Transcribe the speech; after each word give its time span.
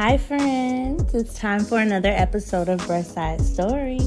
Hi, 0.00 0.16
friends. 0.16 1.12
It's 1.12 1.34
time 1.34 1.64
for 1.64 1.80
another 1.80 2.10
episode 2.10 2.68
of 2.68 2.78
Breast 2.86 3.14
Side 3.14 3.40
Story. 3.40 3.98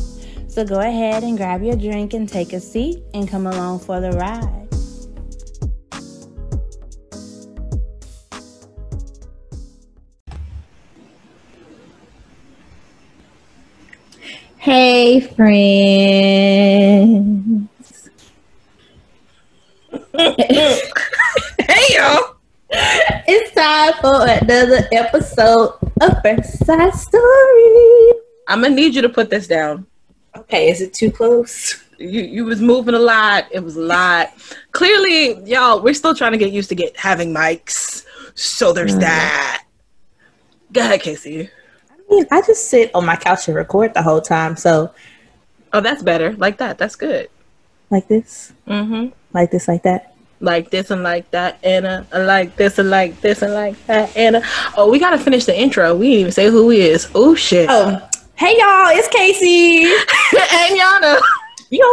So 0.47 0.63
go 0.63 0.79
ahead 0.79 1.23
and 1.25 1.35
grab 1.35 1.63
your 1.63 1.75
drink 1.75 2.13
and 2.13 2.29
take 2.29 2.53
a 2.53 2.61
seat 2.61 3.03
and 3.13 3.27
come 3.27 3.45
along 3.45 3.79
for 3.79 3.99
the 3.99 4.11
ride. 4.13 4.69
Hey, 14.59 15.19
friends. 15.19 16.09
hey, 21.67 21.95
y'all. 21.97 22.30
It's 23.53 23.55
time 23.55 23.93
for 24.01 24.27
another 24.45 24.87
episode 24.93 25.73
of 25.99 26.21
Breast 26.21 26.65
Side 26.65 26.93
Story. 26.93 28.13
I'm 28.47 28.61
gonna 28.61 28.69
need 28.75 28.95
you 28.95 29.01
to 29.01 29.09
put 29.09 29.29
this 29.29 29.45
down. 29.47 29.85
Okay, 30.37 30.69
is 30.69 30.79
it 30.79 30.93
too 30.93 31.11
close? 31.11 31.83
You 31.97 32.21
you 32.21 32.45
was 32.45 32.61
moving 32.61 32.93
a 32.93 32.99
lot. 32.99 33.45
It 33.51 33.61
was 33.61 33.75
a 33.75 33.81
lot. 33.81 34.29
Clearly, 34.71 35.43
y'all, 35.43 35.81
we're 35.81 35.93
still 35.93 36.15
trying 36.15 36.31
to 36.31 36.37
get 36.37 36.51
used 36.51 36.69
to 36.69 36.75
get 36.75 36.95
having 36.95 37.33
mics. 37.33 38.05
So 38.35 38.71
there's 38.71 38.95
Mm. 38.95 39.01
that. 39.01 39.65
Go 40.71 40.81
ahead, 40.81 41.01
Casey. 41.01 41.49
I 41.89 41.95
mean, 42.15 42.25
I 42.31 42.41
just 42.41 42.69
sit 42.69 42.89
on 42.95 43.05
my 43.05 43.17
couch 43.17 43.47
and 43.47 43.55
record 43.57 43.93
the 43.93 44.01
whole 44.01 44.21
time. 44.21 44.55
So, 44.55 44.91
Oh, 45.73 45.81
that's 45.81 46.03
better. 46.03 46.33
Like 46.33 46.57
that. 46.59 46.77
That's 46.77 46.95
good. 46.95 47.29
like 47.89 48.07
this, 48.07 48.53
Mm-hmm. 48.67 49.07
like 49.33 49.51
this, 49.51 49.67
like 49.67 49.83
that. 49.83 50.10
Like 50.41 50.71
this 50.71 50.89
and 50.91 51.03
like 51.03 51.29
that, 51.31 51.59
Anna. 51.63 52.05
And 52.11 52.23
uh, 52.23 52.25
like 52.25 52.55
this 52.57 52.77
and 52.79 52.89
like 52.89 53.21
this 53.21 53.41
and 53.43 53.53
like 53.53 53.75
that, 53.85 54.15
Anna. 54.17 54.39
Uh, 54.39 54.71
oh, 54.77 54.89
we 54.91 54.97
gotta 54.99 55.17
finish 55.19 55.45
the 55.45 55.57
intro. 55.57 55.95
We 55.95 56.07
didn't 56.07 56.19
even 56.21 56.31
say 56.31 56.49
who 56.49 56.69
he 56.71 56.81
is. 56.81 57.07
Oh 57.15 57.35
shit. 57.35 57.67
Oh, 57.69 58.01
hey 58.35 58.57
y'all, 58.57 58.87
it's 58.89 59.07
Casey. 59.07 59.83
and 60.53 60.79
Yana. 60.79 61.19
Yo, 61.69 61.85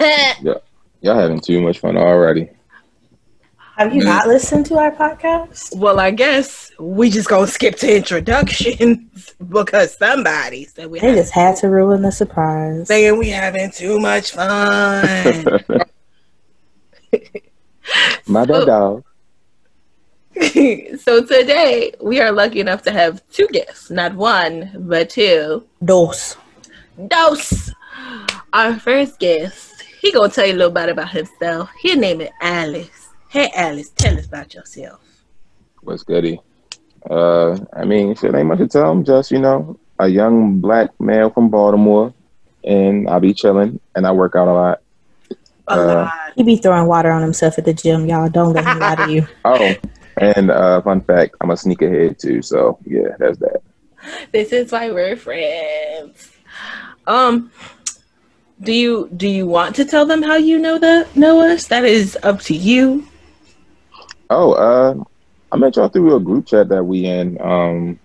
yeah, 0.00 0.54
Y'all 1.02 1.18
having 1.20 1.38
too 1.40 1.60
much 1.60 1.78
fun 1.78 1.96
already. 1.96 2.48
have 3.76 3.94
you 3.94 4.02
not 4.02 4.26
listened 4.26 4.64
to 4.66 4.76
our 4.76 4.90
podcast? 4.90 5.76
Well, 5.76 6.00
I 6.00 6.10
guess 6.10 6.72
we 6.80 7.10
just 7.10 7.28
gonna 7.28 7.46
skip 7.46 7.76
to 7.76 7.96
introductions 7.96 9.34
because 9.48 9.94
somebody 9.96 10.64
said 10.64 10.86
we 10.90 10.98
They 11.00 11.08
had 11.08 11.16
just 11.16 11.32
had 11.32 11.56
to 11.56 11.68
ruin 11.68 12.00
the 12.02 12.10
surprise. 12.10 12.88
saying 12.88 13.18
we 13.18 13.28
having 13.28 13.70
too 13.70 14.00
much 14.00 14.32
fun. 14.32 15.44
My 18.26 18.44
bad 18.44 18.66
dog. 18.66 19.04
so 20.98 21.24
today 21.24 21.92
we 22.00 22.20
are 22.20 22.30
lucky 22.30 22.60
enough 22.60 22.82
to 22.82 22.90
have 22.90 23.22
two 23.30 23.46
guests, 23.48 23.90
not 23.90 24.14
one 24.14 24.70
but 24.80 25.10
two. 25.10 25.66
Dos. 25.84 26.36
Dose. 27.08 27.72
Our 28.52 28.78
first 28.78 29.18
guest, 29.18 29.82
he 30.00 30.12
gonna 30.12 30.28
tell 30.28 30.46
you 30.46 30.54
a 30.54 30.56
little 30.56 30.72
bit 30.72 30.88
about 30.88 31.10
himself. 31.10 31.70
His 31.80 31.96
name 31.96 32.20
is 32.20 32.30
Alice. 32.40 33.08
Hey 33.28 33.50
Alice, 33.54 33.90
tell 33.90 34.18
us 34.18 34.26
about 34.26 34.52
yourself. 34.54 35.00
What's 35.82 36.02
goody? 36.02 36.40
Uh, 37.08 37.56
I 37.72 37.84
mean, 37.84 38.14
shit 38.14 38.34
ain't 38.34 38.48
much 38.48 38.58
to 38.58 38.68
tell. 38.68 38.90
I'm 38.90 39.04
just, 39.04 39.30
you 39.30 39.38
know, 39.38 39.78
a 39.98 40.08
young 40.08 40.60
black 40.60 40.90
male 41.00 41.30
from 41.30 41.48
Baltimore, 41.48 42.12
and 42.64 43.08
I 43.08 43.18
be 43.20 43.32
chilling, 43.32 43.80
and 43.94 44.06
I 44.06 44.12
work 44.12 44.34
out 44.34 44.48
a 44.48 44.52
lot. 44.52 44.80
A 45.68 45.72
Uh. 45.72 46.10
He 46.36 46.42
be 46.42 46.56
throwing 46.56 46.86
water 46.86 47.10
on 47.10 47.22
himself 47.22 47.58
at 47.58 47.64
the 47.64 47.72
gym, 47.72 48.06
y'all. 48.06 48.28
Don't 48.28 48.52
let 48.52 48.64
him 48.64 48.78
lie 48.78 48.96
to 48.96 49.10
you. 49.10 49.26
Oh, 49.44 49.76
and 50.16 50.50
uh, 50.50 50.82
fun 50.82 51.02
fact, 51.02 51.36
I'm 51.40 51.50
a 51.50 51.54
sneakerhead 51.54 52.18
too. 52.18 52.42
So 52.42 52.78
yeah, 52.84 53.14
that's 53.18 53.38
that. 53.38 53.62
This 54.32 54.52
is 54.52 54.72
why 54.72 54.90
we're 54.90 55.16
friends. 55.16 56.32
Um, 57.06 57.52
do 58.60 58.72
you 58.72 59.08
do 59.16 59.28
you 59.28 59.46
want 59.46 59.76
to 59.76 59.84
tell 59.84 60.06
them 60.06 60.22
how 60.22 60.34
you 60.34 60.58
know 60.58 60.78
the 60.78 61.06
know 61.14 61.40
us? 61.40 61.68
That 61.68 61.84
is 61.84 62.18
up 62.22 62.40
to 62.42 62.56
you. 62.56 63.06
Oh, 64.30 64.52
uh, 64.52 64.94
I 65.52 65.56
met 65.56 65.76
y'all 65.76 65.88
through 65.88 66.16
a 66.16 66.20
group 66.20 66.46
chat 66.46 66.68
that 66.70 66.82
we 66.82 67.04
in. 67.04 67.40
Um, 67.40 68.00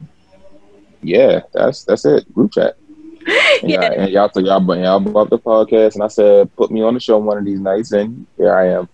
yeah, 1.02 1.42
that's 1.54 1.86
that's 1.86 2.06
it. 2.06 2.32
Group 2.34 2.54
chat. 2.54 2.76
And, 3.28 3.70
Yeah. 3.70 3.82
y'all, 3.82 4.00
and 4.00 4.12
y'all, 4.12 4.30
so 4.34 4.40
y'all, 4.40 4.60
but 4.60 4.80
y'all 4.80 5.00
brought 5.00 5.30
the 5.30 5.38
podcast, 5.40 5.96
and 5.96 6.04
I 6.04 6.08
said, 6.08 6.54
put 6.56 6.72
me 6.72 6.82
on 6.82 6.94
the 6.94 7.00
show 7.00 7.18
one 7.18 7.38
of 7.38 7.46
these 7.46 7.60
nights, 7.60 7.92
and 7.92 8.26
here 8.38 8.54
I 8.54 8.68
am. 8.70 8.90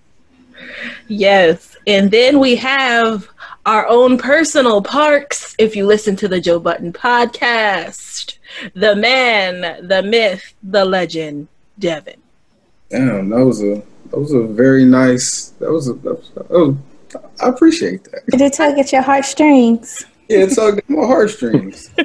Yes, 1.07 1.77
and 1.85 2.09
then 2.11 2.39
we 2.39 2.55
have 2.55 3.27
our 3.65 3.87
own 3.87 4.17
personal 4.17 4.81
parks. 4.81 5.55
If 5.59 5.75
you 5.75 5.85
listen 5.85 6.15
to 6.17 6.27
the 6.27 6.41
Joe 6.41 6.59
Budden 6.59 6.93
podcast, 6.93 8.37
the 8.73 8.95
man, 8.95 9.87
the 9.87 10.01
myth, 10.01 10.53
the 10.63 10.83
legend, 10.83 11.47
Devin. 11.79 12.19
Damn, 12.89 13.29
that 13.29 13.45
was 13.45 13.61
a 13.61 13.83
that 14.09 14.19
was 14.19 14.31
a 14.33 14.41
very 14.43 14.85
nice. 14.85 15.49
That 15.59 15.71
was 15.71 15.89
a. 15.89 15.93
That 15.93 16.15
was, 16.17 16.31
that 16.31 16.49
was, 16.49 16.75
I 17.43 17.49
appreciate 17.49 18.03
that. 18.05 18.25
Did 18.27 18.41
it 18.41 18.53
tug 18.53 18.77
at 18.79 18.91
your 18.91 19.01
heartstrings? 19.01 20.05
Yeah, 20.29 20.39
it 20.39 20.55
tugged 20.55 20.79
at 20.79 20.89
my 20.89 21.05
heartstrings. 21.05 21.91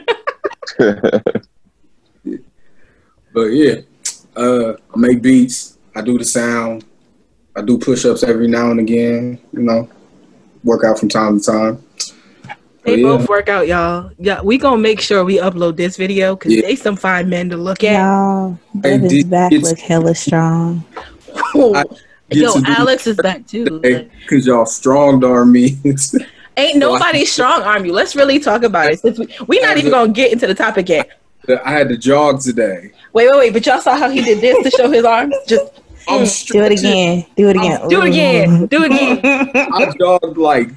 But 3.32 3.46
yeah, 3.46 3.76
uh, 4.36 4.72
I 4.72 4.96
make 4.96 5.22
beats. 5.22 5.78
I 5.94 6.00
do 6.02 6.18
the 6.18 6.24
sound. 6.24 6.84
I 7.54 7.62
do 7.62 7.78
push-ups 7.78 8.22
every 8.22 8.48
now 8.48 8.70
and 8.70 8.80
again. 8.80 9.38
You 9.52 9.60
know, 9.62 9.88
work 10.64 10.84
out 10.84 10.98
from 10.98 11.08
time 11.08 11.38
to 11.40 11.44
time. 11.44 11.84
They 12.84 12.96
yeah, 12.96 13.02
both 13.16 13.28
work 13.28 13.48
out, 13.48 13.68
y'all. 13.68 14.10
Yeah, 14.18 14.40
we 14.42 14.58
gonna 14.58 14.78
make 14.78 15.00
sure 15.00 15.24
we 15.24 15.38
upload 15.38 15.76
this 15.76 15.96
video 15.96 16.34
because 16.34 16.52
Yeah. 16.54 16.62
they 16.62 16.74
some 16.76 16.96
fine 16.96 17.28
men 17.28 17.48
to 17.50 17.56
look 17.56 17.84
at. 17.84 17.92
Y'all, 18.00 18.58
Hey, 18.74 18.80
Devin's 18.98 19.12
did- 19.12 19.30
back 19.30 19.52
it's- 19.52 19.70
look 19.70 19.78
hella 19.78 20.14
strong. 20.14 20.84
Yo, 21.54 22.54
Alex 22.66 23.06
is 23.06 23.16
back 23.18 23.46
too. 23.46 23.78
because 23.80 24.46
y'all 24.46 24.66
strong 24.66 25.22
arm 25.24 25.52
me. 25.52 25.76
Ain't 26.56 26.78
nobody 26.78 27.24
strong 27.24 27.62
arm 27.62 27.84
you. 27.84 27.92
Let's 27.92 28.16
really 28.16 28.38
talk 28.38 28.62
about 28.62 28.90
it. 28.90 29.00
Since 29.00 29.18
we 29.18 29.28
we 29.46 29.60
not 29.60 29.76
even 29.78 29.90
gonna 29.90 30.12
get 30.12 30.32
into 30.32 30.46
the 30.46 30.54
topic 30.54 30.88
yet. 30.88 31.08
I 31.48 31.72
had 31.72 31.88
to 31.88 31.96
jog 31.96 32.40
today. 32.40 32.92
Wait, 33.12 33.28
wait, 33.30 33.36
wait. 33.36 33.52
But 33.52 33.66
y'all 33.66 33.80
saw 33.80 33.96
how 33.96 34.08
he 34.10 34.22
did 34.22 34.40
this 34.40 34.62
to 34.62 34.70
show 34.70 34.90
his 34.90 35.04
arms? 35.04 35.34
Just 35.46 35.82
I'm 36.08 36.26
hmm. 36.26 36.52
Do 36.52 36.64
it 36.64 36.72
again. 36.72 37.26
Do 37.36 37.48
it 37.48 37.56
again. 37.56 37.88
do 37.88 38.02
it 38.02 38.08
again. 38.08 38.66
Do 38.66 38.84
it 38.84 38.92
again. 38.92 39.50
I 39.54 39.92
jogged 39.98 40.36
like 40.36 40.70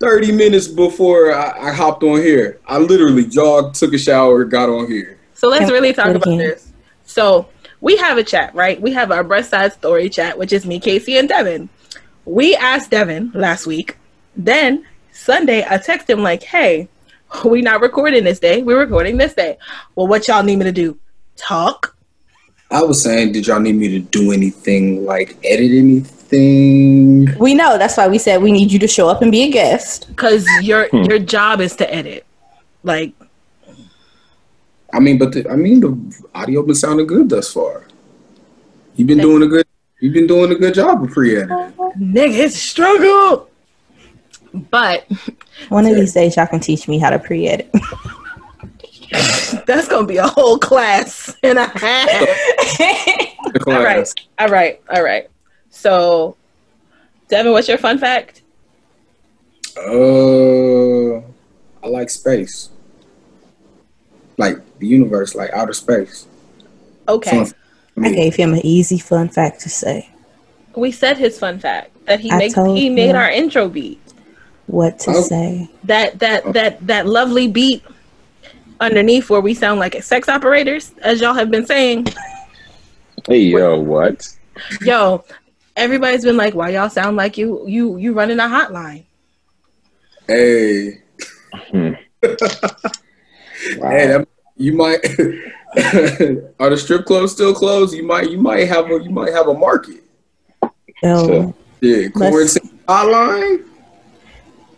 30 0.00 0.32
minutes 0.32 0.66
before 0.68 1.32
I, 1.34 1.68
I 1.68 1.72
hopped 1.72 2.02
on 2.02 2.18
here. 2.18 2.60
I 2.66 2.78
literally 2.78 3.24
jogged, 3.24 3.76
took 3.76 3.92
a 3.94 3.98
shower, 3.98 4.44
got 4.44 4.68
on 4.68 4.90
here. 4.90 5.18
So 5.34 5.48
let's 5.48 5.70
really 5.70 5.92
talk 5.92 6.14
about 6.14 6.24
this. 6.24 6.72
So 7.04 7.48
we 7.80 7.96
have 7.96 8.18
a 8.18 8.24
chat, 8.24 8.54
right? 8.54 8.80
We 8.80 8.92
have 8.92 9.10
our 9.10 9.24
breast 9.24 9.50
side 9.50 9.72
story 9.72 10.08
chat, 10.08 10.38
which 10.38 10.52
is 10.52 10.66
me, 10.66 10.80
Casey, 10.80 11.18
and 11.18 11.28
Devin. 11.28 11.68
We 12.24 12.56
asked 12.56 12.90
Devin 12.90 13.32
last 13.34 13.66
week. 13.66 13.96
Then 14.36 14.86
Sunday, 15.12 15.62
I 15.62 15.78
texted 15.78 16.10
him 16.10 16.22
like, 16.22 16.42
"Hey, 16.42 16.88
we 17.44 17.62
not 17.62 17.80
recording 17.80 18.24
this 18.24 18.38
day. 18.38 18.62
We're 18.62 18.78
recording 18.78 19.16
this 19.16 19.34
day. 19.34 19.58
Well, 19.94 20.06
what 20.06 20.28
y'all 20.28 20.42
need 20.42 20.56
me 20.56 20.64
to 20.64 20.72
do? 20.72 20.98
Talk? 21.36 21.96
I 22.70 22.82
was 22.82 23.02
saying, 23.02 23.32
did 23.32 23.46
y'all 23.46 23.60
need 23.60 23.76
me 23.76 23.88
to 23.88 23.98
do 24.00 24.32
anything, 24.32 25.04
like 25.04 25.36
edit 25.44 25.72
anything? 25.72 27.36
We 27.38 27.54
know. 27.54 27.76
That's 27.76 27.96
why 27.96 28.08
we 28.08 28.18
said 28.18 28.40
we 28.42 28.50
need 28.52 28.72
you 28.72 28.78
to 28.78 28.88
show 28.88 29.08
up 29.08 29.20
and 29.20 29.30
be 29.30 29.42
a 29.42 29.50
guest. 29.50 30.08
Because 30.08 30.46
your 30.62 30.88
Hmm. 30.88 31.02
your 31.02 31.18
job 31.18 31.60
is 31.60 31.76
to 31.76 31.94
edit. 31.94 32.24
Like, 32.82 33.12
I 34.92 35.00
mean, 35.00 35.18
but 35.18 35.32
the, 35.32 35.48
I 35.50 35.56
mean, 35.56 35.80
the 35.80 35.96
audio 36.34 36.62
been 36.62 36.74
sounding 36.74 37.06
good 37.06 37.28
thus 37.28 37.52
far. 37.52 37.86
You've 38.96 39.08
been 39.08 39.18
doing 39.18 39.42
a 39.42 39.46
good. 39.46 39.66
You've 40.00 40.14
been 40.14 40.26
doing 40.26 40.50
a 40.50 40.54
good 40.56 40.74
job 40.74 41.04
of 41.04 41.10
pre-edit. 41.10 41.48
nigga, 41.48 42.38
it's 42.46 42.56
a 42.56 42.58
struggle. 42.58 43.48
But 44.54 45.06
One 45.68 45.86
of 45.86 45.94
these 45.94 46.12
days, 46.12 46.36
y'all 46.36 46.46
can 46.46 46.60
teach 46.60 46.88
me 46.88 46.98
how 46.98 47.10
to 47.10 47.18
pre-edit. 47.18 47.70
that's 49.66 49.88
gonna 49.88 50.06
be 50.06 50.16
a 50.16 50.26
whole 50.26 50.58
class 50.58 51.34
and 51.42 51.58
a 51.58 51.66
half. 51.66 52.10
The 53.52 53.64
all 53.66 53.84
right, 53.84 54.08
all 54.38 54.48
right, 54.48 54.80
all 54.94 55.02
right. 55.02 55.28
So, 55.70 56.36
Devin, 57.28 57.52
what's 57.52 57.68
your 57.68 57.78
fun 57.78 57.98
fact? 57.98 58.42
Uh, 59.76 61.16
I 61.82 61.88
like 61.88 62.10
space, 62.10 62.70
like 64.36 64.56
the 64.78 64.86
universe, 64.86 65.34
like 65.34 65.50
outer 65.52 65.72
space. 65.72 66.26
Okay. 67.08 67.30
Fun 67.30 67.46
for 67.46 67.56
I 68.04 68.12
gave 68.12 68.34
him 68.34 68.54
an 68.54 68.64
easy 68.64 68.98
fun 68.98 69.28
fact 69.28 69.60
to 69.62 69.68
say. 69.68 70.08
We 70.74 70.90
said 70.90 71.18
his 71.18 71.38
fun 71.38 71.58
fact 71.58 71.90
that 72.06 72.20
he 72.20 72.30
I 72.30 72.38
makes 72.38 72.54
he 72.54 72.88
made 72.88 73.10
him. 73.10 73.16
our 73.16 73.30
intro 73.30 73.68
beat. 73.68 74.01
What 74.66 74.98
to 75.00 75.10
Oh. 75.10 75.22
say? 75.22 75.70
That 75.84 76.18
that 76.20 76.52
that 76.52 76.86
that 76.86 77.06
lovely 77.06 77.48
beat 77.48 77.82
underneath 78.80 79.30
where 79.30 79.40
we 79.40 79.54
sound 79.54 79.80
like 79.80 80.00
sex 80.02 80.28
operators, 80.28 80.92
as 81.02 81.20
y'all 81.20 81.34
have 81.34 81.50
been 81.50 81.66
saying. 81.66 82.06
Hey 83.28 83.40
yo, 83.40 83.78
what? 83.80 84.26
Yo, 84.80 85.24
everybody's 85.76 86.24
been 86.24 86.36
like, 86.36 86.54
"Why 86.54 86.70
y'all 86.70 86.88
sound 86.90 87.16
like 87.16 87.36
you 87.38 87.64
you 87.66 87.96
you 87.96 88.12
running 88.12 88.38
a 88.38 88.44
hotline?" 88.44 89.04
Hey, 90.28 91.02
Hmm. 91.70 91.90
Wow. 92.22 93.90
Hey, 93.90 94.06
that, 94.08 94.26
you 94.56 94.72
might 94.72 94.98
are 96.60 96.70
the 96.70 96.76
strip 96.76 97.04
clubs 97.04 97.32
still 97.32 97.54
closed? 97.54 97.94
You 97.94 98.02
might 98.04 98.30
you 98.30 98.38
might 98.38 98.66
have 98.68 98.90
a 98.90 99.02
you 99.02 99.10
might 99.10 99.32
have 99.32 99.48
a 99.48 99.54
market. 99.54 100.02
Yo, 101.02 101.26
Sure. 101.26 101.54
Yeah, 101.80 102.08
quarantine 102.08 102.78
hotline. 102.88 103.64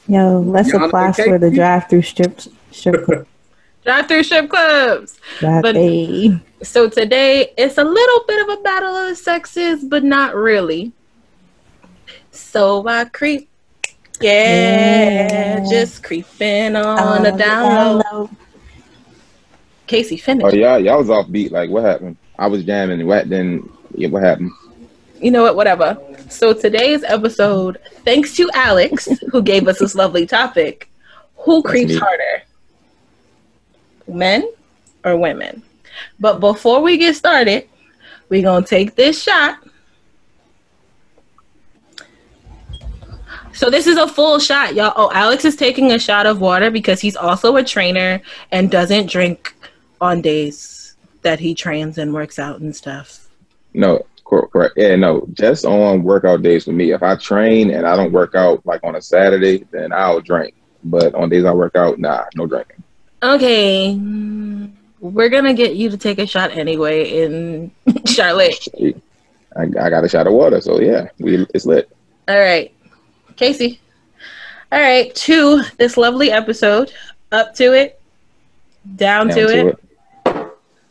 Yo, 0.08 0.40
let's 0.40 0.70
Y'all 0.72 0.84
apply 0.84 1.12
for 1.12 1.38
the 1.38 1.50
drive-through 1.50 2.02
strip 2.02 2.40
strip 2.70 3.04
club. 3.04 3.26
Drive 3.84 4.08
through 4.08 4.22
strip 4.22 4.48
clubs. 4.48 5.18
Drive- 5.40 5.62
But- 5.62 5.74
hey. 5.76 6.38
So 6.62 6.88
today 6.88 7.52
it's 7.58 7.76
a 7.76 7.84
little 7.84 8.24
bit 8.26 8.40
of 8.48 8.58
a 8.58 8.62
battle 8.62 8.96
of 8.96 9.08
the 9.10 9.14
sexes, 9.14 9.84
but 9.84 10.02
not 10.02 10.34
really. 10.34 10.92
So 12.30 12.86
I 12.88 13.04
creep. 13.04 13.48
Yeah, 14.20 15.58
Yeah. 15.58 15.64
just 15.70 16.02
creeping 16.02 16.76
on 16.76 16.98
On 16.98 17.22
the 17.22 17.32
the 17.32 17.36
down 17.36 17.62
low. 17.64 18.02
down 18.02 18.12
low. 18.20 18.30
Casey, 19.86 20.22
Oh 20.42 20.48
yeah, 20.54 20.78
y'all 20.78 20.98
was 20.98 21.10
off 21.10 21.30
beat. 21.30 21.52
Like 21.52 21.68
what 21.68 21.84
happened? 21.84 22.16
I 22.38 22.46
was 22.46 22.64
jamming. 22.64 23.06
What 23.06 23.28
then? 23.28 23.68
Yeah, 23.94 24.08
what 24.08 24.22
happened? 24.22 24.50
You 25.20 25.30
know 25.30 25.42
what? 25.42 25.56
Whatever. 25.56 25.98
So 26.28 26.52
today's 26.52 27.04
episode, 27.04 27.78
thanks 28.04 28.34
to 28.36 28.50
Alex, 28.54 29.08
who 29.30 29.42
gave 29.42 29.68
us 29.68 29.78
this 29.78 29.94
lovely 29.94 30.26
topic. 30.26 30.90
Who 31.38 31.62
That's 31.62 31.70
creeps 31.70 31.92
me. 31.92 31.98
harder? 31.98 32.42
Men 34.08 34.50
or 35.04 35.16
women? 35.16 35.62
But 36.18 36.40
before 36.40 36.80
we 36.80 36.98
get 36.98 37.16
started, 37.16 37.68
we're 38.28 38.42
going 38.42 38.64
to 38.64 38.68
take 38.68 38.96
this 38.96 39.22
shot. 39.22 39.58
So 43.52 43.70
this 43.70 43.86
is 43.86 43.96
a 43.96 44.08
full 44.08 44.40
shot, 44.40 44.74
y'all. 44.74 44.92
Oh, 44.96 45.10
Alex 45.14 45.44
is 45.44 45.54
taking 45.54 45.92
a 45.92 45.98
shot 45.98 46.26
of 46.26 46.40
water 46.40 46.72
because 46.72 47.00
he's 47.00 47.14
also 47.14 47.54
a 47.56 47.62
trainer 47.62 48.20
and 48.50 48.68
doesn't 48.68 49.08
drink 49.08 49.54
on 50.00 50.20
days 50.20 50.96
that 51.22 51.38
he 51.38 51.54
trains 51.54 51.98
and 51.98 52.12
works 52.12 52.40
out 52.40 52.60
and 52.60 52.74
stuff. 52.74 53.28
No, 53.72 54.04
correct. 54.24 54.74
Yeah, 54.76 54.96
no, 54.96 55.26
just 55.32 55.64
on 55.64 56.02
workout 56.02 56.42
days 56.42 56.64
for 56.64 56.72
me. 56.72 56.92
If 56.92 57.02
I 57.02 57.16
train 57.16 57.70
and 57.70 57.86
I 57.86 57.96
don't 57.96 58.12
work 58.12 58.34
out 58.34 58.64
like 58.66 58.82
on 58.84 58.96
a 58.96 59.02
Saturday, 59.02 59.66
then 59.70 59.92
I'll 59.92 60.20
drink. 60.20 60.54
But 60.84 61.14
on 61.14 61.28
days 61.28 61.44
I 61.44 61.52
work 61.52 61.76
out, 61.76 61.98
nah, 61.98 62.24
no 62.34 62.46
drinking. 62.46 62.82
Okay, 63.22 63.94
mm, 63.94 64.70
we're 65.00 65.28
gonna 65.30 65.54
get 65.54 65.76
you 65.76 65.88
to 65.90 65.96
take 65.96 66.18
a 66.18 66.26
shot 66.26 66.50
anyway 66.52 67.22
in 67.22 67.70
Charlotte. 68.06 68.66
I, 69.56 69.62
I 69.62 69.90
got 69.90 70.04
a 70.04 70.08
shot 70.08 70.26
of 70.26 70.32
water, 70.32 70.60
so 70.60 70.80
yeah, 70.80 71.08
we 71.18 71.46
it's 71.54 71.64
lit. 71.64 71.90
All 72.28 72.38
right, 72.38 72.72
Casey. 73.36 73.80
All 74.72 74.80
right, 74.80 75.14
to 75.14 75.62
this 75.78 75.96
lovely 75.96 76.30
episode. 76.30 76.92
Up 77.32 77.54
to 77.54 77.72
it, 77.72 78.00
down, 78.96 79.28
Down 79.28 79.36
to, 79.36 79.46
to 79.46 79.66
it. 79.68 79.78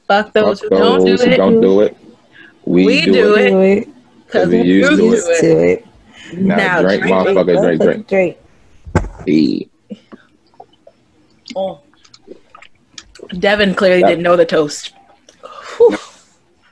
Fuck 0.08 0.34
those 0.34 0.60
Fuck 0.62 0.70
who 0.72 0.78
don't 0.78 1.06
do 1.06 1.16
who 1.16 1.32
it. 1.32 1.38
don't 1.38 1.62
do 1.62 1.82
it. 1.82 1.98
We, 2.66 2.86
We 2.86 3.02
do, 3.02 3.12
do 3.14 3.36
it. 3.36 3.54
it. 3.80 3.90
Cause 4.30 4.48
We 4.48 4.62
we 4.62 4.68
used 4.68 4.92
used 5.02 5.28
to 5.28 5.42
to 5.42 5.48
it. 5.48 5.86
To 5.86 6.34
it. 6.34 6.38
Now, 6.38 6.82
drink, 6.82 7.04
motherfucker, 7.04 7.62
drink, 7.78 7.82
drink. 7.82 8.08
Drink. 8.08 8.38
Hey. 9.28 9.70
Oh. 11.56 11.82
Devin 13.40 13.76
clearly 13.76 14.02
That- 14.02 14.08
didn't 14.10 14.24
know 14.24 14.36
the 14.36 14.46
toast. 14.46 14.94
Whew. 15.78 15.98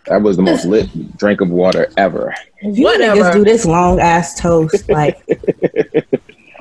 That 0.08 0.22
was 0.24 0.36
the 0.36 0.44
most 0.44 0.66
lit 0.66 1.18
drink 1.18 1.42
of 1.42 1.50
water 1.50 1.88
ever. 1.98 2.34
If 2.62 2.78
you 2.78 2.86
Whatever. 2.86 3.22
niggas 3.22 3.34
do 3.34 3.44
this 3.44 3.66
long 3.66 4.00
ass 4.00 4.40
toast, 4.40 4.90
like 4.90 5.22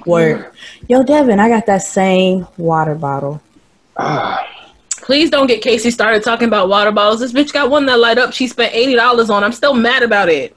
word. 0.07 0.51
Yo, 0.89 1.03
Devin, 1.03 1.41
I 1.41 1.49
got 1.49 1.65
that 1.67 1.83
same 1.83 2.47
water 2.59 2.95
bottle. 2.95 3.41
Ah, 3.97 4.47
Please 5.11 5.29
don't 5.29 5.49
get 5.49 5.61
Casey 5.61 5.91
started 5.91 6.23
talking 6.23 6.47
about 6.47 6.69
water 6.69 6.93
bottles. 6.93 7.19
This 7.19 7.33
bitch 7.33 7.53
got 7.53 7.69
one 7.69 7.85
that 7.87 7.99
light 7.99 8.17
up. 8.17 8.33
She 8.33 8.47
spent 8.47 8.73
eighty 8.73 8.95
dollars 8.95 9.29
on. 9.29 9.43
I'm 9.43 9.51
still 9.51 9.75
mad 9.75 10.05
about 10.05 10.29
it. 10.29 10.55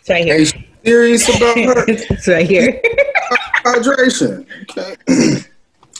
It's 0.00 0.10
right 0.10 0.24
Hey, 0.24 0.44
she 0.44 0.66
serious 0.84 1.28
about 1.28 1.56
her 1.56 1.84
it's 1.86 2.26
right 2.26 2.44
here. 2.44 2.80
hydration. 3.64 4.44
Okay. 4.62 4.96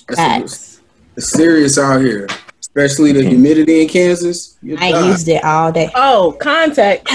That's 0.08 0.16
Facts. 0.16 0.80
it's 1.16 1.28
serious 1.30 1.78
out 1.78 2.00
here, 2.00 2.26
especially 2.58 3.12
the 3.12 3.22
humidity 3.24 3.82
in 3.82 3.88
Kansas. 3.88 4.58
You 4.64 4.76
I 4.80 4.90
die. 4.90 5.06
used 5.06 5.28
it 5.28 5.44
all 5.44 5.70
day. 5.70 5.88
Oh, 5.94 6.36
context. 6.40 7.06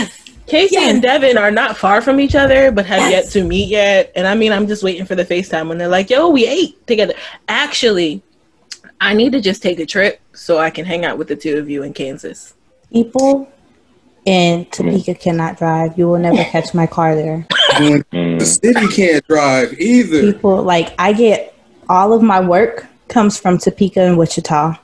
Casey 0.47 0.75
Yes. 0.75 0.93
and 0.93 1.01
Devin 1.01 1.37
are 1.37 1.51
not 1.51 1.75
far 1.75 1.99
from 1.99 2.21
each 2.21 2.33
other, 2.33 2.71
but 2.71 2.85
have 2.85 3.11
Yes. 3.11 3.25
yet 3.25 3.31
to 3.33 3.43
meet 3.45 3.67
yet. 3.67 4.13
And 4.15 4.25
I 4.25 4.35
mean, 4.35 4.53
I'm 4.53 4.67
just 4.69 4.83
waiting 4.83 5.03
for 5.05 5.15
the 5.15 5.25
FaceTime 5.25 5.67
when 5.67 5.77
they're 5.79 5.89
like, 5.89 6.09
yo, 6.09 6.29
we 6.29 6.47
ate 6.47 6.87
together. 6.87 7.13
Actually, 7.49 8.21
I 8.99 9.13
need 9.13 9.31
to 9.33 9.41
just 9.41 9.61
take 9.61 9.79
a 9.79 9.85
trip 9.85 10.19
so 10.33 10.57
I 10.57 10.69
can 10.69 10.85
hang 10.85 11.05
out 11.05 11.17
with 11.17 11.27
the 11.27 11.35
two 11.35 11.57
of 11.57 11.69
you 11.69 11.83
in 11.83 11.93
Kansas. 11.93 12.53
People 12.91 13.51
in 14.25 14.65
Topeka 14.65 15.15
cannot 15.15 15.57
drive. 15.57 15.97
You 15.97 16.07
will 16.07 16.19
never 16.19 16.43
catch 16.45 16.73
my 16.73 16.87
car 16.87 17.15
there. 17.15 17.45
The 17.77 18.03
mm, 18.11 18.41
city 18.41 18.87
can't 18.95 19.25
drive 19.27 19.73
either. 19.79 20.21
People 20.21 20.63
like 20.63 20.93
I 20.97 21.13
get 21.13 21.55
all 21.89 22.11
of 22.13 22.21
my 22.21 22.39
work 22.39 22.85
comes 23.07 23.39
from 23.39 23.57
Topeka 23.57 24.01
and 24.01 24.17
Wichita. 24.17 24.75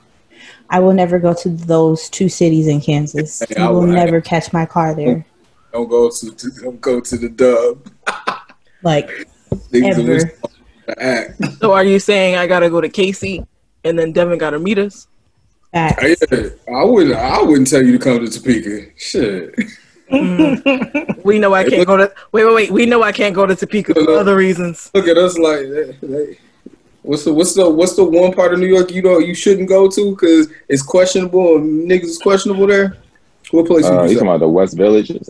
I 0.70 0.78
will 0.80 0.92
never 0.94 1.18
go 1.18 1.34
to 1.34 1.48
those 1.48 2.08
two 2.08 2.28
cities 2.28 2.68
in 2.68 2.80
Kansas. 2.80 3.40
Hey, 3.40 3.54
You 3.58 3.64
I 3.64 3.70
will 3.70 3.80
would- 3.80 3.90
never 3.90 4.20
catch 4.20 4.52
my 4.52 4.64
car 4.64 4.94
there. 4.94 5.26
Don't 5.72 5.88
go 5.88 6.08
to, 6.08 6.30
to 6.30 6.50
don't 6.62 6.80
go 6.80 7.00
to 7.00 7.16
the 7.18 7.28
dub. 7.28 7.90
Like 8.82 9.10
ever. 9.74 10.14
are 10.14 10.18
the 10.86 10.94
act. 10.98 11.42
So 11.58 11.72
are 11.72 11.82
you 11.84 11.98
saying 11.98 12.36
I 12.36 12.46
gotta 12.46 12.70
go 12.70 12.80
to 12.80 12.88
Casey 12.88 13.44
and 13.84 13.98
then 13.98 14.12
Devin 14.12 14.38
gotta 14.38 14.58
meet 14.58 14.78
us? 14.78 15.06
Facts. 15.72 16.02
Yeah, 16.30 16.48
I 16.74 16.84
wouldn't. 16.84 17.16
I 17.16 17.42
wouldn't 17.42 17.68
tell 17.68 17.82
you 17.82 17.92
to 17.92 17.98
come 17.98 18.24
to 18.24 18.30
Topeka. 18.30 18.86
Shit. 18.96 19.54
We 21.24 21.38
know 21.38 21.54
I 21.54 21.64
can't 21.68 21.86
go 21.86 21.96
to 21.96 22.12
wait, 22.32 22.44
wait, 22.44 22.54
wait. 22.54 22.70
We 22.70 22.86
know 22.86 23.02
I 23.02 23.12
can't 23.12 23.34
go 23.34 23.46
to 23.46 23.56
Topeka 23.56 23.94
for 23.94 24.10
other 24.12 24.36
reasons. 24.36 24.90
Look 24.94 25.08
at 25.08 25.16
us 25.18 25.38
like. 25.38 25.60
they- 25.68 25.96
they- 26.06 26.38
What's 27.02 27.24
the 27.24 27.34
what's 27.34 27.52
the 27.52 27.68
what's 27.68 27.96
the 27.96 28.04
one 28.04 28.32
part 28.32 28.54
of 28.54 28.60
New 28.60 28.66
York 28.66 28.90
you 28.90 29.02
don't 29.02 29.26
you 29.26 29.34
shouldn't 29.34 29.68
go 29.68 29.90
to 29.90 30.10
because 30.12 30.48
it's 30.70 30.80
questionable 30.80 31.56
and 31.56 31.86
niggas 31.90 32.04
is 32.04 32.18
questionable 32.18 32.66
there? 32.66 32.96
What 33.50 33.66
place? 33.66 33.84
uh, 33.84 33.90
would 33.90 34.04
you 34.04 34.08
you 34.08 34.14
talking 34.14 34.28
about 34.28 34.40
the 34.40 34.48
West 34.48 34.74
Village? 34.74 35.08
That's 35.08 35.28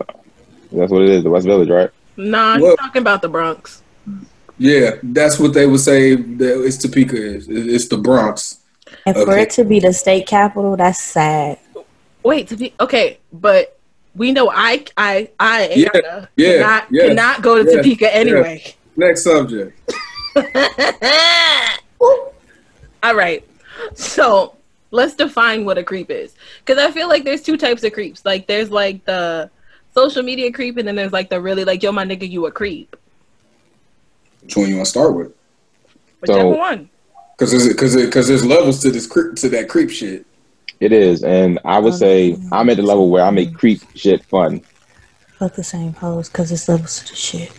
what 0.92 1.02
it 1.02 1.08
is, 1.08 1.24
the 1.24 1.30
West 1.30 1.46
Village, 1.46 1.68
right? 1.70 1.90
Nah, 2.16 2.58
What? 2.60 2.78
I'm 2.78 2.86
talking 2.86 3.02
about 3.02 3.22
the 3.22 3.28
Bronx. 3.28 3.82
Yeah, 4.58 4.92
that's 5.02 5.38
what 5.38 5.52
they 5.54 5.66
would 5.66 5.80
say. 5.80 6.14
That 6.14 6.64
it's 6.64 6.78
Topeka 6.78 7.16
is. 7.16 7.48
It's 7.48 7.88
the 7.88 7.98
Bronx. 7.98 8.58
And 9.06 9.16
for 9.16 9.32
Okay. 9.32 9.42
it 9.42 9.50
to 9.50 9.64
be 9.64 9.80
the 9.80 9.92
state 9.92 10.26
capital, 10.26 10.76
that's 10.76 11.00
sad. 11.00 11.58
Wait, 12.22 12.48
to 12.48 12.56
be 12.56 12.72
okay, 12.80 13.18
but 13.32 13.78
we 14.14 14.32
know 14.32 14.50
I 14.50 14.84
I 14.96 15.28
I 15.40 15.68
Yeah, 15.74 15.88
Anna, 15.94 16.28
yeah, 16.36 16.52
cannot 16.52 16.86
yeah, 16.90 17.08
cannot 17.08 17.42
go 17.42 17.62
to 17.62 17.68
yeah, 17.68 17.76
Topeka 17.76 18.14
anyway. 18.14 18.62
Next 18.96 19.24
subject. 19.24 19.78
All 23.02 23.14
right. 23.14 23.46
So 23.94 24.56
let's 24.90 25.14
define 25.14 25.64
what 25.64 25.78
a 25.78 25.82
creep 25.82 26.10
is. 26.10 26.34
Because 26.64 26.82
I 26.82 26.90
feel 26.90 27.08
like 27.08 27.24
there's 27.24 27.42
two 27.42 27.56
types 27.56 27.82
of 27.84 27.92
creeps. 27.92 28.24
Like 28.24 28.46
there's 28.46 28.70
like 28.70 29.04
the 29.04 29.50
social 29.92 30.22
media 30.22 30.52
creep 30.52 30.76
and 30.76 30.86
then 30.86 30.94
there's 30.94 31.12
like 31.12 31.28
the 31.28 31.40
really 31.40 31.64
like, 31.64 31.82
yo, 31.82 31.92
my 31.92 32.04
nigga, 32.04 32.28
you 32.28 32.46
a 32.46 32.52
creep. 32.52 32.96
Which 34.44 34.56
one 34.56 34.68
you 34.68 34.76
want 34.76 34.86
to 34.86 34.90
start 34.90 35.14
with? 35.14 35.32
Whichever 36.20 36.40
So- 36.40 36.48
one. 36.50 36.90
Because 37.36 37.50
there's 37.50 37.66
because 37.66 37.96
it 37.96 38.06
because 38.06 38.28
there's 38.28 38.46
levels 38.46 38.80
to 38.82 38.92
this 38.92 39.08
creep 39.08 39.34
to 39.36 39.48
that 39.48 39.68
creep 39.68 39.90
shit. 39.90 40.24
It 40.78 40.92
is, 40.92 41.24
and 41.24 41.58
I 41.64 41.80
would 41.80 41.94
say 41.94 42.32
mm-hmm. 42.32 42.54
I'm 42.54 42.70
at 42.70 42.76
the 42.76 42.84
level 42.84 43.10
where 43.10 43.24
I 43.24 43.30
make 43.30 43.54
creep 43.54 43.80
shit 43.96 44.24
fun. 44.24 44.60
Fuck 45.38 45.54
the 45.54 45.64
same 45.64 45.94
hoes 45.94 46.28
because 46.28 46.52
it's 46.52 46.68
levels 46.68 47.00
to 47.00 47.08
the 47.08 47.16
shit. 47.16 47.52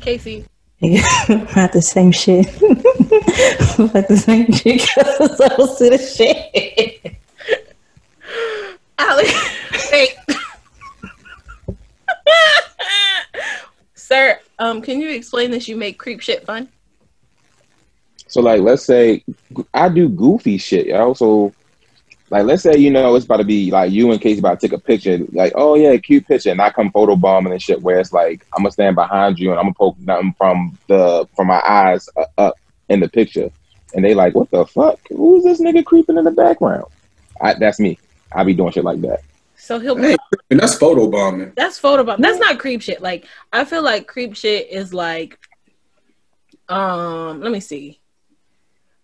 Casey. 0.00 0.44
Not 0.80 1.72
the 1.72 1.82
same 1.82 2.10
shit. 2.10 2.46
Fuck 2.50 4.08
the 4.08 4.16
same 4.16 4.50
shit 4.52 4.80
because 4.80 5.30
it's 5.30 5.38
levels 5.38 5.78
to 5.78 5.90
the 5.90 5.98
shit. 5.98 7.16
Alex. 8.98 9.90
Wait. 9.92 10.16
Sir, 13.94 14.40
um, 14.58 14.82
can 14.82 15.00
you 15.00 15.10
explain 15.10 15.50
this? 15.50 15.68
You 15.68 15.76
make 15.76 15.98
creep 15.98 16.20
shit 16.20 16.44
fun? 16.44 16.68
So 18.26 18.40
like, 18.40 18.60
let's 18.60 18.84
say 18.84 19.24
I 19.72 19.88
do 19.88 20.08
goofy 20.08 20.58
shit, 20.58 20.86
y'all. 20.86 21.14
So 21.14 21.54
like, 22.30 22.44
let's 22.44 22.62
say 22.62 22.76
you 22.76 22.90
know 22.90 23.14
it's 23.14 23.24
about 23.24 23.38
to 23.38 23.44
be 23.44 23.70
like 23.70 23.90
you 23.90 24.10
and 24.12 24.20
Casey 24.20 24.40
about 24.40 24.60
to 24.60 24.68
take 24.68 24.76
a 24.76 24.80
picture, 24.80 25.18
like, 25.32 25.52
oh 25.54 25.76
yeah, 25.76 25.96
cute 25.96 26.26
picture, 26.26 26.50
and 26.50 26.60
I 26.60 26.70
come 26.70 26.90
photo 26.90 27.16
bombing 27.16 27.52
and 27.52 27.62
shit, 27.62 27.80
where 27.80 27.98
it's 27.98 28.12
like 28.12 28.46
I'm 28.54 28.62
gonna 28.62 28.72
stand 28.72 28.96
behind 28.96 29.38
you 29.38 29.50
and 29.50 29.58
I'm 29.58 29.66
gonna 29.66 29.74
poke 29.74 29.98
nothing 30.00 30.34
from 30.36 30.78
the 30.88 31.26
from 31.34 31.46
my 31.46 31.62
eyes 31.66 32.08
up 32.36 32.58
in 32.90 33.00
the 33.00 33.08
picture, 33.08 33.50
and 33.94 34.04
they 34.04 34.14
like, 34.14 34.34
what 34.34 34.50
the 34.50 34.66
fuck? 34.66 34.98
Who's 35.08 35.44
this 35.44 35.60
nigga 35.60 35.84
creeping 35.84 36.18
in 36.18 36.24
the 36.24 36.30
background? 36.30 36.84
I, 37.40 37.54
that's 37.54 37.80
me. 37.80 37.98
I 38.32 38.44
be 38.44 38.54
doing 38.54 38.72
shit 38.72 38.84
like 38.84 39.00
that. 39.02 39.20
So 39.58 39.78
he'll 39.80 39.96
Hey, 39.96 40.16
and 40.50 40.60
that's 40.60 40.76
photo 40.76 41.10
bombing. 41.10 41.52
That's 41.56 41.78
photo 41.78 42.04
bomb. 42.04 42.20
That's 42.20 42.38
not 42.38 42.58
creep 42.58 42.80
shit. 42.80 43.02
Like 43.02 43.26
I 43.52 43.64
feel 43.64 43.82
like 43.82 44.06
creep 44.06 44.36
shit 44.36 44.70
is 44.70 44.94
like, 44.94 45.38
um, 46.68 47.40
let 47.40 47.50
me 47.50 47.60
see. 47.60 48.00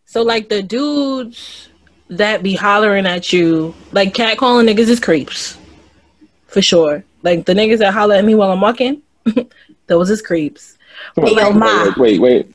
So 0.04 0.22
like 0.22 0.48
the 0.48 0.62
dudes 0.62 1.68
that 2.08 2.42
be 2.42 2.54
hollering 2.54 3.04
at 3.04 3.32
you, 3.32 3.74
like 3.92 4.14
cat 4.14 4.38
calling 4.38 4.66
niggas 4.66 4.88
is 4.88 5.00
creeps. 5.00 5.58
For 6.46 6.62
sure. 6.62 7.02
Like 7.22 7.46
the 7.46 7.54
niggas 7.54 7.78
that 7.78 7.92
holler 7.92 8.14
at 8.14 8.24
me 8.24 8.36
while 8.36 8.52
I'm 8.52 8.60
walking, 8.60 9.02
those 9.88 10.08
is 10.08 10.22
creeps. 10.22 10.78
But 11.16 11.28
Hey, 11.28 11.34
yo, 11.34 11.48
like, 11.48 11.56
ma. 11.56 11.92
Wait, 11.96 11.98
wait, 11.98 12.20
wait. 12.20 12.54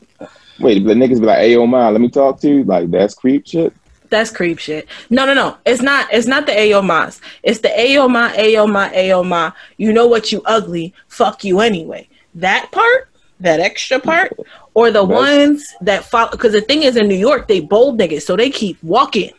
Wait, 0.59 0.85
the 0.85 0.93
niggas 0.93 1.19
be 1.19 1.25
like, 1.25 1.37
"Hey, 1.37 1.53
yo, 1.53 1.65
ma, 1.65 1.89
let 1.89 2.01
me 2.01 2.09
talk 2.09 2.39
to 2.41 2.49
you." 2.49 2.63
Like 2.63 2.91
that's 2.91 3.13
creep 3.13 3.47
shit. 3.47 3.73
That's 4.09 4.31
creep 4.31 4.59
shit. 4.59 4.87
No, 5.09 5.25
no, 5.25 5.33
no. 5.33 5.57
It's 5.65 5.81
not 5.81 6.07
it's 6.11 6.27
not 6.27 6.45
the 6.45 6.53
Ayo 6.53 6.85
Mas. 6.85 7.21
It's 7.43 7.59
the 7.59 7.69
Ayo 7.69 8.09
Ma, 8.09 8.29
Ayo 8.31 8.71
Ma, 8.71 8.89
Ayo 8.89 9.25
Ma. 9.25 9.51
You 9.77 9.93
know 9.93 10.07
what 10.07 10.31
you 10.31 10.41
ugly, 10.45 10.93
fuck 11.07 11.43
you 11.43 11.59
anyway. 11.59 12.07
That 12.35 12.71
part, 12.71 13.09
that 13.39 13.59
extra 13.59 13.99
part, 13.99 14.37
or 14.73 14.91
the 14.91 15.03
ones 15.03 15.65
that 15.81 16.03
follow 16.03 16.31
because 16.31 16.53
the 16.53 16.61
thing 16.61 16.83
is 16.83 16.95
in 16.95 17.07
New 17.07 17.15
York, 17.15 17.47
they 17.47 17.59
bold 17.59 17.99
niggas, 17.99 18.23
so 18.23 18.35
they 18.35 18.49
keep 18.49 18.81
walking. 18.83 19.31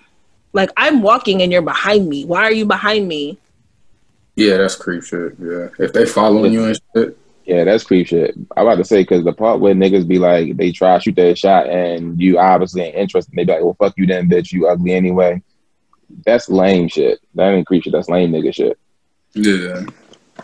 Like 0.52 0.70
I'm 0.76 1.02
walking 1.02 1.42
and 1.42 1.52
you're 1.52 1.62
behind 1.62 2.08
me. 2.08 2.24
Why 2.24 2.42
are 2.42 2.52
you 2.52 2.66
behind 2.66 3.06
me? 3.06 3.38
Yeah, 4.36 4.56
that's 4.56 4.74
creep 4.74 5.02
shit. 5.02 5.34
Yeah, 5.40 5.68
if 5.78 5.92
they 5.92 6.06
following 6.06 6.52
you 6.52 6.64
and 6.64 6.80
shit. 6.96 7.16
Yeah, 7.44 7.64
that's 7.64 7.85
creep 7.85 8.06
shit. 8.06 8.35
I'm 8.56 8.66
about 8.66 8.76
to 8.76 8.85
say 8.85 9.02
because 9.02 9.25
the 9.25 9.32
part 9.32 9.61
where 9.61 9.75
niggas 9.75 10.06
be 10.06 10.18
like, 10.18 10.56
they 10.56 10.73
try 10.73 10.97
to 10.97 11.02
shoot 11.02 11.16
their 11.16 11.35
shot 11.35 11.68
and 11.68 12.20
you 12.20 12.38
obviously 12.38 12.82
ain't 12.82 12.97
interested. 12.97 13.35
They 13.35 13.44
be 13.44 13.52
like, 13.52 13.62
"Well, 13.62 13.76
fuck 13.78 13.94
you 13.97 14.06
then, 14.06 14.28
bitch. 14.28 14.52
You 14.52 14.68
ugly 14.68 14.92
anyway." 14.92 15.42
That's 16.26 16.49
lame 16.49 16.88
shit. 16.88 17.20
That 17.35 17.52
ain't 17.52 17.66
creep 17.66 17.85
shit. 17.85 17.92
That's 17.92 18.09
lame 18.09 18.32
nigga 18.32 18.54
shit. 18.54 18.78
Yeah, 19.35 19.85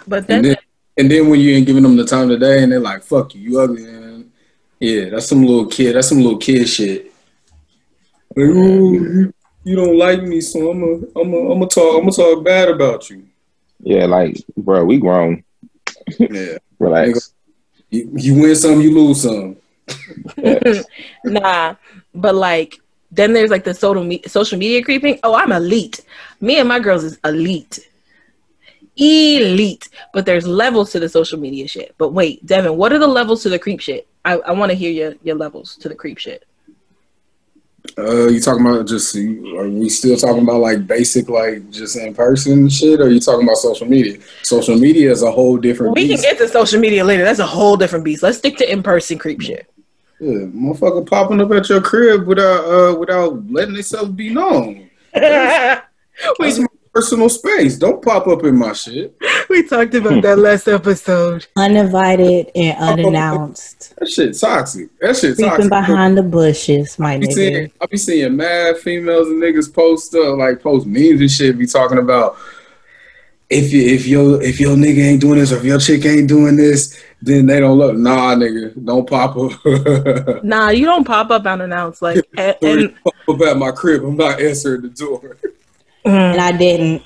But 0.06 0.28
and 0.28 0.28
then 0.28 0.42
then 0.42 0.56
and 0.96 1.10
then 1.10 1.28
when 1.28 1.40
you 1.40 1.54
ain't 1.54 1.66
giving 1.66 1.82
them 1.82 1.96
the 1.96 2.04
time 2.04 2.22
of 2.22 2.28
the 2.28 2.38
day 2.38 2.62
and 2.62 2.72
they're 2.72 2.80
like, 2.80 3.02
"Fuck 3.02 3.34
you, 3.34 3.40
you 3.42 3.60
ugly," 3.60 3.84
man. 3.84 4.32
Yeah, 4.80 5.10
that's 5.10 5.26
some 5.26 5.42
little 5.42 5.66
kid. 5.66 5.94
That's 5.94 6.08
some 6.08 6.20
little 6.20 6.38
kid 6.38 6.66
shit. 6.68 7.12
Like, 8.34 8.46
you, 8.46 9.32
you 9.64 9.76
don't 9.76 9.98
like 9.98 10.22
me, 10.22 10.40
so 10.40 10.70
I'm 10.70 10.80
gonna 10.80 11.06
I'm 11.16 11.30
gonna 11.30 11.52
I'm 11.52 11.58
gonna 11.58 11.66
talk 11.68 11.94
I'm 11.96 12.08
gonna 12.08 12.12
talk 12.12 12.44
bad 12.44 12.68
about 12.68 13.08
you. 13.10 13.26
Yeah, 13.80 14.06
like, 14.06 14.36
bro, 14.56 14.84
we 14.84 14.98
grown. 14.98 15.44
Yeah, 16.18 16.58
Relax. 16.78 17.34
you, 17.90 18.10
you 18.14 18.34
win 18.34 18.56
some, 18.56 18.80
you 18.80 18.94
lose 18.94 19.22
some. 19.22 19.56
nah, 21.24 21.76
but 22.14 22.34
like 22.34 22.76
then 23.10 23.32
there's 23.32 23.50
like 23.50 23.64
the 23.64 23.74
social 23.74 24.04
me- 24.04 24.22
social 24.26 24.58
media 24.58 24.82
creeping. 24.82 25.18
Oh, 25.22 25.34
I'm 25.34 25.52
elite. 25.52 26.04
Me 26.40 26.58
and 26.58 26.68
my 26.68 26.80
girls 26.80 27.04
is 27.04 27.18
elite, 27.24 27.88
elite. 28.96 29.88
But 30.12 30.26
there's 30.26 30.46
levels 30.46 30.90
to 30.92 31.00
the 31.00 31.08
social 31.08 31.38
media 31.38 31.68
shit. 31.68 31.94
But 31.98 32.12
wait, 32.12 32.44
Devin, 32.44 32.76
what 32.76 32.92
are 32.92 32.98
the 32.98 33.06
levels 33.06 33.42
to 33.44 33.48
the 33.48 33.58
creep 33.58 33.80
shit? 33.80 34.06
I, 34.24 34.38
I 34.38 34.52
want 34.52 34.70
to 34.70 34.76
hear 34.76 34.90
your 34.90 35.14
your 35.22 35.36
levels 35.36 35.76
to 35.76 35.88
the 35.88 35.94
creep 35.94 36.18
shit. 36.18 36.45
Uh, 37.98 38.28
you 38.28 38.40
talking 38.40 38.64
about 38.64 38.86
just? 38.86 39.14
Are 39.16 39.68
we 39.68 39.88
still 39.88 40.16
talking 40.16 40.42
about 40.42 40.60
like 40.60 40.86
basic, 40.86 41.28
like 41.28 41.70
just 41.70 41.96
in 41.96 42.14
person 42.14 42.68
shit? 42.68 43.00
Or 43.00 43.04
are 43.04 43.08
you 43.08 43.20
talking 43.20 43.46
about 43.46 43.56
social 43.56 43.86
media? 43.86 44.18
Social 44.42 44.76
media 44.76 45.10
is 45.10 45.22
a 45.22 45.30
whole 45.30 45.56
different. 45.56 45.94
We 45.94 46.08
can 46.08 46.20
get 46.20 46.38
to 46.38 46.48
social 46.48 46.80
media 46.80 47.04
later. 47.04 47.24
That's 47.24 47.38
a 47.38 47.46
whole 47.46 47.76
different 47.76 48.04
beast. 48.04 48.22
Let's 48.22 48.38
stick 48.38 48.56
to 48.58 48.70
in 48.70 48.82
person 48.82 49.18
creep 49.18 49.40
shit. 49.40 49.70
Yeah, 50.20 50.46
motherfucker 50.46 51.08
popping 51.08 51.40
up 51.40 51.50
at 51.52 51.68
your 51.68 51.82
crib 51.82 52.26
without 52.26 52.64
uh 52.64 52.98
without 52.98 53.50
letting 53.50 53.76
itself 53.76 54.14
be 54.14 54.30
known. 54.32 54.90
We, 56.38 56.65
personal 56.96 57.28
space. 57.28 57.76
Don't 57.76 58.02
pop 58.02 58.26
up 58.26 58.42
in 58.44 58.56
my 58.56 58.72
shit. 58.72 59.14
we 59.50 59.62
talked 59.68 59.94
about 59.94 60.22
that 60.22 60.38
last 60.38 60.66
episode. 60.66 61.46
Uninvited 61.56 62.50
and 62.54 62.78
unannounced. 62.80 63.94
That 63.98 64.08
shit 64.08 64.38
toxic. 64.38 64.88
That 65.00 65.14
shit 65.14 65.36
Creeping 65.36 65.50
toxic. 65.50 65.70
behind 65.70 66.16
the 66.16 66.22
bushes, 66.22 66.98
my 66.98 67.14
I 67.14 67.18
be 67.18 67.26
nigga. 67.26 67.32
seeing, 67.34 67.72
I 67.82 67.86
be 67.86 67.96
seeing 67.98 68.36
mad 68.36 68.78
females 68.78 69.28
and 69.28 69.42
niggas 69.42 69.72
post 69.72 70.06
stuff 70.06 70.38
like 70.38 70.62
post 70.62 70.86
memes 70.86 71.20
and 71.20 71.30
shit. 71.30 71.58
Be 71.58 71.66
talking 71.66 71.98
about 71.98 72.38
if 73.50 73.72
you, 73.74 73.82
if 73.82 74.06
your 74.06 74.42
if 74.42 74.58
your 74.58 74.74
nigga 74.74 75.04
ain't 75.04 75.20
doing 75.20 75.38
this 75.38 75.52
or 75.52 75.58
if 75.58 75.64
your 75.64 75.78
chick 75.78 76.04
ain't 76.06 76.28
doing 76.28 76.56
this, 76.56 76.98
then 77.20 77.44
they 77.44 77.60
don't 77.60 77.76
look. 77.76 77.94
Nah, 77.94 78.34
nigga, 78.34 78.72
don't 78.82 79.06
pop 79.08 79.36
up. 79.36 80.42
Nah, 80.42 80.70
you 80.70 80.86
don't 80.86 81.06
pop 81.06 81.30
up 81.30 81.44
unannounced. 81.44 82.00
Like 82.00 82.24
and, 82.38 82.56
and 82.62 82.94
pop 83.04 83.14
up 83.28 83.40
at 83.42 83.58
my 83.58 83.70
crib. 83.70 84.02
I'm 84.02 84.16
not 84.16 84.40
answering 84.40 84.80
the 84.80 84.88
door. 84.88 85.36
Mm, 86.06 86.32
And 86.32 86.40
I 86.40 86.52
didn't. 86.52 87.02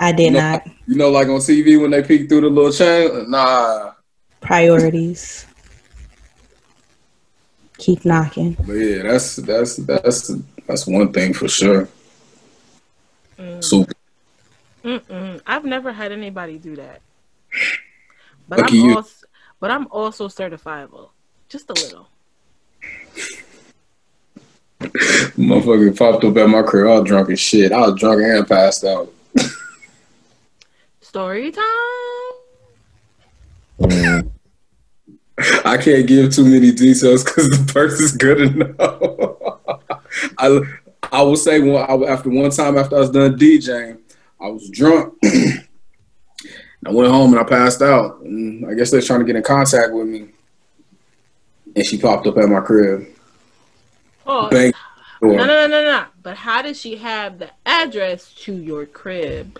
I 0.00 0.12
did 0.12 0.32
No. 0.32 0.40
not. 0.40 0.66
You 0.86 0.96
know, 0.96 1.10
like 1.10 1.28
on 1.28 1.40
TV 1.40 1.76
when 1.80 1.90
they 1.90 2.02
peek 2.02 2.28
through 2.28 2.42
the 2.42 2.48
little 2.48 2.72
chain. 2.72 3.30
Nah, 3.30 3.92
Priorities. 4.40 5.46
Keep 7.78 8.04
knocking. 8.04 8.56
but 8.66 8.72
yeah, 8.74 9.02
that's 9.02 9.36
that's 9.36 9.76
that's 9.76 10.32
that's 10.66 10.86
one 10.86 11.12
thing 11.12 11.32
for 11.34 11.48
sure. 11.48 11.88
mm. 13.38 13.62
Super. 13.62 13.92
Mm-mm. 14.84 15.40
I've 15.46 15.64
never 15.64 15.92
had 15.92 16.12
anybody 16.12 16.58
do 16.58 16.76
that. 16.76 17.02
But 18.48 18.60
Lucky 18.60 18.76
I'm 18.76 18.78
you. 18.78 18.96
also, 18.96 19.26
but 19.60 19.70
I'm 19.70 19.86
also 19.90 20.28
certifiable, 20.28 21.10
just 21.48 21.70
a 21.70 21.74
little. 21.74 22.08
Motherfucker 24.80 25.96
popped 25.96 26.24
up 26.24 26.36
at 26.36 26.48
my 26.48 26.62
crib. 26.62 26.86
I 26.86 27.00
was 27.00 27.08
drunk 27.08 27.30
as 27.30 27.40
shit. 27.40 27.72
I 27.72 27.80
was 27.80 27.98
drunk 27.98 28.22
and 28.22 28.46
passed 28.46 28.84
out. 28.84 29.12
Story 31.00 31.50
time. 31.52 31.64
I 35.64 35.76
can't 35.76 36.06
give 36.06 36.34
too 36.34 36.44
many 36.44 36.72
details 36.72 37.24
because 37.24 37.48
the 37.48 37.72
person's 37.72 38.12
gonna 38.12 38.50
know. 38.50 39.58
I 40.38 40.60
I 41.12 41.22
will 41.22 41.36
say 41.36 41.60
one 41.60 41.82
I, 41.88 42.12
after 42.12 42.28
one 42.28 42.50
time 42.50 42.76
after 42.76 42.96
I 42.96 43.00
was 43.00 43.10
done 43.10 43.38
DJing, 43.38 43.98
I 44.40 44.48
was 44.48 44.68
drunk. 44.70 45.14
I 46.86 46.90
went 46.90 47.10
home 47.10 47.32
and 47.32 47.40
I 47.40 47.44
passed 47.44 47.82
out. 47.82 48.20
And 48.20 48.66
I 48.66 48.74
guess 48.74 48.90
they're 48.90 49.02
trying 49.02 49.20
to 49.20 49.24
get 49.24 49.36
in 49.36 49.42
contact 49.42 49.92
with 49.92 50.06
me, 50.06 50.28
and 51.74 51.86
she 51.86 51.98
popped 51.98 52.26
up 52.26 52.38
at 52.38 52.48
my 52.48 52.60
crib. 52.60 53.06
Oh, 54.30 54.50
Bang. 54.50 54.72
no, 55.22 55.30
no, 55.32 55.46
no, 55.46 55.66
no, 55.66 55.84
no. 55.84 56.04
But 56.22 56.36
how 56.36 56.60
did 56.60 56.76
she 56.76 56.96
have 56.96 57.38
the 57.38 57.50
address 57.64 58.34
to 58.44 58.52
your 58.52 58.84
crib? 58.84 59.58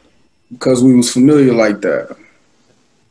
Because 0.52 0.84
we 0.84 0.94
was 0.94 1.10
familiar 1.10 1.54
like 1.54 1.80
that. 1.80 2.16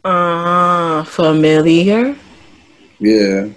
Uh, 0.05 1.03
familiar. 1.03 2.15
Yeah. 2.99 3.47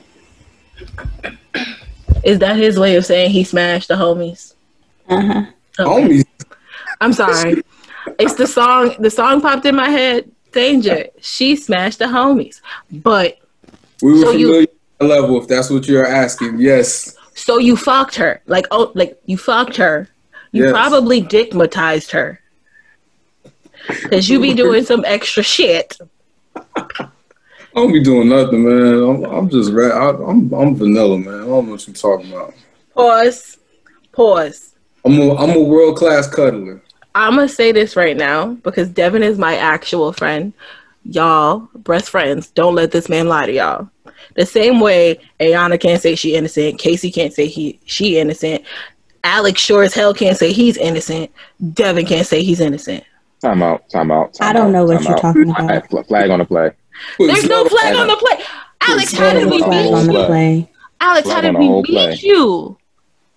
Is 2.25 2.39
that 2.39 2.57
his 2.57 2.79
way 2.79 2.97
of 2.97 3.05
saying 3.05 3.31
he 3.31 3.45
smashed 3.45 3.89
the 3.89 3.95
homies? 3.95 4.55
Uh-huh. 5.09 5.45
Okay. 5.79 5.91
Homies. 6.03 6.25
I'm 7.03 7.13
sorry. 7.13 7.63
it's 8.19 8.35
the 8.35 8.47
song. 8.47 8.95
The 8.99 9.11
song 9.11 9.43
popped 9.43 9.67
in 9.67 9.77
my 9.77 9.91
head. 9.91 10.31
Danger. 10.53 11.07
She 11.21 11.55
smashed 11.55 11.99
the 11.99 12.07
homies. 12.07 12.63
But 12.91 13.39
We 14.03 14.15
were 14.15 14.21
So 14.21 14.33
familiar 14.33 14.67
at 15.01 15.07
level, 15.07 15.41
if 15.41 15.49
that's 15.49 15.71
what 15.71 15.87
you're 15.87 16.07
asking. 16.07 16.59
Yes. 16.59 17.17
So 17.35 17.59
you 17.59 17.77
fucked 17.77 18.17
her. 18.17 18.41
Like 18.47 18.67
oh, 18.71 18.93
like 18.95 19.21
you 19.27 19.37
fucked 19.39 19.77
her. 19.77 20.09
You 20.53 20.65
Yes. 20.65 20.73
probably 20.73 21.23
dickmatized 21.23 22.11
her. 22.11 22.41
Cause 24.11 24.29
you 24.29 24.41
be 24.41 24.53
doing 24.55 24.85
some 24.85 25.05
extra 25.07 25.43
shit. 25.43 25.97
I 26.57 27.05
don't 27.75 27.93
be 27.93 28.03
doing 28.03 28.29
nothing, 28.29 28.65
man. 28.65 29.03
I'm, 29.03 29.25
I'm 29.25 29.49
just 29.49 29.73
ra- 29.73 30.11
I, 30.11 30.31
I'm 30.31 30.53
I'm 30.53 30.75
vanilla, 30.75 31.19
man. 31.19 31.35
I 31.35 31.47
don't 31.47 31.67
know 31.67 31.73
what 31.73 31.87
you're 31.87 31.95
talking 31.95 32.33
about. 32.33 32.55
Pause. 32.95 33.59
Pause. 34.13 34.75
I'm 35.05 35.19
a 35.21 35.35
I'm 35.37 35.57
a 35.57 35.63
world 35.63 35.97
class 35.97 36.27
cuddler. 36.29 36.83
I'm 37.15 37.37
gonna 37.37 37.49
say 37.49 37.73
this 37.73 37.97
right 37.97 38.17
now 38.17 38.55
because 38.55 38.89
Devin 38.89 39.23
is 39.23 39.39
my 39.39 39.57
actual 39.57 40.13
friend. 40.13 40.53
Y'all, 41.05 41.69
best 41.75 42.11
friends, 42.11 42.49
don't 42.49 42.75
let 42.75 42.91
this 42.93 43.09
man 43.09 43.29
lie 43.29 43.47
to 43.47 43.53
y'all. 43.53 43.89
The 44.37 44.47
same 44.47 44.81
way 44.81 45.19
Ayana 45.41 45.81
can't 45.81 46.01
say 46.01 46.15
she 46.15 46.35
innocent, 46.35 46.79
Casey 46.79 47.11
can't 47.11 47.33
say 47.33 47.47
he 47.47 47.81
she 47.85 48.19
innocent, 48.19 48.65
Alex 49.25 49.61
sure 49.61 49.83
as 49.83 49.95
hell 49.95 50.15
can't 50.15 50.37
say 50.37 50.53
he's 50.53 50.77
innocent, 50.77 51.31
Devin 51.73 52.07
can't 52.07 52.27
say 52.27 52.43
he's 52.43 52.61
innocent. 52.61 53.05
Time 53.41 53.63
out. 53.63 53.89
Time 53.89 54.11
out. 54.11 54.35
Time 54.35 54.49
I 54.51 54.53
don't 54.53 54.67
out, 54.69 54.73
know 54.73 54.85
what 54.85 55.03
you're 55.03 55.13
out. 55.13 55.21
talking 55.21 55.51
about. 55.51 55.89
fl- 55.91 56.03
flag 56.03 56.31
on 56.31 56.41
the 56.41 56.45
play. 56.45 56.71
There's 57.19 57.49
no 57.49 57.67
flag 57.69 57.95
flag 57.95 57.97
on 57.97 58.07
the 58.09 58.17
play. 58.17 58.45
Alex, 58.83 59.13
how 59.13 59.33
did 59.33 59.51
we 59.51 59.59
the 59.61 59.65
beat 59.69 59.93
on 59.93 60.07
the 60.07 60.13
Flag. 60.13 60.27
play. 60.27 60.71
Alex, 61.01 61.31
how 61.31 61.41
did 61.41 61.55
we 61.57 61.83
beat 61.83 62.23
you? 62.23 62.77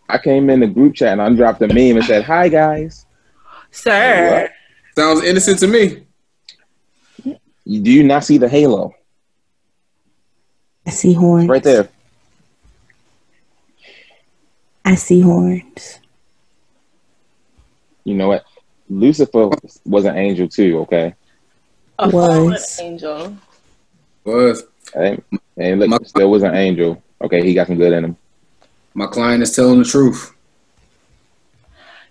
I 0.10 0.18
came 0.18 0.50
in 0.50 0.60
the 0.60 0.68
group 0.68 0.96
chat 0.96 1.13
and 1.13 1.22
I 1.22 1.30
dropped 1.34 1.62
a 1.62 1.68
meme 1.68 1.98
and 1.98 2.06
said, 2.06 2.24
"Hi 2.25 2.50
guys." 2.50 3.06
Sir. 3.72 4.50
Sounds 4.96 5.24
innocent 5.24 5.60
to 5.60 5.68
me. 5.68 6.04
Do 7.24 7.92
you 7.92 8.04
not 8.04 8.24
see 8.25 8.38
the 8.38 8.50
halo 8.50 8.94
I 10.86 10.90
see 10.90 11.13
horns. 11.13 11.48
right 11.50 11.63
there? 11.63 11.90
I 14.86 14.96
see 14.96 15.22
horns. 15.22 16.00
You 18.04 18.16
know 18.16 18.28
what? 18.28 18.44
Lucifer 18.90 19.50
was 19.86 20.06
an 20.06 20.18
angel 20.18 20.48
too. 20.48 20.80
Okay, 20.80 21.13
A 22.00 22.10
Was. 22.10 22.12
fallen 22.12 22.58
angel. 22.92 23.38
Was 24.25 24.63
and, 24.94 25.22
and 25.58 25.80
look, 25.80 25.90
My- 25.90 25.98
still 26.04 26.30
was 26.30 26.44
an 26.44 26.54
angel. 26.56 27.02
Okay, 27.24 27.42
he 27.46 27.54
got 27.54 27.68
some 27.68 27.78
good 27.78 27.94
in 27.94 28.04
him. 28.04 28.18
my 28.94 29.08
client 29.08 29.42
is 29.42 29.56
telling 29.56 29.80
the 29.80 29.86
truth. 29.86 30.34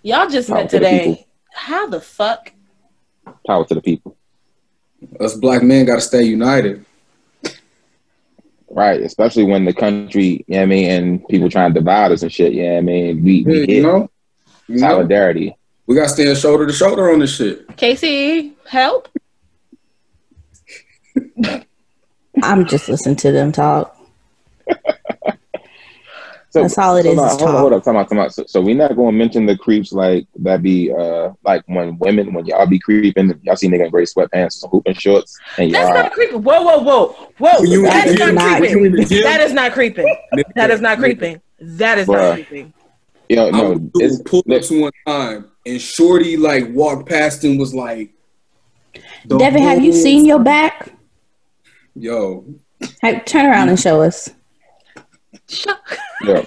Y'all 0.01 0.27
just 0.27 0.49
Power 0.49 0.59
met 0.61 0.69
to 0.71 0.77
today. 0.79 1.05
people. 1.15 1.27
How 1.53 1.87
the 1.87 2.01
fuck? 2.01 2.51
Power 3.45 3.65
to 3.65 3.75
the 3.75 3.81
people. 3.81 4.17
Us 5.19 5.35
black 5.35 5.61
men 5.61 5.85
got 5.85 5.95
to 5.95 6.01
stay 6.01 6.23
united. 6.23 6.83
Right. 8.73 9.01
Especially 9.01 9.43
when 9.43 9.65
the 9.65 9.73
country, 9.73 10.43
you 10.47 10.55
know 10.55 10.57
what 10.57 10.63
I 10.63 10.65
mean, 10.65 10.89
and 10.89 11.27
people 11.27 11.49
trying 11.49 11.73
to 11.73 11.79
divide 11.79 12.11
us 12.11 12.23
and 12.23 12.31
shit, 12.33 12.53
you 12.53 12.63
know 12.63 12.71
what 12.73 12.77
I 12.77 12.81
mean? 12.81 13.23
We, 13.23 13.43
we 13.43 13.67
you 13.67 13.83
know, 13.83 14.09
you 14.67 14.79
know, 14.79 14.87
solidarity. 14.87 15.55
we 15.85 15.95
got 15.95 16.03
to 16.03 16.09
stand 16.09 16.37
shoulder 16.37 16.65
to 16.65 16.73
shoulder 16.73 17.11
on 17.11 17.19
this 17.19 17.35
shit. 17.35 17.75
Casey, 17.77 18.53
help. 18.67 19.09
I'm 22.41 22.65
just 22.65 22.89
listening 22.89 23.17
to 23.17 23.31
them 23.31 23.51
talk. 23.51 23.95
So, 26.53 26.61
That's 26.61 26.77
all 26.77 26.97
it 26.97 27.05
so 27.05 27.09
is, 27.09 27.17
now, 27.17 27.25
is 27.25 27.31
hold, 27.31 27.41
on, 27.41 27.47
talk. 27.47 27.59
hold 27.61 27.73
up, 27.73 27.83
time 27.83 27.95
out, 27.97 28.09
time 28.09 28.19
out. 28.19 28.31
So, 28.31 28.43
so 28.47 28.61
we're 28.61 28.75
not 28.75 28.95
going 28.95 29.11
to 29.11 29.17
mention 29.17 29.47
the 29.47 29.57
creeps 29.57 29.91
like 29.91 30.27
that 30.35 30.61
be 30.61 30.93
uh 30.93 31.31
like 31.43 31.63
when 31.65 31.97
women 31.97 32.31
when 32.31 32.45
y'all 32.45 32.67
be 32.67 32.77
creeping, 32.77 33.39
y'all 33.41 33.55
see 33.55 33.67
nigga 33.67 33.85
in 33.85 33.89
gray 33.89 34.03
sweatpants, 34.03 34.51
some 34.53 34.69
hooping 34.69 34.93
shorts, 34.93 35.35
and 35.57 35.73
That's 35.73 35.89
y'all 35.89 36.03
not 36.03 36.11
creeping. 36.11 36.43
Whoa, 36.43 36.61
whoa, 36.61 36.77
whoa, 36.77 37.07
whoa. 37.39 37.59
When 37.59 37.71
you 37.71 37.81
that 37.81 38.05
in 38.05 38.13
is 38.13 38.19
the 38.19 38.31
not 38.33 38.57
creeping. 38.59 38.61
when 38.61 38.69
you 38.69 38.85
in 38.85 38.91
the 38.91 39.05
gym, 39.05 39.23
That 39.23 39.41
is 39.41 39.51
not 39.51 39.71
creeping. 39.71 40.15
That 40.53 40.69
is 40.69 40.79
not 40.79 40.99
creeping. 40.99 41.41
That 41.59 41.97
is 41.97 42.07
not 42.07 42.35
creeping. 42.35 42.71
you 43.29 43.35
know, 43.35 43.47
I 43.47 43.51
no, 43.51 43.89
it's 43.95 44.19
doing 44.19 44.43
pull-ups 44.43 44.69
one 44.69 44.91
time, 45.07 45.49
and 45.65 45.81
Shorty 45.81 46.37
like 46.37 46.69
walked 46.69 47.09
past 47.09 47.43
and 47.45 47.57
was 47.57 47.73
like, 47.73 48.13
Devin, 49.25 49.63
have 49.63 49.83
you 49.83 49.91
seen 49.91 50.23
your 50.23 50.37
back? 50.37 50.91
Yo, 51.95 52.45
Hey, 53.01 53.21
turn 53.25 53.47
around 53.47 53.69
and 53.69 53.79
show 53.87 54.03
us. 54.03 54.29
Shut- 55.53 55.81
yeah. 56.23 56.45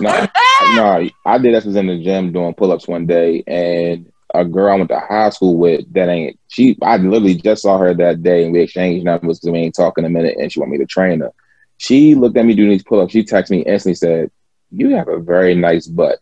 no, 0.00 0.26
no, 0.74 1.08
I 1.24 1.38
did. 1.38 1.54
this 1.54 1.64
was 1.64 1.76
in 1.76 1.86
the 1.86 2.02
gym 2.02 2.32
doing 2.32 2.54
pull 2.54 2.72
ups 2.72 2.88
one 2.88 3.06
day, 3.06 3.42
and 3.46 4.10
a 4.34 4.44
girl 4.44 4.72
I 4.72 4.76
went 4.76 4.90
to 4.90 5.00
high 5.00 5.30
school 5.30 5.56
with 5.56 5.92
that 5.94 6.08
ain't 6.08 6.38
she. 6.48 6.76
I 6.82 6.96
literally 6.96 7.34
just 7.34 7.62
saw 7.62 7.78
her 7.78 7.94
that 7.94 8.22
day, 8.22 8.44
and 8.44 8.52
we 8.52 8.60
exchanged 8.60 9.04
numbers 9.04 9.38
because 9.38 9.52
we 9.52 9.58
ain't 9.58 9.74
talking 9.74 10.04
a 10.04 10.10
minute, 10.10 10.36
and 10.38 10.52
she 10.52 10.60
want 10.60 10.72
me 10.72 10.78
to 10.78 10.86
train 10.86 11.20
her. 11.20 11.32
She 11.78 12.14
looked 12.14 12.36
at 12.36 12.46
me 12.46 12.54
doing 12.54 12.70
these 12.70 12.82
pull 12.82 13.00
ups. 13.00 13.12
She 13.12 13.24
texted 13.24 13.50
me 13.50 13.60
instantly, 13.60 13.94
said, 13.94 14.30
"You 14.70 14.90
have 14.96 15.08
a 15.08 15.18
very 15.18 15.54
nice 15.54 15.86
butt," 15.86 16.18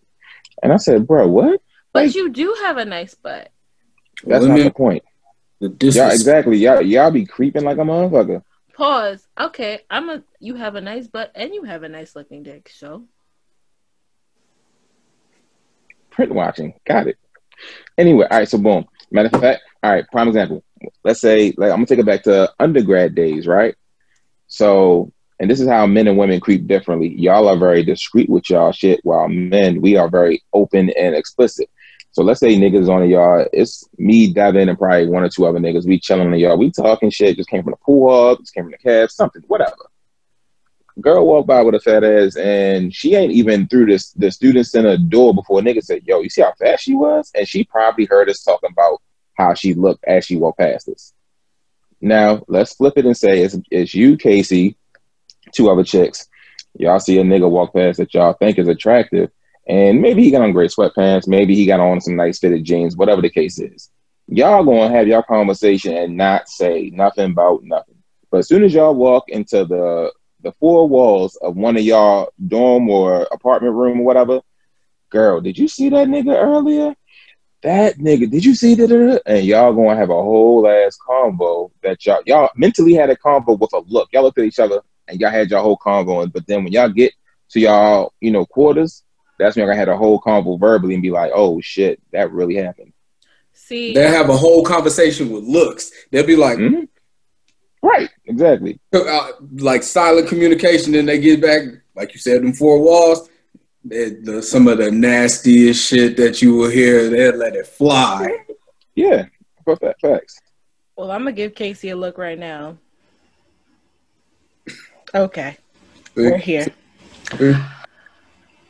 and 0.62 0.73
I 0.73 0.76
said, 0.76 1.07
"Bro, 1.07 1.28
what? 1.28 1.61
But 1.93 2.14
you 2.14 2.31
do 2.31 2.57
have 2.62 2.76
a 2.76 2.85
nice 2.85 3.14
butt. 3.14 3.50
That's 4.25 4.45
not 4.45 4.54
women, 4.54 4.64
the 4.64 4.71
point." 4.73 5.04
the 5.61 5.90
Y'all 5.90 6.11
exactly. 6.11 6.59
Y'all 6.59 6.83
y'all 6.83 7.11
be 7.11 7.25
creeping 7.25 7.64
like 7.64 7.78
a 7.78 7.83
motherfucker. 7.83 8.43
Pause. 8.75 9.26
Okay, 9.40 9.81
I'm 9.88 10.11
a. 10.11 10.23
You 10.40 10.57
have 10.57 10.75
a 10.75 10.81
nice 10.81 11.07
butt 11.07 11.31
and 11.35 11.54
you 11.54 11.62
have 11.64 11.85
a 11.85 11.88
nice 11.88 12.16
looking 12.16 12.43
dick. 12.43 12.71
So 12.75 13.04
print 16.11 16.35
watching. 16.35 16.75
Got 16.87 17.09
it. 17.09 17.19
Anyway, 17.97 18.26
all 18.31 18.38
right. 18.38 18.49
So 18.49 18.59
boom. 18.59 18.87
Matter 19.11 19.31
of 19.33 19.40
fact, 19.40 19.62
all 19.83 19.93
right. 19.93 20.04
Prime 20.11 20.28
example. 20.28 20.64
Let's 21.04 21.21
say, 21.21 21.54
like, 21.57 21.71
I'm 21.71 21.76
gonna 21.76 21.87
take 21.87 22.00
it 22.00 22.07
back 22.07 22.25
to 22.25 22.52
undergrad 22.59 23.14
days, 23.14 23.47
right? 23.47 23.75
So, 24.49 25.12
and 25.38 25.50
this 25.50 25.61
is 25.61 25.69
how 25.69 25.87
men 25.87 26.09
and 26.09 26.19
women 26.19 26.40
creep 26.40 26.66
differently. 26.66 27.09
Y'all 27.09 27.49
are 27.49 27.59
very 27.59 27.85
discreet 27.85 28.28
with 28.28 28.50
y'all 28.50 28.73
shit, 28.73 29.00
while 29.04 29.28
men 29.28 29.81
we 29.81 29.97
are 29.97 30.09
very 30.09 30.43
open 30.52 30.90
and 30.90 31.14
explicit. 31.14 31.71
So 32.14 32.23
let's 32.23 32.40
say 32.40 32.56
niggas 32.56 32.88
on 32.88 33.00
the 33.00 33.09
yard. 33.09 33.49
It's 33.52 33.88
me, 33.99 34.33
Devin, 34.33 34.68
and 34.68 34.78
probably 34.78 35.09
one 35.09 35.25
or 35.25 35.28
two 35.28 35.47
other 35.47 35.59
niggas. 35.59 35.87
We 35.87 36.00
chilling 36.00 36.26
in 36.26 36.33
the 36.33 36.38
yard. 36.38 36.59
We 36.59 36.71
talking 36.71 37.11
shit. 37.11 37.37
Just 37.37 37.50
came 37.50 37.62
from 37.62 37.73
the 37.73 37.76
pool 37.85 38.09
hall. 38.09 38.37
Just 38.37 38.54
came 38.54 38.64
from 38.64 38.71
the 38.73 38.78
cab. 38.78 39.11
Something, 39.11 39.42
whatever 39.49 39.75
girl 41.00 41.26
walked 41.26 41.49
by 41.49 41.62
with 41.62 41.75
a 41.75 41.80
fat 41.80 42.04
ass 42.04 42.37
and 42.37 42.94
she 42.94 43.14
ain't 43.14 43.33
even 43.33 43.66
through 43.66 43.87
this 43.87 44.12
the 44.12 44.30
student 44.30 44.66
center 44.66 44.97
door 44.97 45.34
before 45.34 45.58
a 45.58 45.62
nigga 45.62 45.82
said, 45.82 46.02
Yo, 46.04 46.21
you 46.21 46.28
see 46.28 46.43
how 46.43 46.52
fat 46.58 46.80
she 46.80 46.95
was? 46.95 47.30
And 47.34 47.49
she 47.49 47.65
probably 47.65 48.04
heard 48.04 48.28
us 48.28 48.43
talking 48.43 48.71
about 48.71 49.00
how 49.34 49.54
she 49.54 49.75
looked 49.75 50.04
as 50.04 50.25
she 50.25 50.36
walked 50.36 50.58
past 50.58 50.89
us. 50.89 51.12
Now 52.00 52.45
let's 52.49 52.75
flip 52.75 52.95
it 52.97 53.06
and 53.06 53.17
say 53.17 53.41
it's 53.41 53.56
it's 53.71 53.95
you, 53.95 54.17
Casey, 54.17 54.76
two 55.52 55.71
other 55.71 55.84
chicks. 55.84 56.28
Y'all 56.76 57.00
see 57.00 57.19
a 57.19 57.25
nigga 57.25 57.49
walk 57.49 57.75
past 57.75 57.99
that 57.99 58.15
y'all 58.15 58.32
think 58.34 58.58
is 58.58 58.69
attractive, 58.69 59.30
and 59.67 60.00
maybe 60.00 60.23
he 60.23 60.31
got 60.31 60.43
on 60.43 60.53
great 60.53 60.71
sweatpants, 60.71 61.27
maybe 61.27 61.55
he 61.55 61.67
got 61.67 61.81
on 61.81 62.00
some 62.00 62.17
nice 62.17 62.39
fitted 62.39 62.65
jeans, 62.65 62.97
whatever 62.97 63.23
the 63.23 63.31
case 63.31 63.59
is. 63.59 63.91
Y'all 64.27 64.65
gonna 64.65 64.91
have 64.91 65.07
your 65.07 65.23
conversation 65.23 65.97
and 65.97 66.17
not 66.17 66.49
say 66.49 66.91
nothing 66.93 67.31
about 67.31 67.63
nothing. 67.63 67.97
But 68.31 68.39
as 68.39 68.49
soon 68.49 68.65
as 68.65 68.75
y'all 68.75 68.95
walk 68.95 69.29
into 69.29 69.65
the 69.65 70.13
the 70.43 70.53
four 70.53 70.87
walls 70.89 71.37
of 71.37 71.57
one 71.57 71.77
of 71.77 71.83
y'all 71.83 72.31
dorm 72.47 72.91
or 72.91 73.23
apartment 73.33 73.75
room 73.75 74.00
or 74.00 74.05
whatever, 74.05 74.41
girl, 75.09 75.41
did 75.41 75.57
you 75.57 75.69
see 75.69 75.89
that 75.89 76.09
nigga 76.09 76.35
earlier? 76.37 76.95
That 77.63 77.97
nigga, 77.97 78.31
did 78.31 78.45
you 78.45 78.55
see 78.55 78.75
that? 78.75 79.23
And 79.25 79.47
y'all 79.47 79.73
gonna 79.73 79.97
have 79.97 80.11
a 80.11 80.23
whole 80.23 80.69
ass 80.69 80.99
convo 81.07 81.71
that 81.83 82.05
y'all 82.05 82.23
y'all 82.27 82.50
mentally 82.57 82.93
had 82.95 83.09
a 83.09 83.17
convo 83.17 83.59
with 83.59 83.73
a 83.73 83.81
look. 83.87 84.11
Y'all 84.13 84.23
looked 84.23 84.39
at 84.39 84.45
each 84.45 84.59
other 84.59 84.81
and 85.09 85.21
y'all 85.21 85.31
had 85.31 85.50
your 85.50 85.61
whole 85.61 85.79
convo, 85.79 86.31
but 86.31 86.47
then 86.47 86.65
when 86.65 86.73
y'all 86.73 86.89
get 86.89 87.13
to 87.50 87.61
y'all, 87.61 88.13
you 88.21 88.31
know, 88.31 88.45
quarters, 88.45 89.03
that's 89.38 89.56
when 89.56 89.68
I 89.70 89.75
had 89.75 89.88
a 89.88 89.97
whole 89.97 90.20
convo 90.20 90.58
verbally 90.58 90.94
and 90.94 91.02
be 91.02 91.10
like, 91.10 91.32
oh 91.34 91.60
shit, 91.60 92.00
that 92.12 92.32
really 92.32 92.54
happened. 92.56 92.92
see, 93.52 93.94
They'll 93.94 94.10
have 94.12 94.28
a 94.30 94.36
whole 94.36 94.64
conversation 94.64 95.30
with 95.30 95.44
looks. 95.44 95.90
They'll 96.10 96.26
be 96.26 96.36
like, 96.36 96.58
Mhm. 96.58 96.88
Right, 97.82 98.08
exactly. 98.25 98.80
uh, 98.94 99.32
like 99.56 99.82
silent 99.82 100.28
communication. 100.28 100.92
Then 100.92 101.04
they 101.06 101.18
get 101.20 101.42
back, 101.42 101.62
like 101.94 102.14
you 102.14 102.18
said, 102.20 102.42
them 102.42 102.54
four 102.54 102.80
walls. 102.80 103.28
They, 103.84 104.10
the, 104.10 104.42
some 104.42 104.66
of 104.68 104.78
the 104.78 104.90
nastiest 104.90 105.86
shit 105.86 106.16
that 106.16 106.40
you 106.40 106.54
will 106.54 106.70
hear, 106.70 107.10
they'll 107.10 107.36
let 107.36 107.54
it 107.54 107.66
fly. 107.66 108.26
Yeah, 108.94 109.26
for 109.64 109.76
fa- 109.76 109.94
facts. 110.00 110.40
well, 110.97 111.10
I'm 111.10 111.20
gonna 111.20 111.32
give 111.32 111.54
Casey 111.54 111.90
a 111.90 111.97
look 111.97 112.16
right 112.16 112.38
now. 112.38 112.78
Okay, 115.14 115.56
we're 116.16 116.38
here. 116.38 116.66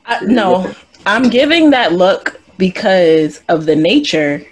I, 0.07 0.25
no, 0.25 0.73
I'm 1.07 1.29
giving 1.31 1.71
that 1.71 1.93
look 1.93 2.41
because 2.59 3.43
of 3.49 3.67
the 3.67 3.77
nature 3.77 4.45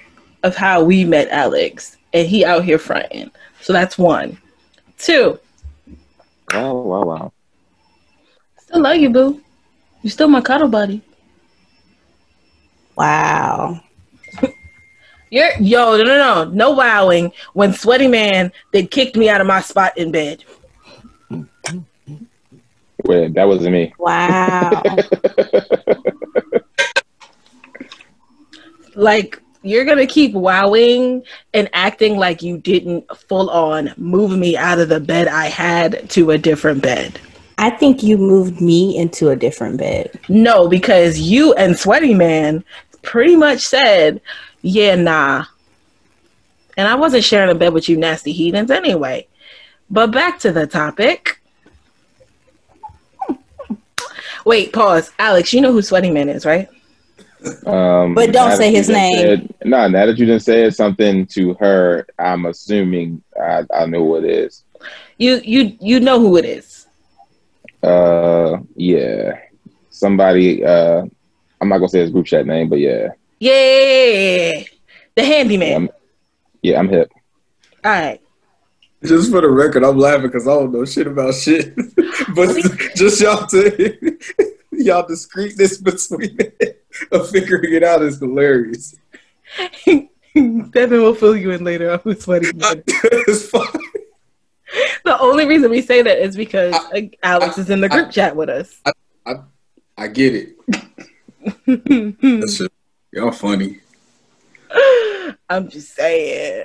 of 0.42 0.56
how 0.56 0.82
we 0.82 1.04
met 1.04 1.28
Alex, 1.28 1.96
and 2.12 2.26
he 2.26 2.44
out 2.44 2.64
here 2.64 2.78
fronting. 2.78 3.30
So 3.60 3.72
that's 3.72 3.96
one. 3.96 4.38
Two, 4.98 5.38
Wow, 6.52 6.74
wow, 6.74 7.04
wow. 7.04 7.32
still 8.58 8.82
love 8.82 8.96
you, 8.96 9.10
boo. 9.10 9.40
You're 10.02 10.10
still 10.10 10.28
my 10.28 10.40
cuddle 10.40 10.68
buddy. 10.68 11.00
Wow. 12.96 13.80
You're 15.30 15.50
yo, 15.60 15.96
no, 15.96 16.04
no, 16.04 16.16
no, 16.16 16.44
no 16.50 16.70
wowing. 16.72 17.32
When 17.54 17.72
Sweaty 17.72 18.06
Man 18.06 18.52
they 18.72 18.84
kicked 18.84 19.16
me 19.16 19.30
out 19.30 19.40
of 19.40 19.46
my 19.46 19.62
spot 19.62 19.96
in 19.96 20.12
bed. 20.12 20.44
Wait, 23.04 23.34
that 23.34 23.48
wasn't 23.48 23.72
me. 23.72 23.92
Wow. 23.98 24.82
Like 28.94 29.40
you're 29.62 29.84
gonna 29.84 30.06
keep 30.06 30.34
wowing 30.34 31.22
and 31.54 31.70
acting 31.72 32.16
like 32.16 32.42
you 32.42 32.58
didn't 32.58 33.04
full 33.16 33.48
on 33.50 33.94
move 33.96 34.36
me 34.36 34.56
out 34.56 34.78
of 34.78 34.88
the 34.88 35.00
bed 35.00 35.28
I 35.28 35.46
had 35.46 36.10
to 36.10 36.30
a 36.32 36.38
different 36.38 36.82
bed. 36.82 37.18
I 37.58 37.70
think 37.70 38.02
you 38.02 38.18
moved 38.18 38.60
me 38.60 38.96
into 38.96 39.28
a 39.30 39.36
different 39.36 39.78
bed. 39.78 40.18
No, 40.28 40.68
because 40.68 41.20
you 41.20 41.52
and 41.54 41.78
Sweaty 41.78 42.14
Man 42.14 42.64
pretty 43.02 43.36
much 43.36 43.60
said, 43.60 44.20
yeah, 44.62 44.96
nah. 44.96 45.44
And 46.76 46.88
I 46.88 46.94
wasn't 46.94 47.24
sharing 47.24 47.50
a 47.50 47.54
bed 47.54 47.72
with 47.72 47.88
you 47.88 47.96
nasty 47.96 48.32
heathens 48.32 48.70
anyway. 48.70 49.28
But 49.90 50.10
back 50.10 50.40
to 50.40 50.52
the 50.52 50.66
topic. 50.66 51.40
Wait, 54.44 54.72
pause. 54.72 55.10
Alex, 55.18 55.52
you 55.52 55.60
know 55.60 55.72
who 55.72 55.82
Sweaty 55.82 56.10
Man 56.10 56.28
is, 56.28 56.44
right? 56.44 56.68
Um, 57.66 58.14
But 58.14 58.32
don't 58.32 58.56
say 58.56 58.72
his 58.72 58.88
name. 58.88 59.14
Said, 59.14 59.54
no, 59.64 59.88
now 59.88 60.06
that 60.06 60.18
you 60.18 60.26
didn't 60.26 60.42
say 60.42 60.68
something 60.70 61.26
to 61.26 61.54
her, 61.54 62.06
I'm 62.18 62.46
assuming 62.46 63.22
I, 63.40 63.64
I 63.74 63.86
know 63.86 64.02
what 64.02 64.24
it 64.24 64.30
is. 64.30 64.64
You 65.18 65.40
you 65.44 65.76
you 65.80 66.00
know 66.00 66.18
who 66.18 66.36
it 66.36 66.44
is. 66.44 66.86
Uh, 67.82 68.58
yeah, 68.74 69.38
somebody. 69.90 70.64
Uh, 70.64 71.04
I'm 71.60 71.68
not 71.68 71.78
gonna 71.78 71.88
say 71.88 72.00
his 72.00 72.10
group 72.10 72.26
chat 72.26 72.46
name, 72.46 72.68
but 72.68 72.80
yeah, 72.80 73.08
Yeah. 73.38 74.62
The 75.14 75.22
yeah, 75.22 75.24
handyman. 75.24 75.74
I'm, 75.74 75.90
yeah, 76.62 76.78
I'm 76.78 76.88
hip. 76.88 77.12
All 77.84 77.92
right. 77.92 78.21
Just 79.04 79.30
for 79.30 79.40
the 79.40 79.48
record, 79.50 79.84
I'm 79.84 79.98
laughing 79.98 80.22
because 80.26 80.46
I 80.46 80.52
don't 80.54 80.72
know 80.72 80.84
shit 80.84 81.06
about 81.06 81.34
shit. 81.34 81.74
but 82.34 82.54
just 82.96 83.20
y'all 83.20 83.46
to 83.48 84.18
y'all 84.72 85.06
discreetness 85.06 85.78
between 85.78 86.36
it 86.38 86.84
of 87.10 87.28
figuring 87.30 87.74
it 87.74 87.82
out 87.82 88.02
is 88.02 88.18
hilarious. 88.18 88.94
Devin 90.34 91.02
will 91.02 91.14
fill 91.14 91.36
you 91.36 91.50
in 91.50 91.64
later 91.64 92.00
on 92.04 92.16
Sweaty 92.16 92.52
Man. 92.54 92.82
it's 92.86 93.48
fine. 93.48 93.66
The 95.04 95.18
only 95.20 95.46
reason 95.46 95.70
we 95.70 95.82
say 95.82 96.00
that 96.02 96.18
is 96.18 96.36
because 96.36 96.74
uh, 96.74 97.00
Alex 97.22 97.58
is 97.58 97.70
in 97.70 97.80
the 97.80 97.88
group 97.88 98.08
I- 98.08 98.10
chat 98.10 98.36
with 98.36 98.48
us. 98.48 98.80
I 99.98 100.08
get 100.08 100.34
it. 100.34 100.56
That's 101.66 102.58
just, 102.58 102.70
Y'all 103.12 103.30
funny. 103.30 103.80
I'm 105.50 105.68
just 105.68 105.94
saying. 105.94 106.64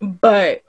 but 0.00 0.62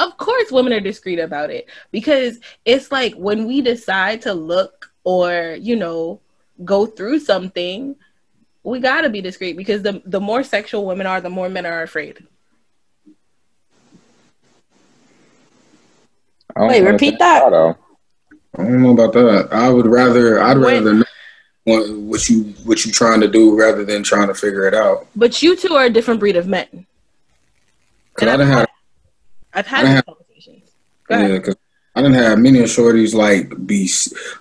of 0.00 0.16
course, 0.16 0.50
women 0.50 0.72
are 0.72 0.80
discreet 0.80 1.18
about 1.18 1.50
it 1.50 1.68
because 1.92 2.38
it's 2.64 2.90
like 2.90 3.14
when 3.14 3.46
we 3.46 3.60
decide 3.60 4.22
to 4.22 4.32
look 4.34 4.90
or, 5.04 5.56
you 5.60 5.76
know, 5.76 6.20
go 6.64 6.86
through 6.86 7.18
something, 7.20 7.94
we 8.62 8.80
got 8.80 9.02
to 9.02 9.10
be 9.10 9.20
discreet 9.20 9.56
because 9.56 9.82
the, 9.82 10.02
the 10.06 10.20
more 10.20 10.42
sexual 10.42 10.86
women 10.86 11.06
are, 11.06 11.20
the 11.20 11.30
more 11.30 11.48
men 11.48 11.66
are 11.66 11.82
afraid. 11.82 12.26
I 16.56 16.60
don't 16.60 16.68
Wait, 16.68 16.82
repeat 16.82 17.10
say 17.12 17.16
that. 17.20 17.50
though. 17.50 17.76
I 18.58 18.64
don't 18.64 18.82
know 18.82 18.90
about 18.90 19.12
that. 19.12 19.48
I 19.52 19.70
would 19.70 19.86
rather. 19.86 20.42
I'd 20.42 20.58
When- 20.58 20.84
rather 20.84 20.94
know 20.94 21.04
what, 21.64 21.90
what 21.90 22.28
you 22.28 22.42
what 22.64 22.84
you 22.84 22.92
trying 22.92 23.20
to 23.20 23.28
do 23.28 23.56
rather 23.58 23.84
than 23.84 24.02
trying 24.02 24.28
to 24.28 24.34
figure 24.34 24.66
it 24.66 24.74
out. 24.74 25.06
But 25.14 25.42
you 25.42 25.56
two 25.56 25.74
are 25.74 25.84
a 25.84 25.90
different 25.90 26.20
breed 26.20 26.36
of 26.36 26.46
men. 26.48 26.86
Cause 28.14 28.22
And 28.22 28.30
I 28.30 28.36
didn't 28.36 28.52
have 28.52 28.68
I've 29.54 29.66
had 29.66 29.82
these 29.86 29.94
have- 29.94 30.06
conversations. 30.06 30.70
Yeah, 31.10 31.38
cause 31.40 31.56
I 31.96 32.02
didn't 32.02 32.16
have 32.18 32.38
many 32.38 32.60
of 32.60 32.66
shorties 32.66 33.14
like 33.14 33.66
be 33.66 33.90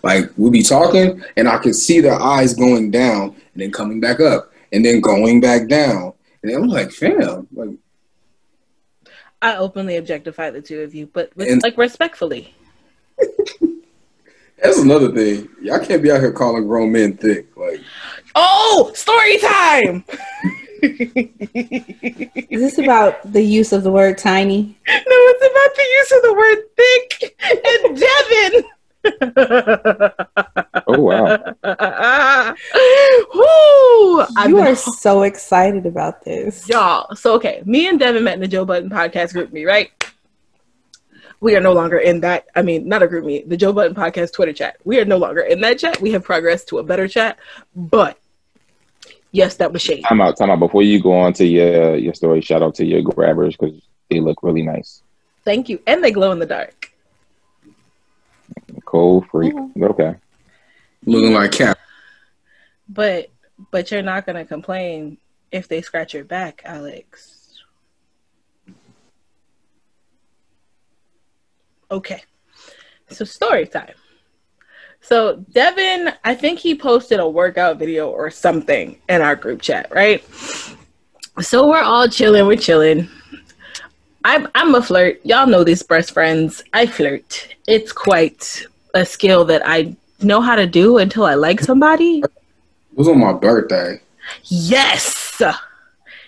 like 0.03 0.29
we 0.37 0.51
be 0.51 0.61
talking 0.61 1.23
and 1.35 1.49
I 1.49 1.57
could 1.57 1.75
see 1.75 1.99
their 1.99 2.19
eyes 2.21 2.53
going 2.53 2.91
down 2.91 3.29
and 3.53 3.61
then 3.63 3.71
coming 3.71 3.99
back 3.99 4.19
up 4.19 4.51
and 4.71 4.85
then 4.85 5.01
going 5.01 5.41
back 5.41 5.67
down 5.67 6.13
and 6.43 6.53
I'm 6.53 6.67
like, 6.67 6.91
fam, 6.91 7.47
like 7.53 7.69
I 9.41 9.55
openly 9.55 9.97
objectify 9.97 10.51
the 10.51 10.61
two 10.61 10.81
of 10.81 10.93
you, 10.93 11.07
but 11.07 11.35
with, 11.35 11.49
And- 11.49 11.63
like 11.63 11.77
respectfully. 11.77 12.53
that's 14.61 14.77
another 14.77 15.11
thing. 15.11 15.49
Y'all 15.61 15.79
can't 15.83 16.03
be 16.03 16.11
out 16.11 16.19
here 16.19 16.31
calling 16.31 16.67
grown 16.67 16.91
men 16.91 17.17
thick. 17.17 17.47
Like 17.57 17.81
Oh, 18.35 18.91
story 18.93 19.37
time! 19.39 20.03
Is 22.49 22.59
this 22.61 22.77
about 22.77 23.31
the 23.31 23.41
use 23.41 23.71
of 23.73 23.83
the 23.83 23.91
word 23.91 24.17
tiny? 24.17 24.77
No, 24.87 25.03
it's 25.05 25.45
about 25.45 25.75
the 25.75 25.87
use 25.97 26.11
of 26.11 26.21
the 26.23 26.33
word 26.33 26.57
thick 26.77 27.35
and 27.65 27.97
Devin. 27.99 28.63
Oh 30.87 30.99
wow. 31.01 31.53
Woo! 33.33 34.25
You 34.49 34.55
been- 34.55 34.67
are 34.67 34.75
so 34.75 35.23
excited 35.23 35.85
about 35.85 36.23
this. 36.25 36.67
y'all. 36.67 37.15
So 37.15 37.33
okay, 37.35 37.61
me 37.65 37.87
and 37.87 37.99
Devin 37.99 38.23
met 38.23 38.33
in 38.35 38.39
the 38.41 38.47
Joe 38.47 38.65
Budden 38.65 38.89
podcast 38.89 39.33
GroupMe, 39.33 39.65
right? 39.65 39.91
We 41.41 41.55
are 41.55 41.61
no 41.61 41.71
longer 41.71 41.97
in 41.97 42.19
that. 42.21 42.47
I 42.55 42.61
mean, 42.61 42.87
not 42.89 43.01
a 43.01 43.07
GroupMe, 43.07 43.47
the 43.47 43.55
Joe 43.55 43.71
Budden 43.71 43.95
podcast 43.95 44.33
Twitter 44.33 44.51
chat. 44.51 44.75
We 44.83 44.99
are 44.99 45.05
no 45.05 45.17
longer 45.17 45.41
in 45.41 45.61
that 45.61 45.79
chat. 45.79 46.01
We 46.01 46.11
have 46.11 46.23
progressed 46.23 46.67
to 46.69 46.79
a 46.79 46.83
better 46.83 47.07
chat, 47.07 47.39
but 47.75 48.19
yes, 49.31 49.55
that 49.57 49.71
was 49.71 49.81
shade. 49.81 50.03
Time 50.03 50.21
out, 50.21 50.37
time 50.37 50.49
out. 50.49 50.59
Before 50.59 50.83
you 50.83 51.01
go 51.01 51.13
on 51.13 51.33
to 51.33 51.45
your 51.45 51.95
your 51.95 52.13
story, 52.13 52.41
shout 52.41 52.61
out 52.61 52.75
to 52.75 52.85
your 52.85 53.01
grabbers 53.01 53.55
because 53.55 53.81
they 54.09 54.19
look 54.19 54.41
really 54.43 54.63
nice. 54.63 55.03
Thank 55.45 55.69
you, 55.69 55.81
and 55.87 56.03
they 56.03 56.11
glow 56.11 56.31
in 56.31 56.39
the 56.39 56.45
dark. 56.45 56.91
Cold 58.85 59.27
freak. 59.29 59.53
Mm-hmm. 59.53 59.83
Okay. 59.83 60.15
looking 61.05 61.33
like 61.33 61.51
cap. 61.51 61.77
But 62.87 63.29
but 63.71 63.91
you're 63.91 64.01
not 64.01 64.25
gonna 64.25 64.45
complain 64.45 65.17
if 65.51 65.67
they 65.67 65.81
scratch 65.81 66.13
your 66.13 66.23
back, 66.23 66.61
Alex. 66.65 67.63
Okay. 71.91 72.23
So 73.09 73.25
story 73.25 73.65
time. 73.65 73.93
So 75.09 75.37
Devin, 75.53 76.13
I 76.23 76.35
think 76.35 76.59
he 76.59 76.75
posted 76.75 77.19
a 77.19 77.27
workout 77.27 77.79
video 77.79 78.11
or 78.11 78.29
something 78.29 78.95
in 79.09 79.23
our 79.23 79.35
group 79.35 79.59
chat, 79.59 79.87
right? 79.89 80.23
So 81.41 81.67
we're 81.67 81.81
all 81.81 82.07
chilling, 82.07 82.45
we're 82.45 82.57
chilling. 82.57 83.09
I'm 84.23 84.47
I'm 84.53 84.75
a 84.75 84.83
flirt. 84.83 85.19
Y'all 85.25 85.47
know 85.47 85.63
these 85.63 85.81
best 85.81 86.11
friends. 86.11 86.61
I 86.73 86.85
flirt. 86.85 87.47
It's 87.65 87.91
quite 87.91 88.63
a 88.93 89.03
skill 89.03 89.45
that 89.45 89.63
I 89.65 89.95
know 90.21 90.41
how 90.41 90.55
to 90.55 90.67
do 90.67 90.99
until 90.99 91.25
I 91.25 91.33
like 91.33 91.59
somebody. 91.59 92.19
It 92.19 92.31
was 92.93 93.07
on 93.07 93.19
my 93.19 93.33
birthday. 93.33 93.99
Yes. 94.43 95.41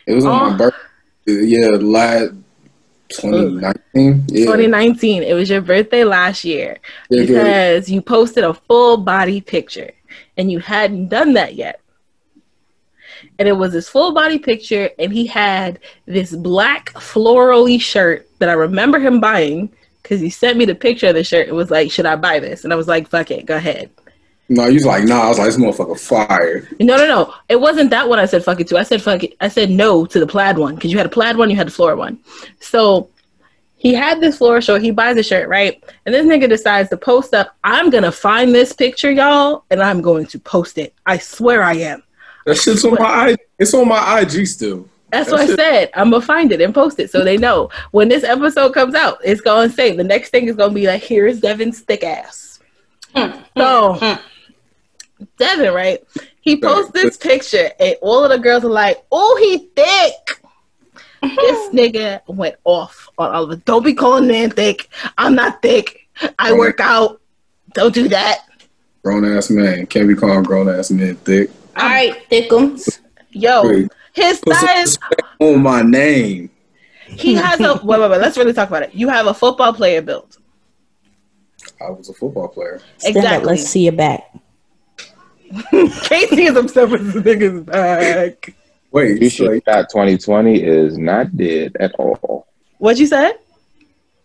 It 0.07 0.13
was 0.15 0.25
on 0.25 0.41
Oh. 0.41 0.49
my 0.49 0.57
birthday. 0.57 0.79
Yeah, 1.27 1.77
last 1.79 2.31
2019. 3.11 4.25
Yeah. 4.27 4.45
2019. 4.45 5.23
It 5.23 5.33
was 5.33 5.49
your 5.49 5.61
birthday 5.61 6.03
last 6.03 6.43
year 6.45 6.77
Yeah, 7.09 7.21
yeah. 7.21 7.25
because 7.27 7.89
you 7.89 8.01
posted 8.01 8.43
a 8.43 8.53
full 8.53 8.97
body 8.97 9.41
picture 9.41 9.91
and 10.37 10.51
you 10.51 10.59
hadn't 10.59 11.09
done 11.09 11.33
that 11.33 11.55
yet. 11.55 11.81
And 13.37 13.47
it 13.47 13.53
was 13.53 13.73
this 13.73 13.87
full 13.89 14.13
body 14.13 14.39
picture, 14.39 14.89
and 14.99 15.11
he 15.11 15.25
had 15.25 15.79
this 16.05 16.35
black 16.35 16.91
florally 16.93 17.79
shirt 17.79 18.27
that 18.39 18.49
I 18.49 18.53
remember 18.53 18.99
him 18.99 19.19
buying 19.19 19.71
because 20.01 20.19
he 20.19 20.29
sent 20.29 20.57
me 20.57 20.65
the 20.65 20.75
picture 20.75 21.07
of 21.07 21.15
the 21.15 21.23
shirt. 21.23 21.47
It 21.47 21.53
was 21.53 21.69
like, 21.71 21.91
Should 21.91 22.05
I 22.05 22.15
buy 22.15 22.39
this? 22.39 22.63
And 22.63 22.73
I 22.73 22.75
was 22.75 22.87
like, 22.87 23.07
Fuck 23.09 23.31
it, 23.31 23.45
go 23.45 23.55
ahead. 23.55 23.89
No, 24.51 24.65
you 24.67 24.73
was 24.73 24.85
like, 24.85 25.05
nah. 25.05 25.21
I 25.21 25.29
was 25.29 25.39
like, 25.39 25.47
this 25.47 25.55
motherfucker 25.55 25.97
fire. 25.97 26.67
No, 26.81 26.97
no, 26.97 27.07
no. 27.07 27.33
It 27.47 27.61
wasn't 27.61 27.89
that 27.91 28.09
one 28.09 28.19
I 28.19 28.25
said 28.25 28.43
fuck 28.43 28.59
it 28.59 28.67
to. 28.67 28.77
I 28.77 28.83
said 28.83 29.01
fuck 29.01 29.23
it. 29.23 29.33
I 29.39 29.47
said 29.47 29.69
no 29.69 30.05
to 30.05 30.19
the 30.19 30.27
plaid 30.27 30.57
one 30.57 30.75
because 30.75 30.91
you 30.91 30.97
had 30.97 31.05
a 31.05 31.09
plaid 31.09 31.37
one, 31.37 31.49
you 31.49 31.55
had 31.55 31.67
the 31.67 31.71
floor 31.71 31.95
one. 31.95 32.19
So 32.59 33.09
he 33.77 33.93
had 33.93 34.19
this 34.19 34.39
floor 34.39 34.59
shirt. 34.59 34.81
He 34.81 34.91
buys 34.91 35.15
a 35.15 35.23
shirt, 35.23 35.47
right? 35.47 35.81
And 36.05 36.13
this 36.13 36.25
nigga 36.25 36.49
decides 36.49 36.89
to 36.89 36.97
post 36.97 37.33
up. 37.33 37.55
I'm 37.63 37.89
gonna 37.89 38.11
find 38.11 38.53
this 38.53 38.73
picture, 38.73 39.09
y'all, 39.09 39.63
and 39.71 39.81
I'm 39.81 40.01
going 40.01 40.25
to 40.25 40.39
post 40.39 40.77
it. 40.77 40.93
I 41.05 41.17
swear 41.17 41.63
I 41.63 41.75
am. 41.75 42.03
That 42.45 42.57
shit's 42.57 42.83
on 42.83 42.95
my 42.95 43.29
IG. 43.29 43.39
It's 43.57 43.73
on 43.73 43.87
my 43.87 44.19
IG 44.19 44.47
still. 44.47 44.89
That's 45.13 45.29
That 45.29 45.35
what 45.35 45.49
I 45.49 45.55
said. 45.55 45.91
I'm 45.93 46.11
gonna 46.11 46.25
find 46.25 46.51
it 46.51 46.59
and 46.59 46.75
post 46.75 46.99
it 46.99 47.09
so 47.09 47.23
they 47.23 47.37
know 47.37 47.69
when 47.91 48.09
this 48.09 48.25
episode 48.25 48.73
comes 48.73 48.95
out. 48.95 49.19
It's 49.23 49.39
gonna 49.39 49.69
say 49.69 49.95
the 49.95 50.03
next 50.03 50.31
thing 50.31 50.49
is 50.49 50.57
gonna 50.57 50.73
be 50.73 50.87
like, 50.87 51.03
"Here's 51.03 51.39
Devin's 51.39 51.79
thick 51.79 52.03
ass." 52.03 52.59
Hmm, 53.15 53.27
hmm, 53.27 53.41
so 53.57 53.93
hmm. 53.93 54.21
Devin, 55.37 55.73
right? 55.73 55.99
He 56.41 56.59
posts 56.59 56.91
this 56.91 57.17
picture, 57.17 57.69
and 57.79 57.95
all 58.01 58.23
of 58.23 58.29
the 58.31 58.39
girls 58.39 58.63
are 58.63 58.69
like, 58.69 59.03
"Oh, 59.11 59.37
he 59.41 59.69
thick." 59.75 60.13
this 61.21 61.69
nigga 61.73 62.21
went 62.27 62.55
off 62.63 63.07
on 63.17 63.31
all 63.31 63.43
of 63.43 63.51
it. 63.51 63.65
Don't 63.65 63.83
be 63.85 63.93
calling 63.93 64.27
man 64.27 64.49
thick. 64.49 64.89
I'm 65.17 65.35
not 65.35 65.61
thick. 65.61 66.07
I 66.39 66.53
work 66.53 66.79
out. 66.79 67.21
Don't 67.73 67.93
do 67.93 68.07
that. 68.09 68.39
Grown 69.03 69.25
ass 69.25 69.49
man. 69.49 69.85
Can't 69.87 70.07
be 70.07 70.15
calling 70.15 70.43
grown 70.43 70.67
ass 70.69 70.91
men 70.91 71.15
thick. 71.17 71.49
All 71.75 71.87
right, 71.87 72.15
thickums. 72.29 72.99
Yo, 73.31 73.63
Wait. 73.67 73.91
his 74.13 74.39
Put 74.39 74.55
some 74.55 74.67
thighs. 74.67 74.81
respect 74.87 75.21
on 75.39 75.61
my 75.63 75.81
name. 75.81 76.49
He 77.07 77.33
has 77.35 77.59
a. 77.59 77.73
Wait, 77.83 77.99
wait, 77.99 78.09
wait. 78.11 78.21
Let's 78.21 78.37
really 78.37 78.53
talk 78.53 78.69
about 78.69 78.83
it. 78.83 78.93
You 78.93 79.09
have 79.09 79.27
a 79.27 79.33
football 79.33 79.73
player 79.73 80.01
built. 80.01 80.37
I 81.79 81.89
was 81.89 82.09
a 82.09 82.13
football 82.13 82.47
player. 82.47 82.81
Stand 82.97 83.17
up. 83.17 83.23
Exactly. 83.23 83.47
Let's 83.49 83.63
see 83.67 83.83
your 83.83 83.93
back. 83.93 84.33
Casey 86.03 86.43
is 86.43 86.55
upset 86.55 86.89
with 86.89 87.13
the 87.13 87.19
nigga's 87.21 87.63
back. 87.63 88.53
Wait, 88.91 89.21
You 89.21 89.29
so, 89.29 89.45
should 89.45 89.63
shot 89.65 89.89
2020 89.89 90.63
is 90.63 90.97
not 90.97 91.35
dead 91.35 91.75
at 91.79 91.93
all. 91.95 92.47
What'd 92.77 92.99
you 92.99 93.07
said? 93.07 93.33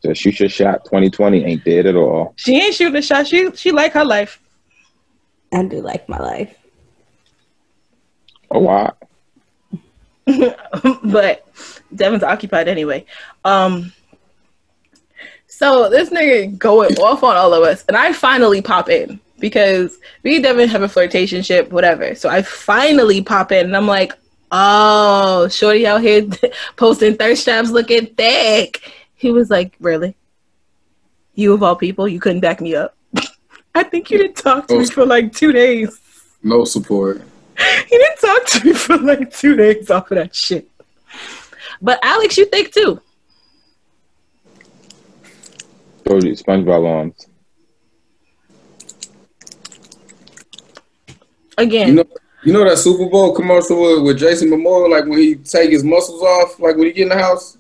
So 0.03 0.13
shoot 0.15 0.39
your 0.41 0.49
shot 0.49 0.85
2020 0.85 1.45
ain't 1.45 1.65
dead 1.65 1.87
at 1.87 1.97
all. 1.97 2.35
She 2.37 2.57
ain't 2.57 2.75
shooting 2.75 2.97
a 2.97 3.03
shot. 3.03 3.27
She 3.27 3.51
she 3.57 3.73
like 3.73 3.93
her 3.93 4.05
life. 4.05 4.41
I 5.53 5.65
do 5.65 5.81
like 5.81 6.09
my 6.09 6.19
life. 6.19 6.55
Oh 8.51 8.61
wow. 8.61 8.95
but 11.05 11.47
Devin's 11.95 12.23
occupied 12.23 12.69
anyway. 12.69 13.05
Um 13.45 13.93
so 15.47 15.89
this 15.89 16.11
nigga 16.11 16.57
going 16.59 16.97
off 16.99 17.23
on 17.23 17.37
all 17.37 17.55
of 17.55 17.63
us, 17.63 17.85
and 17.89 17.97
I 17.97 18.13
finally 18.13 18.61
pop 18.61 18.89
in 18.91 19.19
because 19.39 19.99
me 20.25 20.37
and 20.37 20.45
Devin 20.45 20.69
have 20.69 20.83
a 20.83 20.89
flirtation 20.89 21.43
ship, 21.43 21.71
whatever. 21.71 22.15
So 22.15 22.29
I 22.29 22.43
finally 22.43 23.23
pop 23.23 23.53
in, 23.53 23.67
and 23.67 23.77
I'm 23.77 23.87
like, 23.87 24.13
"Oh, 24.51 25.49
shorty 25.49 25.87
out 25.87 26.03
here 26.03 26.27
posting 26.77 27.17
thirst 27.17 27.45
traps, 27.45 27.71
looking 27.71 28.07
thick." 28.07 28.93
He 29.15 29.31
was 29.31 29.51
like, 29.51 29.75
"Really? 29.81 30.17
You 31.35 31.53
of 31.53 31.63
all 31.63 31.77
people, 31.77 32.09
you 32.09 32.21
couldn't 32.21 32.41
back 32.41 32.61
me 32.61 32.75
up." 32.75 32.97
I 33.75 33.83
think 33.83 34.11
you 34.11 34.19
didn't 34.19 34.37
talk 34.37 34.67
to 34.69 34.79
me 34.79 34.85
oh. 34.85 34.91
for 34.91 35.07
like 35.07 35.33
two 35.33 35.53
days. 35.53 36.01
no 36.43 36.65
support. 36.65 37.23
He 37.89 37.97
didn't 37.97 38.19
talk 38.19 38.47
to 38.47 38.67
me 38.67 38.73
for 38.75 38.97
like 38.99 39.33
two 39.33 39.57
days 39.57 39.91
off 39.91 40.11
of 40.11 40.17
that 40.17 40.35
shit. 40.35 40.69
But 41.81 41.99
Alex, 42.03 42.37
you 42.37 42.45
think 42.45 42.73
too? 42.73 43.01
Told 46.05 46.23
you, 46.25 46.33
SpongeBob 46.33 46.87
arms. 46.87 47.27
Again, 51.59 51.89
You 51.89 51.95
know, 51.95 52.05
you 52.45 52.53
know 52.53 52.65
that 52.69 52.79
Super 52.79 53.07
Bowl 53.09 53.35
commercial 53.35 53.81
with, 53.81 54.05
with 54.05 54.19
Jason 54.19 54.49
Momoa, 54.51 54.91
like 54.91 55.05
when 55.07 55.19
he 55.19 55.35
take 55.37 55.71
his 55.71 55.83
muscles 55.85 56.23
off, 56.23 56.61
like 56.61 56.77
when 56.77 56.87
he 56.87 56.93
get 56.93 57.05
in 57.05 57.09
the 57.11 57.19
house. 57.19 57.59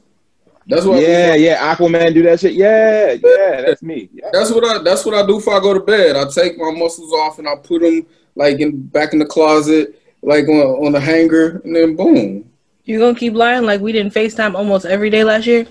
That's 0.67 0.85
what. 0.85 1.01
Yeah, 1.01 1.35
yeah. 1.35 1.75
Aquaman 1.75 2.13
do 2.13 2.23
that 2.25 2.41
shit. 2.41 2.55
Yeah, 2.55 3.13
yeah. 3.13 3.63
That's 3.63 3.83
me. 3.83 4.09
Yeah. 4.13 4.31
That's 4.33 4.51
what 4.51 4.65
I. 4.65 4.83
That's 4.83 5.05
what 5.07 5.15
I 5.15 5.25
do 5.27 5.37
before 5.37 5.55
I 5.57 5.61
go 5.61 5.73
to 5.75 5.81
bed. 5.81 6.17
I 6.17 6.29
take 6.29 6.59
my 6.59 6.73
muscles 6.73 7.13
off 7.13 7.39
and 7.39 7.49
I 7.49 7.55
put 7.57 7.83
them 7.83 8.05
like 8.35 8.59
in 8.61 8.83
back 8.83 9.13
in 9.13 9.19
the 9.21 9.27
closet. 9.27 10.01
like 10.23 10.49
on, 10.49 10.87
on 10.87 10.93
the 10.93 11.01
hanger, 11.01 11.61
and 11.65 11.75
then 11.75 11.95
boom. 11.95 12.51
You 12.85 12.99
gonna 12.99 13.17
keep 13.19 13.35
lying 13.35 13.65
like 13.65 13.81
we 13.81 13.93
didn't 13.93 14.13
FaceTime 14.13 14.55
almost 14.55 14.85
every 14.87 15.09
day 15.09 15.23
last 15.23 15.47
year? 15.47 15.67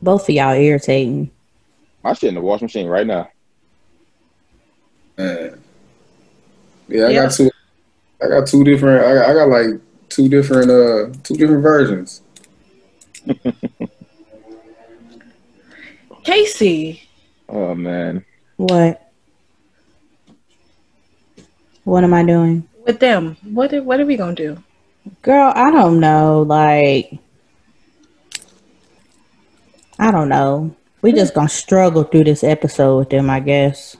Both 0.00 0.28
of 0.28 0.34
y'all 0.34 0.54
irritating. 0.54 1.30
My 2.02 2.14
shit 2.14 2.28
in 2.28 2.34
the 2.34 2.40
washing 2.40 2.66
machine 2.66 2.86
right 2.86 3.06
now. 3.06 3.28
Man. 5.18 5.60
Yeah, 6.88 7.04
I 7.04 7.10
Yeah. 7.10 7.22
got 7.24 7.32
two. 7.32 7.50
I 8.22 8.28
got 8.28 8.46
two 8.46 8.64
different. 8.64 9.04
I 9.04 9.14
got, 9.14 9.30
I 9.30 9.34
got 9.34 9.48
like 9.48 9.80
two 10.08 10.28
different. 10.28 10.70
Uh, 10.70 11.08
two 11.22 11.34
different 11.34 11.62
versions. 11.62 12.22
Casey, 16.24 17.08
Oh 17.48 17.74
man. 17.74 18.24
What? 18.56 19.12
What 21.84 22.04
am 22.04 22.12
I 22.12 22.22
doing? 22.22 22.68
with 22.88 23.00
them, 23.00 23.36
what 23.42 23.72
are, 23.74 23.82
what 23.82 24.00
are 24.00 24.06
we 24.06 24.16
gonna 24.16 24.34
do? 24.34 24.56
Girl, 25.20 25.52
I 25.54 25.70
don't 25.70 26.00
know. 26.00 26.40
Like, 26.40 27.18
I 29.98 30.10
don't 30.10 30.30
know. 30.30 30.74
We 31.02 31.12
just 31.12 31.34
gonna 31.34 31.50
struggle 31.50 32.04
through 32.04 32.24
this 32.24 32.42
episode 32.42 32.96
with 32.96 33.10
them, 33.10 33.28
I 33.28 33.40
guess. 33.40 33.94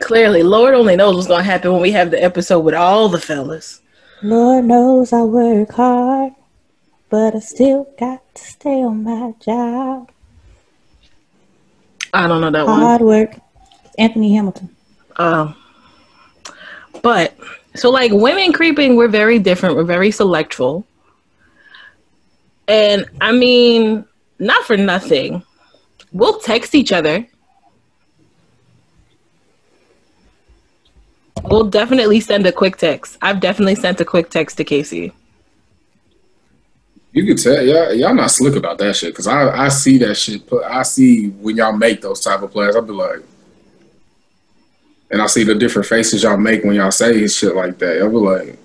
Clearly, 0.00 0.42
Lord 0.42 0.74
only 0.74 0.96
knows 0.96 1.14
what's 1.16 1.28
gonna 1.28 1.42
happen 1.42 1.72
when 1.72 1.82
we 1.82 1.92
have 1.92 2.10
the 2.10 2.22
episode 2.22 2.60
with 2.60 2.74
all 2.74 3.08
the 3.08 3.20
fellas. 3.20 3.80
Lord 4.22 4.64
knows 4.64 5.12
I 5.12 5.22
work 5.22 5.72
hard, 5.72 6.32
but 7.10 7.34
I 7.34 7.40
still 7.40 7.86
got 7.98 8.22
to 8.34 8.42
stay 8.42 8.82
on 8.82 9.04
my 9.04 9.34
job. 9.40 10.10
I 12.12 12.26
don't 12.28 12.40
know 12.40 12.50
that 12.50 12.66
one. 12.66 12.80
Hard 12.80 13.02
work. 13.02 13.34
Anthony 13.98 14.34
Hamilton. 14.34 14.74
Um, 15.16 15.54
but 17.02 17.36
so 17.74 17.90
like 17.90 18.12
women 18.12 18.52
creeping, 18.52 18.96
we're 18.96 19.08
very 19.08 19.38
different. 19.38 19.76
We're 19.76 19.84
very 19.84 20.10
selectful, 20.10 20.86
and 22.66 23.04
I 23.20 23.32
mean, 23.32 24.04
not 24.38 24.64
for 24.64 24.76
nothing, 24.76 25.42
we'll 26.12 26.38
text 26.40 26.74
each 26.74 26.92
other. 26.92 27.26
We'll 31.46 31.64
definitely 31.68 32.20
send 32.20 32.46
a 32.46 32.52
quick 32.52 32.76
text. 32.76 33.18
I've 33.22 33.40
definitely 33.40 33.74
sent 33.74 34.00
a 34.00 34.04
quick 34.04 34.30
text 34.30 34.56
to 34.56 34.64
Casey. 34.64 35.12
You 37.12 37.24
can 37.26 37.36
tell 37.36 37.62
y'all, 37.64 37.92
y'all 37.92 38.14
not 38.14 38.30
slick 38.32 38.56
about 38.56 38.78
that 38.78 38.96
shit 38.96 39.12
because 39.12 39.28
I, 39.28 39.66
I 39.66 39.68
see 39.68 39.98
that 39.98 40.16
shit. 40.16 40.46
Put 40.46 40.64
I 40.64 40.82
see 40.82 41.28
when 41.28 41.56
y'all 41.56 41.72
make 41.72 42.00
those 42.00 42.20
type 42.20 42.42
of 42.42 42.50
plays. 42.50 42.74
I'll 42.74 42.82
be 42.82 42.92
like, 42.92 43.20
and 45.10 45.22
I 45.22 45.26
see 45.26 45.44
the 45.44 45.54
different 45.54 45.86
faces 45.86 46.24
y'all 46.24 46.36
make 46.36 46.64
when 46.64 46.74
y'all 46.74 46.90
say 46.90 47.24
shit 47.28 47.54
like 47.54 47.78
that. 47.78 48.00
I'll 48.02 48.10
be 48.10 48.16
like, 48.16 48.58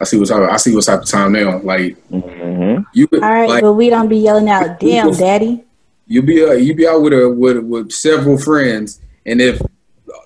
I 0.00 0.04
see 0.04 0.18
what 0.18 0.28
type. 0.28 0.42
Of, 0.42 0.48
I 0.50 0.56
see 0.56 0.74
what 0.74 0.84
type 0.84 1.02
of 1.02 1.08
time 1.08 1.32
they 1.32 1.44
on. 1.44 1.64
Like 1.64 1.96
hmm 2.08 2.78
you, 2.92 3.08
All 3.12 3.20
right, 3.20 3.48
like 3.48 3.62
but 3.62 3.74
we 3.74 3.90
don't 3.90 4.08
be 4.08 4.18
yelling 4.18 4.48
out, 4.48 4.80
damn, 4.80 5.12
daddy. 5.12 5.62
you 6.08 6.22
be 6.22 6.44
uh, 6.44 6.52
you 6.52 6.74
be 6.74 6.88
out 6.88 7.00
with 7.00 7.12
a 7.12 7.30
with 7.30 7.58
with 7.58 7.92
several 7.92 8.38
friends, 8.38 9.00
and 9.24 9.40
if 9.40 9.62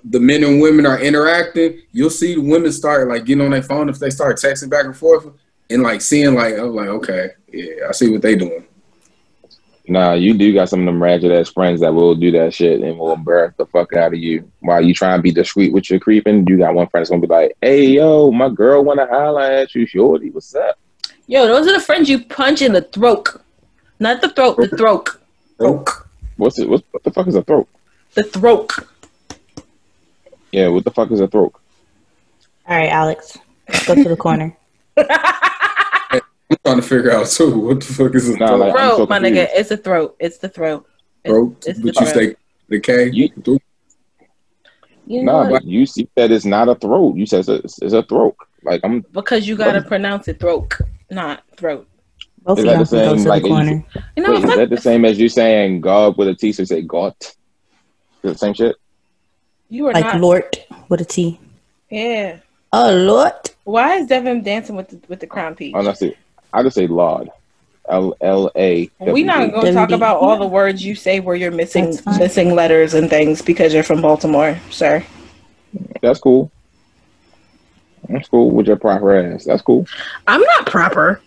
the 0.03 0.19
men 0.19 0.43
and 0.43 0.61
women 0.61 0.85
are 0.85 0.99
interacting, 0.99 1.81
you'll 1.91 2.09
see 2.09 2.35
the 2.35 2.41
women 2.41 2.71
start 2.71 3.07
like 3.07 3.25
getting 3.25 3.43
on 3.43 3.51
their 3.51 3.61
phone 3.61 3.89
if 3.89 3.99
they 3.99 4.09
start 4.09 4.37
texting 4.37 4.69
back 4.69 4.85
and 4.85 4.95
forth, 4.97 5.27
and 5.69 5.83
like 5.83 6.01
seeing 6.01 6.35
like 6.35 6.57
I'm 6.57 6.75
like 6.75 6.87
okay, 6.87 7.29
yeah, 7.51 7.87
I 7.89 7.91
see 7.91 8.09
what 8.09 8.21
they 8.21 8.35
doing. 8.35 8.65
Nah, 9.87 10.13
you 10.13 10.33
do 10.33 10.53
got 10.53 10.69
some 10.69 10.81
of 10.81 10.85
them 10.85 11.01
ratchet 11.01 11.31
ass 11.31 11.49
friends 11.49 11.81
that 11.81 11.93
will 11.93 12.15
do 12.15 12.31
that 12.31 12.53
shit 12.53 12.81
and 12.81 12.97
will 12.97 13.13
embarrass 13.13 13.53
the 13.57 13.65
fuck 13.65 13.93
out 13.93 14.13
of 14.13 14.19
you 14.19 14.49
while 14.59 14.81
you 14.81 14.93
try 14.93 15.13
and 15.13 15.23
be 15.23 15.31
discreet 15.31 15.73
with 15.73 15.89
your 15.89 15.99
creeping. 15.99 16.45
You 16.47 16.57
got 16.57 16.73
one 16.73 16.87
friend 16.87 17.01
that's 17.01 17.09
gonna 17.09 17.21
be 17.21 17.27
like, 17.27 17.57
"Hey, 17.61 17.85
yo, 17.85 18.31
my 18.31 18.49
girl 18.49 18.83
wanna 18.83 19.07
holler 19.07 19.41
at 19.41 19.73
you, 19.75 19.85
shorty. 19.85 20.29
What's 20.29 20.55
up?" 20.55 20.77
Yo, 21.27 21.47
those 21.47 21.67
are 21.67 21.73
the 21.73 21.79
friends 21.79 22.09
you 22.09 22.23
punch 22.23 22.61
in 22.61 22.73
the 22.73 22.81
throat, 22.81 23.41
not 23.99 24.21
the 24.21 24.29
throat, 24.29 24.57
the 24.57 24.67
throat, 24.67 25.09
Broke. 25.57 26.09
What's 26.37 26.57
it? 26.57 26.67
What's, 26.67 26.83
what 26.91 27.03
the 27.03 27.11
fuck 27.11 27.27
is 27.27 27.35
a 27.35 27.43
throat? 27.43 27.67
the 28.13 28.23
throat. 28.23 28.71
Yeah, 30.51 30.67
what 30.69 30.83
the 30.83 30.91
fuck 30.91 31.11
is 31.11 31.19
a 31.19 31.27
throat? 31.27 31.53
All 32.67 32.77
right, 32.77 32.89
Alex, 32.89 33.37
go 33.85 33.95
to 33.95 34.09
the 34.09 34.15
corner. 34.15 34.55
I'm 34.97 36.57
trying 36.65 36.75
to 36.77 36.81
figure 36.81 37.11
out 37.11 37.27
too. 37.27 37.57
What 37.59 37.79
the 37.79 37.85
fuck 37.93 38.13
is 38.15 38.29
a 38.29 38.37
Nah, 38.37 38.47
throat? 38.49 38.59
like- 38.59 38.69
I'm 38.71 38.75
Throat, 38.77 38.97
so 38.97 39.05
my 39.07 39.19
nigga. 39.19 39.47
It's 39.53 39.71
a 39.71 39.77
throat. 39.77 40.15
It's 40.19 40.37
the 40.37 40.49
throat. 40.49 40.85
It's, 41.23 41.31
throat? 41.31 41.63
it's 41.65 41.79
the 41.79 41.85
But 41.85 41.99
you 41.99 42.05
throat. 42.05 42.13
say 42.15 42.35
the 42.69 42.79
K? 42.79 43.09
You- 43.11 43.29
Throat? 43.43 43.61
You 45.07 45.23
know 45.23 45.43
Nah, 45.43 45.49
but 45.49 45.65
you 45.65 45.85
see 45.85 46.07
that 46.15 46.31
it's 46.31 46.45
not 46.45 46.69
a 46.69 46.75
throat. 46.75 47.15
You 47.17 47.25
said 47.25 47.47
it's, 47.49 47.81
it's 47.81 47.93
a 47.93 48.03
throat. 48.03 48.35
Like 48.63 48.81
I'm. 48.83 49.01
Because 49.11 49.47
you 49.47 49.55
gotta 49.55 49.81
pronounce 49.81 50.27
it 50.27 50.39
throat, 50.39 50.73
not 51.09 51.43
throat. 51.57 51.87
Both 52.43 52.59
Is 52.59 52.65
of 52.65 52.71
that 52.71 52.79
the 52.79 52.85
same, 52.85 53.17
to 53.23 53.29
like, 53.29 53.43
the 53.43 53.49
is- 53.49 53.83
You 54.15 54.23
know, 54.23 54.31
Wait, 54.33 54.43
is 54.43 54.55
that 54.55 54.69
the 54.69 54.77
same 54.77 55.05
as 55.05 55.19
you 55.19 55.29
saying 55.29 55.81
God 55.81 56.17
with 56.17 56.27
a 56.27 56.35
T? 56.35 56.51
So 56.51 56.61
you 56.63 56.65
say 56.67 56.81
God. 56.81 57.13
Is 57.19 57.29
it 58.23 58.27
the 58.33 58.37
same 58.37 58.53
shit? 58.53 58.75
You 59.71 59.87
are 59.87 59.93
Like 59.93 60.05
not. 60.05 60.21
Lort 60.21 60.57
with 60.89 61.01
a 61.01 61.05
T. 61.05 61.39
Yeah. 61.89 62.37
Oh, 62.73 62.91
Lord. 62.91 63.33
Why 63.63 63.95
is 63.95 64.07
Devin 64.07 64.43
dancing 64.43 64.75
with 64.75 64.89
the, 64.89 64.99
with 65.07 65.19
the 65.21 65.27
crown 65.27 65.55
piece? 65.55 65.73
Oh, 65.75 65.83
that's 65.83 66.01
it. 66.01 66.17
I 66.53 66.61
just 66.61 66.75
say 66.75 66.87
Lord. 66.87 67.29
L 67.89 68.15
L 68.21 68.51
A. 68.55 68.89
We're 68.99 69.25
not 69.25 69.51
gonna 69.51 69.73
talk 69.73 69.89
about 69.91 70.17
all 70.17 70.37
the 70.37 70.45
words 70.45 70.85
you 70.85 70.93
say 70.93 71.19
where 71.19 71.35
you're 71.35 71.51
missing 71.51 71.97
missing 72.19 72.53
letters 72.53 72.93
and 72.93 73.09
things 73.09 73.41
because 73.41 73.73
you're 73.73 73.83
from 73.83 74.01
Baltimore, 74.01 74.59
sir. 74.69 75.03
That's 76.01 76.19
cool. 76.19 76.51
That's 78.07 78.27
cool 78.27 78.51
with 78.51 78.67
your 78.67 78.75
proper 78.75 79.15
ass. 79.15 79.45
That's 79.45 79.61
cool. 79.61 79.87
I'm 80.27 80.41
not 80.41 80.67
proper. 80.67 81.21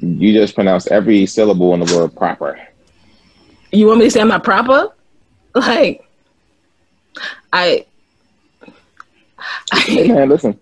You 0.00 0.32
just 0.32 0.54
pronounce 0.54 0.88
every 0.88 1.26
syllable 1.26 1.74
in 1.74 1.80
the 1.80 1.96
word 1.96 2.14
proper. 2.16 2.58
You 3.72 3.86
want 3.86 4.00
me 4.00 4.06
to 4.06 4.10
say 4.10 4.20
I'm 4.20 4.28
not 4.28 4.44
proper? 4.44 4.94
Like, 5.54 6.05
I. 7.52 7.86
Hey 9.72 10.10
I 10.10 10.12
man, 10.14 10.28
listen, 10.28 10.58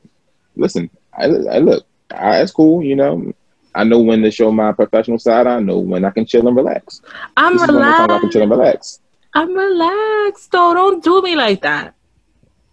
listen. 0.57 0.91
I, 1.17 1.25
I 1.25 1.59
look. 1.59 1.87
I, 2.11 2.43
it's 2.43 2.53
cool. 2.53 2.83
You 2.83 2.97
know, 2.97 3.33
I 3.75 3.85
know 3.85 4.01
when 4.01 4.23
to 4.23 4.31
show 4.31 4.51
my 4.53 4.73
professional 4.73 5.19
side. 5.19 5.47
I 5.47 5.61
know 5.61 5.79
when 5.79 6.05
I 6.05 6.11
can 6.11 6.27
chill 6.27 6.47
and 6.47 6.57
relax. 6.57 7.01
I'm 7.37 7.55
This 7.55 7.63
is 7.63 7.73
one 7.73 7.87
of 7.87 8.11
I 8.11 8.19
can 8.19 8.31
chill 8.31 8.43
and 8.43 8.51
relax. 8.51 9.01
I'm 9.35 9.55
relaxed, 9.55 10.53
though. 10.53 10.75
Don't 10.75 11.03
do 11.03 11.21
me 11.23 11.35
like 11.35 11.63
that. 11.63 11.95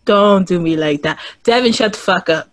Don't 0.06 0.48
do 0.48 0.60
me 0.60 0.76
like 0.76 1.02
that. 1.04 1.20
Devin, 1.44 1.74
shut 1.74 1.94
the 1.94 2.00
fuck 2.00 2.30
up. 2.30 2.50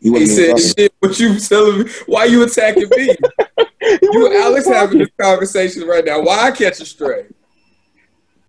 He 0.00 0.10
He 0.10 0.26
said 0.26 0.58
shit, 0.58 0.94
what 1.00 1.18
you 1.18 1.38
telling 1.38 1.80
me? 1.80 1.90
Why 2.06 2.24
you 2.24 2.42
attacking 2.42 2.88
me? 2.96 3.16
you 4.02 4.26
and 4.26 4.34
Alex 4.34 4.66
having 4.66 4.98
this 4.98 5.10
conversation 5.20 5.86
right 5.86 6.04
now. 6.04 6.22
Why 6.22 6.48
I 6.48 6.50
catch 6.50 6.80
a 6.80 6.86
stray? 6.86 7.26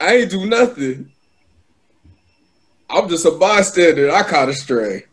I 0.02 0.16
ain't 0.16 0.32
do 0.32 0.48
nothing. 0.48 1.12
I'm 2.90 3.08
just 3.08 3.26
a 3.26 3.32
bystander. 3.32 4.12
I 4.12 4.24
caught 4.24 4.50
a 4.50 4.54
stray. 4.54 5.06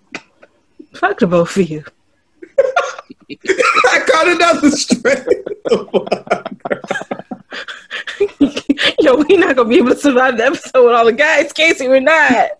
Fuck 0.94 1.18
the 1.18 1.26
both 1.26 1.54
of 1.56 1.68
you. 1.68 1.84
I 3.30 4.00
caught 4.06 4.28
another 4.28 4.70
stray. 4.70 5.24
Yo, 9.00 9.16
we 9.16 9.36
not 9.36 9.56
gonna 9.56 9.68
be 9.68 9.76
able 9.76 9.90
to 9.90 9.96
survive 9.96 10.38
the 10.38 10.46
episode 10.46 10.86
with 10.86 10.94
all 10.94 11.04
the 11.04 11.12
guys. 11.12 11.52
Casey, 11.52 11.86
we're 11.86 12.00
not. 12.00 12.52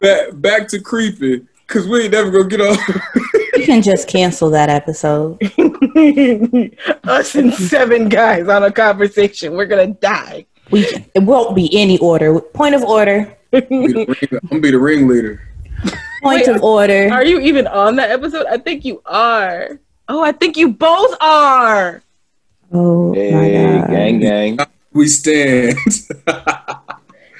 back, 0.00 0.28
back 0.34 0.68
to 0.68 0.80
creeping. 0.80 1.48
Cause 1.66 1.88
we 1.88 2.02
ain't 2.02 2.12
never 2.12 2.30
gonna 2.30 2.48
get 2.48 2.60
off. 2.60 2.78
You 3.54 3.66
can 3.66 3.82
just 3.82 4.08
cancel 4.08 4.48
that 4.50 4.70
episode. 4.70 5.38
Us 7.04 7.34
and 7.34 7.52
seven 7.52 8.08
guys 8.08 8.48
on 8.48 8.62
a 8.64 8.72
conversation. 8.72 9.52
We're 9.52 9.66
gonna 9.66 9.88
die. 9.88 10.46
We 10.72 10.86
it 11.14 11.22
won't 11.22 11.54
be 11.54 11.68
any 11.78 11.98
order. 11.98 12.40
Point 12.40 12.74
of 12.74 12.82
order. 12.82 13.36
I'm 13.52 13.60
gonna 13.92 14.60
be 14.60 14.70
the 14.70 14.78
ringleader. 14.80 15.40
Point 16.22 16.46
Wait, 16.46 16.48
of 16.48 16.62
order. 16.62 17.08
Are 17.12 17.24
you 17.24 17.40
even 17.40 17.66
on 17.66 17.96
that 17.96 18.10
episode? 18.10 18.46
I 18.46 18.56
think 18.58 18.84
you 18.84 19.02
are. 19.06 19.78
Oh, 20.08 20.22
I 20.22 20.32
think 20.32 20.56
you 20.56 20.68
both 20.72 21.14
are. 21.20 22.02
oh 22.72 23.12
Hey, 23.12 23.32
my 23.32 23.78
god. 23.80 23.90
gang, 23.90 24.18
gang. 24.20 24.58
We 24.92 25.06
stand. 25.08 25.76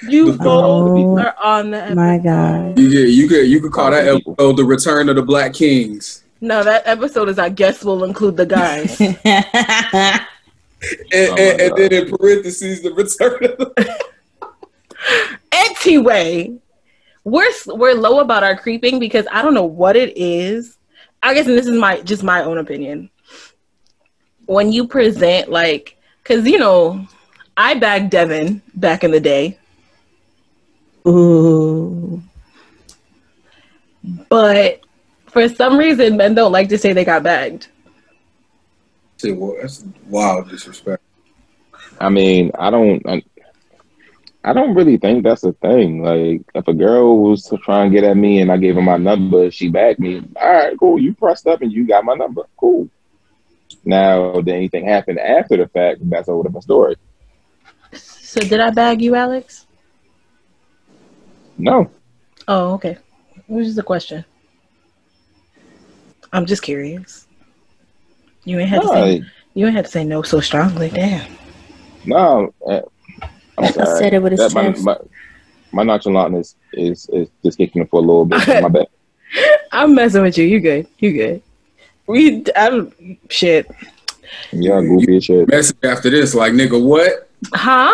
You 0.09 0.33
both 0.33 0.41
Oh, 0.43 1.17
are 1.19 1.37
on 1.41 1.71
the 1.71 1.77
episode. 1.79 1.95
my 1.95 2.19
God. 2.19 2.77
you 2.77 2.91
get 2.91 3.09
you 3.11 3.29
could 3.29 3.47
you 3.47 3.61
could 3.61 3.71
call 3.71 3.93
that 3.93 4.09
episode 4.09 4.57
the 4.57 4.65
return 4.65 5.09
of 5.09 5.15
the 5.15 5.23
Black 5.23 5.55
Kings. 5.55 6.25
No, 6.41 6.65
that 6.65 6.83
episode 6.89 7.29
is 7.29 7.39
I 7.39 7.51
guess 7.51 7.85
will 7.85 8.03
include 8.03 8.37
the 8.37 8.45
guys. 8.47 8.99
And, 11.13 11.31
Oh 11.31 11.37
and, 11.37 11.61
and 11.61 11.77
then 11.77 11.93
in 11.93 12.17
parentheses, 12.17 12.83
the 12.83 12.93
return 12.93 13.45
of 13.45 13.59
the 13.59 14.09
anyway, 15.53 16.55
we're 17.25 17.51
we're 17.67 17.95
low 17.95 18.21
about 18.21 18.43
our 18.43 18.57
creeping 18.57 18.99
because 18.99 19.27
I 19.31 19.43
don't 19.43 19.55
know 19.55 19.65
what 19.65 19.97
it 19.97 20.17
is. 20.17 20.79
I 21.23 21.35
guess, 21.35 21.47
and 21.47 21.57
this 21.57 21.67
is 21.67 21.79
my 21.79 22.01
just 22.01 22.23
my 22.23 22.43
own 22.43 22.59
opinion. 22.59 23.11
When 24.47 24.73
you 24.73 24.89
present 24.89 25.51
like, 25.51 25.97
because 26.23 26.47
you 26.47 26.59
know, 26.59 27.07
I 27.57 27.75
bagged 27.75 28.11
Devin 28.11 28.61
back 28.75 29.05
in 29.05 29.13
the 29.13 29.21
day, 29.21 29.59
Ooh. 31.07 32.23
but 34.29 34.81
For 35.33 35.49
some 35.49 35.79
reason, 35.79 36.19
men 36.19 36.35
don't 36.35 36.53
like 36.53 36.69
to 36.69 36.79
say 36.79 36.93
they 36.93 37.07
got 37.07 37.23
bagged. 37.23 37.69
Say, 39.23 39.31
well, 39.31 39.55
that's 39.61 39.85
wild 40.09 40.51
disrespect. 40.51 41.01
I 42.01 42.09
mean, 42.09 42.51
I 42.59 42.71
don't. 42.71 43.09
I, 43.09 43.23
I 44.43 44.53
don't 44.53 44.75
really 44.75 44.97
think 44.97 45.23
that's 45.23 45.45
a 45.45 45.53
thing. 45.53 46.03
Like, 46.03 46.43
if 46.57 46.67
a 46.67 46.75
girl 46.75 47.23
was 47.23 47.45
to 47.45 47.57
try 47.59 47.85
and 47.85 47.93
get 47.93 48.03
at 48.03 48.17
me 48.17 48.41
and 48.41 48.51
I 48.51 48.57
gave 48.57 48.75
her 48.75 48.83
my 48.83 48.97
number, 48.97 49.49
she 49.53 49.69
backed 49.69 50.01
me. 50.01 50.25
All 50.35 50.53
right, 50.53 50.77
cool. 50.77 50.99
You 50.99 51.15
pressed 51.15 51.47
up 51.47 51.63
and 51.63 51.73
you 51.73 51.87
got 51.87 52.05
my 52.05 52.15
number. 52.15 52.43
Cool. 52.57 52.89
Now, 53.85 54.33
did 54.41 54.49
anything 54.49 54.89
happen 54.89 55.21
after 55.21 55.57
the 55.57 55.69
fact? 55.69 56.01
That's 56.11 56.27
a 56.27 56.33
whole 56.33 56.43
different 56.43 56.65
story. 56.65 56.97
So 57.93 58.41
did 58.41 58.59
I 58.59 58.71
bag 58.71 59.03
you, 59.03 59.15
Alex? 59.15 59.69
No. 61.57 61.89
Oh, 62.49 62.73
okay. 62.73 62.99
What 63.47 63.63
is 63.63 63.77
the 63.77 63.85
question? 63.85 64.25
I'm 66.33 66.45
just 66.45 66.63
curious. 66.63 67.29
You 68.45 68.59
ain't 68.59 68.69
had 68.69 68.83
No, 68.83 68.89
to 68.89 68.95
say 68.95 69.25
you 69.55 69.67
ain't 69.67 69.77
had 69.77 69.85
to 69.85 69.91
say 69.91 70.05
no 70.05 70.23
so 70.23 70.41
strongly. 70.41 70.91
Damn. 70.91 71.31
no. 72.07 72.53
uh, 72.67 72.81
I'm 73.59 73.65
I 73.65 73.71
said 73.99 74.15
it 74.15 74.23
with 74.23 74.33
his 74.33 74.41
That- 74.41 74.55
my, 74.55 74.73
chest. 74.73 74.85
my, 74.85 74.97
my 75.73 75.83
nonchalantness 75.85 76.55
is, 76.73 77.09
is 77.13 77.29
just 77.45 77.59
kicking 77.59 77.83
it 77.83 77.91
for 77.91 77.99
a 77.99 78.01
little 78.01 78.25
bit. 78.25 78.63
My 78.63 78.69
bad. 78.69 78.87
I'm 79.73 79.95
messing 79.95 80.23
with 80.23 80.37
you. 80.39 80.45
You 80.45 80.61
good? 80.61 80.87
You 80.99 81.13
good? 81.13 81.43
We 82.07 82.45
I'm 82.57 82.93
shit. 83.31 83.71
Y'all 84.51 84.83
goofy 84.83 85.17
as 85.19 85.25
shit. 85.27 85.49
Message 85.49 85.77
after 85.85 86.11
this, 86.11 86.35
like 86.35 86.53
nigga, 86.53 86.83
what? 86.83 87.29
Huh? 87.55 87.93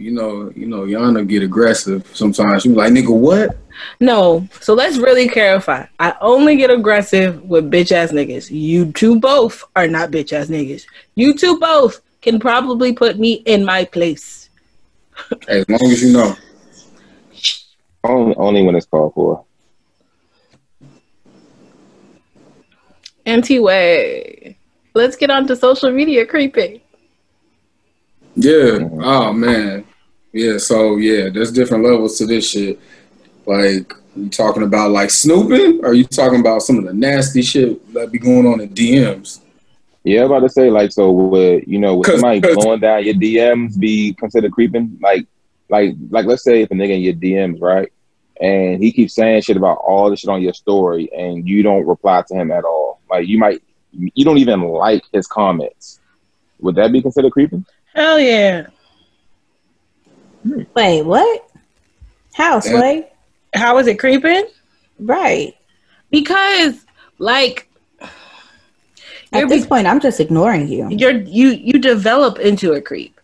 You 0.00 0.12
know, 0.12 0.50
you 0.56 0.66
know, 0.66 0.82
Yana 0.82 1.26
get 1.28 1.42
aggressive 1.42 2.08
sometimes. 2.14 2.62
She 2.62 2.70
be 2.70 2.74
like, 2.74 2.92
nigga, 2.92 3.14
what? 3.14 3.58
No. 4.00 4.48
So 4.60 4.72
let's 4.72 4.96
really 4.96 5.28
clarify. 5.28 5.86
I 5.98 6.14
only 6.22 6.56
get 6.56 6.70
aggressive 6.70 7.42
with 7.42 7.70
bitch 7.70 7.92
ass 7.92 8.10
niggas. 8.10 8.50
You 8.50 8.92
two 8.92 9.20
both 9.20 9.64
are 9.76 9.86
not 9.86 10.10
bitch 10.10 10.32
ass 10.32 10.46
niggas. 10.46 10.86
You 11.16 11.36
two 11.36 11.58
both 11.58 12.00
can 12.22 12.40
probably 12.40 12.94
put 12.94 13.18
me 13.18 13.34
in 13.44 13.64
my 13.64 13.84
place. 13.84 14.48
As 15.48 15.68
long 15.68 15.90
as 15.90 16.02
you 16.02 16.12
know. 16.14 16.34
Only, 18.02 18.34
only 18.36 18.62
when 18.62 18.76
it's 18.76 18.86
called 18.86 19.12
for. 19.12 19.44
Anti-way. 23.26 24.56
Let's 24.94 25.16
get 25.16 25.30
on 25.30 25.46
to 25.48 25.56
social 25.56 25.90
media 25.90 26.24
creeping. 26.24 26.80
Yeah. 28.34 28.78
Oh 29.02 29.32
man. 29.32 29.84
Yeah. 30.32 30.58
So 30.58 30.96
yeah, 30.96 31.28
there's 31.30 31.52
different 31.52 31.84
levels 31.84 32.18
to 32.18 32.26
this 32.26 32.48
shit. 32.50 32.78
Like, 33.46 33.92
you 34.16 34.28
talking 34.28 34.62
about 34.62 34.90
like 34.90 35.10
snooping? 35.10 35.80
Or 35.84 35.90
are 35.90 35.94
you 35.94 36.04
talking 36.04 36.40
about 36.40 36.62
some 36.62 36.78
of 36.78 36.84
the 36.84 36.92
nasty 36.92 37.42
shit 37.42 37.92
that 37.94 38.12
be 38.12 38.18
going 38.18 38.46
on 38.46 38.60
in 38.60 38.68
DMs? 38.70 39.40
Yeah, 40.04 40.20
I'm 40.20 40.26
about 40.26 40.40
to 40.40 40.48
say 40.48 40.70
like 40.70 40.92
so. 40.92 41.10
Would 41.10 41.66
you 41.66 41.78
know? 41.78 41.96
Would 41.96 42.06
'Cause- 42.06 42.20
somebody 42.20 42.40
'cause- 42.42 42.54
blowing 42.56 42.80
down 42.80 43.04
your 43.04 43.14
DMs 43.14 43.78
be 43.78 44.12
considered 44.14 44.52
creeping? 44.52 44.98
Like, 45.02 45.26
like, 45.68 45.94
like, 46.10 46.26
let's 46.26 46.42
say 46.42 46.62
if 46.62 46.70
a 46.70 46.74
nigga 46.74 46.94
in 46.96 47.00
your 47.02 47.14
DMs, 47.14 47.60
right, 47.60 47.92
and 48.40 48.82
he 48.82 48.92
keeps 48.92 49.14
saying 49.14 49.42
shit 49.42 49.56
about 49.56 49.78
all 49.78 50.10
the 50.10 50.16
shit 50.16 50.30
on 50.30 50.42
your 50.42 50.54
story, 50.54 51.10
and 51.16 51.46
you 51.48 51.62
don't 51.62 51.86
reply 51.86 52.22
to 52.28 52.34
him 52.34 52.50
at 52.50 52.64
all. 52.64 53.00
Like, 53.10 53.28
you 53.28 53.38
might, 53.38 53.62
you 53.92 54.24
don't 54.24 54.38
even 54.38 54.62
like 54.62 55.02
his 55.12 55.26
comments. 55.26 56.00
Would 56.60 56.74
that 56.76 56.92
be 56.92 57.02
considered 57.02 57.32
creeping? 57.32 57.64
Hell 57.94 58.18
yeah. 58.20 58.66
Wait, 60.44 61.02
what? 61.02 61.50
How, 62.34 62.60
Sway? 62.60 63.08
How 63.54 63.78
is 63.78 63.86
it 63.86 63.98
creeping? 63.98 64.46
Right. 64.98 65.54
Because 66.10 66.84
like 67.18 67.68
At 68.00 68.10
you're, 69.32 69.48
this 69.48 69.66
point, 69.66 69.86
I'm 69.86 70.00
just 70.00 70.20
ignoring 70.20 70.68
you. 70.68 70.88
you're 70.90 71.20
you 71.20 71.50
you 71.50 71.74
develop 71.74 72.38
into 72.38 72.72
a 72.72 72.80
creep. 72.80 73.20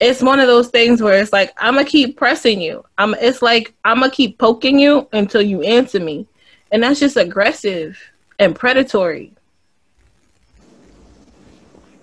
It's 0.00 0.22
one 0.22 0.40
of 0.40 0.46
those 0.46 0.68
things 0.68 1.02
where 1.02 1.20
it's 1.20 1.32
like 1.32 1.52
I'm 1.58 1.74
gonna 1.74 1.86
keep 1.86 2.16
pressing 2.16 2.60
you. 2.60 2.84
I'm. 2.96 3.14
It's 3.14 3.42
like 3.42 3.74
I'm 3.84 4.00
gonna 4.00 4.10
keep 4.10 4.38
poking 4.38 4.78
you 4.78 5.08
until 5.12 5.42
you 5.42 5.62
answer 5.62 6.00
me, 6.00 6.26
and 6.72 6.82
that's 6.82 7.00
just 7.00 7.16
aggressive 7.16 7.98
and 8.38 8.54
predatory. 8.54 9.32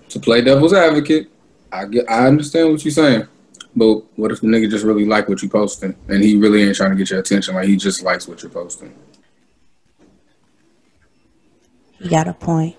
To 0.10 0.20
play 0.20 0.42
devil's 0.42 0.74
advocate, 0.74 1.30
I 1.72 1.86
get 1.86 2.10
I 2.10 2.28
understand 2.28 2.72
what 2.72 2.86
you're 2.86 2.92
saying. 2.92 3.28
But 3.78 4.02
what 4.18 4.32
if 4.32 4.42
the 4.42 4.48
nigga 4.48 4.72
just 4.72 4.84
really 4.84 5.06
like 5.06 5.30
what 5.30 5.44
you 5.44 5.50
posting 5.50 5.96
and 6.08 6.24
he 6.24 6.36
really 6.36 6.64
ain't 6.64 6.76
trying 6.76 6.90
to 6.90 6.96
get 6.96 7.12
your 7.12 7.20
attention? 7.20 7.54
Like 7.54 7.68
he 7.68 7.78
just 7.78 8.02
likes 8.02 8.28
what 8.28 8.42
you're 8.42 8.50
posting. 8.50 8.92
You 12.00 12.10
got 12.10 12.28
a 12.28 12.34
point. 12.34 12.76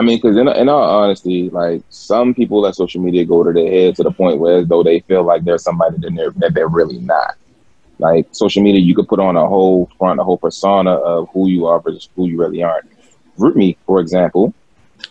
I 0.00 0.02
mean, 0.02 0.18
because 0.18 0.36
in, 0.36 0.48
in 0.48 0.68
all 0.68 0.82
honesty, 0.82 1.50
like 1.50 1.82
some 1.88 2.34
people 2.34 2.62
let 2.62 2.74
social 2.74 3.00
media 3.00 3.24
go 3.24 3.44
to 3.44 3.52
their 3.52 3.70
head 3.70 3.94
to 3.96 4.02
the 4.02 4.10
point 4.10 4.40
where 4.40 4.58
as 4.58 4.66
though 4.66 4.82
they 4.82 5.00
feel 5.00 5.22
like 5.22 5.44
there's 5.44 5.62
somebody 5.62 5.98
that 5.98 6.14
they're, 6.16 6.30
that 6.32 6.54
they're 6.54 6.68
really 6.68 6.98
not. 6.98 7.36
Like 8.00 8.26
social 8.32 8.62
media, 8.62 8.80
you 8.80 8.94
could 8.94 9.06
put 9.06 9.20
on 9.20 9.36
a 9.36 9.46
whole 9.46 9.88
front, 9.98 10.18
a 10.18 10.24
whole 10.24 10.38
persona 10.38 10.90
of 10.90 11.28
who 11.32 11.48
you 11.48 11.66
are 11.66 11.80
versus 11.80 12.08
who 12.16 12.26
you 12.26 12.40
really 12.40 12.62
aren't. 12.64 12.90
Root 13.36 13.56
me, 13.56 13.76
for 13.86 14.00
example, 14.00 14.52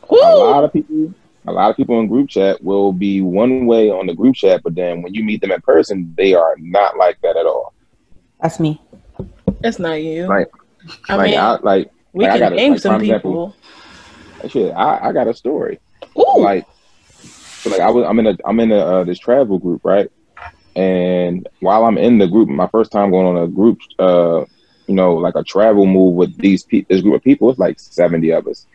a 0.09 0.15
lot 0.15 0.65
of 0.65 0.73
people, 0.73 1.13
a 1.47 1.51
lot 1.51 1.69
of 1.69 1.77
people 1.77 1.99
in 1.99 2.07
group 2.07 2.29
chat 2.29 2.61
will 2.63 2.91
be 2.91 3.21
one 3.21 3.65
way 3.65 3.89
on 3.89 4.07
the 4.07 4.13
group 4.13 4.35
chat, 4.35 4.61
but 4.63 4.75
then 4.75 5.01
when 5.01 5.13
you 5.13 5.23
meet 5.23 5.41
them 5.41 5.51
in 5.51 5.61
person, 5.61 6.13
they 6.17 6.33
are 6.33 6.55
not 6.59 6.97
like 6.97 7.19
that 7.21 7.37
at 7.37 7.45
all. 7.45 7.73
That's 8.41 8.59
me. 8.59 8.81
That's 9.61 9.79
not 9.79 10.01
you. 10.01 10.27
Like, 10.27 10.47
I 11.09 11.17
like, 11.17 11.31
mean, 11.31 11.39
I, 11.39 11.57
like, 11.61 11.91
we 12.13 12.25
like, 12.25 12.31
I 12.31 12.37
can 12.37 12.39
got 12.41 12.53
it. 12.53 12.55
name 12.57 12.71
Like, 12.73 12.81
some 12.81 12.95
for 12.99 13.01
example, 13.01 13.55
people. 14.41 14.49
shit, 14.49 14.73
I, 14.73 15.09
I 15.09 15.11
got 15.13 15.27
a 15.27 15.33
story. 15.33 15.79
Ooh, 16.17 16.41
like 16.41 16.65
so 17.59 17.69
like 17.69 17.81
I 17.81 17.89
was 17.89 18.05
I'm 18.07 18.19
in 18.19 18.27
a 18.27 18.37
I'm 18.45 18.59
in 18.59 18.71
a 18.71 18.77
uh, 18.77 19.03
this 19.03 19.19
travel 19.19 19.59
group 19.59 19.81
right 19.83 20.09
and 20.75 21.47
while 21.59 21.85
I'm 21.85 21.97
in 21.97 22.17
the 22.17 22.27
group 22.27 22.49
my 22.49 22.67
first 22.67 22.91
time 22.91 23.11
going 23.11 23.25
on 23.25 23.43
a 23.43 23.47
group 23.47 23.79
uh 23.99 24.41
you 24.87 24.95
know 24.95 25.15
like 25.15 25.35
a 25.35 25.43
travel 25.43 25.85
move 25.85 26.15
with 26.15 26.37
these 26.37 26.63
pe- 26.63 26.85
this 26.89 27.01
group 27.01 27.15
of 27.15 27.23
people 27.23 27.49
it's 27.49 27.59
like 27.59 27.79
70 27.79 28.31
of 28.31 28.47
us 28.47 28.65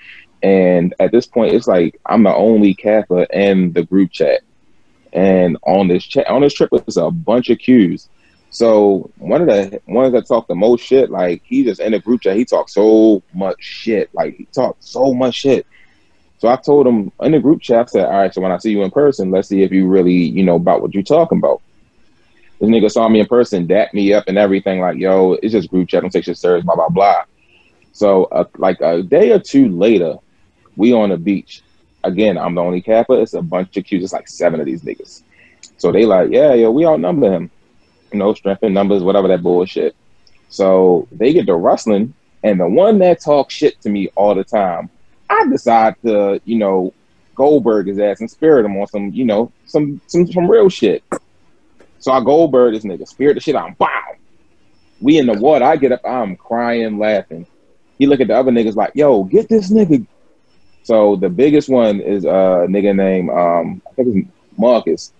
and 0.43 0.95
at 1.01 1.13
this 1.13 1.27
point 1.27 1.55
it's 1.55 1.67
like 1.67 2.01
I'm 2.07 2.23
the 2.23 2.35
only 2.35 2.75
Kappa 2.75 3.27
in 3.33 3.73
the 3.73 3.85
group 3.85 4.11
chat 4.11 4.43
and 5.13 5.57
on 5.63 5.89
this 5.89 6.05
chat 6.05 6.27
on 6.29 6.43
this 6.43 6.55
trip 6.55 6.71
it's 6.73 6.97
a 6.97 7.11
bunch 7.11 7.51
of 7.51 7.59
Qs 7.59 8.09
so 8.51 9.11
one 9.17 9.41
of 9.41 9.47
the 9.47 9.81
ones 9.87 10.13
that 10.13 10.27
talk 10.27 10.47
the 10.47 10.55
most 10.55 10.85
shit 10.85 11.11
like 11.11 11.43
he 11.45 11.65
just 11.65 11.81
in 11.81 11.93
the 11.93 11.99
group 11.99 12.23
chat 12.23 12.37
he 12.37 12.45
talked 12.45 12.71
so 12.71 13.23
much 13.33 13.57
shit 13.61 14.11
like 14.15 14.35
he 14.37 14.45
talked 14.47 14.83
so 14.85 15.15
much 15.15 15.35
shit 15.35 15.67
so 16.43 16.49
I 16.49 16.57
told 16.57 16.89
him 16.89 17.13
in 17.21 17.31
the 17.31 17.39
group 17.39 17.63
chat, 17.63 17.83
I 17.83 17.85
said, 17.85 18.05
all 18.07 18.19
right, 18.19 18.35
so 18.35 18.41
when 18.41 18.51
I 18.51 18.59
see 18.59 18.73
you 18.73 18.83
in 18.83 18.91
person, 18.91 19.31
let's 19.31 19.49
see 19.49 19.63
if 19.63 19.71
you 19.71 19.87
really, 19.87 20.13
you 20.13 20.43
know, 20.43 20.57
about 20.57 20.83
what 20.83 20.93
you're 20.93 21.05
talking 21.05 21.39
about. 21.39 21.63
This 22.59 22.69
nigga 22.69 22.91
saw 22.91 23.09
me 23.09 23.21
in 23.21 23.27
person, 23.27 23.69
dapped 23.69 23.95
me 23.95 24.13
up 24.13 24.25
and 24.27 24.37
everything, 24.37 24.81
like, 24.81 24.97
yo, 24.97 25.35
it's 25.35 25.53
just 25.53 25.71
group 25.71 25.89
chat, 25.89 26.03
don't 26.03 26.11
take 26.11 26.25
shit 26.25 26.37
serious, 26.37 26.65
blah, 26.65 26.75
blah, 26.75 26.89
blah. 26.89 27.23
So, 27.93 28.25
uh, 28.25 28.47
like 28.59 28.81
a 28.81 29.05
day 29.05 29.31
or 29.31 29.39
two 29.39 29.69
later, 29.69 30.17
we 30.77 30.93
on 30.93 31.11
the 31.11 31.17
beach. 31.17 31.63
Again, 32.05 32.37
I'm 32.37 32.55
the 32.55 32.61
only 32.61 32.81
Kappa. 32.81 33.15
It's 33.15 33.35
a 33.35 33.43
bunch 33.43 33.77
of 33.77 33.85
Qs. 33.85 34.03
It's 34.03 34.13
like 34.13 34.29
seven 34.29 34.61
of 34.61 34.67
these 34.67 34.83
niggas. 34.83 35.23
So 35.77 35.93
they 35.93 36.05
like, 36.05 36.31
yeah, 36.31 36.55
yo, 36.55 36.71
we 36.71 36.87
outnumber 36.87 37.33
him. 37.33 37.51
Know, 38.13 38.35
strength 38.35 38.63
in 38.63 38.75
numbers, 38.75 39.03
whatever 39.03 39.29
that 39.29 39.43
bullshit. 39.43 39.97
So 40.51 41.09
they 41.11 41.33
get 41.33 41.47
to 41.47 41.55
rustling, 41.55 42.13
and 42.43 42.61
the 42.61 42.69
one 42.69 42.99
that 42.99 43.23
talks 43.23 43.55
shit 43.55 43.81
to 43.81 43.89
me 43.89 44.11
all 44.15 44.35
the 44.35 44.45
time, 44.45 44.91
I 45.31 45.47
decide 45.51 45.95
to, 46.05 46.39
you 46.45 46.59
know, 46.59 46.93
Goldberg 47.35 47.87
his 47.87 47.99
ass 47.99 48.21
and 48.21 48.31
spirit 48.31 48.67
him 48.67 48.77
on 48.77 48.87
some, 48.89 49.11
you 49.15 49.25
know, 49.25 49.51
some 49.65 49.99
some 50.09 50.31
some 50.31 50.51
real 50.51 50.69
shit. 50.69 51.03
So 52.01 52.13
I 52.13 52.23
Goldberg 52.23 52.75
this 52.75 52.85
nigga, 52.85 53.09
spirit 53.09 53.35
the 53.35 53.41
shit 53.41 53.57
out, 53.57 53.79
wow. 53.79 53.89
We 55.01 55.17
in 55.17 55.27
the 55.27 55.33
water. 55.33 55.65
I 55.65 55.77
get 55.77 55.93
up, 55.93 56.03
I'm 56.05 56.37
crying, 56.37 56.99
laughing. 56.99 57.47
He 57.99 58.07
look 58.07 58.21
at 58.21 58.29
the 58.29 58.37
other 58.37 58.53
niggas 58.53 58.77
like, 58.77 58.93
yo, 58.95 59.25
get 59.25 59.49
this 59.49 59.71
nigga. 59.71 60.07
So 60.83 61.17
the 61.17 61.29
biggest 61.29 61.69
one 61.69 62.01
is 62.01 62.25
a 62.25 62.67
nigga 62.69 62.95
named 62.95 63.31
um, 63.31 63.83
I 63.89 63.95
think 63.95 64.17
it's 64.17 64.29
Marcus. 64.59 65.13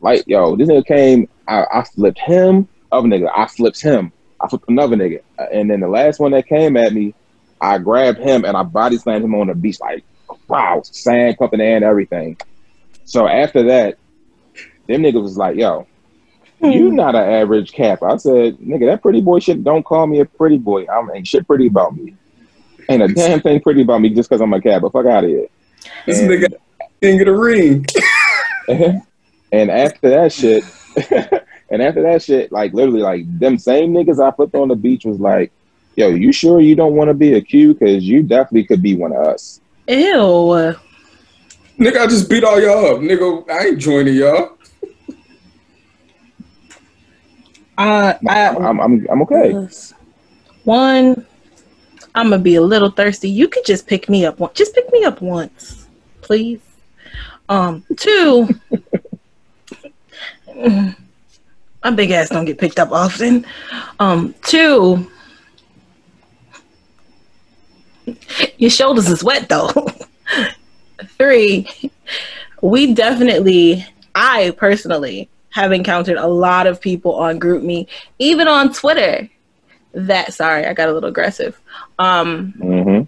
Like, 0.00 0.24
yo, 0.26 0.56
this 0.56 0.68
nigga 0.68 0.84
came, 0.86 1.28
I, 1.46 1.64
I 1.72 1.84
flipped 1.84 2.18
him, 2.18 2.68
other 2.90 3.06
nigga, 3.06 3.30
I 3.34 3.46
flipped 3.46 3.80
him, 3.80 4.12
I 4.40 4.48
flipped 4.48 4.68
another 4.68 4.96
nigga. 4.96 5.20
And 5.52 5.70
then 5.70 5.80
the 5.80 5.88
last 5.88 6.18
one 6.18 6.32
that 6.32 6.48
came 6.48 6.76
at 6.76 6.92
me, 6.92 7.14
I 7.60 7.78
grabbed 7.78 8.18
him 8.18 8.44
and 8.44 8.56
I 8.56 8.64
body 8.64 8.98
slammed 8.98 9.24
him 9.24 9.36
on 9.36 9.46
the 9.46 9.54
beach, 9.54 9.78
like, 9.80 10.04
wow, 10.48 10.82
sand 10.84 11.36
pumping 11.38 11.60
and 11.60 11.84
everything. 11.84 12.36
So 13.04 13.28
after 13.28 13.62
that, 13.64 13.98
them 14.88 15.02
niggas 15.02 15.22
was 15.22 15.36
like, 15.36 15.56
yo, 15.56 15.86
you 16.60 16.90
not 16.90 17.14
an 17.14 17.22
average 17.22 17.72
cap. 17.72 18.02
I 18.02 18.16
said, 18.16 18.56
nigga, 18.58 18.90
that 18.90 19.02
pretty 19.02 19.20
boy 19.20 19.38
shit, 19.38 19.62
don't 19.62 19.84
call 19.84 20.08
me 20.08 20.18
a 20.20 20.24
pretty 20.24 20.58
boy. 20.58 20.86
I'm 20.86 21.10
ain't 21.14 21.26
shit 21.26 21.46
pretty 21.46 21.68
about 21.68 21.96
me. 21.96 22.16
Ain't 22.92 23.02
a 23.02 23.08
damn 23.08 23.40
thing 23.40 23.60
pretty 23.60 23.82
about 23.82 24.00
me 24.00 24.10
just 24.10 24.28
because 24.28 24.40
I'm 24.40 24.52
a 24.52 24.60
cap, 24.60 24.82
but 24.82 24.92
fuck 24.92 25.06
out 25.06 25.24
of 25.24 25.30
here. 25.30 25.46
This 26.06 26.20
And- 26.20 26.30
nigga 26.30 26.48
didn't 27.00 27.18
get 27.18 27.28
a 27.28 27.36
ring. 27.36 27.86
and 28.68 29.70
after 29.70 30.10
that 30.10 30.32
shit, 30.32 30.64
and 31.70 31.82
after 31.82 32.02
that 32.02 32.22
shit, 32.22 32.52
like 32.52 32.72
literally, 32.74 33.00
like 33.00 33.38
them 33.38 33.58
same 33.58 33.92
niggas 33.92 34.22
I 34.22 34.30
put 34.30 34.54
on 34.54 34.68
the 34.68 34.76
beach 34.76 35.04
was 35.04 35.18
like, 35.18 35.52
Yo, 35.96 36.08
you 36.08 36.32
sure 36.32 36.60
you 36.60 36.74
don't 36.74 36.94
want 36.94 37.08
to 37.08 37.14
be 37.14 37.34
a 37.34 37.40
Q? 37.40 37.74
Because 37.74 38.02
you 38.04 38.22
definitely 38.22 38.64
could 38.64 38.80
be 38.82 38.94
one 38.96 39.12
of 39.12 39.26
us. 39.26 39.60
Ew. 39.88 40.74
Nigga, 41.78 41.96
I 41.98 42.06
just 42.06 42.30
beat 42.30 42.44
all 42.44 42.60
y'all 42.60 42.94
up. 42.96 43.00
Nigga, 43.00 43.50
I 43.50 43.66
ain't 43.66 43.78
joining 43.78 44.14
y'all. 44.14 44.56
Uh, 47.76 48.14
I, 48.28 48.48
I'm, 48.48 48.80
I'm, 48.80 49.06
I'm 49.10 49.22
okay. 49.22 49.52
one, 50.64 51.26
I'm 52.14 52.30
gonna 52.30 52.42
be 52.42 52.56
a 52.56 52.62
little 52.62 52.90
thirsty. 52.90 53.30
You 53.30 53.48
could 53.48 53.64
just 53.64 53.86
pick 53.86 54.08
me 54.08 54.26
up. 54.26 54.38
One, 54.38 54.50
just 54.54 54.74
pick 54.74 54.90
me 54.92 55.04
up 55.04 55.20
once, 55.20 55.86
please. 56.20 56.60
Um, 57.48 57.84
two. 57.96 58.48
my 61.84 61.90
big 61.94 62.10
ass 62.10 62.28
don't 62.28 62.44
get 62.44 62.58
picked 62.58 62.78
up 62.78 62.92
often. 62.92 63.46
Um, 63.98 64.34
two. 64.42 65.10
Your 68.58 68.70
shoulders 68.70 69.08
is 69.08 69.24
wet 69.24 69.48
though. 69.48 69.70
Three. 71.18 71.66
We 72.60 72.94
definitely, 72.94 73.86
I 74.14 74.54
personally 74.56 75.28
have 75.50 75.72
encountered 75.72 76.16
a 76.16 76.26
lot 76.26 76.66
of 76.66 76.80
people 76.80 77.14
on 77.14 77.40
GroupMe, 77.40 77.86
even 78.18 78.48
on 78.48 78.72
Twitter. 78.72 79.28
That 79.92 80.32
sorry, 80.32 80.64
I 80.64 80.72
got 80.72 80.88
a 80.88 80.92
little 80.92 81.08
aggressive. 81.08 81.60
Um, 82.02 82.52
hmm 82.52 83.00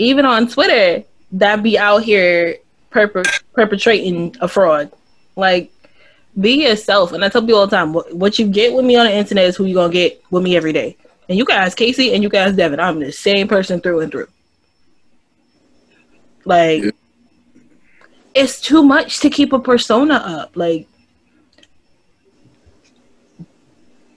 even 0.00 0.24
on 0.24 0.46
Twitter, 0.46 1.02
that 1.32 1.60
be 1.62 1.76
out 1.76 2.04
here 2.04 2.56
perp- 2.92 3.42
perpetrating 3.52 4.36
a 4.40 4.46
fraud. 4.46 4.92
Like, 5.34 5.72
be 6.40 6.62
yourself. 6.66 7.10
And 7.12 7.24
I 7.24 7.28
tell 7.28 7.42
people 7.42 7.58
all 7.58 7.66
the 7.66 7.76
time, 7.76 7.92
what, 7.92 8.14
what 8.14 8.38
you 8.38 8.46
get 8.46 8.72
with 8.72 8.84
me 8.84 8.94
on 8.96 9.06
the 9.06 9.12
internet 9.12 9.46
is 9.46 9.56
who 9.56 9.64
you 9.64 9.74
gonna 9.74 9.92
get 9.92 10.22
with 10.30 10.44
me 10.44 10.56
every 10.56 10.72
day. 10.72 10.96
And 11.28 11.36
you 11.36 11.44
guys, 11.44 11.74
Casey, 11.74 12.14
and 12.14 12.22
you 12.22 12.28
guys, 12.28 12.54
Devin, 12.54 12.78
I'm 12.78 13.00
the 13.00 13.10
same 13.10 13.48
person 13.48 13.80
through 13.80 14.00
and 14.00 14.12
through. 14.12 14.28
Like, 16.44 16.84
Yeah. 16.84 16.90
it's 18.34 18.60
too 18.60 18.84
much 18.84 19.18
to 19.20 19.30
keep 19.30 19.52
a 19.52 19.58
persona 19.58 20.14
up. 20.14 20.52
Like, 20.56 20.86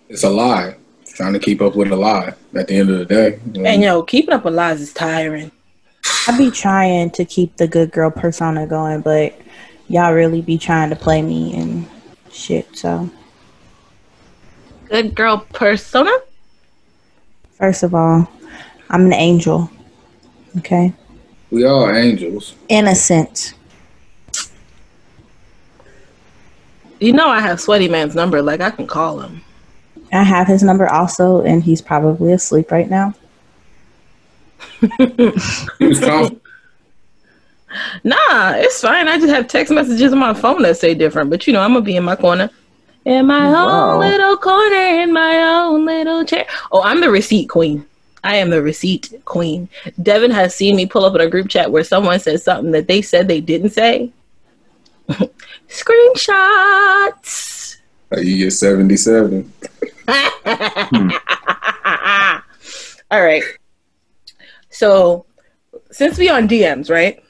It's 0.10 0.24
a 0.24 0.30
lie. 0.30 0.76
Trying 1.14 1.34
to 1.34 1.40
keep 1.40 1.62
up 1.62 1.76
with 1.76 1.92
a 1.92 1.96
lie 1.96 2.34
at 2.56 2.68
the 2.68 2.74
end 2.74 2.90
of 2.90 3.00
the 3.00 3.06
day. 3.06 3.40
and 3.66 3.82
yo, 3.82 4.02
keeping 4.04 4.34
up 4.34 4.46
with 4.46 4.54
lies 4.54 4.82
is 4.82 4.94
tiring. 4.94 5.52
I 6.28 6.38
be 6.38 6.50
trying 6.52 7.10
to 7.12 7.26
keep 7.26 7.58
the 7.58 7.68
good 7.68 7.92
girl 7.92 8.10
persona 8.12 8.66
going, 8.66 9.02
but 9.02 9.40
y'all 9.88 10.14
really 10.14 10.42
be 10.42 10.58
trying 10.58 10.90
to 10.90 10.96
play 10.96 11.22
me 11.22 11.54
and 11.56 11.88
shit. 12.32 12.76
So, 12.76 13.10
Good 14.90 15.16
girl 15.16 15.46
persona. 15.54 16.12
first 17.54 17.84
of 17.84 17.94
all, 17.96 18.30
I'm 18.90 19.06
an 19.06 19.14
angel. 19.14 19.70
Okay? 20.58 20.94
we 21.50 21.66
all 21.66 21.90
angels. 21.94 22.56
Innocent. 22.70 23.54
You 27.00 27.14
know 27.14 27.28
I 27.28 27.40
have 27.42 27.60
Sweaty 27.60 27.88
Man's 27.90 28.16
number. 28.16 28.42
Like 28.42 28.62
I 28.62 28.70
can 28.70 28.88
call 28.88 29.20
him. 29.20 29.42
I 30.20 30.24
have 30.24 30.48
his 30.48 30.64
number 30.64 30.88
also, 30.92 31.42
and 31.42 31.64
he's 31.64 31.82
probably 31.82 32.34
asleep 32.34 32.72
right 32.72 32.90
now. 32.90 33.14
He 34.98 35.08
was. 35.88 36.32
Nah, 38.04 38.52
it's 38.56 38.82
fine. 38.82 39.08
I 39.08 39.18
just 39.18 39.34
have 39.34 39.48
text 39.48 39.72
messages 39.72 40.12
on 40.12 40.20
my 40.20 40.34
phone 40.34 40.62
that 40.64 40.76
say 40.78 40.94
different. 40.94 41.30
But 41.30 41.48
you 41.48 41.54
know, 41.54 41.62
I'm 41.62 41.72
gonna 41.72 41.86
be 41.86 41.96
in 41.96 42.04
my 42.04 42.18
corner. 42.18 42.50
In 43.06 43.26
my 43.28 43.50
Wow. 43.50 43.94
own 43.94 44.00
little 44.00 44.36
corner, 44.38 44.76
in 45.02 45.14
my 45.14 45.38
own 45.42 45.86
little 45.86 46.26
chair. 46.26 46.46
Oh, 46.74 46.82
I'm 46.84 47.00
the 47.00 47.10
receipt 47.10 47.48
queen. 47.48 47.86
I 48.26 48.36
am 48.36 48.50
the 48.50 48.62
receipt 48.62 49.14
queen. 49.24 49.70
Devin 50.04 50.32
has 50.32 50.54
seen 50.54 50.76
me 50.76 50.86
pull 50.86 51.06
up 51.06 51.16
in 51.16 51.22
a 51.22 51.30
group 51.30 51.48
chat 51.50 51.72
where 51.72 51.84
someone 51.86 52.20
said 52.20 52.42
something 52.42 52.72
that 52.72 52.88
they 52.88 53.02
said 53.02 53.28
they 53.30 53.40
didn't 53.40 53.70
say. 53.72 54.12
Screenshots. 55.70 57.78
you 58.18 58.38
get 58.38 58.52
77. 58.52 59.52
Hmm. 60.08 61.12
All 63.12 63.24
right. 63.24 63.44
So, 64.70 65.26
since 65.92 66.18
we 66.18 66.30
on 66.30 66.48
DMs, 66.48 66.90
right? 66.90 67.24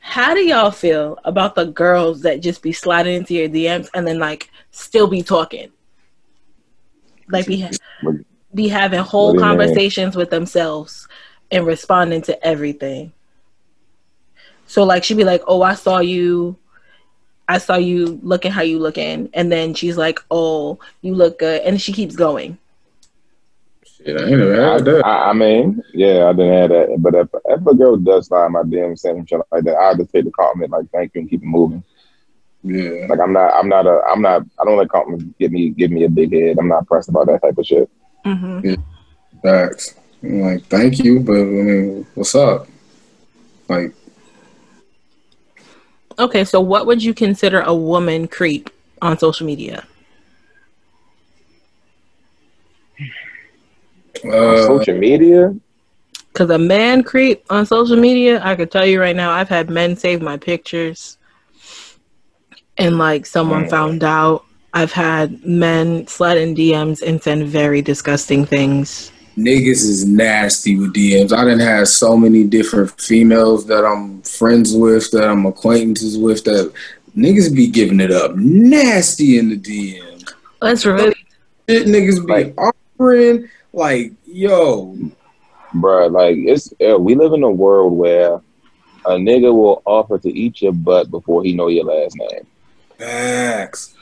How 0.00 0.34
do 0.34 0.40
y'all 0.40 0.70
feel 0.70 1.18
about 1.24 1.54
the 1.54 1.64
girls 1.64 2.20
that 2.22 2.40
just 2.40 2.62
be 2.62 2.72
sliding 2.72 3.14
into 3.14 3.34
your 3.34 3.48
DMs 3.48 3.88
and 3.94 4.06
then 4.06 4.18
like 4.18 4.50
still 4.70 5.06
be 5.06 5.22
talking? 5.22 5.70
Like 7.28 7.46
be 7.46 7.66
be 8.54 8.68
having 8.68 9.00
whole 9.00 9.28
you 9.28 9.36
mean? 9.36 9.42
conversations 9.42 10.14
with 10.14 10.28
themselves 10.28 11.08
and 11.50 11.66
responding 11.66 12.20
to 12.22 12.46
everything. 12.46 13.12
So 14.66 14.84
like 14.84 15.04
she'd 15.04 15.16
be 15.16 15.24
like, 15.24 15.42
"Oh, 15.46 15.62
I 15.62 15.74
saw 15.74 16.00
you 16.00 16.58
I 17.48 17.58
saw 17.58 17.76
you 17.76 18.18
looking 18.22 18.52
how 18.52 18.62
you 18.62 18.78
looking." 18.78 19.28
And 19.34 19.50
then 19.50 19.74
she's 19.74 19.96
like, 19.96 20.20
"Oh, 20.30 20.78
you 21.02 21.14
look 21.14 21.38
good." 21.38 21.62
And 21.62 21.80
she 21.80 21.92
keeps 21.92 22.16
going. 22.16 22.58
Shit, 24.04 24.20
I 24.20 24.24
ain't 24.24 24.42
I, 24.42 24.72
had 24.72 24.84
that. 24.84 25.06
I, 25.06 25.30
I 25.30 25.32
mean, 25.32 25.82
yeah, 25.92 26.26
I 26.26 26.32
didn't 26.32 26.52
have 26.52 26.70
that. 26.70 26.96
But 26.98 27.14
if, 27.14 27.28
if 27.46 27.66
a 27.66 27.74
girl 27.74 27.96
does 27.96 28.28
find 28.28 28.52
my 28.52 28.62
DM 28.62 28.98
saying 28.98 29.26
shit 29.26 29.40
like 29.50 29.64
that, 29.64 29.76
I'll 29.76 29.96
just 29.96 30.12
take 30.12 30.24
the 30.24 30.30
compliment 30.32 30.72
like 30.72 30.90
thank 30.90 31.14
you 31.14 31.22
and 31.22 31.30
keep 31.30 31.42
it 31.42 31.46
moving. 31.46 31.82
Yeah. 32.64 33.06
Like 33.08 33.20
I'm 33.20 33.32
not, 33.32 33.52
I'm 33.54 33.68
not 33.68 33.86
a, 33.86 34.00
I'm 34.08 34.22
not, 34.22 34.42
I 34.58 34.64
don't 34.64 34.78
let 34.78 34.88
compliments 34.88 35.26
give 35.38 35.52
me, 35.52 35.70
give 35.70 35.90
me 35.90 36.04
a 36.04 36.08
big 36.08 36.32
head. 36.32 36.56
I'm 36.58 36.68
not 36.68 36.86
pressed 36.86 37.10
about 37.10 37.26
that 37.26 37.42
type 37.42 37.58
of 37.58 37.66
shit. 37.66 37.90
Mm-hmm. 38.24 38.74
Facts. 39.42 39.94
I'm 40.22 40.40
like, 40.40 40.64
thank 40.64 40.98
you, 40.98 41.20
but 41.20 41.36
I 41.36 41.44
mean, 41.44 42.06
what's 42.14 42.34
up? 42.34 42.66
Like, 43.68 43.94
Okay, 46.18 46.44
so 46.44 46.60
what 46.60 46.86
would 46.86 47.02
you 47.02 47.12
consider 47.14 47.60
a 47.60 47.74
woman 47.74 48.28
creep 48.28 48.70
on 49.02 49.18
social 49.18 49.46
media? 49.46 49.84
On 54.24 54.54
uh, 54.54 54.56
social 54.56 54.96
media, 54.98 55.54
Because 56.32 56.50
a 56.50 56.58
man 56.58 57.02
creep 57.02 57.44
on 57.50 57.66
social 57.66 57.96
media, 57.96 58.40
I 58.42 58.54
could 58.54 58.70
tell 58.70 58.86
you 58.86 59.00
right 59.00 59.16
now, 59.16 59.30
I've 59.30 59.48
had 59.48 59.70
men 59.70 59.96
save 59.96 60.22
my 60.22 60.36
pictures 60.36 61.18
and 62.76 62.98
like 62.98 63.26
someone 63.26 63.64
Mm. 63.64 63.70
found 63.70 64.04
out. 64.04 64.44
I've 64.72 64.92
had 64.92 65.44
men 65.44 66.06
slide 66.08 66.36
in 66.38 66.54
DMs 66.54 67.00
and 67.02 67.22
send 67.22 67.46
very 67.46 67.80
disgusting 67.82 68.44
things. 68.44 69.12
Niggas 69.36 69.84
is 69.84 70.04
nasty 70.06 70.78
with 70.78 70.94
DMs. 70.94 71.32
I 71.32 71.44
didn't 71.44 71.60
have 71.60 71.88
so 71.88 72.16
many 72.16 72.44
different 72.44 72.90
females 73.00 73.66
that 73.66 73.84
I'm 73.84 74.22
friends 74.22 74.72
with, 74.74 75.10
that 75.12 75.28
I'm 75.28 75.46
acquaintances 75.46 76.16
with, 76.18 76.44
that 76.44 76.72
niggas 77.16 77.54
be 77.54 77.66
giving 77.68 78.00
it 78.00 78.10
up 78.10 78.36
nasty 78.36 79.38
in 79.38 79.48
the 79.50 79.56
DM. 79.58 80.32
That's 80.60 80.84
really 80.86 81.14
Shit 81.68 81.86
niggas 81.86 82.26
be 82.26 82.32
Like- 82.32 82.54
offering, 82.60 83.48
like, 83.72 84.12
yo, 84.26 84.96
bruh, 85.74 86.10
like 86.12 86.36
it's, 86.36 86.72
uh, 86.86 86.98
we 86.98 87.14
live 87.14 87.32
in 87.32 87.42
a 87.42 87.50
world 87.50 87.92
where 87.96 88.34
a 89.06 89.10
nigga 89.16 89.52
will 89.54 89.82
offer 89.84 90.18
to 90.18 90.30
eat 90.32 90.62
your 90.62 90.72
butt 90.72 91.10
before 91.10 91.42
he 91.42 91.52
know 91.54 91.68
your 91.68 91.84
last 91.84 92.16
name. 92.16 92.46
facts. 92.98 93.94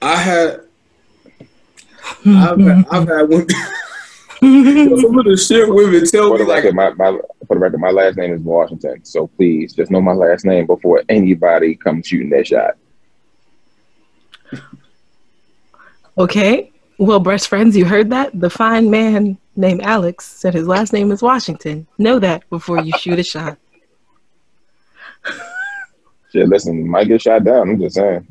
I 0.00 0.16
had, 0.16 0.60
I've 2.26 2.58
had, 2.60 2.86
I've 2.90 3.08
had 3.08 3.28
one. 3.28 3.46
Some 4.40 5.18
of 5.18 5.24
the 5.24 5.36
shit 5.36 5.68
women 5.68 6.06
tell 6.06 6.28
For 6.28 6.38
me 6.38 6.44
the 6.44 6.48
like, 6.48 6.64
record, 6.64 6.74
my, 6.74 6.90
my 6.90 7.18
for 7.46 7.54
the 7.54 7.58
record, 7.58 7.80
my 7.80 7.90
last 7.90 8.16
name 8.16 8.32
is 8.32 8.40
Washington. 8.40 9.04
So 9.04 9.26
please, 9.26 9.72
just 9.72 9.90
know 9.90 10.00
my 10.00 10.12
last 10.12 10.44
name 10.44 10.66
before 10.66 11.02
anybody 11.08 11.74
comes 11.74 12.06
shooting 12.06 12.30
that 12.30 12.46
shot. 12.46 12.76
okay. 16.16 16.70
Well, 16.98 17.20
breast 17.20 17.48
friends, 17.48 17.76
you 17.76 17.84
heard 17.84 18.10
that? 18.10 18.38
The 18.38 18.50
fine 18.50 18.90
man 18.90 19.38
named 19.56 19.82
Alex 19.82 20.26
said 20.26 20.54
his 20.54 20.66
last 20.66 20.92
name 20.92 21.10
is 21.12 21.22
Washington. 21.22 21.86
Know 21.96 22.18
that 22.18 22.48
before 22.50 22.80
you 22.80 22.92
shoot 22.98 23.18
a 23.18 23.24
shot. 23.24 23.58
Shit, 26.32 26.48
listen, 26.48 26.78
you 26.78 26.84
might 26.84 27.08
get 27.08 27.22
shot 27.22 27.44
down. 27.44 27.70
I'm 27.70 27.80
just 27.80 27.96
saying. 27.96 28.26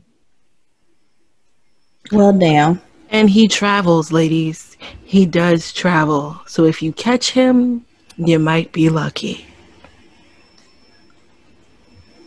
Well, 2.11 2.31
damn. 2.31 2.81
And 3.09 3.29
he 3.29 3.47
travels, 3.47 4.11
ladies. 4.11 4.77
He 5.03 5.25
does 5.25 5.71
travel. 5.71 6.39
So 6.45 6.65
if 6.65 6.81
you 6.81 6.91
catch 6.93 7.31
him, 7.31 7.85
you 8.17 8.39
might 8.39 8.71
be 8.71 8.89
lucky. 8.89 9.45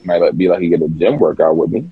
Might 0.04 0.36
be 0.36 0.48
like 0.48 0.60
he 0.60 0.68
get 0.70 0.82
a 0.82 0.88
gym 0.88 1.18
workout 1.18 1.56
with 1.56 1.70
me. 1.70 1.90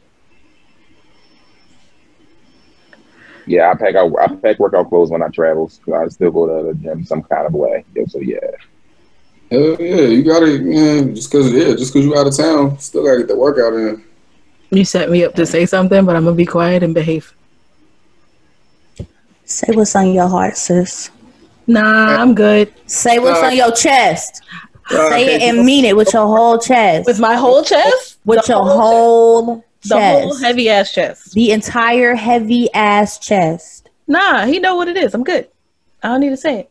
Yeah, 3.47 3.70
I 3.70 3.74
pack 3.74 3.95
out. 3.95 4.12
I 4.18 4.28
pack 4.36 4.59
workout 4.59 4.89
clothes 4.89 5.11
when 5.11 5.22
I 5.22 5.28
travel. 5.28 5.70
'cause 5.84 5.95
I 5.95 6.09
still 6.09 6.30
go 6.30 6.47
to 6.47 6.68
the 6.68 6.74
gym 6.74 7.05
some 7.05 7.22
kind 7.22 7.47
of 7.47 7.55
way. 7.55 7.84
Yeah, 7.95 8.05
so 8.07 8.20
yeah, 8.20 8.39
hell 9.51 9.76
yeah, 9.80 10.07
you 10.07 10.22
gotta, 10.22 10.59
man, 10.59 11.14
just 11.14 11.30
cause, 11.30 11.53
yeah, 11.53 11.74
just 11.74 11.93
cause 11.93 12.05
you 12.05 12.16
out 12.16 12.26
of 12.26 12.36
town, 12.36 12.78
still 12.78 13.05
gotta 13.05 13.18
get 13.18 13.28
the 13.28 13.36
workout 13.36 13.74
in. 13.74 14.03
You 14.70 14.84
set 14.84 15.11
me 15.11 15.24
up 15.24 15.34
to 15.36 15.47
say 15.47 15.64
something, 15.64 16.05
but 16.05 16.14
I'm 16.16 16.24
gonna 16.24 16.36
be 16.36 16.45
quiet 16.45 16.82
and 16.82 16.95
behave. 16.95 17.32
Say 19.49 19.74
what's 19.74 19.96
on 19.96 20.12
your 20.12 20.28
heart, 20.28 20.57
sis. 20.59 21.11
Nah, 21.66 22.16
I'm 22.20 22.34
good. 22.34 22.72
Say 22.86 23.18
what's 23.18 23.40
Uh, 23.42 23.46
on 23.46 23.57
your 23.57 23.72
chest. 23.72 24.42
Uh, 24.90 25.09
Say 25.09 25.34
it 25.36 25.42
and 25.42 25.64
mean 25.64 25.84
it 25.84 25.96
with 25.96 26.12
your 26.12 26.26
whole 26.26 26.59
chest. 26.59 27.07
With 27.07 27.18
my 27.18 27.34
whole 27.34 27.62
chest? 27.62 28.18
with 28.24 28.44
The 28.44 28.53
your 28.53 28.62
whole 28.62 28.78
whole 29.44 29.57
chest. 29.57 29.88
The 29.88 29.99
whole 30.01 30.34
heavy 30.36 30.68
ass 30.68 30.92
chest. 30.92 31.32
the 31.32 31.51
entire 31.53 32.14
heavy 32.14 32.68
ass 32.74 33.18
chest. 33.18 33.88
Nah, 34.07 34.44
he 34.46 34.59
know 34.59 34.76
what 34.76 34.88
it 34.88 34.96
is. 34.99 35.14
I'm 35.14 35.24
good. 35.24 35.49
I 36.03 36.09
don't 36.09 36.20
need 36.20 36.30
to 36.30 36.36
say 36.36 36.61
it. 36.61 36.70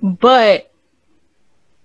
But 0.00 0.72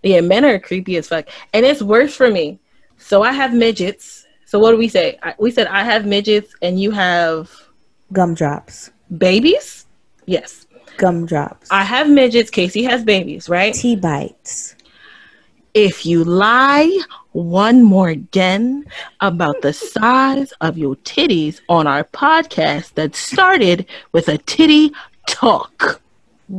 yeah, 0.02 0.22
men 0.22 0.46
are 0.46 0.58
creepy 0.60 0.98
as 0.98 1.08
fuck, 1.08 1.28
and 1.54 1.66
it's 1.66 1.82
worse 1.82 2.16
for 2.16 2.30
me. 2.30 2.60
So 2.98 3.22
I 3.22 3.32
have 3.32 3.54
midgets. 3.54 4.17
So 4.48 4.60
what 4.60 4.72
do 4.72 4.78
we 4.78 4.88
say? 4.88 5.20
I, 5.22 5.36
we 5.38 5.52
said 5.52 5.68
I 5.68 5.84
have 5.84 6.06
midgets, 6.06 6.56
and 6.62 6.80
you 6.80 6.92
have 6.92 7.52
Gumdrops. 8.14 8.92
babies. 9.18 9.86
Yes, 10.26 10.66
Gumdrops. 10.98 11.68
I 11.70 11.84
have 11.84 12.10
midgets. 12.10 12.50
Casey 12.50 12.84
has 12.84 13.04
babies, 13.04 13.50
right? 13.50 13.74
T 13.74 13.98
bites. 13.98 14.76
If 15.74 16.06
you 16.06 16.24
lie 16.24 16.90
one 17.34 17.84
more 17.84 18.08
again 18.08 18.86
about 19.20 19.62
the 19.62 19.74
size 19.74 20.54
of 20.62 20.78
your 20.78 20.96
titties 20.96 21.60
on 21.68 21.86
our 21.86 22.06
podcast 22.06 22.94
that 22.94 23.18
started 23.18 23.86
with 24.14 24.30
a 24.30 24.38
titty 24.38 24.94
talk, 25.28 26.02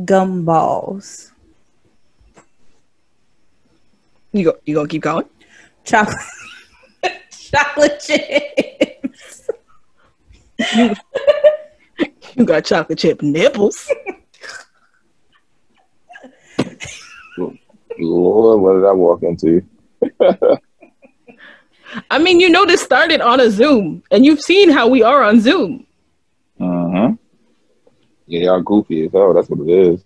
Gumballs. 0.05 1.31
you 4.31 4.43
go. 4.43 4.53
You 4.65 4.75
gonna 4.75 4.87
keep 4.87 5.01
going? 5.01 5.25
Chocolate. 5.85 6.17
Chocolate 7.51 7.99
chips. 7.99 9.49
You 12.35 12.45
got 12.45 12.65
chocolate 12.65 12.99
chip 12.99 13.21
nipples. 13.21 13.89
Lord, 17.97 18.61
what 18.61 18.73
did 18.75 18.85
I 18.85 18.91
walk 18.91 19.23
into? 19.23 19.61
I 22.11 22.19
mean, 22.19 22.39
you 22.39 22.49
know, 22.49 22.65
this 22.65 22.81
started 22.81 23.19
on 23.19 23.39
a 23.39 23.49
Zoom, 23.49 24.03
and 24.11 24.23
you've 24.23 24.41
seen 24.41 24.69
how 24.69 24.87
we 24.87 25.01
are 25.01 25.23
on 25.23 25.41
Zoom. 25.41 25.87
Uh-huh. 26.59 27.13
Yeah, 28.27 28.41
y'all 28.41 28.61
goofy 28.61 29.05
as 29.05 29.11
hell. 29.11 29.33
That's 29.33 29.49
what 29.49 29.67
it 29.67 29.69
is. 29.69 30.03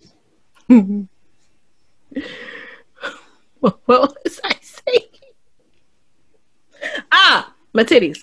What 3.60 3.86
was 3.86 4.40
I 4.42 4.48
saying? 4.60 4.63
Ah, 7.12 7.52
my 7.72 7.84
titties. 7.84 8.18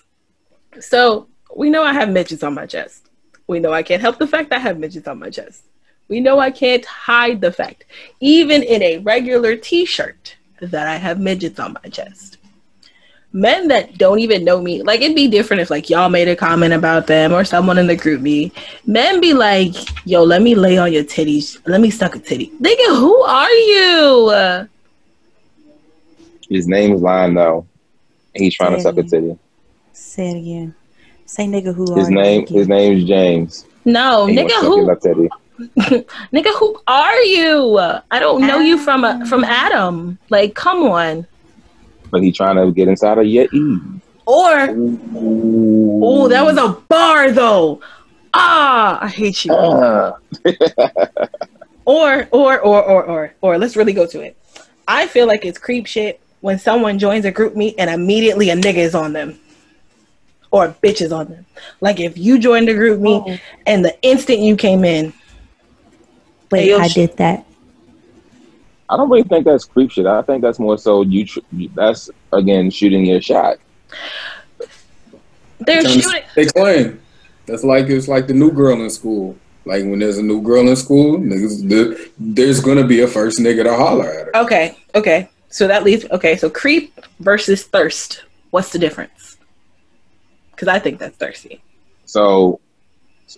So 0.80 1.28
we 1.56 1.70
know 1.70 1.84
I 1.84 1.94
have 1.94 2.10
midgets 2.10 2.44
on 2.44 2.54
my 2.54 2.66
chest. 2.66 3.10
We 3.48 3.60
know 3.60 3.74
I 3.74 3.84
can't 3.84 4.02
help 4.02 4.18
the 4.18 4.28
fact 4.28 4.54
I 4.54 4.60
have 4.60 4.80
midgets 4.80 5.08
on 5.08 5.20
my 5.20 5.30
chest. 5.30 5.64
We 6.08 6.20
know 6.20 6.40
I 6.40 6.52
can't 6.52 6.86
hide 6.86 7.42
the 7.42 7.52
fact, 7.52 7.86
even 8.20 8.64
in 8.64 8.84
a 8.84 8.98
regular 9.00 9.56
t 9.56 9.86
shirt, 9.86 10.36
that 10.60 10.88
I 10.88 10.98
have 10.98 11.20
midgets 11.20 11.60
on 11.60 11.74
my 11.82 11.90
chest. 11.90 12.38
Men 13.34 13.70
that 13.70 13.98
don't 13.98 14.20
even 14.20 14.44
know 14.44 14.62
me, 14.62 14.84
like 14.84 15.00
it'd 15.00 15.16
be 15.16 15.30
different 15.30 15.62
if 15.62 15.70
like 15.70 15.90
y'all 15.90 16.10
made 16.10 16.28
a 16.28 16.36
comment 16.36 16.74
about 16.74 17.08
them 17.08 17.32
or 17.32 17.46
someone 17.46 17.78
in 17.78 17.88
the 17.88 17.96
GroupMe. 17.96 18.52
Men 18.86 19.22
be 19.22 19.34
like, 19.34 19.74
yo, 20.06 20.22
let 20.22 20.42
me 20.42 20.54
lay 20.54 20.78
on 20.78 20.92
your 20.92 21.06
titties. 21.06 21.58
Let 21.66 21.80
me 21.80 21.90
suck 21.90 22.16
a 22.16 22.20
titty. 22.20 22.52
Nigga, 22.62 23.00
who 23.00 23.22
are 23.22 23.50
you? 23.50 24.68
His 26.50 26.68
name 26.68 26.94
is 26.94 27.02
Lionel. 27.02 27.68
And 28.36 28.44
He's 28.44 28.56
trying 28.56 28.76
to 28.76 28.82
suck 28.82 28.98
a 28.98 29.04
Dang. 29.04 29.10
titty. 29.10 29.38
Say 29.94 30.32
it 30.32 30.38
again. 30.38 30.76
Say 31.26 31.46
nigga 31.46 31.74
who 31.74 31.96
His 31.96 32.08
are 32.08 32.12
you 32.12 32.16
name, 32.16 32.44
again. 32.44 32.58
his 32.58 32.68
name 32.68 32.98
is 32.98 33.04
James. 33.06 33.66
No, 33.86 34.28
nigga, 34.30 34.50
wants 34.68 35.02
to 35.02 35.10
suck 35.10 35.14
who, 35.16 35.30
titty. 35.90 36.06
nigga, 36.34 36.60
who 36.60 36.80
are 36.88 37.20
you? 37.22 37.78
I 37.78 38.20
don't 38.20 38.42
know 38.46 38.60
you 38.60 38.78
from 38.78 39.04
a, 39.04 39.26
from 39.26 39.44
Adam. 39.44 40.18
Like, 40.30 40.56
come 40.56 40.84
on. 40.84 41.26
But 42.10 42.24
he 42.24 42.32
trying 42.32 42.56
to 42.58 42.72
get 42.72 42.88
inside 42.88 43.18
of 43.18 43.26
your 43.26 43.48
Eve. 43.54 44.02
Or, 44.26 44.70
oh, 45.14 46.28
that 46.30 46.46
was 46.46 46.58
a 46.58 46.70
bar 46.88 47.32
though. 47.32 47.82
Ah, 48.34 49.00
I 49.04 49.08
hate 49.08 49.44
you. 49.46 49.54
Ah. 49.54 50.14
Or, 51.86 52.28
or, 52.32 52.60
or, 52.60 52.60
or, 52.62 53.04
or, 53.04 53.34
or. 53.42 53.58
Let's 53.58 53.76
really 53.76 53.94
go 53.94 54.06
to 54.08 54.22
it. 54.22 54.38
I 54.88 55.08
feel 55.08 55.28
like 55.28 55.44
it's 55.46 55.58
creep 55.58 55.86
shit 55.86 56.21
when 56.42 56.60
someone 56.60 57.00
joins 57.00 57.24
a 57.26 57.32
GroupMe 57.32 57.74
and 57.78 57.90
immediately 57.90 58.50
a 58.50 58.56
nigga 58.56 58.78
is 58.78 58.96
on 58.96 59.14
them. 59.14 59.40
Or 60.52 60.66
a 60.66 60.74
bitch 60.84 61.02
is 61.02 61.12
on 61.14 61.28
them. 61.30 61.46
Like 61.80 62.00
if 62.00 62.18
you 62.18 62.38
joined 62.38 62.68
a 62.68 62.74
GroupMe 62.74 63.24
Oh. 63.26 63.38
and 63.66 63.86
the 63.86 63.96
instant 64.02 64.40
you 64.40 64.56
came 64.58 64.84
in, 64.84 65.14
Wait, 66.52 66.66
Hey, 66.66 66.74
I 66.74 66.88
sh- 66.90 66.94
did 66.96 67.16
that. 67.18 67.46
I 68.90 68.98
don't 68.98 69.10
really 69.10 69.24
think 69.24 69.46
that's 69.46 69.64
creep 69.64 69.90
shit. 69.92 70.06
I 70.06 70.22
think 70.24 70.42
that's 70.42 70.60
more 70.60 70.78
so 70.78 71.02
you. 71.04 71.26
Tr- 71.26 71.40
that's 71.74 72.10
again 72.34 72.70
shooting 72.70 73.06
your 73.06 73.22
shot. 73.22 73.58
they're 75.60 75.88
shooting. 75.88 76.22
They 76.36 76.46
claim 76.48 77.00
that's 77.46 77.64
like 77.64 77.86
it's 77.88 78.08
like 78.10 78.28
the 78.28 78.34
new 78.34 78.52
girl 78.52 78.82
in 78.82 78.90
school. 78.90 79.38
Like 79.64 79.84
when 79.84 80.00
there's 80.00 80.18
a 80.18 80.24
new 80.24 80.42
girl 80.42 80.68
in 80.68 80.76
school, 80.76 81.20
niggas, 81.20 82.10
there's 82.20 82.60
gonna 82.60 82.86
be 82.86 83.00
a 83.02 83.08
first 83.08 83.40
nigga 83.40 83.64
to 83.64 83.76
holler 83.76 84.08
at 84.10 84.26
her. 84.26 84.38
Okay, 84.44 84.78
okay. 84.96 85.30
So 85.52 85.68
that 85.68 85.84
leaves 85.84 86.06
okay. 86.10 86.38
So 86.38 86.50
creep 86.50 87.00
versus 87.20 87.64
thirst. 87.64 88.24
What's 88.50 88.72
the 88.72 88.80
difference? 88.80 89.38
Because 90.52 90.68
I 90.68 90.80
think 90.80 91.00
that's 91.00 91.18
thirsty. 91.18 91.62
So, 92.06 92.60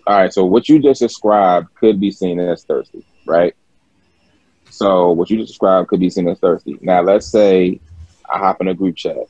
all 0.08 0.18
right. 0.18 0.34
So 0.34 0.46
what 0.46 0.70
you 0.70 0.80
just 0.80 1.02
described 1.02 1.74
could 1.76 2.00
be 2.00 2.12
seen 2.12 2.40
as 2.40 2.64
thirsty, 2.64 3.04
right? 3.26 3.56
So 4.70 5.12
what 5.12 5.30
you 5.30 5.38
just 5.38 5.50
described 5.50 5.88
could 5.88 6.00
be 6.00 6.10
seen 6.10 6.28
as 6.28 6.40
thirsty. 6.40 6.78
Now 6.82 7.02
let's 7.02 7.28
say 7.28 7.80
I 8.30 8.38
hop 8.38 8.62
in 8.62 8.68
a 8.68 8.74
group 8.74 8.96
chat 8.96 9.28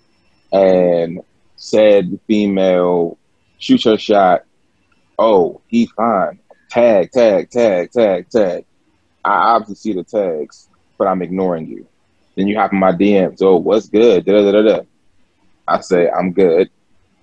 and 0.52 1.22
said 1.56 2.20
female 2.28 3.18
shoots 3.60 3.86
her 3.86 3.98
shot. 3.98 4.44
Oh, 5.18 5.62
he 5.68 5.86
fine. 5.86 6.40
Tag, 6.70 7.12
tag, 7.12 7.50
tag, 7.50 7.92
tag, 7.92 8.30
tag. 8.30 8.66
I 9.24 9.32
obviously 9.32 9.76
see 9.76 9.94
the 9.94 10.04
tags, 10.04 10.70
but 10.98 11.08
I'm 11.08 11.22
ignoring 11.22 11.68
you. 11.68 11.88
Then 12.36 12.48
you 12.48 12.58
hop 12.58 12.74
in 12.74 12.80
my 12.80 12.92
DMs. 12.92 13.42
Oh, 13.42 13.58
what's 13.58 13.90
good? 13.90 14.26
Da, 14.26 14.34
da, 14.34 14.52
da, 14.52 14.62
da. 14.62 14.82
I 15.68 15.82
say 15.82 16.10
I'm 16.10 16.34
good, 16.34 16.70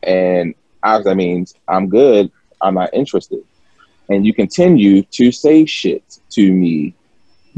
and 0.02 0.54
obviously 0.82 1.10
that 1.10 1.16
means 1.16 1.54
I'm 1.68 1.88
good. 1.88 2.30
I'm 2.60 2.74
not 2.74 2.94
interested. 2.94 3.42
And 4.08 4.26
you 4.26 4.34
continue 4.34 5.02
to 5.02 5.30
say 5.30 5.66
shit 5.66 6.18
to 6.30 6.52
me 6.52 6.94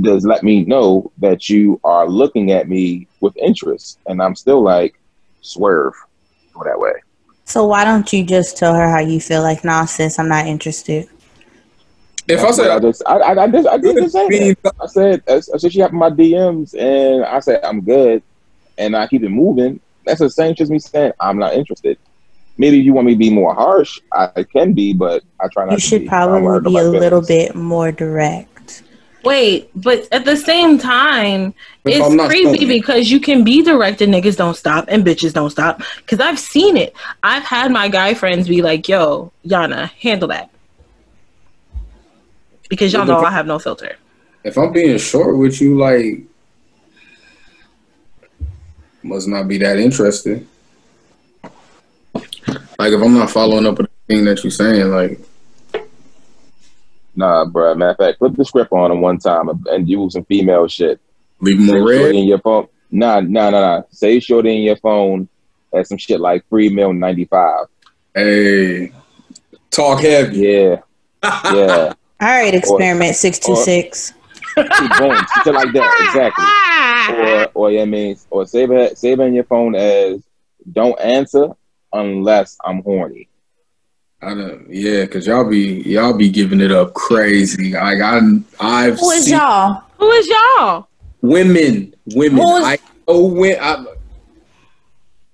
does 0.01 0.25
let 0.25 0.43
me 0.43 0.65
know 0.65 1.13
that 1.19 1.49
you 1.49 1.81
are 1.85 2.09
looking 2.09 2.51
at 2.51 2.69
me 2.69 3.07
with 3.21 3.37
interest. 3.37 3.99
And 4.07 4.23
I'm 4.23 4.35
still 4.35 4.63
like, 4.63 4.95
swerve. 5.41 5.95
Go 6.55 6.65
that 6.65 6.79
way. 6.79 6.93
So 7.45 7.67
why 7.67 7.85
don't 7.85 8.11
you 8.13 8.25
just 8.25 8.57
tell 8.57 8.75
her 8.75 8.89
how 8.89 9.01
you 9.01 9.21
feel? 9.21 9.43
Like, 9.43 9.65
nah, 9.65 9.85
sis, 9.85 10.19
I'm 10.19 10.29
not 10.29 10.47
interested. 10.47 11.09
If 12.29 12.41
I 12.41 12.49
I 12.49 12.51
said 12.53 12.83
just, 12.83 13.03
I, 13.07 13.17
I, 13.19 13.43
I 13.43 13.49
just, 13.49 13.69
I 13.69 13.79
did 13.79 13.97
just 13.97 14.13
say 14.13 14.29
Being- 14.29 14.57
that. 14.63 14.75
I 14.83 14.87
said, 14.87 15.23
uh, 15.29 15.37
I 15.37 15.57
said 15.59 15.73
she 15.73 15.81
happened 15.81 15.99
my 16.01 16.11
DMs, 16.11 16.75
and 16.79 17.25
I 17.25 17.41
said 17.41 17.65
I'm 17.65 17.81
good, 17.81 18.23
and 18.79 18.97
I 18.97 19.07
keep 19.09 19.23
it 19.23 19.29
moving. 19.31 19.81
That's 20.07 20.21
the 20.21 20.31
same 20.31 20.55
as 20.59 20.71
me 20.71 20.79
saying 20.79 21.13
I'm 21.21 21.39
not 21.39 21.55
interested. 21.55 21.99
Maybe 22.59 22.79
you 22.79 22.93
want 22.93 23.07
me 23.07 23.15
to 23.15 23.19
be 23.19 23.31
more 23.31 23.55
harsh. 23.55 23.99
I 24.13 24.45
can 24.45 24.73
be, 24.75 24.93
but 24.93 25.23
I 25.41 25.49
try 25.49 25.65
not 25.65 25.73
You 25.73 25.77
to 25.79 25.83
should 25.83 26.03
be. 26.03 26.09
Probably 26.09 26.41
be 26.41 26.47
a 26.47 26.83
nobody's 26.83 27.01
little 27.01 27.23
bit 27.23 27.55
more 27.55 27.91
direct. 27.93 28.83
Wait, 29.25 29.71
but 29.77 30.07
at 30.13 30.25
the 30.25 30.37
same 30.37 30.79
time, 30.79 31.55
If 31.85 31.97
it's 31.97 32.05
I'm 32.07 32.19
creepy 32.29 32.57
showing- 32.57 32.69
because 32.69 33.11
you 33.11 33.21
can 33.21 33.45
be 33.45 33.63
direct 33.63 34.01
and 34.03 34.13
niggas 34.13 34.37
don't 34.37 34.57
stop 34.57 34.85
and 34.89 35.05
bitches 35.05 35.33
don't 35.33 35.51
stop. 35.51 35.81
Because 35.99 36.19
I've 36.21 36.39
seen 36.39 36.77
it. 36.77 36.93
I've 37.23 37.45
had 37.45 37.71
my 37.73 37.89
guy 37.89 38.15
friends 38.15 38.49
be 38.49 38.61
like, 38.63 38.89
"Yo, 38.89 39.33
Yana, 39.47 39.91
handle 40.01 40.29
that," 40.29 40.51
because 42.73 42.91
y'all 42.91 43.05
know 43.05 43.19
I 43.19 43.31
have 43.31 43.47
no 43.47 43.59
filter. 43.59 43.97
if 44.45 44.57
I'm 44.57 44.73
being 44.73 44.97
short 44.97 45.37
with 45.37 45.61
you, 45.61 45.77
like 45.77 46.23
must 49.03 49.29
not 49.29 49.47
be 49.47 49.59
that 49.59 49.79
interested. 49.79 50.47
Like 52.79 52.95
if 52.95 53.03
I'm 53.03 53.13
not 53.13 53.31
following 53.31 53.67
up 53.67 53.77
with 53.77 53.91
the 54.09 54.15
thing 54.15 54.25
that 54.25 54.43
you're 54.43 54.51
saying, 54.51 54.89
like 54.91 55.21
Nah, 57.15 57.45
bruh. 57.45 57.77
Matter 57.77 57.91
of 57.91 57.97
fact, 57.99 58.19
flip 58.21 58.37
the 58.37 58.45
script 58.47 58.73
on 58.73 58.91
him 58.91 59.03
one 59.03 59.19
time 59.19 59.51
and 59.67 59.87
do 59.87 60.09
some 60.09 60.25
female 60.25 60.67
shit. 60.67 60.99
leave 61.41 61.59
them 61.59 61.69
Say 61.69 61.77
on 61.77 61.87
red. 61.87 62.15
in 62.15 62.25
your 62.25 62.39
phone. 62.39 62.69
Nah, 62.91 63.21
nah, 63.21 63.51
nah, 63.51 63.61
nah. 63.61 63.83
Say 63.91 64.19
shorty 64.19 64.57
in 64.57 64.63
your 64.63 64.77
phone 64.77 65.29
as 65.75 65.91
some 65.91 65.99
shit 65.99 66.21
like 66.21 66.49
free 66.49 66.71
meal 66.71 66.95
ninety 66.95 67.27
five. 67.27 67.67
Hey, 68.15 68.93
talk 69.71 70.01
heavy. 70.01 70.39
Yeah, 70.39 70.77
yeah. 71.53 71.93
All 72.23 72.29
right, 72.29 72.55
experiment 72.55 73.17
six 73.17 73.41
two 73.41 73.57
six. 73.57 74.13
Boom, 74.55 74.67
shit 75.43 75.55
like 75.55 75.73
that. 75.73 76.05
Exactly. 76.07 76.45
Or, 77.19 77.67
or 77.67 77.71
yeah, 77.73 77.83
I 77.83 77.85
mean, 77.85 78.17
or 78.31 78.47
save 78.47 78.71
it, 78.71 78.97
save 78.97 79.19
it 79.19 79.25
in 79.25 79.35
your 79.35 79.43
phone 79.43 79.75
as 79.75 80.23
don't 80.71 80.99
answer 81.01 81.49
unless 81.93 82.57
I'm 82.65 82.83
horny. 82.85 83.29
I 84.21 84.35
don't. 84.35 84.67
Yeah, 84.71 85.05
cause 85.07 85.27
y'all 85.27 85.49
be 85.51 85.83
y'all 85.83 86.13
be 86.13 86.29
giving 86.29 86.61
it 86.61 86.71
up 86.71 86.95
crazy. 86.95 87.73
Like 87.73 88.01
I, 88.01 88.21
I've 88.61 89.01
Who 89.01 89.11
is 89.11 89.25
seen 89.25 89.35
y'all? 89.35 89.83
Who 89.99 90.09
is 90.13 90.29
y'all? 90.29 90.87
women, 91.23 91.95
women. 92.15 92.39
Who 92.39 92.57
is- 92.59 92.65
I 92.65 92.79
oh, 93.09 93.29
know 93.29 93.35
when 93.35 93.59
I, 93.61 93.85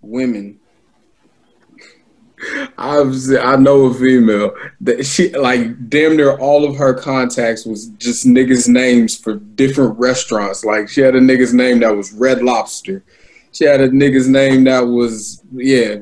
women. 0.00 0.57
I've 2.78 3.14
I 3.40 3.56
know 3.56 3.86
a 3.86 3.94
female 3.94 4.54
that 4.80 5.04
she 5.04 5.30
like 5.30 5.88
damn 5.88 6.16
near 6.16 6.36
all 6.36 6.64
of 6.64 6.76
her 6.76 6.94
contacts 6.94 7.64
was 7.64 7.86
just 7.98 8.26
niggas 8.26 8.68
names 8.68 9.16
for 9.16 9.34
different 9.34 9.98
restaurants. 9.98 10.64
Like 10.64 10.88
she 10.88 11.00
had 11.00 11.14
a 11.14 11.20
nigga's 11.20 11.54
name 11.54 11.80
that 11.80 11.96
was 11.96 12.12
Red 12.12 12.42
Lobster. 12.42 13.02
She 13.52 13.64
had 13.64 13.80
a 13.80 13.88
nigga's 13.88 14.28
name 14.28 14.64
that 14.64 14.80
was 14.80 15.42
yeah, 15.52 15.96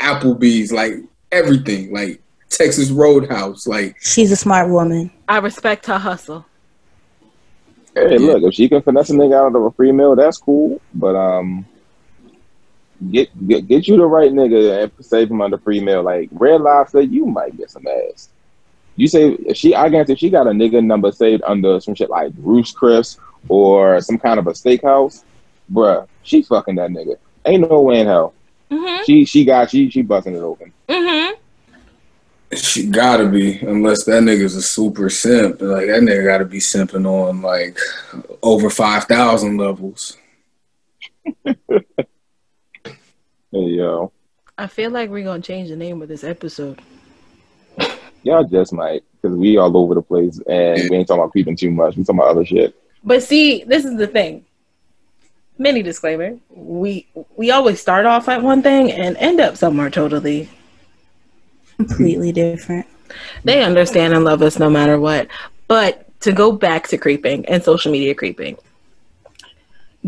Applebee's. 0.00 0.72
Like 0.72 0.94
everything. 1.32 1.92
Like 1.92 2.20
Texas 2.48 2.90
Roadhouse. 2.90 3.66
Like 3.66 3.96
She's 4.00 4.30
a 4.30 4.36
smart 4.36 4.70
woman. 4.70 5.10
I 5.28 5.38
respect 5.38 5.86
her 5.86 5.98
hustle. 5.98 6.44
Hey, 7.94 8.18
look, 8.18 8.42
if 8.42 8.54
she 8.54 8.68
can 8.68 8.82
finesse 8.82 9.10
a 9.10 9.12
nigga 9.12 9.46
out 9.46 9.54
of 9.54 9.62
a 9.62 9.70
free 9.70 9.92
meal, 9.92 10.16
that's 10.16 10.36
cool. 10.38 10.80
But 10.94 11.14
um, 11.14 11.64
get 13.10 13.46
get 13.46 13.66
get 13.66 13.88
you 13.88 13.96
the 13.96 14.06
right 14.06 14.32
nigga 14.32 14.84
and 14.84 14.92
save 15.04 15.30
him 15.30 15.40
under 15.40 15.58
free 15.58 15.80
meal. 15.80 16.02
Like 16.02 16.28
Red 16.32 16.60
Lobster, 16.60 17.02
you 17.02 17.26
might 17.26 17.56
get 17.56 17.70
some 17.70 17.86
ass. 17.86 18.28
You 18.96 19.08
say 19.08 19.32
if 19.32 19.56
she, 19.56 19.74
I 19.74 19.88
guarantee 19.88 20.12
if 20.12 20.18
she 20.18 20.30
got 20.30 20.46
a 20.46 20.50
nigga 20.50 20.84
number 20.84 21.10
saved 21.10 21.42
under 21.46 21.80
some 21.80 21.94
shit 21.94 22.10
like 22.10 22.32
Ruth's 22.38 22.72
Chris 22.72 23.18
or 23.48 24.00
some 24.00 24.18
kind 24.18 24.38
of 24.38 24.46
a 24.46 24.52
steakhouse, 24.52 25.24
bruh, 25.72 26.06
she 26.22 26.42
fucking 26.42 26.76
that 26.76 26.90
nigga. 26.90 27.16
Ain't 27.44 27.68
no 27.68 27.80
way 27.80 28.00
in 28.00 28.06
hell. 28.06 28.34
Mm-hmm. 28.70 29.04
She 29.04 29.24
she 29.24 29.44
got 29.44 29.70
she 29.70 29.90
she 29.90 30.02
busting 30.02 30.36
it 30.36 30.40
open. 30.40 30.72
Mm-hmm. 30.88 31.34
She 32.56 32.86
gotta 32.86 33.26
be, 33.26 33.58
unless 33.58 34.04
that 34.04 34.22
nigga's 34.22 34.54
a 34.54 34.62
super 34.62 35.10
simp. 35.10 35.60
Like 35.60 35.86
that 35.86 36.02
nigga 36.02 36.24
gotta 36.24 36.44
be 36.44 36.58
simping 36.58 37.06
on 37.06 37.42
like 37.42 37.78
over 38.42 38.70
five 38.70 39.04
thousand 39.04 39.56
levels. 39.56 40.16
Hey 43.54 43.66
yo, 43.66 44.10
I 44.58 44.66
feel 44.66 44.90
like 44.90 45.10
we're 45.10 45.22
gonna 45.22 45.40
change 45.40 45.68
the 45.68 45.76
name 45.76 46.02
of 46.02 46.08
this 46.08 46.24
episode. 46.24 46.82
y'all 48.24 48.42
just 48.42 48.72
might 48.72 49.04
because 49.22 49.38
we 49.38 49.58
all 49.58 49.76
over 49.76 49.94
the 49.94 50.02
place 50.02 50.40
and 50.48 50.90
we 50.90 50.96
ain't 50.96 51.06
talking 51.06 51.20
about 51.20 51.30
creeping 51.30 51.54
too 51.54 51.70
much. 51.70 51.96
We 51.96 52.02
talking 52.02 52.18
about 52.18 52.32
other 52.32 52.44
shit. 52.44 52.74
But 53.04 53.22
see, 53.22 53.62
this 53.62 53.84
is 53.84 53.96
the 53.96 54.08
thing. 54.08 54.44
Mini 55.56 55.84
disclaimer: 55.84 56.36
we 56.50 57.06
we 57.36 57.52
always 57.52 57.80
start 57.80 58.06
off 58.06 58.28
at 58.28 58.42
one 58.42 58.60
thing 58.60 58.90
and 58.90 59.16
end 59.18 59.38
up 59.38 59.56
somewhere 59.56 59.88
totally. 59.88 60.48
Completely 61.76 62.32
different. 62.32 62.86
They 63.44 63.62
understand 63.62 64.14
and 64.14 64.24
love 64.24 64.42
us 64.42 64.58
no 64.58 64.68
matter 64.68 64.98
what. 64.98 65.28
But 65.68 66.10
to 66.22 66.32
go 66.32 66.50
back 66.50 66.88
to 66.88 66.98
creeping 66.98 67.46
and 67.46 67.62
social 67.62 67.92
media 67.92 68.16
creeping, 68.16 68.58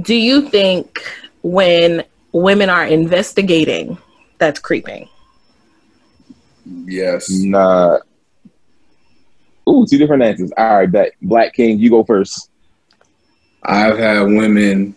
do 0.02 0.16
you 0.16 0.48
think 0.48 0.98
when 1.42 2.02
women 2.42 2.68
are 2.68 2.86
investigating, 2.86 3.98
that's 4.38 4.60
creeping? 4.60 5.08
Yes. 6.84 7.30
Nah. 7.30 7.98
Ooh, 9.68 9.86
two 9.86 9.98
different 9.98 10.22
answers. 10.22 10.52
All 10.56 10.76
right, 10.76 10.90
bet. 10.90 11.12
Black 11.22 11.54
King, 11.54 11.78
you 11.78 11.90
go 11.90 12.04
first. 12.04 12.50
I've 13.62 13.98
had 13.98 14.22
women 14.22 14.94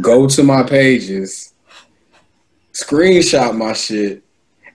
go 0.00 0.26
to 0.28 0.42
my 0.42 0.62
pages, 0.62 1.52
screenshot 2.72 3.56
my 3.56 3.72
shit, 3.72 4.22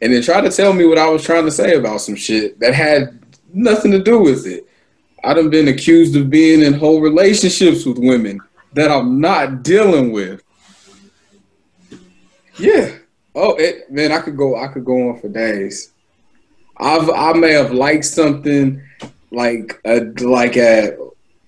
and 0.01 0.13
then 0.13 0.21
try 0.21 0.41
to 0.41 0.49
tell 0.49 0.73
me 0.73 0.85
what 0.85 0.97
I 0.97 1.09
was 1.09 1.23
trying 1.23 1.45
to 1.45 1.51
say 1.51 1.75
about 1.75 2.01
some 2.01 2.15
shit 2.15 2.59
that 2.59 2.73
had 2.73 3.19
nothing 3.53 3.91
to 3.91 4.03
do 4.03 4.19
with 4.19 4.45
it. 4.45 4.67
I 5.23 5.33
done 5.33 5.49
been 5.49 5.67
accused 5.69 6.15
of 6.15 6.29
being 6.29 6.61
in 6.61 6.73
whole 6.73 6.99
relationships 6.99 7.85
with 7.85 7.97
women 7.99 8.39
that 8.73 8.91
I'm 8.91 9.21
not 9.21 9.63
dealing 9.63 10.11
with. 10.11 10.43
Yeah. 12.61 12.91
Oh, 13.33 13.55
it, 13.55 13.89
man, 13.91 14.11
I 14.11 14.19
could 14.19 14.37
go. 14.37 14.55
I 14.55 14.67
could 14.67 14.85
go 14.85 15.09
on 15.09 15.19
for 15.19 15.29
days. 15.29 15.91
I've 16.77 17.09
I 17.09 17.33
may 17.33 17.53
have 17.53 17.71
liked 17.71 18.05
something 18.05 18.81
like 19.31 19.79
uh, 19.85 20.01
like 20.19 20.57
at 20.57 20.97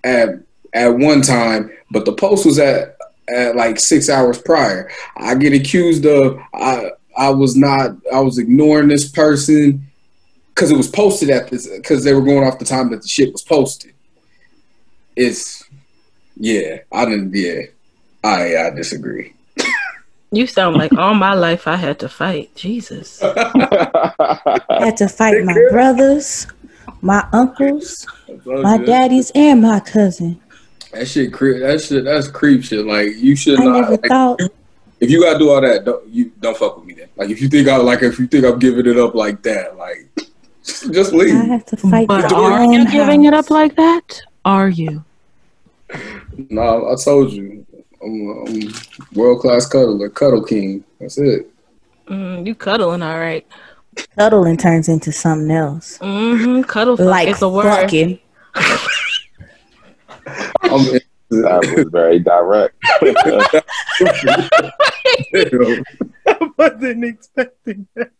at 0.03 0.29
at 0.73 0.87
one 0.87 1.21
time, 1.21 1.71
but 1.91 2.05
the 2.05 2.13
post 2.13 2.45
was 2.45 2.59
at 2.59 2.97
at 3.33 3.55
like 3.55 3.79
six 3.79 4.09
hours 4.09 4.41
prior. 4.41 4.89
I 5.17 5.35
get 5.35 5.53
accused 5.53 6.05
of 6.05 6.39
I 6.53 6.91
I 7.17 7.29
was 7.29 7.55
not 7.55 7.91
I 8.11 8.19
was 8.19 8.37
ignoring 8.37 8.87
this 8.87 9.09
person 9.09 9.85
because 10.49 10.71
it 10.71 10.77
was 10.77 10.89
posted 10.89 11.29
at 11.29 11.49
this 11.49 11.67
because 11.67 12.03
they 12.03 12.13
were 12.13 12.21
going 12.21 12.47
off 12.47 12.59
the 12.59 12.65
time 12.65 12.89
that 12.91 13.01
the 13.01 13.07
shit 13.07 13.31
was 13.31 13.43
posted. 13.43 13.93
It's 15.15 15.63
yeah, 16.37 16.79
I 16.91 17.05
didn't 17.05 17.33
yeah, 17.33 17.61
I 18.23 18.57
I 18.57 18.69
disagree. 18.71 19.33
You 20.33 20.47
sound 20.47 20.77
like 20.77 20.93
all 20.93 21.13
my 21.13 21.33
life 21.33 21.67
I 21.67 21.75
had 21.75 21.99
to 21.99 22.09
fight. 22.09 22.55
Jesus. 22.55 23.21
I 23.23 24.57
had 24.79 24.97
to 24.97 25.07
fight 25.07 25.43
my 25.43 25.53
brothers, 25.69 26.47
my 27.01 27.27
uncles, 27.31 28.07
my 28.45 28.77
daddies, 28.77 29.31
and 29.35 29.61
my 29.61 29.79
cousin. 29.79 30.41
That 30.91 31.07
shit 31.07 31.31
creep. 31.31 31.61
That 31.61 31.81
shit. 31.81 32.03
That's 32.03 32.27
creep 32.27 32.63
shit. 32.63 32.85
Like 32.85 33.15
you 33.15 33.35
should 33.35 33.59
I 33.59 33.63
not. 33.63 33.81
never 33.81 33.91
like, 33.91 34.05
thought 34.05 34.39
if 35.03 35.11
you 35.11 35.21
gotta 35.21 35.37
do 35.37 35.49
all 35.49 35.59
that, 35.59 35.83
don't 35.83 36.07
you 36.07 36.31
don't 36.39 36.55
fuck 36.55 36.77
with 36.77 36.85
me 36.85 36.93
then. 36.93 37.09
Like 37.17 37.29
if 37.29 37.41
you 37.41 37.49
think 37.49 37.67
I 37.67 37.75
like 37.75 38.01
if 38.03 38.17
you 38.19 38.25
think 38.25 38.45
I'm 38.45 38.57
giving 38.57 38.87
it 38.87 38.97
up 38.97 39.13
like 39.13 39.43
that, 39.43 39.77
like 39.77 40.07
just 40.63 41.13
I 41.13 41.15
leave. 41.17 41.35
I 41.35 41.43
have 41.43 41.65
to 41.65 41.77
fight 41.77 42.07
But 42.07 42.31
my 42.31 42.37
are 42.37 42.61
own 42.61 42.71
you 42.71 42.89
giving 42.89 43.25
it 43.25 43.33
up 43.33 43.49
like 43.49 43.75
that? 43.75 44.21
Are 44.45 44.69
you? 44.69 45.03
No, 46.49 46.91
I 46.91 46.95
told 46.95 47.31
you, 47.31 47.63
I'm, 48.03 48.45
I'm 48.47 48.73
world 49.13 49.39
class 49.41 49.65
cuddler, 49.67 50.09
cuddle 50.09 50.43
king. 50.43 50.83
That's 50.99 51.17
it. 51.17 51.49
Mm, 52.07 52.45
you 52.45 52.53
cuddling, 52.55 53.01
all 53.01 53.17
right. 53.19 53.45
Cuddling 54.17 54.57
turns 54.57 54.89
into 54.89 55.11
something 55.11 55.51
else, 55.51 55.97
Mm-hmm. 55.99 56.63
Cuddle 56.63 56.95
like 56.97 57.27
is 57.27 57.39
the 57.39 57.49
word. 57.49 57.63
fucking. 57.65 58.19
I'm 60.63 60.79
in- 60.87 60.99
that 61.29 61.73
was 61.75 61.89
very 61.91 62.19
direct. 62.19 62.75
I 65.45 66.49
wasn't 66.57 67.05
expecting 67.05 67.87
that. 67.95 68.11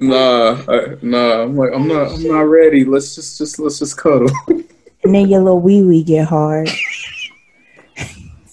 nah, 0.00 0.62
I, 0.68 0.96
nah. 1.02 1.42
I'm 1.42 1.56
like 1.56 1.70
I'm 1.74 1.86
not. 1.88 2.12
I'm 2.12 2.26
not 2.26 2.40
ready. 2.42 2.84
Let's 2.84 3.14
just 3.14 3.36
just 3.38 3.58
let's 3.58 3.78
just 3.78 3.96
cuddle. 3.98 4.30
And 4.48 5.14
then 5.14 5.28
your 5.28 5.40
little 5.42 5.60
wee 5.60 5.82
wee 5.82 6.02
get 6.02 6.28
hard. 6.28 6.70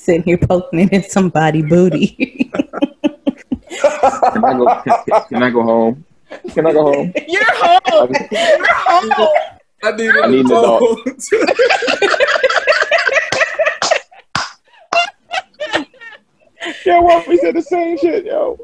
Sitting 0.02 0.24
here 0.24 0.40
poking 0.40 0.80
it 0.80 0.94
in 0.94 1.04
somebody 1.04 1.62
booty. 1.62 2.50
can, 2.50 4.44
I 4.44 4.58
go, 4.58 4.82
can, 4.82 5.22
can 5.30 5.44
I 5.44 5.52
go 5.52 5.62
home? 5.62 6.04
Can 6.56 6.66
I 6.66 6.74
go 6.74 6.92
home? 6.92 7.14
You're 7.28 7.44
home. 7.54 8.12
You're 8.32 8.74
home. 8.74 9.36
I 9.84 9.92
need. 9.92 10.12
I 10.24 10.28
need 10.28 10.40
an 10.40 10.46
adult. 10.48 11.00
Yo, 16.84 17.02
what 17.02 17.28
we 17.28 17.38
said 17.38 17.56
the 17.56 17.62
same 17.62 17.96
shit, 18.00 18.26
yo. 18.26 18.58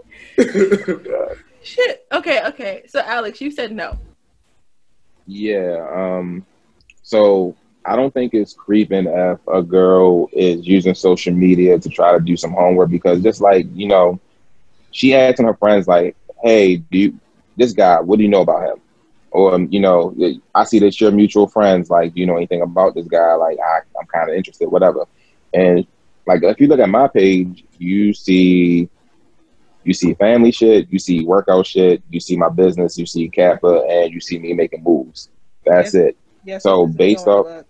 Shit. 1.62 2.08
Okay. 2.14 2.48
Okay. 2.48 2.84
So 2.88 3.02
Alex, 3.02 3.42
you 3.42 3.52
said 3.52 3.72
no. 3.72 3.96
Yeah. 5.28 5.88
Um. 5.94 6.48
So 7.04 7.56
I 7.88 7.96
don't 7.96 8.14
think 8.14 8.34
it's 8.34 8.54
creeping 8.54 9.08
if 9.08 9.40
a 9.48 9.64
girl 9.64 10.28
is 10.34 10.68
using 10.68 10.94
social 10.94 11.34
media 11.34 11.80
to 11.80 11.90
try 11.90 12.12
to 12.12 12.20
do 12.20 12.36
some 12.36 12.52
homework 12.52 12.90
because 12.90 13.24
just 13.24 13.40
like 13.40 13.66
you 13.74 13.88
know, 13.88 14.20
she 14.92 15.16
asking 15.16 15.46
her 15.46 15.56
friends 15.56 15.88
like, 15.88 16.16
"Hey, 16.44 16.78
do 16.78 16.98
you, 16.98 17.20
this 17.56 17.72
guy? 17.72 18.02
What 18.02 18.18
do 18.18 18.24
you 18.24 18.30
know 18.30 18.42
about 18.42 18.70
him?" 18.70 18.82
Or 19.32 19.56
um, 19.56 19.68
you 19.72 19.80
know, 19.80 20.16
I 20.54 20.66
see 20.66 20.80
that 20.80 21.00
you're 21.00 21.12
mutual 21.12 21.48
friends. 21.48 21.90
Like, 21.90 22.14
do 22.14 22.20
you 22.20 22.28
know 22.28 22.36
anything 22.36 22.62
about 22.62 22.94
this 22.94 23.08
guy? 23.08 23.34
Like, 23.36 23.58
I, 23.60 23.80
I'm 24.00 24.08
kind 24.08 24.30
of 24.30 24.36
interested, 24.36 24.68
whatever. 24.68 25.06
And 25.54 25.88
like, 26.26 26.44
if 26.44 26.60
you 26.60 26.68
look 26.68 26.80
at 26.82 26.90
my 26.90 27.08
page, 27.08 27.64
you 27.78 28.14
see 28.14 28.90
you 29.86 29.94
see 29.94 30.14
family 30.16 30.52
shit, 30.52 30.92
you 30.92 31.00
see 31.00 31.24
workout 31.24 31.66
shit, 31.66 32.04
you 32.10 32.20
see 32.20 32.36
my 32.36 32.50
business, 32.50 32.98
you 32.98 33.06
see 33.06 33.30
Kappa, 33.30 33.86
and 33.90 34.12
you 34.12 34.20
see 34.20 34.38
me 34.38 34.52
making 34.52 34.84
moves. 34.84 35.30
That's 35.66 35.96
it. 35.96 36.18
Yes. 36.44 36.64
So 36.64 36.88
based 36.88 37.28
off, 37.28 37.64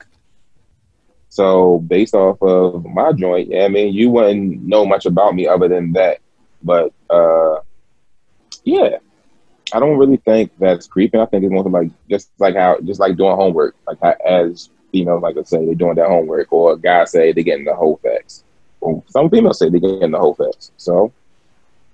so 1.37 1.77
based 1.85 2.15
off 2.15 2.41
of 2.41 2.83
my 2.83 3.11
joint, 3.13 3.49
yeah, 3.49 3.65
I 3.65 3.67
mean, 3.67 3.93
you 3.93 4.09
wouldn't 4.09 4.63
know 4.63 4.87
much 4.87 5.05
about 5.05 5.35
me 5.35 5.45
other 5.47 5.67
than 5.67 5.93
that. 5.93 6.17
But 6.63 6.91
uh, 7.11 7.59
yeah, 8.63 8.97
I 9.71 9.79
don't 9.79 9.99
really 9.99 10.17
think 10.17 10.51
that's 10.57 10.87
creeping. 10.87 11.19
I 11.19 11.27
think 11.27 11.43
it's 11.43 11.53
more 11.53 11.61
like 11.61 11.91
just 12.09 12.31
like 12.39 12.55
how, 12.55 12.79
just 12.79 12.99
like 12.99 13.17
doing 13.17 13.35
homework, 13.35 13.75
like 13.85 13.99
how, 14.01 14.15
as 14.27 14.71
females 14.91 15.21
like 15.21 15.35
to 15.35 15.45
say 15.45 15.63
they're 15.63 15.75
doing 15.75 15.93
their 15.93 16.09
homework, 16.09 16.51
or 16.51 16.75
guys 16.75 17.11
say 17.11 17.31
they're 17.33 17.43
getting 17.43 17.65
the 17.65 17.75
whole 17.75 17.99
facts. 18.01 18.43
Or 18.81 19.03
some 19.07 19.29
females 19.29 19.59
say 19.59 19.69
they're 19.69 19.79
getting 19.79 20.09
the 20.09 20.17
whole 20.17 20.33
facts. 20.33 20.71
So 20.77 21.13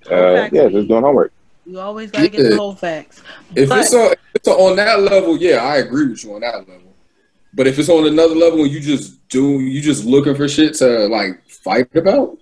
uh, 0.06 0.36
facts 0.36 0.56
yeah, 0.56 0.70
just 0.70 0.88
doing 0.88 1.04
homework. 1.04 1.34
You 1.66 1.82
always 1.82 2.12
gotta 2.12 2.30
get 2.30 2.44
Yeah. 2.44 2.50
the 2.52 2.56
whole 2.56 2.76
facts. 2.76 3.22
If 3.56 3.68
But- 3.68 3.80
it's 3.80 3.94
on 3.94 4.14
if 4.14 4.20
it's 4.36 4.48
on 4.48 4.78
that 4.78 5.02
level, 5.02 5.36
yeah, 5.36 5.58
I 5.58 5.80
agree 5.80 6.08
with 6.08 6.24
you 6.24 6.34
on 6.36 6.42
that 6.42 6.60
level. 6.60 6.93
But 7.56 7.68
if 7.68 7.78
it's 7.78 7.90
on 7.90 8.06
another 8.08 8.36
level 8.36 8.64
and 8.64 8.72
you 8.72 8.80
just 8.80 9.28
do 9.30 9.60
you 9.60 9.82
just 9.82 10.06
looking 10.06 10.36
for 10.36 10.48
shit 10.48 10.74
to 10.76 11.08
like 11.08 11.42
fight 11.50 11.94
about, 11.96 12.38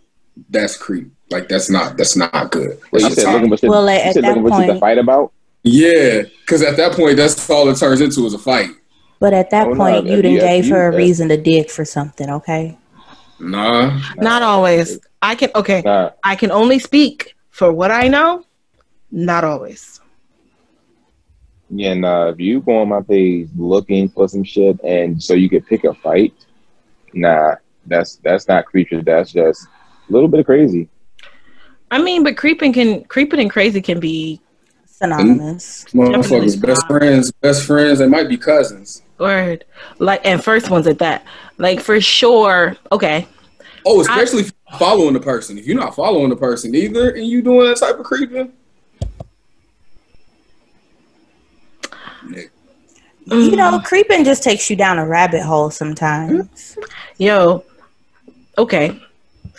that's 0.50 0.78
creep. 0.78 1.12
Like 1.30 1.48
that's 1.50 1.70
not 1.70 1.98
that's 1.98 2.16
not 2.16 2.52
good. 2.52 2.80
Well, 2.92 3.02
you 3.02 3.10
said 3.12 3.26
not- 3.26 3.34
looking 3.36 3.50
for 3.50 3.58
shit, 3.58 3.70
Well, 3.70 3.90
at- 3.90 4.04
you 4.04 4.08
at 4.10 4.14
said 4.14 4.24
that 4.24 4.38
looking 4.38 4.50
for 4.50 4.62
shit 4.62 4.74
to 4.74 4.80
fight 4.80 4.98
about. 4.98 5.32
yeah, 5.64 6.22
because 6.42 6.62
at 6.62 6.78
that 6.78 6.94
point, 6.94 7.18
that's 7.18 7.50
all 7.50 7.70
it 7.70 7.78
turns 7.78 8.02
into 8.02 8.26
is 8.26 8.34
a 8.34 8.40
fight. 8.40 8.70
But 9.20 9.34
at 9.34 9.50
that 9.52 9.68
Oh, 9.68 9.72
no, 9.74 9.76
point, 9.78 10.08
you 10.08 10.18
if 10.18 10.24
done 10.24 10.32
you- 10.32 10.38
if 10.40 10.44
gave 10.44 10.70
her 10.70 10.88
a 10.90 10.92
if- 10.92 10.98
reason 10.98 11.30
to 11.30 11.38
dig 11.38 11.70
for 11.70 11.86
something, 11.86 12.30
okay? 12.30 12.78
Nah, 13.40 14.00
Not 14.18 14.42
always. 14.44 15.00
I 15.22 15.36
can 15.36 15.50
okay. 15.56 15.82
Nah, 15.86 16.12
I 16.24 16.36
can 16.36 16.52
only 16.52 16.80
speak 16.80 17.36
for 17.50 17.72
what 17.72 17.92
I 17.92 18.08
know. 18.08 18.44
Not 19.12 19.44
always. 19.44 20.00
Yeah, 21.74 21.92
uh, 21.92 21.96
nah. 21.96 22.28
If 22.30 22.40
you 22.40 22.62
go 22.62 22.82
on 22.82 22.90
my 22.90 23.02
page 23.02 23.50
looking 23.56 24.10
for 24.10 24.28
some 24.28 24.44
shit, 24.44 24.80
and 24.84 25.22
so 25.22 25.34
you 25.34 25.50
could 25.50 25.66
pick 25.66 25.86
a 25.86 25.94
fight, 25.94 26.34
nah, 27.14 27.56
that's 27.86 28.18
that's 28.18 28.48
not 28.48 28.66
creature. 28.66 29.02
That's 29.02 29.32
just 29.32 29.68
a 30.10 30.12
little 30.12 30.28
bit 30.28 30.42
of 30.42 30.46
crazy. 30.46 30.90
I 31.90 32.02
mean, 32.02 32.24
but 32.24 32.38
creeping 32.38 32.74
can 32.74 33.04
creeping 33.06 33.40
and 33.40 33.50
crazy 33.50 33.82
can 33.82 34.00
be 34.00 34.42
Synonymous. 34.86 35.86
Mm-hmm. 35.86 36.00
motherfuckers, 36.00 36.62
best 36.62 36.86
friends, 36.88 37.32
best 37.32 37.66
friends. 37.66 38.00
They 38.00 38.08
might 38.08 38.30
be 38.30 38.38
cousins. 38.38 39.02
word 39.18 39.66
like 39.98 40.22
and 40.26 40.44
first 40.44 40.70
ones 40.70 40.88
at 40.88 41.00
that. 41.00 41.24
Like 41.58 41.80
for 41.80 42.00
sure. 42.02 42.76
Okay. 42.92 43.28
Oh, 43.86 44.02
especially 44.02 44.42
if 44.42 44.54
you're 44.70 44.78
following 44.78 45.14
the 45.14 45.20
person. 45.20 45.58
If 45.58 45.66
you're 45.66 45.80
not 45.80 45.96
following 45.96 46.30
the 46.30 46.36
person 46.36 46.76
either, 46.76 47.12
and 47.12 47.26
you 47.26 47.42
doing 47.42 47.68
that 47.68 47.78
type 47.78 47.98
of 47.98 48.06
creeping, 48.06 48.54
You 53.26 53.56
know, 53.56 53.80
creeping 53.80 54.24
just 54.24 54.44
takes 54.44 54.70
you 54.70 54.76
down 54.76 54.98
a 54.98 55.06
rabbit 55.06 55.44
hole 55.44 55.70
sometimes. 55.70 56.78
Yo. 57.18 57.64
Okay. 58.58 59.00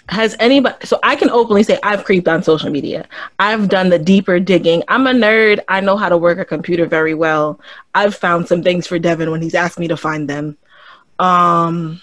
Has 0.08 0.36
anybody 0.40 0.84
so 0.84 0.98
I 1.02 1.16
can 1.16 1.30
openly 1.30 1.62
say 1.62 1.78
I've 1.82 2.04
creeped 2.04 2.28
on 2.28 2.42
social 2.42 2.70
media. 2.70 3.06
I've 3.38 3.68
done 3.68 3.88
the 3.88 3.98
deeper 3.98 4.40
digging. 4.40 4.82
I'm 4.88 5.06
a 5.06 5.12
nerd. 5.12 5.60
I 5.68 5.80
know 5.80 5.96
how 5.96 6.08
to 6.08 6.18
work 6.18 6.38
a 6.38 6.44
computer 6.44 6.86
very 6.86 7.14
well. 7.14 7.60
I've 7.94 8.14
found 8.14 8.48
some 8.48 8.62
things 8.62 8.86
for 8.86 8.98
Devin 8.98 9.30
when 9.30 9.40
he's 9.40 9.54
asked 9.54 9.78
me 9.78 9.88
to 9.88 9.96
find 9.96 10.28
them. 10.28 10.58
Um 11.18 12.00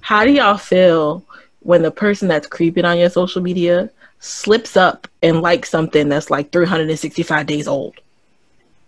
how 0.00 0.24
do 0.24 0.30
y'all 0.30 0.56
feel 0.56 1.24
when 1.60 1.82
the 1.82 1.90
person 1.90 2.28
that's 2.28 2.46
creeping 2.46 2.84
on 2.84 2.98
your 2.98 3.10
social 3.10 3.42
media 3.42 3.90
slips 4.18 4.76
up 4.76 5.08
and 5.22 5.42
likes 5.42 5.68
something 5.68 6.08
that's 6.08 6.30
like 6.30 6.52
365 6.52 7.46
days 7.46 7.68
old? 7.68 8.00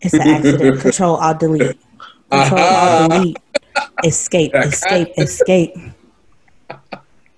It's 0.05 0.15
an 0.15 0.21
accident. 0.21 0.81
Control 0.87 1.17
Alt 1.17 1.41
Delete. 1.41 1.79
Control 2.31 2.61
Alt 2.61 3.11
Delete. 3.11 3.37
Escape. 4.05 4.55
Escape. 4.55 5.09
Escape. 5.19 5.75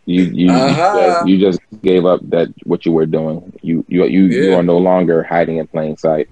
You 0.08 0.22
you 0.22 0.50
Uh-huh. 0.52 1.24
you, 1.26 1.38
just, 1.40 1.60
you 1.62 1.68
just 1.72 1.82
gave 1.82 2.04
up 2.06 2.20
that 2.30 2.48
what 2.64 2.86
you 2.86 2.92
were 2.92 3.06
doing. 3.06 3.52
You 3.62 3.84
you 3.88 4.04
you, 4.06 4.24
you 4.26 4.54
are 4.54 4.62
no 4.62 4.78
longer 4.78 5.22
hiding 5.24 5.56
in 5.58 5.66
plain 5.66 5.96
sight. 5.96 6.28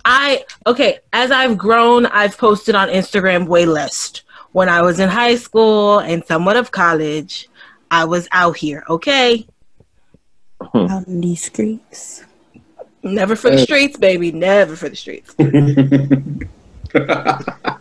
I 0.05 0.45
okay, 0.65 0.99
as 1.11 1.31
I've 1.31 1.57
grown, 1.57 2.05
I've 2.07 2.37
posted 2.37 2.75
on 2.75 2.87
Instagram 2.89 3.47
way 3.47 3.65
less. 3.65 4.21
When 4.53 4.69
I 4.69 4.81
was 4.81 4.99
in 4.99 5.09
high 5.09 5.35
school 5.35 5.99
and 5.99 6.25
somewhat 6.25 6.57
of 6.57 6.71
college, 6.71 7.49
I 7.89 8.05
was 8.05 8.27
out 8.31 8.57
here, 8.57 8.83
okay? 8.89 9.45
Hmm. 10.61 10.87
Out 10.89 11.07
in 11.07 11.21
these 11.21 11.45
streets. 11.45 12.25
Never 13.03 13.35
for 13.35 13.49
the 13.49 13.59
streets, 13.59 13.97
baby. 13.97 14.31
Never 14.31 14.75
for 14.75 14.89
the 14.89 14.95
streets. 14.95 15.33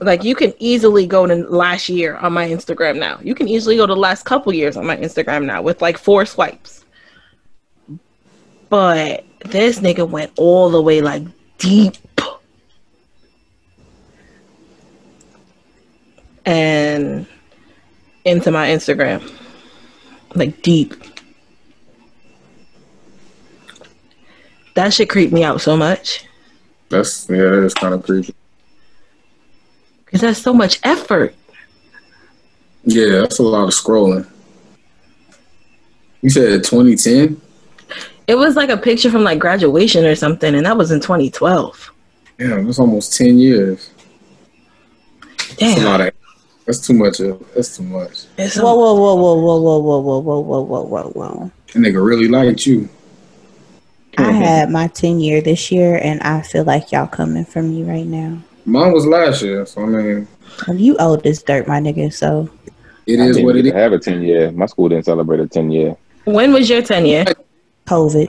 Like 0.00 0.24
you 0.24 0.34
can 0.34 0.52
easily 0.58 1.06
go 1.06 1.26
to 1.26 1.34
last 1.34 1.88
year 1.88 2.16
on 2.16 2.32
my 2.32 2.48
Instagram 2.48 2.98
now. 2.98 3.18
You 3.22 3.34
can 3.34 3.48
easily 3.48 3.76
go 3.76 3.86
to 3.86 3.94
the 3.94 4.00
last 4.00 4.24
couple 4.24 4.52
years 4.52 4.76
on 4.76 4.86
my 4.86 4.96
Instagram 4.96 5.46
now 5.46 5.62
with 5.62 5.80
like 5.80 5.96
four 5.96 6.26
swipes. 6.26 6.84
But 8.68 9.24
this 9.44 9.78
nigga 9.78 10.08
went 10.08 10.32
all 10.36 10.70
the 10.70 10.82
way 10.82 11.00
like 11.00 11.22
deep. 11.58 11.96
And 16.44 17.26
into 18.24 18.50
my 18.50 18.68
Instagram. 18.68 19.32
Like 20.34 20.62
deep. 20.62 20.94
That 24.74 24.92
shit 24.92 25.08
creeped 25.08 25.32
me 25.32 25.42
out 25.42 25.62
so 25.62 25.76
much. 25.76 26.26
That's 26.90 27.28
yeah, 27.30 27.36
that 27.36 27.64
is 27.64 27.74
kind 27.74 27.94
of 27.94 28.02
creepy. 28.02 28.34
Because 30.06 30.22
that's 30.22 30.40
so 30.40 30.54
much 30.54 30.80
effort. 30.82 31.34
Yeah, 32.84 33.20
that's 33.20 33.38
a 33.38 33.42
lot 33.42 33.64
of 33.64 33.70
scrolling. 33.70 34.26
You 36.22 36.30
said 36.30 36.64
2010? 36.64 37.40
It 38.26 38.36
was 38.36 38.56
like 38.56 38.70
a 38.70 38.76
picture 38.76 39.10
from 39.10 39.24
like 39.24 39.38
graduation 39.38 40.04
or 40.04 40.14
something, 40.14 40.54
and 40.54 40.66
that 40.66 40.76
was 40.76 40.90
in 40.90 41.00
2012. 41.00 41.92
Yeah, 42.38 42.60
that's 42.62 42.78
almost 42.78 43.16
10 43.16 43.38
years. 43.38 43.90
That's 45.38 45.52
a 45.52 45.56
Damn. 45.56 45.84
lot 45.84 46.00
of. 46.00 46.12
That's 46.64 46.84
too 46.84 46.94
much. 46.94 47.20
Of, 47.20 47.44
that's 47.54 47.76
too 47.76 47.84
much. 47.84 48.24
It's 48.36 48.56
Whoa, 48.56 48.74
whoa, 48.74 48.94
whoa, 48.94 49.14
whoa, 49.14 49.34
whoa, 49.34 49.58
whoa, 49.60 49.78
whoa, 49.78 50.00
whoa, 50.00 50.20
whoa, 50.20 50.40
whoa, 50.40 50.62
whoa, 50.62 50.82
whoa, 50.82 51.10
whoa. 51.10 51.50
That 51.72 51.78
nigga 51.78 52.04
really 52.04 52.28
liked 52.28 52.66
you. 52.66 52.88
I 54.18 54.32
had 54.32 54.70
my 54.70 54.88
10 54.88 55.20
year 55.20 55.40
this 55.40 55.70
year, 55.70 56.00
and 56.02 56.20
I 56.22 56.42
feel 56.42 56.64
like 56.64 56.90
y'all 56.90 57.06
coming 57.06 57.44
for 57.44 57.62
me 57.62 57.84
right 57.84 58.06
now. 58.06 58.42
Mine 58.66 58.92
was 58.92 59.06
last 59.06 59.42
year, 59.42 59.64
so 59.64 59.82
I 59.82 59.86
mean, 59.86 60.28
Well, 60.66 60.76
you 60.76 60.96
old 60.98 61.24
as 61.26 61.42
dirt, 61.42 61.66
my 61.68 61.80
nigga, 61.80 62.12
so 62.12 62.48
It 63.06 63.14
is 63.14 63.20
I 63.20 63.26
didn't 63.28 63.44
what 63.44 63.56
it 63.56 63.60
even 63.66 63.72
is. 63.76 63.82
Have 63.82 63.92
a 63.92 63.98
ten 63.98 64.22
year. 64.22 64.50
My 64.52 64.66
school 64.66 64.88
didn't 64.88 65.04
celebrate 65.06 65.40
a 65.40 65.46
ten 65.46 65.70
year. 65.70 65.96
when 66.24 66.52
was 66.52 66.68
your 66.68 66.82
10 66.82 67.06
year? 67.06 67.24
COVID. 67.86 68.28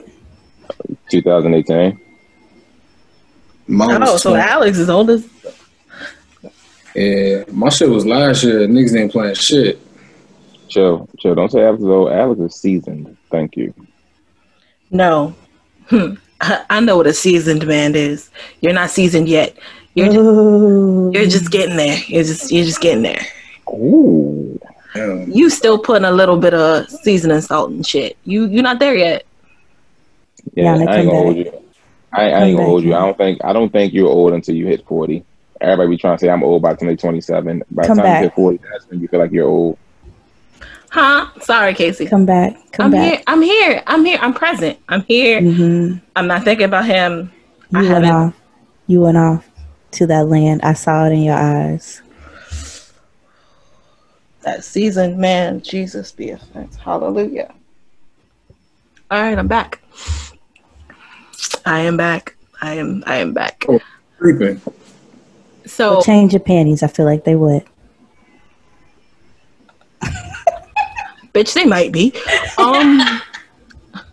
2018. 1.10 2.00
Mine 3.66 4.02
Oh, 4.02 4.12
was 4.12 4.22
so 4.22 4.30
20 4.30 4.44
Alex 4.44 4.78
is 4.78 4.88
old 4.88 5.10
as. 5.10 5.28
Yeah, 6.94 7.44
my 7.52 7.68
shit 7.68 7.88
was 7.90 8.06
last 8.06 8.44
year. 8.44 8.60
Niggas 8.66 8.98
ain't 8.98 9.12
playing 9.12 9.34
shit. 9.34 9.78
Chill, 10.68 11.08
chill. 11.18 11.34
Don't 11.34 11.50
say 11.50 11.64
Alex 11.64 11.82
is 11.82 11.88
old. 11.88 12.12
Alex 12.12 12.40
is 12.40 12.54
seasoned. 12.60 13.16
Thank 13.30 13.56
you. 13.56 13.74
No. 14.90 15.34
Hmm. 15.88 16.14
I 16.40 16.64
I 16.70 16.80
know 16.80 16.96
what 16.96 17.06
a 17.06 17.12
seasoned 17.12 17.66
man 17.66 17.94
is. 17.96 18.30
You're 18.60 18.72
not 18.72 18.90
seasoned 18.90 19.28
yet. 19.28 19.56
You're 19.94 20.12
just, 20.12 21.14
You're 21.14 21.26
just 21.26 21.50
getting 21.50 21.76
there. 21.76 21.98
You're 22.06 22.24
just 22.24 22.52
you're 22.52 22.64
just 22.64 22.80
getting 22.80 23.02
there. 23.02 23.26
Ooh. 23.70 24.60
Yeah. 24.94 25.24
You 25.26 25.50
still 25.50 25.78
putting 25.78 26.04
a 26.04 26.10
little 26.12 26.36
bit 26.38 26.54
of 26.54 26.88
seasoning 26.88 27.40
salt 27.40 27.70
and 27.70 27.86
shit. 27.86 28.16
You 28.24 28.46
you're 28.46 28.62
not 28.62 28.78
there 28.78 28.94
yet. 28.94 29.24
Yeah, 30.54 30.76
Yana, 30.76 30.88
I 30.88 30.96
ain't 30.98 31.06
gonna 31.06 31.18
hold 31.18 31.36
you. 31.36 31.52
I, 32.12 32.22
I 32.30 32.42
ain't 32.44 32.56
gonna 32.56 32.68
hold 32.68 32.84
you. 32.84 32.94
I 32.94 33.00
don't 33.00 33.16
think 33.18 33.44
I 33.44 33.52
don't 33.52 33.70
think 33.70 33.92
you're 33.92 34.08
old 34.08 34.32
until 34.32 34.54
you 34.54 34.66
hit 34.66 34.84
forty. 34.86 35.24
Everybody 35.60 35.90
be 35.90 35.98
trying 35.98 36.16
to 36.16 36.20
say 36.24 36.30
I'm 36.30 36.44
old 36.44 36.62
by 36.62 36.72
the 36.72 36.76
time 36.76 36.86
they're 36.86 36.96
27. 36.96 37.62
By 37.70 37.82
the 37.82 37.86
Come 37.88 37.96
time 37.96 38.04
back. 38.04 38.20
you 38.20 38.26
hit 38.26 38.34
40, 38.34 38.58
that's 38.70 38.86
when 38.88 39.00
you 39.00 39.08
feel 39.08 39.18
like 39.18 39.32
you're 39.32 39.48
old. 39.48 39.76
Huh? 40.90 41.26
Sorry, 41.40 41.74
Casey. 41.74 42.06
Come 42.06 42.26
back. 42.26 42.56
Come 42.72 42.86
I'm 42.86 42.92
back. 42.92 43.12
here. 43.12 43.22
I'm 43.26 43.42
here. 43.42 43.82
I'm 43.86 44.04
here. 44.04 44.18
I'm 44.20 44.34
present. 44.34 44.78
I'm 44.88 45.02
here. 45.02 45.40
hmm 45.40 45.94
I'm 46.14 46.28
not 46.28 46.44
thinking 46.44 46.66
about 46.66 46.84
him. 46.86 47.32
I 47.74 47.80
You 47.80 47.88
went 47.88 48.04
haven't. 48.04 48.10
off. 48.12 48.40
You 48.86 49.00
went 49.00 49.16
off 49.16 49.47
to 49.92 50.06
that 50.06 50.26
land. 50.28 50.60
I 50.62 50.72
saw 50.72 51.06
it 51.06 51.12
in 51.12 51.22
your 51.22 51.36
eyes. 51.36 52.02
That 54.42 54.64
seasoned 54.64 55.18
man, 55.18 55.60
Jesus 55.62 56.12
be 56.12 56.30
a 56.30 56.38
thanks. 56.38 56.76
Hallelujah. 56.76 57.54
All 59.10 59.20
right, 59.20 59.38
I'm 59.38 59.48
back. 59.48 59.82
I 61.64 61.80
am 61.80 61.96
back. 61.96 62.36
I 62.60 62.74
am. 62.74 63.02
I 63.06 63.16
am 63.16 63.32
back. 63.32 63.66
Creeping. 64.18 64.60
So 65.66 65.96
But 65.96 66.04
change 66.04 66.32
your 66.32 66.40
panties. 66.40 66.82
I 66.82 66.86
feel 66.86 67.06
like 67.06 67.24
they 67.24 67.34
would. 67.34 67.64
bitch, 71.34 71.54
they 71.54 71.64
might 71.64 71.92
be. 71.92 72.12
Um, 72.56 73.20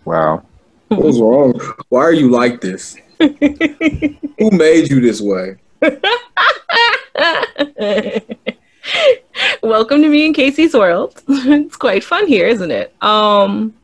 Wow. 0.06 0.46
What's 0.88 1.18
wrong? 1.20 1.60
Why 1.88 2.02
are 2.02 2.12
you 2.12 2.30
like 2.30 2.60
this? 2.60 2.96
Who 3.18 4.50
made 4.52 4.88
you 4.88 5.00
this 5.00 5.20
way? 5.20 5.56
welcome 9.62 10.02
to 10.02 10.08
me 10.08 10.26
and 10.26 10.34
Casey's 10.34 10.74
world. 10.74 11.22
it's 11.28 11.76
quite 11.76 12.02
fun 12.02 12.26
here, 12.26 12.46
isn't 12.46 12.70
it? 12.70 12.94
Um, 13.02 13.74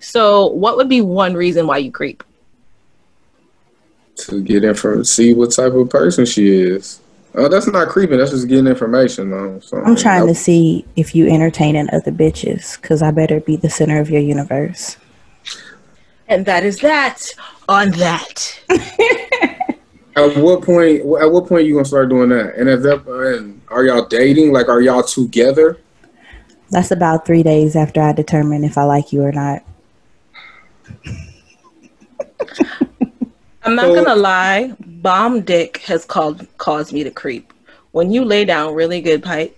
so 0.00 0.46
what 0.46 0.76
would 0.76 0.88
be 0.88 1.00
one 1.00 1.34
reason 1.34 1.66
why 1.66 1.78
you 1.78 1.90
creep? 1.90 2.22
To 4.18 4.42
get 4.42 4.64
info, 4.64 5.02
see 5.02 5.34
what 5.34 5.52
type 5.52 5.74
of 5.74 5.90
person 5.90 6.24
she 6.24 6.50
is. 6.50 7.00
Oh, 7.34 7.48
that's 7.48 7.68
not 7.68 7.88
creeping. 7.88 8.18
That's 8.18 8.30
just 8.30 8.48
getting 8.48 8.66
information, 8.66 9.30
though. 9.30 9.60
So, 9.60 9.80
I'm 9.82 9.94
trying 9.94 10.26
to 10.26 10.34
see 10.34 10.84
if 10.96 11.14
you 11.14 11.28
entertaining 11.28 11.88
other 11.92 12.10
bitches, 12.10 12.80
cause 12.82 13.02
I 13.02 13.10
better 13.10 13.38
be 13.38 13.56
the 13.56 13.70
center 13.70 14.00
of 14.00 14.10
your 14.10 14.22
universe. 14.22 14.96
And 16.26 16.46
that 16.46 16.64
is 16.64 16.78
that 16.78 17.30
on 17.68 17.90
that. 17.92 18.60
At 20.24 20.36
what 20.36 20.62
point? 20.62 21.00
At 21.20 21.30
what 21.30 21.46
point 21.46 21.66
you 21.66 21.74
gonna 21.74 21.84
start 21.84 22.08
doing 22.08 22.28
that? 22.30 22.54
And 22.56 22.68
at 22.68 22.82
that, 22.82 23.06
and 23.06 23.60
are 23.68 23.84
y'all 23.84 24.06
dating? 24.06 24.52
Like, 24.52 24.68
are 24.68 24.80
y'all 24.80 25.02
together? 25.02 25.78
That's 26.70 26.90
about 26.90 27.24
three 27.26 27.42
days 27.42 27.76
after 27.76 28.00
I 28.02 28.12
determine 28.12 28.62
if 28.64 28.76
I 28.76 28.84
like 28.84 29.12
you 29.12 29.22
or 29.22 29.32
not. 29.32 29.62
I'm 33.62 33.74
not 33.74 33.86
So- 33.86 33.94
gonna 34.04 34.16
lie, 34.16 34.72
bomb 34.80 35.40
dick 35.42 35.78
has 35.78 36.04
called 36.04 36.46
caused 36.58 36.92
me 36.92 37.04
to 37.04 37.10
creep. 37.10 37.52
When 37.92 38.10
you 38.12 38.24
lay 38.24 38.44
down 38.44 38.74
really 38.74 39.00
good 39.00 39.22
pipe, 39.22 39.56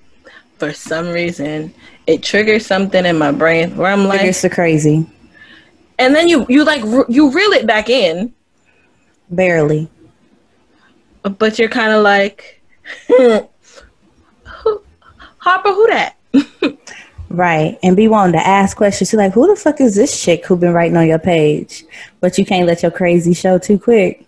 for 0.59 0.73
some 0.73 1.09
reason, 1.09 1.73
it 2.07 2.23
triggers 2.23 2.67
something 2.67 3.05
in 3.07 3.19
my 3.19 3.33
brain 3.33 3.77
where 3.77 3.91
I'm 3.93 4.07
like, 4.07 4.23
It's 4.23 4.43
the 4.43 4.51
crazy. 4.51 5.07
and 5.99 6.15
then 6.15 6.29
you 6.29 6.47
you 6.49 6.65
like 6.65 6.83
you 7.09 7.31
reel 7.31 7.53
it 7.53 7.67
back 7.67 7.89
in, 7.89 8.33
Barely. 9.31 9.89
But 11.23 11.59
you're 11.59 11.69
kind 11.69 11.93
of 11.93 12.03
like, 12.03 12.63
who, 13.07 13.49
Harper, 15.39 15.73
who 15.73 15.87
that? 15.89 16.17
Right. 17.31 17.79
And 17.85 17.97
be 17.97 18.09
wanting 18.09 18.33
to 18.33 18.45
ask 18.47 18.77
questions. 18.77 19.13
You're 19.13 19.23
like, 19.23 19.33
who 19.33 19.47
the 19.47 19.55
fuck 19.55 19.81
is 19.81 19.95
this 19.95 20.23
chick 20.23 20.45
who 20.45 20.57
been 20.57 20.73
writing 20.73 20.97
on 20.97 21.07
your 21.07 21.21
page? 21.21 21.85
But 22.19 22.37
you 22.37 22.45
can't 22.45 22.67
let 22.67 22.83
your 22.83 22.91
crazy 22.91 23.35
show 23.35 23.57
too 23.57 23.79
quick. 23.79 24.27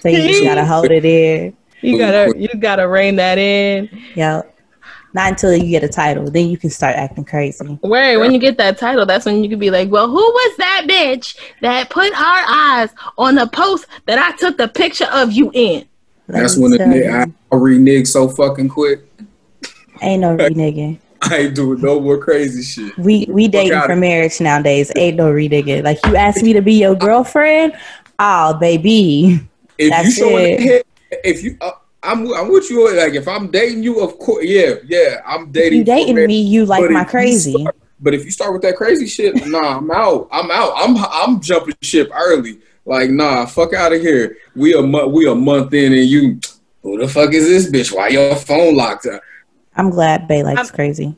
So 0.00 0.10
you 0.10 0.28
just 0.28 0.44
gotta 0.44 0.64
hold 0.64 0.90
it 0.90 1.04
in. 1.04 1.56
You 1.80 1.98
gotta 1.98 2.32
you 2.38 2.48
gotta 2.58 2.88
rein 2.88 3.16
that 3.16 3.36
in. 3.36 3.90
Yo. 4.14 4.42
Not 5.12 5.32
until 5.32 5.54
you 5.54 5.68
get 5.68 5.84
a 5.84 5.88
title. 5.88 6.30
Then 6.30 6.48
you 6.48 6.56
can 6.56 6.70
start 6.70 6.96
acting 6.96 7.26
crazy. 7.26 7.62
Where 7.82 8.18
when 8.18 8.32
you 8.32 8.38
get 8.38 8.56
that 8.56 8.78
title, 8.78 9.04
that's 9.04 9.26
when 9.26 9.44
you 9.44 9.50
can 9.50 9.58
be 9.58 9.70
like, 9.70 9.90
well, 9.90 10.08
who 10.08 10.14
was 10.14 10.56
that 10.56 10.86
bitch 10.88 11.36
that 11.60 11.90
put 11.90 12.14
her 12.14 12.42
eyes 12.48 12.88
on 13.18 13.34
the 13.34 13.46
post 13.48 13.84
that 14.06 14.18
I 14.18 14.34
took 14.36 14.56
the 14.56 14.66
picture 14.66 15.08
of 15.12 15.30
you 15.32 15.50
in? 15.52 15.86
That's 16.26 16.56
when 16.56 16.70
the. 16.72 17.08
I, 17.10 17.54
I 17.54 17.58
renege 17.58 18.06
so 18.08 18.28
fucking 18.28 18.68
quick. 18.68 19.00
Ain't 20.02 20.22
no 20.22 20.36
reneging. 20.36 20.98
I 21.22 21.36
ain't 21.38 21.54
doing 21.54 21.80
no 21.80 22.00
more 22.00 22.18
crazy 22.18 22.62
shit. 22.62 22.96
We 22.98 23.26
we 23.30 23.48
dating 23.48 23.80
for 23.82 23.96
marriage 23.96 24.40
nowadays. 24.40 24.92
Ain't 24.96 25.16
no 25.16 25.32
reneging. 25.32 25.82
Like 25.84 26.04
you 26.06 26.16
asked 26.16 26.42
me 26.42 26.52
to 26.52 26.60
be 26.60 26.74
your 26.74 26.94
girlfriend. 26.94 27.74
Oh 28.18 28.54
baby. 28.54 29.40
If 29.78 29.90
That's 29.90 30.06
you 30.06 30.12
showing 30.12 30.44
it. 30.46 30.60
head, 30.60 30.82
if 31.24 31.42
you, 31.42 31.56
uh, 31.60 31.72
I'm, 32.02 32.32
I'm 32.34 32.48
with 32.52 32.70
you. 32.70 32.94
Like 32.96 33.14
if 33.14 33.26
I'm 33.26 33.50
dating 33.50 33.82
you, 33.82 34.00
of 34.00 34.18
course, 34.18 34.44
yeah, 34.44 34.74
yeah, 34.86 35.16
I'm 35.26 35.50
dating. 35.50 35.78
you 35.80 35.84
dating 35.84 36.26
me, 36.26 36.40
you 36.42 36.64
like 36.66 36.82
But 36.82 36.90
my 36.92 37.04
crazy. 37.04 37.52
start- 37.58 37.76
But 38.00 38.14
if 38.14 38.24
you 38.24 38.30
start 38.30 38.52
with 38.52 38.62
that 38.62 38.76
crazy 38.76 39.06
shit, 39.06 39.34
nah, 39.46 39.78
I'm 39.78 39.90
out. 39.90 40.28
I'm 40.30 40.50
out. 40.50 40.72
I'm 40.76 40.96
I'm 40.98 41.40
jumping 41.40 41.74
ship 41.82 42.10
early. 42.14 42.60
Like 42.86 43.10
nah, 43.10 43.46
fuck 43.46 43.72
out 43.72 43.92
of 43.92 44.00
here. 44.00 44.36
We 44.54 44.74
a 44.74 44.82
month 44.82 45.12
we 45.12 45.28
a 45.28 45.34
month 45.34 45.72
in 45.72 45.92
and 45.92 46.06
you 46.06 46.40
who 46.82 46.98
the 46.98 47.08
fuck 47.08 47.32
is 47.32 47.46
this 47.46 47.70
bitch? 47.70 47.94
Why 47.96 48.08
your 48.08 48.36
phone 48.36 48.76
locked 48.76 49.06
up? 49.06 49.22
I'm 49.76 49.90
glad 49.90 50.28
Bay 50.28 50.42
likes 50.42 50.58
I'm- 50.58 50.68
crazy. 50.68 51.16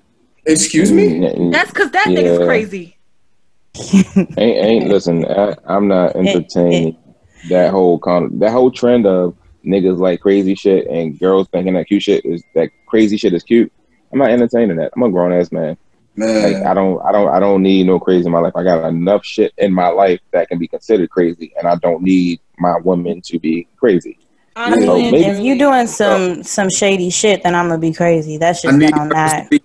Excuse 0.49 0.93
me? 0.93 1.09
Mm, 1.09 1.51
That's 1.53 1.73
because 1.73 1.91
that 1.91 2.07
nigga's 2.07 2.47
crazy. 2.47 2.97
ain't, 4.14 4.39
ain't 4.39 4.89
listen. 4.89 5.25
I, 5.27 5.57
I'm 5.67 5.89
not 5.89 6.14
entertaining 6.14 6.97
that 7.49 7.71
whole 7.73 7.99
con 7.99 8.39
that 8.39 8.53
whole 8.53 8.71
trend 8.71 9.07
of 9.07 9.37
niggas 9.64 9.99
like 9.99 10.21
crazy 10.21 10.55
shit 10.55 10.87
and 10.87 11.19
girls 11.19 11.49
thinking 11.49 11.75
that 11.75 11.89
cute 11.89 12.05
shit 12.05 12.25
is 12.25 12.45
that 12.55 12.71
crazy 12.87 13.17
shit 13.17 13.35
is 13.35 13.43
cute. 13.43 13.73
I'm 14.12 14.21
not 14.21 14.31
entertaining 14.31 14.77
that. 14.77 14.93
I'm 14.95 15.03
a 15.03 15.11
grown 15.11 15.33
ass 15.33 15.51
man. 15.51 15.77
Like 16.17 16.57
I 16.64 16.73
don't, 16.75 17.01
I 17.05 17.12
don't, 17.12 17.29
I 17.29 17.39
don't 17.39 17.62
need 17.62 17.87
no 17.87 18.01
crazy 18.01 18.27
in 18.27 18.33
my 18.33 18.39
life. 18.41 18.55
I 18.57 18.62
got 18.62 18.85
enough 18.89 19.25
shit 19.25 19.53
in 19.59 19.73
my 19.73 19.89
life 19.89 20.21
that 20.33 20.49
can 20.49 20.59
be 20.59 20.67
considered 20.69 21.11
crazy, 21.11 21.53
and 21.59 21.69
I 21.69 21.77
don't 21.77 22.03
need 22.03 22.41
my 22.59 22.79
woman 22.79 23.21
to 23.23 23.39
be 23.39 23.67
crazy. 23.77 24.19
I 24.57 24.67
Honestly, 24.73 24.87
mean, 24.87 25.12
maybe- 25.12 25.25
if 25.27 25.41
you 25.41 25.59
doing 25.59 25.87
some 25.87 26.43
some 26.43 26.71
shady 26.71 27.11
shit, 27.11 27.43
then 27.43 27.55
I'm 27.55 27.69
gonna 27.69 27.79
be 27.79 27.93
crazy. 27.93 28.39
That's 28.39 28.62
just 28.62 28.79
need 28.79 28.95
I'm 28.95 29.09
her 29.09 29.14
not. 29.14 29.51
peace. 29.51 29.61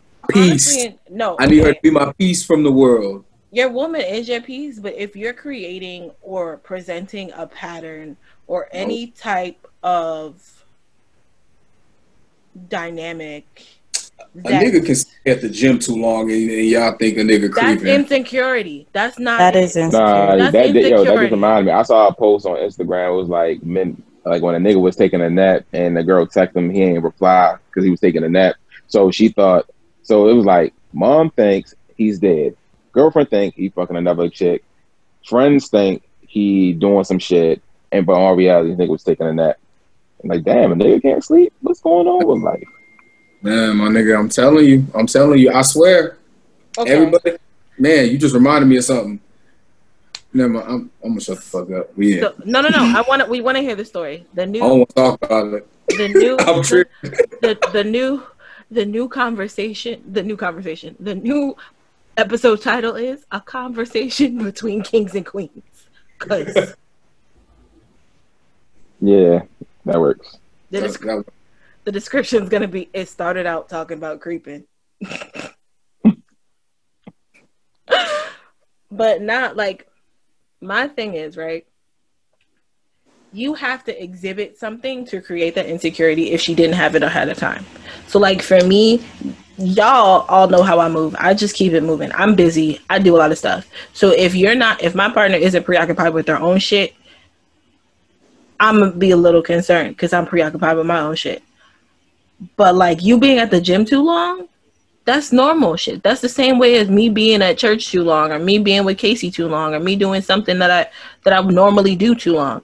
honestly, 0.76 1.00
no. 1.10 1.38
I 1.40 1.46
need 1.46 1.64
her 1.64 1.74
to 1.74 1.80
be 1.82 1.90
my 1.92 2.12
peace 2.18 2.44
from 2.46 2.64
the 2.64 2.72
world. 2.72 3.24
your 3.54 3.70
woman 3.70 4.02
is 4.02 4.28
your 4.30 4.42
piece, 4.42 4.80
but 4.80 4.94
if 4.96 5.16
you're 5.16 5.34
creating 5.34 6.12
or 6.22 6.58
presenting 6.58 7.32
a 7.38 7.48
pattern 7.48 8.18
or 8.48 8.68
any 8.74 9.08
type 9.08 9.66
of 9.84 10.64
dynamic 12.70 13.66
A 14.34 14.40
nigga 14.40 14.86
can 14.86 14.96
stay 14.96 15.32
at 15.32 15.42
the 15.42 15.50
gym 15.50 15.78
too 15.78 15.96
long 15.96 16.32
and, 16.32 16.50
and 16.50 16.66
y'all 16.66 16.96
think 16.98 17.18
a 17.18 17.22
nigga 17.22 17.52
creeping. 17.52 17.52
that's 17.52 17.82
creeping. 17.82 17.88
insecurity. 17.96 18.88
That's 18.94 19.20
not 19.20 19.40
That 19.40 19.56
it. 19.58 19.64
is 19.66 19.76
insecure. 19.76 20.06
Nah, 20.06 20.36
That's 20.38 20.52
that, 20.54 20.74
that 20.74 20.90
yo, 20.90 21.04
that 21.04 21.16
just 21.22 21.32
reminded 21.32 21.66
me. 21.66 21.72
I 21.74 21.84
saw 21.84 22.08
a 22.08 22.14
post 22.14 22.46
on 22.46 22.56
Instagram. 22.58 23.10
It 23.14 23.16
was 23.18 23.28
like 23.28 23.62
men, 23.64 24.02
like 24.26 24.42
when 24.42 24.56
a 24.56 24.58
nigga 24.60 24.80
was 24.80 24.96
taking 24.96 25.20
a 25.22 25.30
nap 25.30 25.66
and 25.74 25.98
the 25.98 26.04
girl 26.04 26.26
texted 26.26 26.56
him, 26.56 26.70
he 26.70 26.82
ain't 26.82 27.04
reply 27.04 27.56
because 27.70 27.84
he 27.84 27.92
was 27.92 28.00
taking 28.00 28.24
a 28.24 28.30
nap. 28.30 28.56
So 28.88 29.12
she 29.12 29.30
thought. 29.30 29.70
So 30.04 30.30
it 30.30 30.34
was 30.34 30.46
like, 30.46 30.74
mom 30.94 31.30
thinks 31.32 31.76
he's 31.98 32.18
dead. 32.20 32.56
Girlfriend 32.94 33.30
think 33.30 33.54
he 33.56 33.68
fucking 33.70 33.96
another 33.98 34.30
chick. 34.30 34.64
Friends 35.28 35.68
think 35.68 36.04
he 36.22 36.72
doing 36.74 37.04
some 37.04 37.20
shit, 37.20 37.62
and 37.92 38.06
but 38.06 38.14
in 38.14 38.20
all 38.22 38.36
reality, 38.36 38.70
this 38.70 38.80
nigga 38.80 38.90
was 38.92 39.04
taking 39.04 39.28
a 39.28 39.34
nap. 39.34 39.58
I'm 40.24 40.30
like, 40.30 40.44
damn, 40.44 40.72
a 40.72 40.76
nigga 40.76 41.02
can't 41.02 41.24
sleep. 41.24 41.52
What's 41.62 41.82
going 41.82 42.08
on 42.08 42.26
with 42.26 42.42
life? 42.42 42.64
Man, 43.42 43.78
my 43.78 43.88
nigga, 43.88 44.18
I'm 44.18 44.30
telling 44.30 44.66
you, 44.66 44.86
I'm 44.94 45.08
telling 45.08 45.40
you, 45.40 45.52
I 45.52 45.62
swear, 45.64 46.18
Okay. 46.78 46.92
everybody, 46.92 47.38
man, 47.80 48.10
you 48.10 48.18
just 48.18 48.34
reminded 48.36 48.68
me 48.68 48.78
of 48.78 48.84
something. 48.84 49.20
Never 50.34 50.50
mind, 50.54 50.66
I'm, 50.68 50.92
I'm 51.04 51.10
gonna 51.10 51.22
shut 51.22 51.38
the 51.38 51.42
fuck 51.42 51.72
up. 51.72 51.98
We 51.98 52.14
in. 52.18 52.22
So, 52.24 52.34
no, 52.46 52.62
no, 52.62 52.70
no. 52.70 52.78
I 52.98 53.04
want 53.08 53.22
to. 53.24 53.28
We 53.30 53.42
want 53.42 53.58
to 53.58 53.62
hear 53.62 53.76
the 53.76 53.84
story. 53.84 54.26
The 54.34 54.46
new. 54.46 54.60
I 54.60 54.68
don't 54.68 54.72
new, 54.72 54.78
want 54.80 54.90
to 54.90 54.96
talk 54.96 55.24
about 55.26 55.54
it. 55.54 55.68
the 55.90 56.08
new, 56.08 56.38
I'm 56.40 56.58
the, 56.58 56.64
tripping. 56.64 57.12
the, 57.42 57.70
the 57.74 57.84
new, 57.84 58.24
the 58.70 58.86
new 58.86 59.10
conversation. 59.10 60.02
The 60.14 60.24
new 60.24 60.38
conversation. 60.38 60.96
The 61.02 61.16
new 61.16 61.58
episode 62.16 62.62
title 62.62 62.96
is 62.96 63.26
a 63.32 63.42
conversation 63.42 64.42
between 64.44 64.84
kings 64.84 65.16
and 65.16 65.26
queens. 65.26 65.64
Because 66.20 66.56
Yeah, 69.02 69.42
that 69.86 70.00
works. 70.00 70.38
the, 70.70 70.82
That- 70.82 70.92
desc- 70.92 71.06
that- 71.26 71.26
the 71.86 71.92
description 71.92 72.44
is 72.44 72.50
gonna 72.50 72.68
be. 72.68 72.90
It 72.94 73.10
started 73.10 73.46
out 73.46 73.70
talking 73.70 73.98
about 73.98 74.22
creeping, 74.22 74.66
but 78.92 79.22
not 79.22 79.56
like 79.56 79.88
my 80.62 80.88
thing 80.88 81.16
is 81.16 81.38
right. 81.38 81.66
you 83.34 83.54
have 83.54 83.84
to 83.86 84.04
exhibit 84.04 84.58
something 84.58 85.06
to 85.06 85.22
create 85.22 85.56
that 85.56 85.66
insecurity 85.66 86.32
if 86.32 86.42
she 86.42 86.54
didn't 86.54 86.76
have 86.76 86.96
it 86.96 87.04
ahead 87.04 87.30
of 87.30 87.38
time. 87.38 87.66
So 88.08 88.20
like 88.20 88.42
for 88.42 88.62
me, 88.66 89.04
y'all 89.58 90.26
all 90.28 90.48
know 90.50 90.64
how 90.64 90.80
I 90.80 90.90
move. 90.90 91.16
I 91.20 91.34
just 91.34 91.56
keep 91.56 91.74
it 91.74 91.84
moving. 91.84 92.12
I'm 92.14 92.36
busy. 92.36 92.82
I 92.90 93.00
do 93.00 93.16
a 93.16 93.20
lot 93.20 93.32
of 93.32 93.38
stuff. 93.38 93.70
So 93.94 94.10
if 94.12 94.36
you're 94.36 94.56
not 94.56 94.84
if 94.84 94.96
my 94.96 95.12
partner 95.12 95.38
isn't 95.38 95.64
preoccupied 95.64 96.14
with 96.14 96.26
their 96.26 96.40
own 96.40 96.60
shit, 96.60 96.94
I'm 98.60 98.80
gonna 98.80 98.92
be 98.92 99.12
a 99.12 99.18
little 99.18 99.42
concerned 99.42 99.96
because 99.96 100.14
I'm 100.14 100.26
preoccupied 100.26 100.78
with 100.78 100.86
my 100.86 101.00
own 101.00 101.16
shit. 101.16 101.42
But 102.56 102.76
like 102.76 103.04
you 103.04 103.20
being 103.20 103.38
at 103.38 103.52
the 103.52 103.62
gym 103.62 103.86
too 103.86 104.04
long, 104.04 104.48
that's 105.06 105.32
normal 105.32 105.76
shit. 105.76 106.04
That's 106.04 106.22
the 106.22 106.30
same 106.30 106.60
way 106.60 106.78
as 106.78 106.90
me 106.90 107.10
being 107.10 107.42
at 107.42 107.58
church 107.58 107.88
too 107.92 108.04
long, 108.04 108.32
or 108.32 108.40
me 108.40 108.60
being 108.60 108.86
with 108.86 108.98
Casey 108.98 109.32
too 109.32 109.48
long, 109.48 109.74
or 109.74 109.80
me 109.80 109.96
doing 109.96 110.22
something 110.22 110.60
that 110.60 110.72
I 110.72 110.90
that 111.24 111.34
I 111.34 111.40
would 111.40 111.56
normally 111.56 111.96
do 111.96 112.16
too 112.16 112.34
long. 112.34 112.62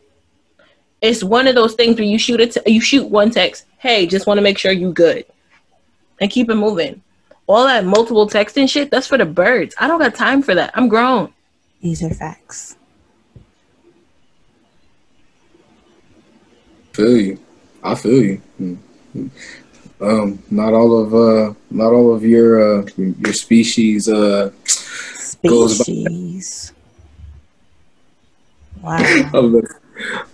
It's 1.02 1.24
one 1.24 1.48
of 1.48 1.56
those 1.56 1.76
things 1.76 1.98
where 1.98 2.08
you 2.08 2.18
shoot 2.18 2.40
it, 2.40 2.58
you 2.66 2.82
shoot 2.82 3.08
one 3.08 3.30
text, 3.30 3.66
hey, 3.78 4.08
just 4.08 4.26
want 4.26 4.40
to 4.40 4.42
make 4.42 4.58
sure 4.58 4.72
you 4.72 4.92
good, 4.92 5.26
and 6.20 6.32
keep 6.32 6.50
it 6.50 6.56
moving. 6.56 7.02
All 7.46 7.66
that 7.66 7.86
multiple 7.86 8.28
texting 8.28 8.70
shit, 8.70 8.92
that's 8.92 9.08
for 9.08 9.18
the 9.18 9.26
birds. 9.26 9.76
I 9.80 9.88
don't 9.88 10.00
got 10.00 10.16
time 10.16 10.42
for 10.42 10.54
that. 10.56 10.72
I'm 10.76 10.88
grown. 10.90 11.34
These 11.82 12.04
are 12.04 12.10
facts. 12.10 12.78
Feel 16.94 17.18
you. 17.18 17.40
I 17.84 17.96
feel 17.96 18.24
you. 18.24 18.42
Mm-hmm. 18.60 19.28
Um, 20.00 20.42
not 20.52 20.74
all 20.74 21.02
of 21.02 21.14
uh, 21.14 21.54
not 21.72 21.92
all 21.92 22.14
of 22.14 22.24
your 22.24 22.82
uh, 22.82 22.86
your 22.98 23.34
species 23.34 24.08
uh, 24.08 24.52
species. 24.66 26.74
Wow. 28.84 29.00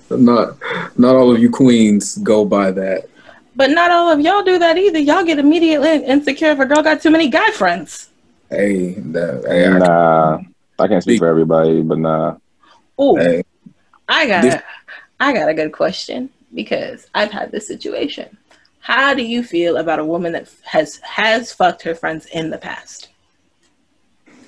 not 0.09 0.57
not 0.97 1.15
all 1.15 1.33
of 1.33 1.41
you 1.41 1.49
queens 1.49 2.17
go 2.17 2.43
by 2.43 2.71
that. 2.71 3.07
But 3.55 3.71
not 3.71 3.89
all 3.89 4.11
of 4.11 4.19
y'all 4.19 4.43
do 4.43 4.59
that 4.59 4.77
either. 4.77 4.99
Y'all 4.99 5.23
get 5.23 5.39
immediately 5.39 6.03
insecure 6.05 6.49
if 6.49 6.59
a 6.59 6.65
girl 6.65 6.83
got 6.83 7.01
too 7.01 7.09
many 7.09 7.29
guy 7.29 7.51
friends. 7.51 8.09
Hey, 8.49 8.95
that, 8.95 9.43
hey 9.47 9.79
nah, 9.79 10.39
I, 10.77 10.83
I 10.83 10.87
can't 10.87 11.01
speak 11.01 11.19
for 11.19 11.27
everybody, 11.27 11.81
but 11.81 11.99
nah. 11.99 12.35
Oh, 12.97 13.15
hey. 13.15 13.43
I 14.09 14.27
got 14.27 14.41
this- 14.41 14.61
I 15.19 15.33
got 15.33 15.47
a 15.47 15.53
good 15.53 15.71
question 15.71 16.29
because 16.53 17.07
I've 17.15 17.31
had 17.31 17.51
this 17.51 17.65
situation. 17.65 18.37
How 18.83 19.13
do 19.13 19.23
you 19.23 19.43
feel 19.43 19.77
about 19.77 19.99
a 19.99 20.05
woman 20.05 20.33
that 20.33 20.49
has 20.63 20.97
has 20.97 21.53
fucked 21.53 21.83
her 21.83 21.95
friends 21.95 22.25
in 22.25 22.49
the 22.49 22.57
past, 22.57 23.07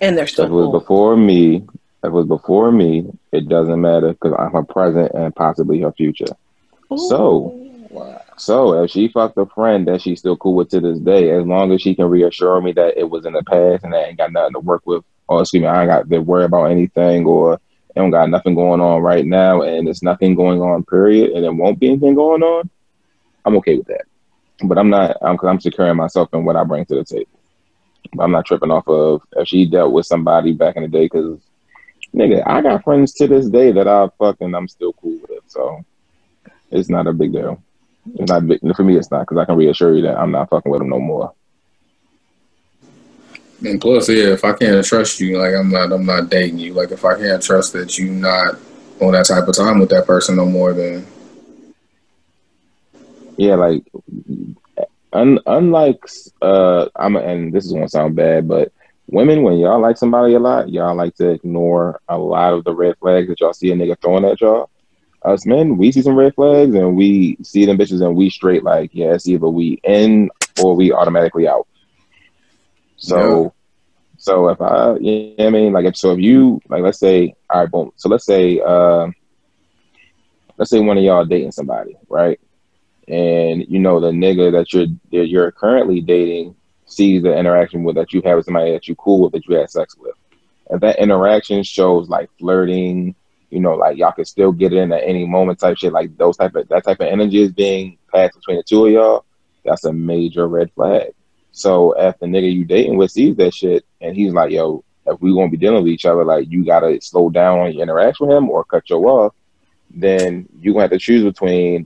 and 0.01 0.17
they're 0.17 0.27
still? 0.27 0.43
If 0.43 0.51
it 0.51 0.53
was 0.53 0.81
before 0.83 1.15
me, 1.15 1.55
if 1.55 2.03
it 2.03 2.11
was 2.11 2.27
before 2.27 2.69
me, 2.69 3.07
it 3.31 3.47
doesn't 3.47 3.79
matter 3.79 4.09
because 4.11 4.35
I'm 4.37 4.51
her 4.51 4.63
present 4.63 5.13
and 5.13 5.33
possibly 5.33 5.79
her 5.79 5.93
future. 5.93 6.35
Ooh. 6.91 6.97
So, 6.97 8.19
so 8.35 8.83
if 8.83 8.91
she 8.91 9.07
fucked 9.07 9.37
a 9.37 9.45
friend 9.45 9.87
that 9.87 10.01
she's 10.01 10.19
still 10.19 10.35
cool 10.35 10.55
with 10.55 10.67
to 10.71 10.81
this 10.81 10.99
day, 10.99 11.31
as 11.31 11.45
long 11.45 11.71
as 11.71 11.81
she 11.81 11.95
can 11.95 12.07
reassure 12.07 12.59
me 12.59 12.73
that 12.73 12.97
it 12.97 13.09
was 13.09 13.25
in 13.25 13.31
the 13.31 13.43
past 13.43 13.85
and 13.85 13.93
that 13.93 14.05
ain't 14.05 14.17
got 14.17 14.33
nothing 14.33 14.55
to 14.55 14.59
work 14.59 14.85
with, 14.85 15.05
or 15.29 15.39
excuse 15.39 15.61
me, 15.61 15.67
I 15.67 15.83
ain't 15.83 15.89
got 15.89 16.09
to 16.09 16.19
worry 16.19 16.43
about 16.43 16.71
anything, 16.71 17.25
or 17.25 17.53
I 17.53 17.59
don't 18.01 18.11
got 18.11 18.29
nothing 18.29 18.55
going 18.55 18.81
on 18.81 19.01
right 19.01 19.25
now, 19.25 19.61
and 19.61 19.87
there's 19.87 20.03
nothing 20.03 20.35
going 20.35 20.59
on, 20.59 20.83
period, 20.83 21.31
and 21.31 21.45
it 21.45 21.55
won't 21.55 21.79
be 21.79 21.87
anything 21.87 22.15
going 22.15 22.43
on. 22.43 22.69
I'm 23.45 23.55
okay 23.55 23.77
with 23.77 23.87
that 23.87 24.05
but 24.63 24.77
I'm 24.77 24.89
not. 24.89 25.17
I'm 25.21 25.37
I'm 25.43 25.59
securing 25.59 25.97
myself 25.97 26.29
in 26.33 26.45
what 26.45 26.55
I 26.55 26.63
bring 26.63 26.85
to 26.85 26.95
the 26.95 27.03
table. 27.03 27.29
I'm 28.19 28.31
not 28.31 28.45
tripping 28.45 28.71
off 28.71 28.87
of 28.87 29.21
if 29.35 29.47
she 29.47 29.65
dealt 29.65 29.91
with 29.91 30.05
somebody 30.05 30.53
back 30.53 30.75
in 30.75 30.83
the 30.83 30.89
day 30.89 31.05
because 31.05 31.39
nigga, 32.13 32.43
I 32.45 32.61
got 32.61 32.83
friends 32.83 33.13
to 33.13 33.27
this 33.27 33.49
day 33.49 33.71
that 33.71 33.87
I 33.87 34.07
fucking 34.17 34.53
I'm 34.53 34.67
still 34.67 34.93
cool 34.93 35.19
with. 35.27 35.43
So 35.47 35.83
it's 36.71 36.89
not 36.89 37.07
a 37.07 37.13
big 37.13 37.33
deal. 37.33 37.61
It's 38.15 38.31
not 38.31 38.47
big 38.47 38.59
for 38.75 38.83
me. 38.83 38.97
It's 38.97 39.11
not 39.11 39.21
because 39.21 39.37
I 39.37 39.45
can 39.45 39.55
reassure 39.57 39.95
you 39.95 40.03
that 40.03 40.17
I'm 40.17 40.31
not 40.31 40.49
fucking 40.49 40.71
with 40.71 40.79
them 40.79 40.89
no 40.89 40.99
more. 40.99 41.33
And 43.65 43.81
plus, 43.81 44.09
yeah, 44.09 44.33
if 44.33 44.43
I 44.43 44.53
can't 44.53 44.85
trust 44.85 45.19
you, 45.19 45.39
like 45.39 45.53
I'm 45.53 45.71
not, 45.71 45.91
I'm 45.91 46.05
not 46.05 46.29
dating 46.29 46.59
you. 46.59 46.73
Like 46.73 46.91
if 46.91 47.03
I 47.03 47.17
can't 47.17 47.41
trust 47.41 47.73
that 47.73 47.97
you 47.97 48.11
not 48.11 48.55
on 49.01 49.13
that 49.13 49.25
type 49.25 49.47
of 49.47 49.55
time 49.55 49.79
with 49.79 49.89
that 49.89 50.05
person 50.05 50.35
no 50.35 50.45
more, 50.45 50.73
then 50.73 51.05
yeah, 53.37 53.55
like 53.55 53.83
un, 55.13 55.39
unlike 55.45 56.03
uh, 56.41 56.87
I'm 56.95 57.15
and 57.15 57.53
this 57.53 57.65
is 57.65 57.73
gonna 57.73 57.89
sound 57.89 58.15
bad, 58.15 58.47
but 58.47 58.71
women 59.07 59.43
when 59.43 59.57
y'all 59.57 59.79
like 59.79 59.97
somebody 59.97 60.33
a 60.33 60.39
lot, 60.39 60.69
y'all 60.69 60.95
like 60.95 61.15
to 61.15 61.29
ignore 61.29 61.99
a 62.07 62.17
lot 62.17 62.53
of 62.53 62.63
the 62.63 62.73
red 62.73 62.95
flags 62.99 63.27
that 63.27 63.39
y'all 63.39 63.53
see 63.53 63.71
a 63.71 63.75
nigga 63.75 63.99
throwing 64.01 64.25
at 64.25 64.41
y'all. 64.41 64.69
Us 65.23 65.45
men, 65.45 65.77
we 65.77 65.91
see 65.91 66.03
some 66.03 66.15
red 66.15 66.35
flags 66.35 66.75
and 66.75 66.95
we 66.95 67.37
see 67.41 67.65
them 67.65 67.77
bitches 67.77 68.05
and 68.05 68.15
we 68.15 68.29
straight 68.29 68.63
like, 68.63 68.91
yeah, 68.93 69.17
either 69.25 69.47
we 69.47 69.79
in 69.83 70.29
or 70.61 70.75
we 70.75 70.91
automatically 70.91 71.47
out. 71.47 71.67
So, 72.97 73.43
yeah. 73.43 73.49
so 74.17 74.49
if 74.49 74.61
I, 74.61 74.95
you 74.97 75.35
know 75.37 75.47
I 75.47 75.49
mean, 75.49 75.73
like 75.73 75.85
if 75.85 75.97
so, 75.97 76.11
if 76.11 76.19
you 76.19 76.61
like, 76.69 76.83
let's 76.83 76.99
say, 76.99 77.33
all 77.49 77.61
right, 77.61 77.71
boom. 77.71 77.91
So 77.95 78.07
let's 78.07 78.25
say, 78.25 78.59
uh, 78.59 79.07
let's 80.57 80.69
say 80.69 80.79
one 80.79 80.97
of 80.97 81.03
y'all 81.03 81.25
dating 81.25 81.51
somebody, 81.53 81.97
right? 82.07 82.39
And 83.07 83.65
you 83.67 83.79
know 83.79 83.99
the 83.99 84.11
nigga 84.11 84.51
that 84.51 84.73
you're 84.73 84.87
that 85.11 85.27
you're 85.27 85.51
currently 85.51 86.01
dating 86.01 86.55
sees 86.85 87.23
the 87.23 87.37
interaction 87.37 87.83
with 87.83 87.95
that 87.95 88.13
you 88.13 88.21
have 88.23 88.37
with 88.37 88.45
somebody 88.45 88.71
that 88.71 88.87
you 88.87 88.95
cool 88.95 89.21
with 89.21 89.31
that 89.33 89.45
you 89.47 89.55
had 89.55 89.69
sex 89.69 89.95
with. 89.97 90.15
and 90.69 90.81
that 90.81 90.99
interaction 90.99 91.63
shows 91.63 92.09
like 92.09 92.29
flirting, 92.39 93.15
you 93.49 93.59
know, 93.59 93.75
like 93.75 93.97
y'all 93.97 94.11
can 94.11 94.25
still 94.25 94.51
get 94.51 94.73
in 94.73 94.91
at 94.91 95.03
any 95.03 95.25
moment 95.25 95.59
type 95.59 95.77
shit, 95.77 95.93
like 95.93 96.15
those 96.17 96.37
type 96.37 96.55
of 96.55 96.67
that 96.69 96.83
type 96.83 96.99
of 96.99 97.07
energy 97.07 97.41
is 97.41 97.51
being 97.51 97.97
passed 98.11 98.35
between 98.35 98.57
the 98.57 98.63
two 98.63 98.85
of 98.85 98.91
y'all, 98.91 99.25
that's 99.63 99.85
a 99.85 99.93
major 99.93 100.47
red 100.47 100.71
flag. 100.73 101.13
So 101.51 101.93
if 101.93 102.19
the 102.19 102.25
nigga 102.25 102.51
you 102.51 102.65
dating 102.65 102.97
with 102.97 103.11
sees 103.11 103.35
that 103.37 103.53
shit 103.53 103.85
and 104.01 104.15
he's 104.15 104.33
like, 104.33 104.51
yo, 104.51 104.83
if 105.05 105.21
we 105.21 105.33
gonna 105.33 105.49
be 105.49 105.57
dealing 105.57 105.83
with 105.83 105.91
each 105.91 106.05
other, 106.05 106.25
like 106.25 106.49
you 106.49 106.65
gotta 106.65 106.99
slow 107.01 107.29
down 107.29 107.59
on 107.59 107.73
your 107.73 107.83
interaction 107.83 108.27
with 108.27 108.37
him 108.37 108.49
or 108.49 108.63
cut 108.63 108.89
you 108.89 108.97
off, 108.97 109.33
then 109.89 110.47
you 110.59 110.73
gonna 110.73 110.83
have 110.83 110.91
to 110.91 110.99
choose 110.99 111.23
between 111.23 111.85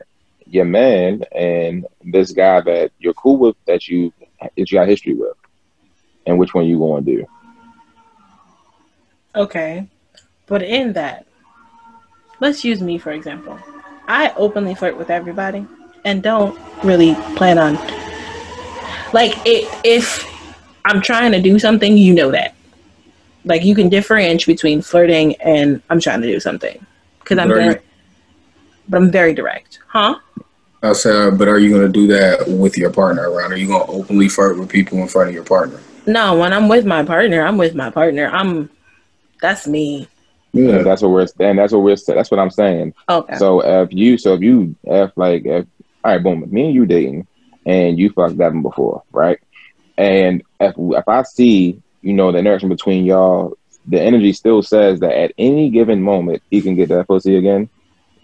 your 0.50 0.66
man 0.66 1.24
and 1.32 1.86
this 2.04 2.32
guy 2.32 2.62
that 2.62 2.92
you're 3.00 3.14
cool 3.14 3.38
with 3.38 3.56
that 3.66 3.88
you 3.88 4.12
that 4.42 4.52
you 4.56 4.78
got 4.78 4.88
history 4.88 5.14
with, 5.14 5.36
and 6.26 6.38
which 6.38 6.54
one 6.54 6.66
you 6.66 6.78
going 6.78 7.06
to 7.06 7.16
do? 7.18 7.26
Okay, 9.36 9.88
but 10.48 10.62
in 10.64 10.94
that, 10.94 11.26
let's 12.40 12.64
use 12.64 12.82
me 12.82 12.98
for 12.98 13.12
example. 13.12 13.60
I 14.08 14.34
openly 14.36 14.74
flirt 14.74 14.98
with 14.98 15.10
everybody 15.10 15.68
and 16.04 16.24
don't 16.24 16.60
really 16.84 17.14
plan 17.36 17.60
on 17.60 17.76
like 19.14 19.36
it, 19.46 19.68
if 19.84 20.28
I'm 20.86 21.02
trying 21.02 21.32
to 21.32 21.42
do 21.42 21.60
something, 21.60 21.98
you 21.98 22.14
know 22.14 22.32
that. 22.32 22.56
Like 23.46 23.64
you 23.64 23.74
can 23.76 23.90
differentiate 23.90 24.46
between 24.46 24.82
flirting 24.82 25.36
and 25.38 25.82
I'm 25.90 26.00
trying 26.00 26.22
to 26.22 26.28
do 26.28 26.40
something 26.40 26.86
because 27.20 27.38
I'm 27.38 27.50
very, 27.50 27.80
but 28.90 28.98
I'm 28.98 29.12
very 29.12 29.34
direct, 29.34 29.80
huh? 29.88 30.20
Uh, 30.82 30.90
I 30.90 30.94
said, 30.94 31.38
but 31.38 31.48
are 31.48 31.60
you 31.60 31.70
going 31.70 31.82
to 31.82 31.90
do 31.90 32.08
that 32.08 32.48
with 32.48 32.78
your 32.78 32.90
partner 32.90 33.30
around? 33.30 33.54
Are 33.54 33.58
you 33.58 33.68
going 33.68 33.86
to 33.86 33.92
openly 33.92 34.30
flirt 34.30 34.58
with 34.58 34.70
people 34.70 34.98
in 35.00 35.08
front 35.08 35.30
of 35.30 35.36
your 35.36 35.44
partner? 35.44 35.80
No, 36.06 36.38
when 36.38 36.54
I'm 36.54 36.68
with 36.68 36.86
my 36.86 37.04
partner, 37.04 37.46
I'm 37.46 37.58
with 37.58 37.76
my 37.76 37.90
partner. 37.90 38.30
I'm 38.32 38.70
that's 39.42 39.68
me. 39.68 40.08
Yeah, 40.54 40.82
that's 40.82 41.02
what 41.02 41.12
we're 41.12 41.28
and 41.40 41.60
that's 41.60 41.72
what 41.72 41.84
we're 41.84 41.96
that's 41.96 42.32
what 42.32 42.40
I'm 42.40 42.50
saying. 42.50 42.94
Okay. 43.08 43.38
So 43.38 43.62
if 43.62 43.94
you 43.94 44.18
so 44.18 44.34
if 44.34 44.42
you 44.42 44.76
if 44.84 45.12
like 45.16 45.46
if 45.46 45.68
all 46.04 46.14
right, 46.14 46.24
boom, 46.24 46.46
me 46.50 46.66
and 46.66 46.74
you 46.74 46.86
dating 46.86 47.28
and 47.66 48.00
you 48.00 48.10
fucked 48.10 48.38
Devin 48.38 48.64
before, 48.64 49.04
right? 49.12 49.40
And 49.98 50.44
if 50.60 50.74
if 50.78 51.08
I 51.08 51.24
see 51.24 51.82
you 52.02 52.14
know 52.14 52.32
the 52.32 52.40
interaction 52.40 52.70
between 52.70 53.06
y'all, 53.06 53.58
the 53.86 54.02
energy 54.02 54.34
still 54.34 54.64
says 54.64 55.02
that 55.02 55.16
at 55.16 55.34
any 55.38 55.70
given 55.70 56.02
moment 56.02 56.42
he 56.50 56.62
can 56.62 56.76
get 56.76 56.90
that 56.90 57.08
pussy 57.08 57.36
again. 57.36 57.70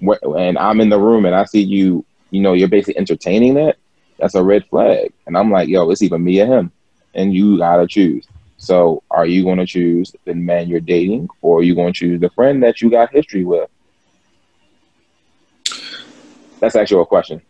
And 0.02 0.58
I'm 0.58 0.82
in 0.82 0.90
the 0.90 1.00
room 1.00 1.26
and 1.26 1.36
I 1.36 1.46
see 1.46 1.62
you 1.62 2.06
you 2.36 2.42
know, 2.42 2.54
you're 2.54 2.68
basically 2.68 2.98
entertaining 2.98 3.54
that, 3.56 3.78
that's 4.20 4.36
a 4.36 4.44
red 4.44 4.66
flag. 4.66 5.14
And 5.26 5.38
I'm 5.38 5.52
like, 5.52 5.70
yo, 5.70 5.90
it's 5.90 6.02
either 6.02 6.20
me 6.20 6.42
or 6.42 6.46
him. 6.46 6.72
And 7.14 7.34
you 7.34 7.58
gotta 7.58 7.88
choose. 7.88 8.28
So 8.58 9.04
are 9.10 9.26
you 9.26 9.44
gonna 9.44 9.66
choose 9.66 10.14
the 10.26 10.34
man 10.34 10.68
you're 10.68 10.82
dating 10.82 11.30
or 11.42 11.60
are 11.60 11.64
you 11.64 11.76
gonna 11.76 11.94
choose 11.94 12.20
the 12.20 12.30
friend 12.32 12.62
that 12.64 12.82
you 12.82 12.90
got 12.90 13.12
history 13.12 13.46
with? 13.46 13.70
That's 16.60 16.76
actually 16.76 17.02
a 17.02 17.06
question. 17.06 17.42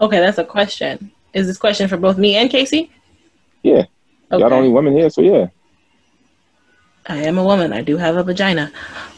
Okay, 0.00 0.20
that's 0.20 0.38
a 0.38 0.44
question. 0.44 1.10
Is 1.32 1.46
this 1.46 1.58
question 1.58 1.88
for 1.88 1.96
both 1.96 2.18
me 2.18 2.36
and 2.36 2.50
Casey? 2.50 2.90
Yeah. 3.62 3.84
Okay. 4.30 4.40
Y'all 4.40 4.50
the 4.50 4.56
only 4.56 4.68
women 4.68 4.94
here, 4.94 5.10
so 5.10 5.22
yeah. 5.22 5.46
I 7.06 7.16
am 7.22 7.38
a 7.38 7.44
woman. 7.44 7.72
I 7.72 7.80
do 7.80 7.96
have 7.96 8.16
a 8.16 8.22
vagina. 8.22 8.72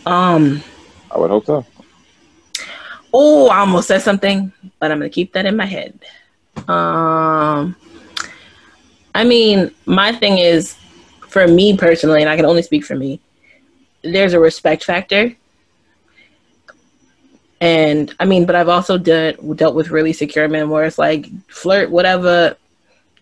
Um 0.07 0.63
I 1.11 1.19
would 1.19 1.31
hope 1.31 1.47
so. 1.47 1.67
Oh, 3.13 3.49
I 3.49 3.59
almost 3.59 3.89
said 3.89 4.03
something, 4.03 4.53
but 4.79 4.91
I'm 4.91 4.99
gonna 4.99 5.11
keep 5.11 5.33
that 5.33 5.47
in 5.47 5.57
my 5.57 5.67
head. 5.67 5.99
Um, 6.69 7.77
I 9.15 9.25
mean, 9.25 9.73
my 9.87 10.13
thing 10.13 10.39
is, 10.39 10.77
for 11.29 11.47
me 11.47 11.77
personally, 11.77 12.21
and 12.21 12.29
I 12.29 12.37
can 12.37 12.45
only 12.45 12.63
speak 12.63 12.85
for 12.85 12.97
me. 12.97 13.21
There's 14.03 14.33
a 14.33 14.41
respect 14.41 14.85
factor. 14.85 15.35
And 17.61 18.15
I 18.19 18.25
mean, 18.25 18.47
but 18.47 18.57
I've 18.57 18.69
also 18.69 18.97
done 18.97 19.35
dealt 19.55 19.75
with 19.75 19.91
really 19.91 20.13
secure 20.13 20.49
men 20.49 20.71
where 20.71 20.85
it's 20.85 20.99
like 20.99 21.27
flirt, 21.49 21.91
whatever, 21.91 22.57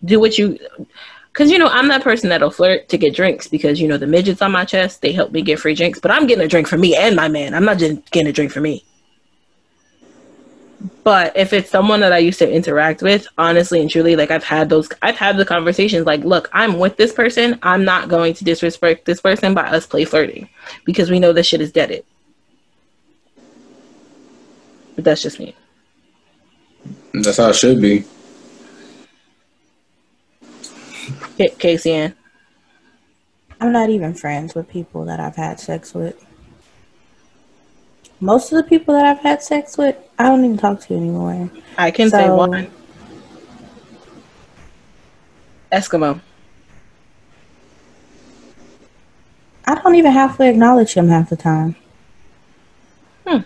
do 0.05 0.19
what 0.19 0.37
you 0.37 0.57
because 1.33 1.51
you 1.51 1.59
know 1.59 1.67
I'm 1.67 1.89
that 1.89 2.03
person 2.03 2.29
that'll 2.29 2.49
flirt 2.49 2.89
to 2.89 2.97
get 2.97 3.15
drinks 3.15 3.47
because 3.47 3.81
you 3.81 3.87
know 3.87 3.97
the 3.97 4.07
midgets 4.07 4.41
on 4.41 4.51
my 4.51 4.65
chest 4.65 5.01
they 5.01 5.11
help 5.11 5.31
me 5.31 5.41
get 5.41 5.59
free 5.59 5.75
drinks, 5.75 5.99
but 5.99 6.11
I'm 6.11 6.25
getting 6.25 6.43
a 6.43 6.47
drink 6.47 6.67
for 6.67 6.77
me 6.77 6.95
and 6.95 7.15
my 7.15 7.27
man. 7.27 7.53
I'm 7.53 7.65
not 7.65 7.79
just 7.79 8.09
getting 8.11 8.29
a 8.29 8.33
drink 8.33 8.51
for 8.51 8.61
me. 8.61 8.83
But 11.03 11.35
if 11.35 11.53
it's 11.53 11.69
someone 11.69 12.01
that 12.01 12.11
I 12.11 12.17
used 12.17 12.39
to 12.39 12.51
interact 12.51 13.01
with, 13.01 13.27
honestly 13.37 13.81
and 13.81 13.89
truly, 13.89 14.15
like 14.15 14.31
I've 14.31 14.43
had 14.43 14.69
those, 14.69 14.89
I've 15.01 15.15
had 15.15 15.37
the 15.37 15.45
conversations. 15.45 16.05
Like, 16.05 16.23
look, 16.23 16.49
I'm 16.53 16.77
with 16.77 16.97
this 16.97 17.13
person. 17.13 17.57
I'm 17.63 17.85
not 17.85 18.09
going 18.09 18.33
to 18.35 18.43
disrespect 18.43 19.05
this 19.05 19.21
person 19.21 19.53
by 19.53 19.63
us 19.63 19.87
play 19.87 20.05
flirting 20.05 20.49
because 20.85 21.09
we 21.09 21.19
know 21.19 21.33
this 21.33 21.47
shit 21.47 21.61
is 21.61 21.71
deaded. 21.71 22.05
But 24.95 25.05
that's 25.05 25.21
just 25.21 25.39
me. 25.39 25.55
That's 27.13 27.37
how 27.37 27.49
it 27.49 27.55
should 27.55 27.81
be. 27.81 28.03
K- 31.37 31.55
Casey 31.57 31.93
Ann. 31.93 32.15
I'm 33.61 33.71
not 33.71 33.89
even 33.89 34.13
friends 34.13 34.55
with 34.55 34.69
people 34.69 35.05
that 35.05 35.19
I've 35.19 35.35
had 35.35 35.59
sex 35.59 35.93
with. 35.93 36.25
Most 38.21 38.51
of 38.51 38.57
the 38.57 38.69
people 38.69 38.93
that 38.93 39.05
I've 39.05 39.19
had 39.19 39.41
sex 39.41 39.77
with, 39.77 39.95
I 40.17 40.23
don't 40.23 40.43
even 40.43 40.57
talk 40.57 40.81
to 40.81 40.93
anymore. 40.93 41.49
I 41.77 41.91
can 41.91 42.09
say 42.09 42.29
one. 42.29 42.69
Eskimo. 45.71 46.19
I 49.65 49.75
don't 49.75 49.95
even 49.95 50.11
halfway 50.11 50.49
acknowledge 50.49 50.93
him 50.93 51.07
half 51.07 51.29
the 51.29 51.37
time. 51.37 51.75
Hmm. 53.25 53.39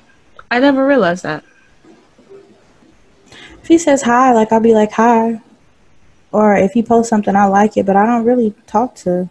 I 0.50 0.60
never 0.60 0.88
realized 0.88 1.24
that. 1.24 1.44
If 3.62 3.68
he 3.68 3.78
says 3.78 4.02
hi, 4.02 4.34
like 4.34 4.52
I'll 4.52 4.60
be 4.60 4.74
like 4.74 4.94
hi. 4.94 5.42
Or 6.32 6.56
if 6.56 6.72
he 6.72 6.82
posts 6.82 7.10
something, 7.10 7.36
I 7.36 7.46
like 7.46 7.78
it, 7.78 7.86
but 7.86 7.96
I 7.96 8.06
don't 8.06 8.26
really 8.26 8.56
talk 8.66 8.96
to. 8.96 9.30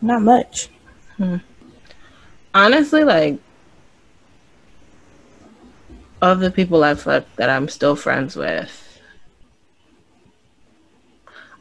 Not 0.00 0.22
much. 0.22 0.68
Hmm. 1.16 1.36
Honestly, 2.54 3.02
like 3.02 3.40
of 6.22 6.38
the 6.38 6.50
people 6.50 6.84
I've 6.84 7.00
slept 7.00 7.36
that 7.36 7.50
I'm 7.50 7.68
still 7.68 7.96
friends 7.96 8.36
with, 8.36 9.00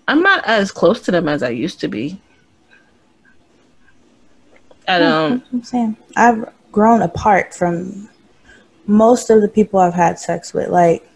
I'm 0.07 0.21
not 0.21 0.45
as 0.45 0.71
close 0.71 1.01
to 1.01 1.11
them 1.11 1.27
as 1.27 1.41
I 1.43 1.49
used 1.49 1.79
to 1.81 1.87
be. 1.87 2.21
I 4.87 4.99
don't. 4.99 5.43
I'm 5.51 5.63
saying. 5.63 5.97
I've 6.15 6.53
grown 6.71 7.01
apart 7.01 7.53
from 7.53 8.07
most 8.85 9.29
of 9.29 9.41
the 9.41 9.47
people 9.47 9.79
I've 9.79 9.93
had 9.93 10.19
sex 10.19 10.53
with. 10.53 10.69
Like, 10.69 11.07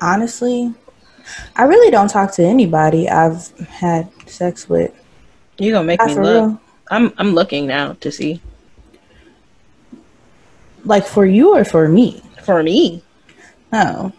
honestly, 0.00 0.74
I 1.56 1.64
really 1.64 1.90
don't 1.90 2.08
talk 2.08 2.32
to 2.32 2.42
anybody 2.44 3.08
I've 3.08 3.48
had 3.68 4.10
sex 4.28 4.68
with. 4.68 4.92
You 5.58 5.72
gonna 5.72 5.86
make 5.86 6.04
me 6.04 6.14
look? 6.14 6.50
real. 6.50 6.60
I'm 6.90 7.12
I'm 7.16 7.32
looking 7.32 7.66
now 7.66 7.94
to 7.94 8.12
see 8.12 8.40
Like, 10.86 11.06
for 11.06 11.26
you 11.26 11.54
or 11.54 11.64
for 11.64 11.88
me? 11.88 12.22
for 12.46 12.62
me. 12.62 13.02
No. 13.72 14.12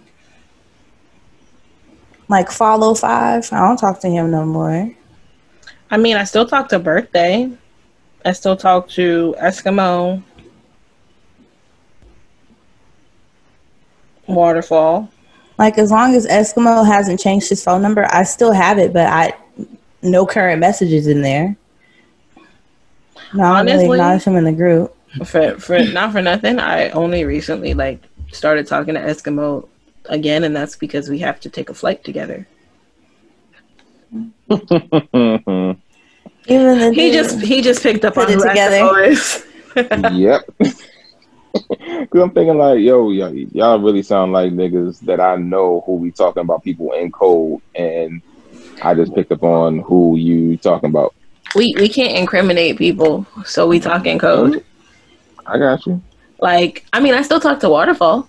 Like, 2.27 2.51
follow 2.51 2.93
five. 2.93 3.51
I 3.53 3.65
don't 3.65 3.77
talk 3.77 4.01
to 4.01 4.09
him 4.09 4.29
no 4.29 4.45
more. 4.45 4.93
I 5.89 5.97
mean, 5.97 6.17
I 6.17 6.25
still 6.25 6.45
talk 6.45 6.67
to 6.69 6.79
Birthday. 6.79 7.49
I 8.25 8.33
still 8.33 8.57
talk 8.57 8.89
to 8.89 9.33
Eskimo. 9.39 10.21
Waterfall. 14.27 15.09
Like, 15.57 15.77
as 15.77 15.89
long 15.89 16.13
as 16.13 16.27
Eskimo 16.27 16.85
hasn't 16.85 17.21
changed 17.21 17.47
his 17.47 17.63
phone 17.63 17.81
number, 17.81 18.05
I 18.11 18.23
still 18.23 18.51
have 18.51 18.77
it, 18.77 18.91
but 18.91 19.07
I 19.07 19.33
no 20.03 20.25
current 20.25 20.59
messages 20.59 21.07
in 21.07 21.21
there. 21.21 21.55
No, 23.33 23.43
I 23.45 23.63
don't 23.63 23.77
really 23.77 23.95
acknowledge 23.95 24.23
him 24.23 24.35
in 24.35 24.43
the 24.43 24.51
group. 24.51 24.96
For 25.25 25.59
for 25.59 25.79
not 25.79 26.11
for 26.11 26.21
nothing, 26.21 26.59
I 26.59 26.89
only 26.89 27.23
recently 27.23 27.73
like 27.73 28.01
started 28.31 28.67
talking 28.67 28.93
to 28.95 28.99
Eskimo 28.99 29.67
again, 30.05 30.43
and 30.43 30.55
that's 30.55 30.75
because 30.75 31.09
we 31.09 31.19
have 31.19 31.39
to 31.41 31.49
take 31.49 31.69
a 31.69 31.73
flight 31.73 32.03
together. 32.03 32.47
He 36.47 37.11
just 37.11 37.41
he 37.41 37.61
just 37.61 37.83
picked 37.83 38.05
up 38.05 38.13
Put 38.13 38.29
on 38.29 38.33
it 38.33 38.35
who 38.35 38.47
together. 38.47 40.15
Yep. 40.15 40.49
Cause 42.09 42.21
I'm 42.21 42.31
thinking 42.31 42.57
like, 42.57 42.79
yo, 42.79 43.09
y'all, 43.09 43.33
y'all 43.33 43.79
really 43.79 44.03
sound 44.03 44.31
like 44.31 44.51
niggas 44.53 44.99
that 45.01 45.19
I 45.19 45.35
know 45.35 45.83
who 45.85 45.99
be 45.99 46.11
talking 46.11 46.41
about 46.41 46.63
people 46.63 46.93
in 46.93 47.11
code, 47.11 47.61
and 47.75 48.21
I 48.83 48.93
just 48.93 49.13
picked 49.15 49.31
up 49.31 49.43
on 49.43 49.79
who 49.79 50.17
you 50.17 50.57
talking 50.57 50.89
about. 50.89 51.15
we 51.55 51.73
we 51.77 51.89
can't 51.89 52.17
incriminate 52.17 52.77
people, 52.77 53.25
so 53.45 53.67
we 53.67 53.79
talk 53.79 54.05
in 54.05 54.19
code. 54.19 54.63
I 55.47 55.57
got 55.57 55.85
you. 55.85 56.01
Like, 56.39 56.85
I 56.93 56.99
mean, 56.99 57.13
I 57.13 57.21
still 57.21 57.39
talk 57.39 57.59
to 57.61 57.69
Waterfall. 57.69 58.27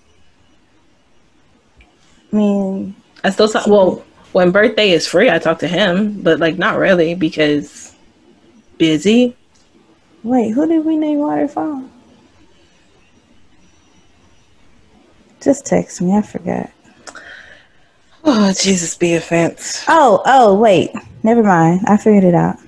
I 2.32 2.36
mean, 2.36 2.94
I 3.24 3.30
still 3.30 3.48
talk. 3.48 3.66
Well, 3.66 4.04
when 4.32 4.50
birthday 4.50 4.90
is 4.90 5.06
free, 5.06 5.30
I 5.30 5.38
talk 5.38 5.58
to 5.60 5.68
him, 5.68 6.22
but 6.22 6.38
like 6.38 6.58
not 6.58 6.78
really 6.78 7.14
because 7.14 7.94
busy. 8.78 9.36
wait, 10.22 10.50
who 10.50 10.66
did 10.66 10.84
we 10.84 10.96
name 10.96 11.18
Waterfall? 11.18 11.84
Just 15.40 15.66
text 15.66 16.00
me. 16.00 16.16
I 16.16 16.22
forgot. 16.22 16.70
Oh 18.24 18.52
Jesus, 18.52 18.94
be 18.96 19.14
offense. 19.14 19.84
Oh, 19.88 20.22
oh, 20.26 20.54
wait. 20.54 20.90
Never 21.22 21.42
mind. 21.42 21.80
I 21.86 21.96
figured 21.96 22.24
it 22.24 22.34
out. 22.34 22.58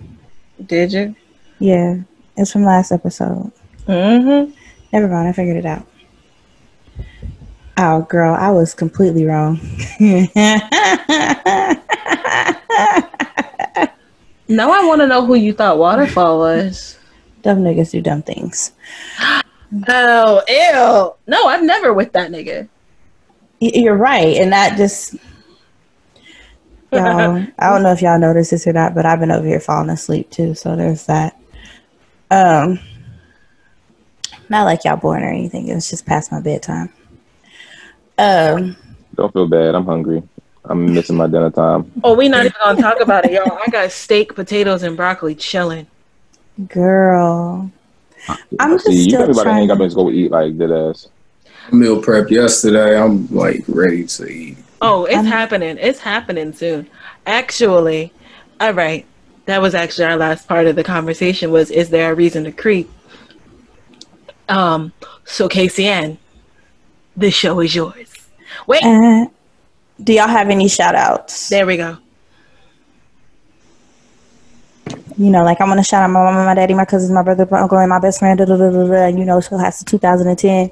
Did 0.65 0.93
you? 0.93 1.15
Yeah, 1.59 1.99
it's 2.37 2.53
from 2.53 2.65
last 2.65 2.93
episode. 2.93 3.53
Mm-hmm. 3.87 4.53
Never 4.93 5.09
mind. 5.09 5.29
I 5.29 5.33
figured 5.33 5.57
it 5.57 5.67
out. 5.67 5.87
Oh, 7.77 8.03
girl, 8.03 8.35
I 8.35 8.51
was 8.51 8.75
completely 8.75 9.25
wrong. 9.25 9.59
Now 14.51 14.73
I 14.73 14.85
want 14.85 15.01
to 15.01 15.07
know 15.07 15.25
who 15.25 15.37
you 15.37 15.53
thought 15.53 15.79
Waterfall 15.79 16.39
was. 16.39 16.99
dumb 17.43 17.59
niggas 17.61 17.93
do 17.93 18.01
dumb 18.01 18.23
things. 18.23 18.73
Oh, 19.87 20.43
ew. 20.49 21.15
No, 21.29 21.47
I've 21.47 21.63
never 21.63 21.95
with 21.95 22.13
that 22.15 22.33
nigga. 22.33 22.69
You're 23.61 23.97
right, 23.97 24.37
and 24.39 24.53
that 24.53 24.77
just 24.77 25.15
y'all. 26.91 27.47
I 27.61 27.71
don't 27.71 27.85
know 27.85 27.93
if 27.93 28.03
y'all 28.03 28.19
noticed 28.19 28.51
this 28.51 28.67
or 28.67 28.73
not, 28.73 28.93
but 28.93 29.07
I've 29.07 29.21
been 29.21 29.31
over 29.31 29.47
here 29.47 29.61
falling 29.61 29.91
asleep 29.91 30.31
too. 30.31 30.55
So 30.55 30.75
there's 30.75 31.07
that. 31.07 31.41
Um, 32.33 32.81
not 34.51 34.65
like 34.65 34.85
y'all 34.85 34.97
boring 34.97 35.25
or 35.25 35.29
anything. 35.29 35.69
It 35.69 35.75
was 35.75 35.89
just 35.89 36.05
past 36.05 36.31
my 36.31 36.41
bedtime. 36.41 36.93
Um, 38.19 38.77
Don't 39.15 39.33
feel 39.33 39.49
bad. 39.49 39.75
I'm 39.75 39.87
hungry. 39.87 40.23
I'm 40.65 40.93
missing 40.93 41.17
my 41.17 41.27
dinner 41.27 41.51
time. 41.51 41.91
Oh, 42.05 42.15
we 42.15 42.29
not 42.29 42.45
even 42.45 42.55
gonna 42.63 42.81
talk 42.83 43.01
about 43.01 43.25
it, 43.25 43.33
y'all. 43.33 43.59
I 43.67 43.71
got 43.71 43.91
steak, 43.91 44.35
potatoes, 44.35 44.83
and 44.83 44.97
broccoli 44.97 45.35
chilling. 45.35 45.87
girl, 46.69 47.71
I'm 48.59 48.73
just 48.73 48.87
See, 48.87 48.93
you 48.95 49.03
still 49.05 49.13
got 49.21 49.23
everybody 49.31 49.45
trying. 49.45 49.57
hang 49.57 49.71
up 49.71 49.81
and 49.81 49.87
just 49.87 49.97
go 49.97 50.11
eat 50.11 50.31
like 50.31 50.59
dead 50.59 50.71
ass. 50.71 51.09
Meal 51.73 52.03
prep 52.03 52.31
yesterday. 52.31 53.01
I'm 53.01 53.27
like 53.35 53.65
ready 53.69 54.05
to 54.05 54.27
eat. 54.27 54.59
Oh, 54.83 55.05
it's 55.05 55.15
I'm- 55.17 55.25
happening. 55.25 55.79
It's 55.81 56.01
happening 56.01 56.53
soon. 56.53 56.89
Actually, 57.27 58.13
all 58.61 58.73
right. 58.75 59.07
That 59.47 59.63
was 59.63 59.75
actually 59.75 60.05
our 60.05 60.17
last 60.17 60.47
part 60.47 60.67
of 60.67 60.77
the 60.77 60.85
conversation. 60.85 61.51
Was 61.51 61.71
is 61.71 61.89
there 61.91 62.13
a 62.13 62.15
reason 62.15 62.45
to 62.45 62.53
creep? 62.53 62.91
Um. 64.51 64.93
So 65.25 65.49
Casey 65.49 65.87
Ann, 65.87 66.19
this 67.17 67.35
show 67.35 67.61
is 67.61 67.75
yours. 67.75 68.09
Wait, 68.67 68.83
Uh, 68.83 69.27
do 70.03 70.13
y'all 70.13 70.29
have 70.29 70.51
any 70.51 70.69
shout 70.69 70.95
outs? 70.95 71.49
there 71.49 71.67
we 71.67 71.77
go. 71.77 71.97
You 75.17 75.31
know, 75.31 75.45
like 75.45 75.61
I 75.61 75.67
want 75.67 75.79
to 75.79 75.85
shout 75.85 76.03
out 76.03 76.11
my 76.11 76.23
mama, 76.25 76.45
my 76.45 76.55
daddy, 76.55 76.75
my 76.75 76.85
cousins, 76.85 77.13
my 77.13 77.23
brother, 77.23 77.47
my 77.51 77.61
uncle, 77.61 77.79
and 77.79 77.89
my 77.91 78.01
best 78.01 78.19
friend. 78.19 78.39
Da, 78.39 78.45
da, 78.45 78.57
da, 78.57 78.71
da, 78.71 78.87
da. 78.87 78.95
And 79.07 79.19
you 79.19 79.25
know, 79.25 79.39
so 79.41 79.57
that's 79.59 79.85
2010. 79.85 80.71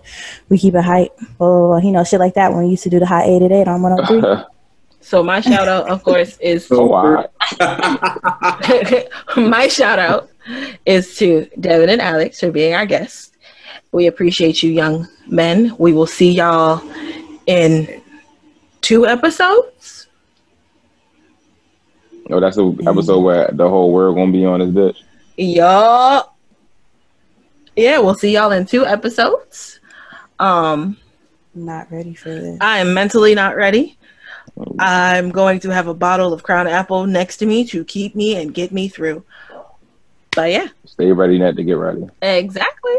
We 0.49 0.59
keep 0.59 0.75
it 0.75 0.83
hype. 0.83 1.17
Blah, 1.39 1.49
blah, 1.49 1.67
blah. 1.69 1.77
You 1.79 1.93
know, 1.93 2.03
shit 2.03 2.19
like 2.19 2.35
that 2.35 2.53
when 2.53 2.65
we 2.65 2.71
used 2.71 2.83
to 2.85 2.91
do 2.91 2.99
the 2.99 3.07
high 3.07 3.25
8 3.25 3.43
at 3.43 3.53
8 3.53 3.69
on 3.69 3.83
103. 3.83 4.45
So 5.01 5.23
my 5.23 5.41
shout 5.41 5.69
out, 5.69 5.89
of 5.89 6.03
course, 6.03 6.37
is 6.39 6.67
oh, 6.71 6.89
my 9.37 9.69
shout 9.69 9.99
out 9.99 10.29
is 10.85 11.17
to 11.17 11.49
Devin 11.59 11.89
and 11.89 12.03
Alex 12.03 12.41
for 12.41 12.51
being 12.51 12.75
our 12.75 12.85
guests. 12.85 13.31
We 13.93 14.07
appreciate 14.07 14.63
you, 14.63 14.71
young 14.71 15.09
men. 15.27 15.75
We 15.79 15.93
will 15.93 16.07
see 16.07 16.33
y'all 16.33 16.83
in 17.47 18.03
two 18.81 19.07
episodes. 19.07 20.07
Oh, 22.31 22.41
that's 22.41 22.57
the 22.57 22.77
episode 22.87 23.21
where 23.21 23.49
the 23.53 23.69
whole 23.69 23.91
world 23.93 24.17
gonna 24.17 24.33
be 24.33 24.45
on 24.45 24.61
this 24.61 24.69
bitch. 24.71 25.03
Y'all. 25.39 26.35
yeah, 27.77 27.99
we'll 27.99 28.15
see 28.15 28.33
y'all 28.35 28.53
in 28.53 28.67
two 28.67 28.85
episodes. 28.85 29.81
Um, 30.39 30.99
Not 31.55 31.91
ready 31.91 32.15
for 32.15 32.29
this. 32.29 32.59
I 32.61 32.79
am 32.81 32.93
mentally 32.93 33.35
not 33.35 33.57
ready. 33.57 33.97
I'm 34.81 35.31
going 35.31 35.61
to 35.61 35.71
have 35.71 35.87
a 35.87 35.95
bottle 35.95 36.33
of 36.33 36.43
Crown 36.43 36.67
Apple 36.67 37.07
next 37.07 37.37
to 37.39 37.47
me 37.47 37.65
to 37.67 37.85
keep 37.85 38.15
me 38.17 38.35
and 38.37 38.53
get 38.53 38.73
me 38.73 38.89
through. 38.89 39.25
But 40.35 40.51
yeah, 40.51 40.69
Stay 40.85 41.13
ready, 41.13 41.39
not 41.39 41.57
to 41.57 41.65
get 41.65 41.75
ready. 41.75 42.07
exactly. 42.23 42.97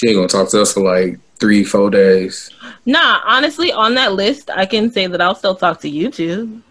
She 0.00 0.08
ain't 0.08 0.16
gonna 0.16 0.28
talk 0.28 0.48
to 0.50 0.62
us 0.62 0.72
for 0.72 0.80
like 0.80 1.18
three, 1.38 1.62
four 1.62 1.90
days. 1.90 2.48
Nah, 2.86 3.20
honestly, 3.26 3.70
on 3.70 3.94
that 3.96 4.14
list, 4.14 4.48
I 4.48 4.64
can 4.64 4.90
say 4.90 5.06
that 5.06 5.20
I'll 5.20 5.34
still 5.34 5.54
talk 5.54 5.78
to 5.82 5.90
you 5.90 6.10
too. 6.10 6.62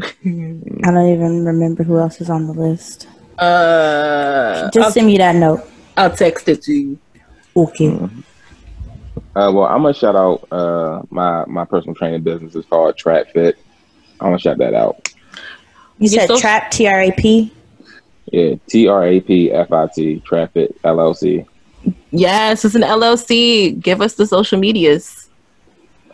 I 0.00 0.08
don't 0.24 1.08
even 1.12 1.44
remember 1.44 1.82
who 1.82 1.98
else 1.98 2.22
is 2.22 2.30
on 2.30 2.46
the 2.46 2.54
list. 2.54 3.06
Uh, 3.38 4.70
Just 4.70 4.78
I'll, 4.86 4.90
send 4.92 5.08
me 5.08 5.18
that 5.18 5.36
note. 5.36 5.60
I'll 5.98 6.10
text 6.10 6.48
it 6.48 6.62
to 6.62 6.72
you. 6.72 6.98
Okay. 7.54 7.88
Uh, 7.94 8.08
well, 9.52 9.64
I'm 9.64 9.82
gonna 9.82 9.92
shout 9.92 10.16
out 10.16 10.48
uh, 10.50 11.02
my 11.10 11.44
my 11.44 11.66
personal 11.66 11.94
training 11.94 12.22
business 12.22 12.54
is 12.54 12.64
called 12.64 12.96
Trap 12.96 13.26
Fit. 13.34 13.58
I'm 14.20 14.28
gonna 14.28 14.38
shout 14.38 14.56
that 14.56 14.72
out. 14.72 15.12
You 15.98 16.04
You 16.04 16.08
said 16.08 16.24
still- 16.24 16.38
trap 16.38 16.70
T 16.70 16.86
R 16.86 16.98
A 17.02 17.10
P. 17.12 17.52
Yeah, 18.32 18.54
T 18.68 18.88
R 18.88 19.04
A 19.06 19.20
P 19.20 19.52
F 19.52 19.70
I 19.70 19.86
T 19.94 20.20
Trap 20.20 20.54
Fit 20.54 20.80
LLC. 20.82 21.46
Yes, 22.10 22.64
it's 22.64 22.74
an 22.74 22.82
LLC. 22.82 23.80
Give 23.80 24.00
us 24.00 24.14
the 24.14 24.26
social 24.26 24.58
medias. 24.58 25.28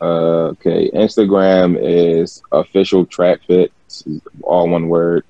Uh, 0.01 0.55
okay, 0.55 0.91
Instagram 0.93 1.77
is 1.81 2.43
official 2.53 3.05
Trap 3.05 3.41
Fit, 3.47 3.73
all 4.43 4.69
one 4.69 4.89
word. 4.89 5.25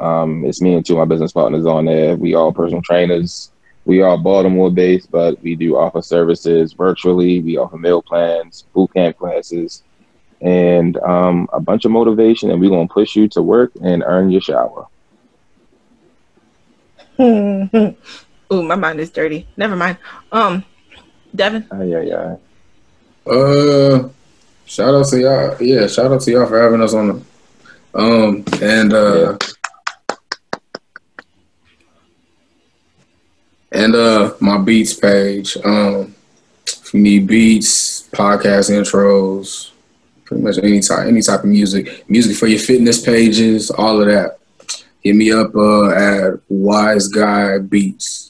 Um, 0.00 0.44
it's 0.44 0.60
me 0.60 0.74
and 0.74 0.84
two 0.84 0.94
of 0.94 0.98
my 0.98 1.04
business 1.04 1.32
partners 1.32 1.66
on 1.66 1.84
there. 1.84 2.16
We 2.16 2.34
all 2.34 2.52
personal 2.52 2.82
trainers. 2.82 3.52
We 3.84 4.02
are 4.02 4.18
Baltimore 4.18 4.70
based, 4.70 5.10
but 5.10 5.40
we 5.42 5.54
do 5.54 5.76
offer 5.76 6.02
services 6.02 6.72
virtually. 6.72 7.40
We 7.40 7.56
offer 7.56 7.76
meal 7.76 8.02
plans, 8.02 8.64
boot 8.74 8.92
camp 8.94 9.18
classes, 9.18 9.82
and 10.40 10.96
um, 10.98 11.48
a 11.52 11.60
bunch 11.60 11.84
of 11.84 11.90
motivation. 11.90 12.50
And 12.50 12.60
we're 12.60 12.70
gonna 12.70 12.88
push 12.88 13.14
you 13.14 13.28
to 13.28 13.42
work 13.42 13.72
and 13.82 14.02
earn 14.04 14.30
your 14.30 14.40
shower. 14.40 14.86
Ooh, 18.52 18.62
my 18.62 18.74
mind 18.74 19.00
is 19.00 19.10
dirty. 19.10 19.46
Never 19.56 19.76
mind. 19.76 19.96
Um, 20.32 20.64
Devin. 21.34 21.66
Ah, 21.70 21.82
yeah, 21.82 22.00
yeah. 22.00 22.36
Uh, 23.26 24.08
shout 24.66 24.94
out 24.94 25.06
to 25.06 25.20
y'all. 25.20 25.56
Yeah, 25.62 25.86
shout 25.86 26.10
out 26.10 26.20
to 26.22 26.30
y'all 26.30 26.46
for 26.46 26.60
having 26.60 26.82
us 26.82 26.94
on 26.94 27.08
the. 27.08 27.22
Um, 27.92 28.44
and 28.62 28.92
uh, 28.92 29.38
and 33.72 33.94
uh, 33.94 34.34
my 34.40 34.58
beats 34.58 34.94
page. 34.94 35.56
Um, 35.64 36.14
if 36.66 36.94
you 36.94 37.00
need 37.00 37.26
beats, 37.26 38.08
podcast 38.08 38.70
intros, 38.70 39.70
pretty 40.24 40.42
much 40.42 40.58
any 40.58 40.80
type, 40.80 41.06
any 41.06 41.22
type 41.22 41.40
of 41.40 41.46
music, 41.46 42.08
music 42.08 42.36
for 42.36 42.46
your 42.46 42.58
fitness 42.58 43.00
pages, 43.00 43.70
all 43.70 44.00
of 44.00 44.06
that. 44.08 44.38
Hit 45.02 45.14
me 45.16 45.32
up 45.32 45.54
uh, 45.54 45.90
at 45.90 46.40
Wise 46.48 47.08
Guy 47.08 47.58
Beats. 47.58 48.29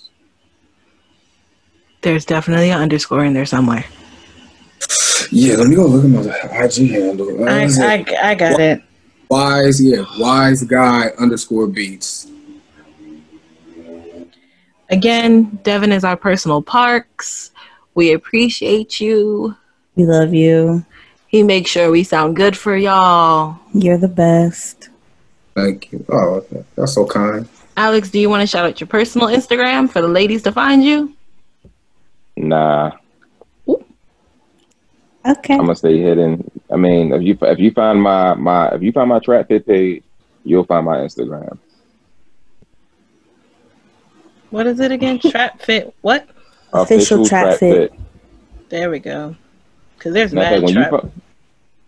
There's 2.03 2.25
definitely 2.25 2.71
an 2.71 2.81
underscore 2.81 3.25
in 3.25 3.35
there 3.35 3.47
somewhere. 3.47 3.85
Yeah, 5.31 5.57
let 5.57 5.69
me 5.69 5.77
go 5.77 5.87
look 5.87 6.05
at 6.27 6.51
my 6.51 6.65
IG 6.65 6.91
handle. 6.91 7.45
Uh, 7.45 7.51
I, 7.51 7.65
I, 7.65 8.31
I 8.31 8.35
got 8.35 8.59
it. 8.59 8.83
Wise, 9.31 9.81
yeah, 9.81 10.05
wise 10.19 10.63
guy 10.65 11.11
underscore 11.19 11.69
beats. 11.69 12.27
Again, 14.89 15.61
Devin 15.63 15.93
is 15.93 16.03
our 16.03 16.17
personal 16.17 16.63
parks. 16.63 17.53
We 17.95 18.13
appreciate 18.13 19.01
you. 19.01 19.55
We 19.95 20.05
love 20.05 20.35
you. 20.35 20.85
He 21.29 21.45
makes 21.45 21.71
sure 21.71 21.93
we 21.93 22.03
sound 22.03 22.35
good 22.35 22.57
for 22.57 22.77
y'all. 22.77 23.61
You're 23.73 23.99
the 23.99 24.09
best. 24.09 24.89
Thank 25.55 25.93
you. 25.93 26.05
Oh, 26.09 26.45
that's 26.75 26.95
so 26.95 27.07
kind. 27.07 27.49
Alex, 27.77 28.11
do 28.11 28.19
you 28.19 28.29
want 28.29 28.41
to 28.41 28.49
shout 28.49 28.67
out 28.67 28.81
your 28.81 28.89
personal 28.89 29.29
Instagram 29.29 29.89
for 29.89 30.01
the 30.01 30.09
ladies 30.09 30.43
to 30.43 30.53
find 30.53 30.85
you? 30.85 31.15
Nah, 32.41 32.93
Okay. 35.27 35.53
I'm 35.55 35.61
gonna 35.61 35.75
stay 35.75 35.99
hidden. 36.01 36.51
I 36.73 36.77
mean, 36.77 37.13
if 37.13 37.23
you 37.23 37.37
if 37.43 37.59
you 37.59 37.71
find 37.73 38.01
my 38.01 38.35
my 38.35 38.69
if 38.71 38.83
you 38.83 38.91
find 38.93 39.11
my 39.11 39.19
Trap 39.19 39.49
Fit 39.49 39.67
page, 39.67 40.03
you'll 40.45 40.65
find 40.65 40.87
my 40.87 40.97
Instagram. 40.99 41.59
What 44.49 44.67
is 44.67 44.81
it 44.81 44.91
again? 44.91 45.19
Trap 45.31 45.61
Fit. 45.61 45.95
What? 46.01 46.27
Official 46.73 47.27
Trap 47.27 47.59
Fit. 47.59 47.93
There 48.71 48.91
we 48.91 48.99
go. 48.99 49.37
Because 49.99 50.15
there's 50.15 50.33
Matter 50.33 50.57
of 50.57 50.63
mad 50.63 50.73
fact, 50.73 50.75
when 50.75 50.85
you 50.85 51.01
trap. 51.01 51.03
fi- 51.03 51.23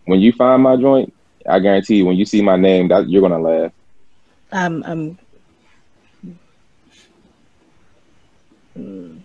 when 0.04 0.20
you 0.20 0.32
find 0.32 0.62
my 0.62 0.76
joint, 0.76 1.14
I 1.48 1.58
guarantee 1.58 1.96
you, 1.96 2.04
when 2.04 2.16
you 2.16 2.26
see 2.26 2.42
my 2.42 2.56
name, 2.56 2.88
that 2.88 3.08
you're 3.08 3.22
gonna 3.22 3.38
laugh. 3.38 3.72
Um, 4.52 4.82
um. 4.84 5.18
Hmm. 8.74 9.18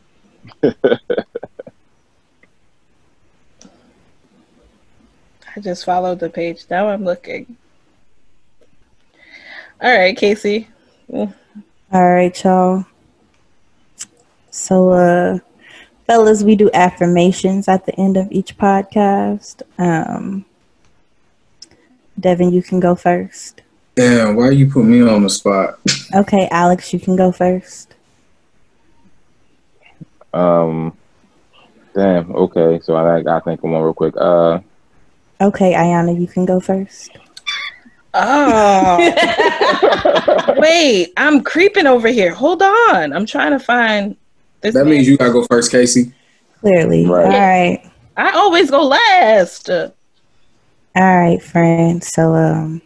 I 0.63 0.99
just 5.59 5.85
followed 5.85 6.19
the 6.19 6.29
page. 6.29 6.65
Now 6.69 6.89
I'm 6.89 7.03
looking. 7.03 7.57
All 9.81 9.95
right, 9.95 10.15
Casey. 10.15 10.67
All 11.11 11.33
right, 11.91 12.43
y'all. 12.43 12.85
So, 14.49 14.91
uh, 14.91 15.39
fellas, 16.05 16.43
we 16.43 16.55
do 16.55 16.69
affirmations 16.73 17.67
at 17.67 17.85
the 17.85 17.93
end 17.99 18.17
of 18.17 18.31
each 18.31 18.57
podcast. 18.57 19.61
Um, 19.77 20.45
Devin, 22.19 22.51
you 22.51 22.63
can 22.63 22.79
go 22.79 22.95
first. 22.95 23.61
Damn, 23.95 24.35
why 24.35 24.51
you 24.51 24.69
put 24.69 24.85
me 24.85 25.01
on 25.01 25.23
the 25.23 25.29
spot? 25.29 25.79
Okay, 26.13 26.47
Alex, 26.51 26.93
you 26.93 26.99
can 26.99 27.15
go 27.15 27.31
first. 27.31 27.95
Um, 30.37 30.97
damn. 31.93 32.35
Okay, 32.35 32.79
so 32.83 32.95
I 32.95 33.19
I 33.19 33.39
think 33.41 33.63
of 33.63 33.69
one 33.69 33.81
real 33.81 33.93
quick. 33.93 34.15
Uh, 34.17 34.59
Okay, 35.39 35.73
Ayana, 35.73 36.19
you 36.19 36.27
can 36.27 36.45
go 36.45 36.59
first. 36.59 37.11
Oh, 38.13 38.97
wait. 40.57 41.13
I'm 41.17 41.43
creeping 41.43 41.85
over 41.85 42.07
here. 42.07 42.33
Hold 42.33 42.63
on. 42.63 43.13
I'm 43.13 43.27
trying 43.27 43.51
to 43.51 43.59
find 43.59 44.15
this. 44.61 44.73
That 44.73 44.85
man. 44.85 44.95
means 44.95 45.07
you 45.07 45.17
gotta 45.17 45.31
go 45.31 45.45
first, 45.45 45.71
Casey. 45.71 46.11
Clearly. 46.61 47.05
Right. 47.05 47.25
All 47.25 47.31
right. 47.31 47.91
I 48.15 48.31
always 48.31 48.71
go 48.71 48.87
last. 48.87 49.69
All 49.69 49.93
right, 50.95 51.41
friends. 51.43 52.11
So, 52.11 52.33
um, 52.33 52.81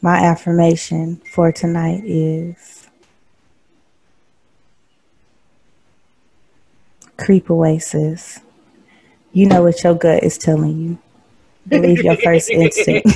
my 0.00 0.16
affirmation 0.16 1.20
for 1.34 1.52
tonight 1.52 2.02
is 2.06 2.79
creep 7.20 7.50
away, 7.50 7.78
sis. 7.78 8.40
You 9.32 9.46
know 9.46 9.62
what 9.62 9.82
your 9.84 9.94
gut 9.94 10.24
is 10.24 10.38
telling 10.38 10.78
you. 10.78 10.98
Believe 11.68 12.02
your 12.02 12.16
first 12.16 12.50
instinct. 12.50 13.08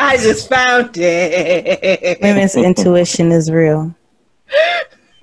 I 0.00 0.16
just 0.16 0.48
found 0.48 0.96
it. 0.96 2.18
Women's 2.22 2.56
intuition 2.56 3.32
is 3.32 3.50
real. 3.50 3.94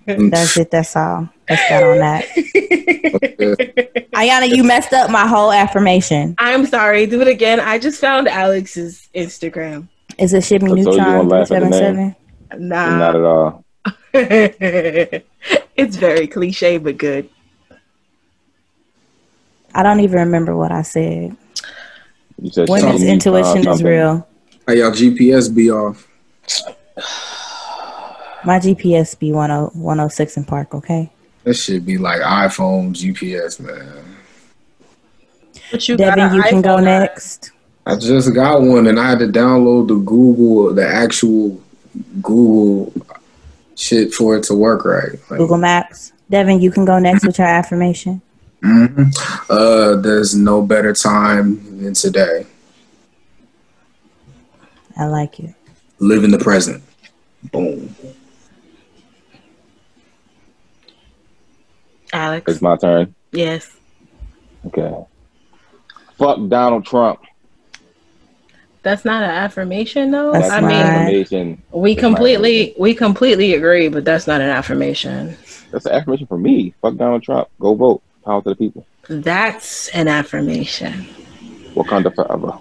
That's 0.05 0.57
it. 0.57 0.69
That's 0.69 0.95
all. 0.95 1.29
That's 1.47 1.67
that 1.69 1.83
on 1.83 1.97
that. 1.97 2.25
Ayana, 4.13 4.47
you 4.55 4.63
messed 4.63 4.93
up 4.93 5.09
my 5.09 5.25
whole 5.25 5.51
affirmation. 5.51 6.35
I'm 6.37 6.65
sorry. 6.67 7.07
Do 7.07 7.21
it 7.21 7.27
again. 7.27 7.59
I 7.59 7.79
just 7.79 7.99
found 7.99 8.27
Alex's 8.27 9.09
Instagram. 9.15 9.87
Is 10.19 10.33
it 10.33 10.43
Shimmy 10.43 10.69
So 10.69 10.75
you 10.75 10.83
Neutron 10.85 10.97
gonna 10.97 11.23
laugh 11.23 11.51
at 11.51 11.63
the 11.63 11.69
377? 11.69 12.15
Nah. 12.67 12.97
not 12.97 13.15
at 13.15 13.23
all. 13.23 13.65
it's 15.75 15.95
very 15.97 16.27
cliche, 16.27 16.77
but 16.77 16.97
good. 16.97 17.29
I 19.73 19.83
don't 19.83 19.99
even 19.99 20.19
remember 20.19 20.55
what 20.55 20.71
I 20.71 20.83
said. 20.83 21.35
Said 22.51 22.69
Women's 22.69 23.03
intuition 23.03 23.67
uh, 23.67 23.73
is 23.73 23.83
real. 23.83 24.27
Hey, 24.67 24.79
y'all 24.79 24.91
GPS 24.91 25.53
be 25.53 25.69
off. 25.71 26.07
My 28.45 28.59
GPS 28.59 29.17
be 29.17 29.31
10 29.31 29.35
106 29.35 30.37
in 30.37 30.45
Park, 30.45 30.73
okay? 30.75 31.11
That 31.43 31.55
should 31.55 31.85
be 31.85 31.97
like 31.97 32.21
iPhone 32.21 32.93
GPS, 32.93 33.59
man. 33.59 34.17
But 35.71 35.87
you 35.89 35.97
Devin, 35.97 36.19
an 36.19 36.35
you 36.35 36.43
can 36.43 36.61
go 36.61 36.77
iPhone, 36.77 36.83
next. 36.83 37.51
I 37.85 37.95
just 37.95 38.33
got 38.33 38.61
one 38.61 38.87
and 38.87 38.99
I 38.99 39.09
had 39.09 39.19
to 39.19 39.27
download 39.27 39.87
the 39.87 39.95
Google, 39.95 40.73
the 40.73 40.87
actual 40.87 41.61
Google 42.21 42.93
shit 43.75 44.13
for 44.13 44.35
it 44.37 44.43
to 44.45 44.55
work 44.55 44.85
right. 44.85 45.13
Like, 45.29 45.39
Google 45.39 45.57
Maps. 45.57 46.13
Devin, 46.29 46.61
you 46.61 46.71
can 46.71 46.85
go 46.85 46.97
next 46.99 47.25
with 47.25 47.37
your 47.37 47.47
affirmation. 47.47 48.21
mhm. 48.61 49.15
Uh, 49.49 49.95
there's 50.01 50.35
no 50.35 50.61
better 50.61 50.93
time 50.93 51.83
than 51.83 51.93
today. 51.93 52.45
I 54.97 55.05
like 55.05 55.39
it. 55.39 55.53
Live 55.99 56.23
in 56.23 56.31
the 56.31 56.39
present. 56.39 56.83
Boom. 57.51 57.93
Alex. 62.13 62.51
It's 62.51 62.61
my 62.61 62.77
turn. 62.77 63.13
Yes. 63.31 63.69
Okay. 64.67 65.05
Fuck 66.17 66.39
Donald 66.47 66.85
Trump. 66.85 67.19
That's 68.85 69.03
not 69.03 69.23
an 69.23 69.31
affirmation 69.31 70.11
though. 70.11 70.31
That's 70.31 70.51
I 70.51 70.61
my 70.61 70.67
mean, 70.67 70.77
not- 70.77 70.85
affirmation. 70.85 71.63
we 71.71 71.95
That's 71.95 72.03
my 72.03 72.07
completely 72.09 72.75
we 72.77 72.93
completely 72.93 73.55
agree, 73.55 73.87
but 73.89 74.05
that's 74.05 74.27
not 74.27 74.41
an 74.41 74.49
affirmation. 74.49 75.35
That's 75.71 75.87
an 75.87 75.93
affirmation 75.93 76.27
for 76.27 76.37
me. 76.37 76.75
Fuck 76.83 76.95
Donald 76.97 77.23
Trump. 77.23 77.47
Go 77.59 77.73
vote. 77.73 78.03
Power 78.23 78.43
to 78.43 78.49
the 78.49 78.55
people. 78.55 78.85
That's 79.09 79.87
an 79.89 80.07
affirmation. 80.07 81.07
Wakanda 81.73 82.13
forever. 82.13 82.59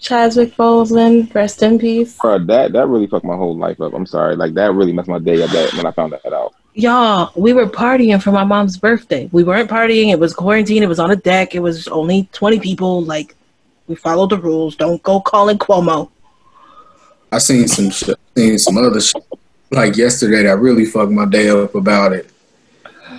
Chadwick 0.00 0.54
Boseman, 0.56 1.34
rest 1.34 1.62
in 1.62 1.78
peace. 1.78 2.16
Bro, 2.16 2.46
that 2.46 2.72
that 2.72 2.86
really 2.88 3.06
fucked 3.08 3.26
my 3.26 3.36
whole 3.36 3.58
life 3.58 3.78
up. 3.82 3.92
I'm 3.92 4.06
sorry. 4.06 4.36
Like 4.36 4.54
that 4.54 4.72
really 4.72 4.94
messed 4.94 5.08
my 5.08 5.18
day 5.18 5.42
up 5.42 5.50
that 5.50 5.74
when 5.74 5.84
I 5.84 5.90
found 5.90 6.12
that 6.14 6.32
out. 6.32 6.54
Y'all, 6.72 7.30
we 7.36 7.52
were 7.52 7.66
partying 7.66 8.22
for 8.22 8.30
my 8.32 8.44
mom's 8.44 8.78
birthday. 8.78 9.28
We 9.32 9.44
weren't 9.44 9.68
partying. 9.68 10.10
It 10.12 10.18
was 10.18 10.32
quarantine. 10.32 10.82
It 10.82 10.88
was 10.88 10.98
on 11.00 11.10
a 11.10 11.16
deck. 11.16 11.54
It 11.54 11.58
was 11.58 11.88
only 11.88 12.26
20 12.32 12.60
people. 12.60 13.02
Like, 13.02 13.34
we 13.88 13.94
followed 13.96 14.30
the 14.30 14.38
rules. 14.38 14.76
Don't 14.76 15.02
go 15.02 15.20
calling 15.20 15.58
Cuomo. 15.58 16.10
I 17.32 17.38
seen 17.38 17.66
some 17.68 17.90
shit, 17.90 18.16
seen 18.36 18.58
some 18.58 18.78
other 18.78 19.00
shit 19.00 19.22
like 19.70 19.96
yesterday 19.96 20.44
that 20.44 20.58
really 20.58 20.84
fucked 20.86 21.12
my 21.12 21.26
day 21.26 21.48
up 21.50 21.74
about 21.74 22.12
it. 22.12 22.30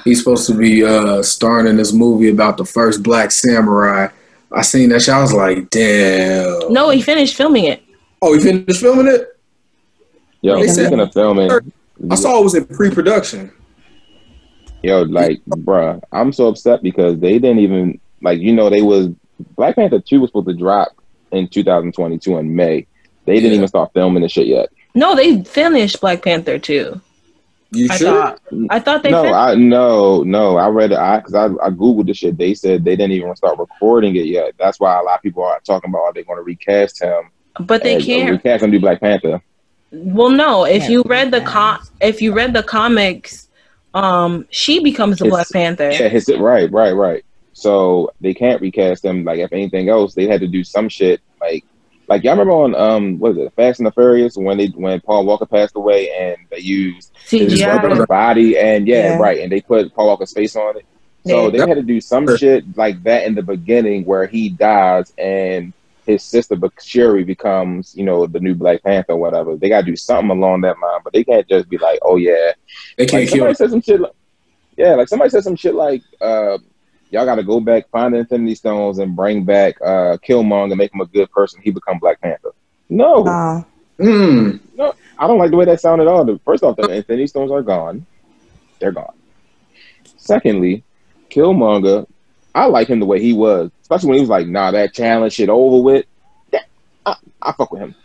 He's 0.04 0.20
supposed 0.20 0.48
to 0.48 0.56
be 0.56 0.84
uh 0.84 1.22
starring 1.22 1.68
in 1.68 1.78
this 1.78 1.92
movie 1.94 2.30
about 2.30 2.58
the 2.58 2.66
first 2.66 3.04
black 3.04 3.32
samurai. 3.32 4.08
I 4.52 4.62
seen 4.64 4.90
that 4.90 5.02
shit. 5.02 5.14
I 5.14 5.22
was 5.22 5.34
like, 5.34 5.70
damn. 5.70 6.72
No, 6.74 6.90
he 6.90 7.02
finished 7.02 7.36
filming 7.36 7.66
it. 7.66 7.84
Oh, 8.22 8.34
he 8.34 8.40
finished 8.40 8.82
filming 8.82 9.08
it? 9.08 9.38
Yo, 10.42 10.60
They 10.60 10.68
said- 10.68 10.88
speaking 10.88 10.98
film 11.12 11.36
filming, 11.38 11.72
I 12.10 12.16
saw 12.16 12.40
it 12.40 12.44
was 12.44 12.56
in 12.56 12.66
pre-production. 12.66 13.52
yo, 14.82 15.02
like, 15.04 15.42
bruh, 15.50 16.02
I'm 16.14 16.32
so 16.32 16.48
upset 16.48 16.82
because 16.82 17.20
they 17.20 17.34
didn't 17.40 17.60
even 17.60 18.00
like, 18.22 18.40
you 18.40 18.54
know, 18.54 18.70
they 18.70 18.82
was 18.82 19.10
Black 19.56 19.76
Panther 19.76 20.00
two 20.00 20.22
was 20.22 20.30
supposed 20.30 20.48
to 20.48 20.54
drop 20.54 20.90
in 21.32 21.48
2022 21.48 22.38
in 22.38 22.56
May. 22.56 22.86
They 23.26 23.36
didn't 23.36 23.52
Yeah. 23.52 23.56
even 23.58 23.68
start 23.68 23.92
filming 23.94 24.24
the 24.24 24.30
shit 24.30 24.48
yet. 24.48 24.70
No, 24.96 25.16
they 25.16 25.44
finished 25.44 26.02
Black 26.02 26.24
Panther 26.24 26.58
two. 26.60 27.00
You 27.72 27.88
I 27.92 27.98
sure? 27.98 28.12
thought. 28.12 28.40
I 28.72 28.80
thought 28.80 29.04
they 29.04 29.12
no, 29.12 29.24
fin- 29.24 29.34
I 29.34 29.54
no, 29.54 30.24
no. 30.24 30.58
I 30.58 30.70
read 30.70 30.92
it. 30.92 30.98
I 30.98 31.18
because 31.18 31.36
I, 31.36 31.46
I 31.64 31.70
googled 31.70 32.08
the 32.08 32.16
shit. 32.16 32.36
They 32.38 32.56
said 32.56 32.84
they 32.84 32.96
didn't 32.96 33.12
even 33.12 33.36
start 33.36 33.60
recording 33.60 34.16
it 34.16 34.26
yet. 34.26 34.54
That's 34.58 34.80
why 34.80 35.00
a 35.00 35.04
lot 35.04 35.18
of 35.18 35.22
people 35.22 35.44
are 35.44 35.60
talking 35.60 35.92
about 35.92 36.00
are 36.02 36.14
they 36.14 36.24
going 36.24 36.38
to 36.40 36.44
recast 36.44 37.02
him? 37.02 37.30
but 37.60 37.84
they 37.84 37.96
and, 37.96 38.02
uh, 38.02 38.06
can't. 38.06 38.32
recast 38.32 38.64
him 38.64 38.72
do 38.72 38.80
Black 38.80 39.00
Panther. 39.02 39.42
Well, 39.92 40.30
no. 40.30 40.64
If 40.66 40.82
Can't 40.82 40.92
you 40.94 41.04
read 41.06 41.32
the 41.32 41.42
com, 41.42 41.80
if 42.02 42.22
you 42.24 42.34
read 42.34 42.54
the 42.54 42.64
comics, 42.64 43.48
um, 43.94 44.48
she 44.50 44.84
becomes 44.84 45.20
the 45.20 45.26
It's- 45.26 45.36
Black 45.36 45.50
Panther. 45.52 45.92
Yeah, 45.92 46.08
his 46.10 46.28
right, 46.40 46.72
right, 46.72 46.92
right. 46.94 47.24
So 47.60 48.12
they 48.22 48.34
can't 48.34 48.62
recast 48.62 49.04
him. 49.06 49.24
Like 49.24 49.40
if 49.40 49.52
anything 49.54 49.90
else, 49.90 50.14
they 50.14 50.28
had 50.28 50.42
to 50.42 50.48
do 50.48 50.64
some 50.64 50.90
shit. 50.90 51.22
Like, 51.42 51.64
like 52.08 52.24
y'all 52.24 52.34
remember 52.34 52.54
on 52.54 52.76
um, 52.76 53.20
what 53.20 53.32
is 53.32 53.38
it, 53.38 53.54
Fast 53.56 53.80
and 53.80 53.88
the 53.88 53.92
Furious 53.92 54.36
when 54.36 54.58
they 54.58 54.68
when 54.68 55.00
Paul 55.02 55.26
Walker 55.26 55.46
passed 55.46 55.76
away 55.76 56.10
and 56.12 56.38
they 56.50 56.60
used 56.60 57.12
his 57.30 57.54
CGI. 57.62 58.08
body 58.08 58.58
and 58.58 58.88
yeah, 58.88 59.12
Yeah. 59.12 59.18
right, 59.18 59.40
and 59.40 59.52
they 59.52 59.62
put 59.62 59.94
Paul 59.94 60.08
Walker's 60.08 60.34
face 60.34 60.56
on 60.56 60.78
it. 60.78 60.86
So 61.28 61.46
Yeah. 61.46 61.50
they 61.52 61.68
had 61.68 61.76
to 61.76 61.84
do 61.84 62.00
some 62.02 62.36
shit 62.38 62.64
like 62.78 63.04
that 63.04 63.26
in 63.28 63.36
the 63.36 63.44
beginning 63.44 64.06
where 64.06 64.26
he 64.26 64.50
dies 64.50 65.14
and 65.18 65.74
his 66.08 66.24
sister 66.24 66.56
Bak- 66.56 66.82
Shuri 66.82 67.24
becomes, 67.24 67.94
you 67.96 68.04
know, 68.04 68.26
the 68.26 68.40
new 68.40 68.56
Black 68.56 68.82
Panther 68.82 69.14
or 69.14 69.18
whatever. 69.18 69.56
They 69.56 69.70
gotta 69.70 69.86
do 69.86 69.96
something 69.96 70.32
along 70.36 70.62
that 70.62 70.80
line, 70.80 71.02
but 71.04 71.14
they 71.14 71.24
can't 71.24 71.48
just 71.48 71.70
be 71.70 71.78
like, 71.78 72.00
oh 72.02 72.16
yeah, 72.16 72.54
They 72.98 73.06
can't 73.06 73.22
like 73.24 73.30
kill 73.30 73.38
somebody 73.40 73.54
said 73.56 73.70
some 73.70 73.82
shit. 73.82 74.00
Like, 74.02 74.12
yeah, 74.78 74.96
like 74.96 75.08
somebody 75.10 75.30
said 75.30 75.44
some 75.44 75.56
shit 75.58 75.76
like, 75.76 76.02
uh, 76.22 76.58
"Y'all 77.12 77.26
got 77.26 77.36
to 77.36 77.44
go 77.44 77.60
back, 77.60 77.90
find 77.90 78.14
the 78.14 78.20
Infinity 78.20 78.56
Stones, 78.56 79.00
and 79.00 79.16
bring 79.16 79.44
back 79.44 79.76
uh, 79.82 80.18
Killmonger, 80.28 80.72
and 80.72 80.78
make 80.78 80.94
him 80.94 81.02
a 81.02 81.06
good 81.06 81.30
person. 81.32 81.62
He 81.64 81.72
become 81.72 82.00
Black 82.00 82.20
Panther." 82.22 82.52
No, 82.90 83.24
Oh, 83.28 83.66
Hmm. 84.02 84.56
I 85.20 85.28
don't 85.28 85.38
like 85.40 85.52
the 85.52 85.58
way 85.58 85.66
that 85.66 85.82
sounded 85.82 86.08
at 86.08 86.14
all. 86.14 86.24
The- 86.24 86.40
First 86.46 86.64
off, 86.64 86.78
the 86.78 86.88
Infinity 86.90 87.28
Stones 87.28 87.52
are 87.52 87.62
gone; 87.62 88.06
they're 88.80 88.92
gone. 88.94 89.14
Secondly, 90.18 90.84
Killmonger, 91.30 92.08
I 92.56 92.66
like 92.66 92.88
him 92.88 93.00
the 93.00 93.06
way 93.06 93.22
he 93.22 93.34
was, 93.34 93.72
especially 93.82 94.10
when 94.10 94.16
he 94.18 94.22
was 94.22 94.30
like, 94.30 94.48
"Nah, 94.48 94.72
that 94.72 94.94
challenge 94.94 95.34
shit 95.34 95.50
over 95.50 95.84
with." 95.84 96.06
That, 96.52 96.66
I, 97.06 97.16
I 97.42 97.52
fuck 97.54 97.72
with 97.72 97.82
him, 97.82 97.96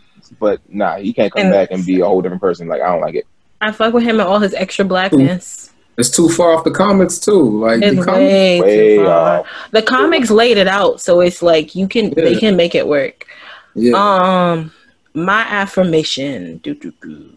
but 0.41 0.61
nah, 0.69 0.97
he 0.97 1.13
can't 1.13 1.33
come 1.33 1.43
And- 1.47 1.53
back 1.53 1.71
and 1.71 1.85
be 1.87 2.01
a 2.01 2.07
whole 2.07 2.23
different 2.23 2.43
person. 2.43 2.69
Like 2.69 2.83
I 2.83 2.87
don't 2.89 3.01
like 3.01 3.15
it. 3.15 3.27
I 3.61 3.73
fuck 3.73 3.95
with 3.95 4.03
him 4.03 4.21
and 4.21 4.29
all 4.29 4.41
his 4.41 4.53
extra 4.55 4.85
blackness. 4.85 5.73
It's 5.97 6.11
too 6.11 6.29
far 6.29 6.53
off 6.53 6.65
the 6.65 6.71
comics 6.73 7.19
too. 7.19 7.61
Like 7.61 7.83
It's 7.83 7.97
the 7.99 8.05
comics, 8.05 8.23
way, 8.23 8.61
Way 8.61 8.97
too 8.99 9.05
far. 9.05 9.39
off. 9.41 9.47
The 9.71 9.83
comics 9.83 10.31
laid 10.31 10.57
it 10.57 10.67
out, 10.67 11.01
so 11.01 11.21
it's 11.21 11.43
like 11.43 11.75
you 11.75 11.87
can 11.87 12.11
they 12.11 12.35
can 12.37 12.57
make 12.57 12.75
it 12.75 12.87
work. 12.87 13.27
yeah. 13.75 13.93
Um, 13.97 14.73
my 15.15 15.43
affirmation. 15.43 16.59
doo, 16.59 16.75
doo, 16.75 16.93
doo. 17.01 17.31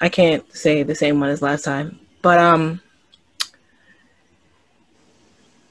I 0.00 0.08
can't 0.08 0.44
say 0.54 0.82
the 0.84 0.94
same 0.94 1.20
one 1.20 1.28
as 1.28 1.42
last 1.42 1.64
time, 1.64 1.98
but 2.22 2.38
um, 2.38 2.80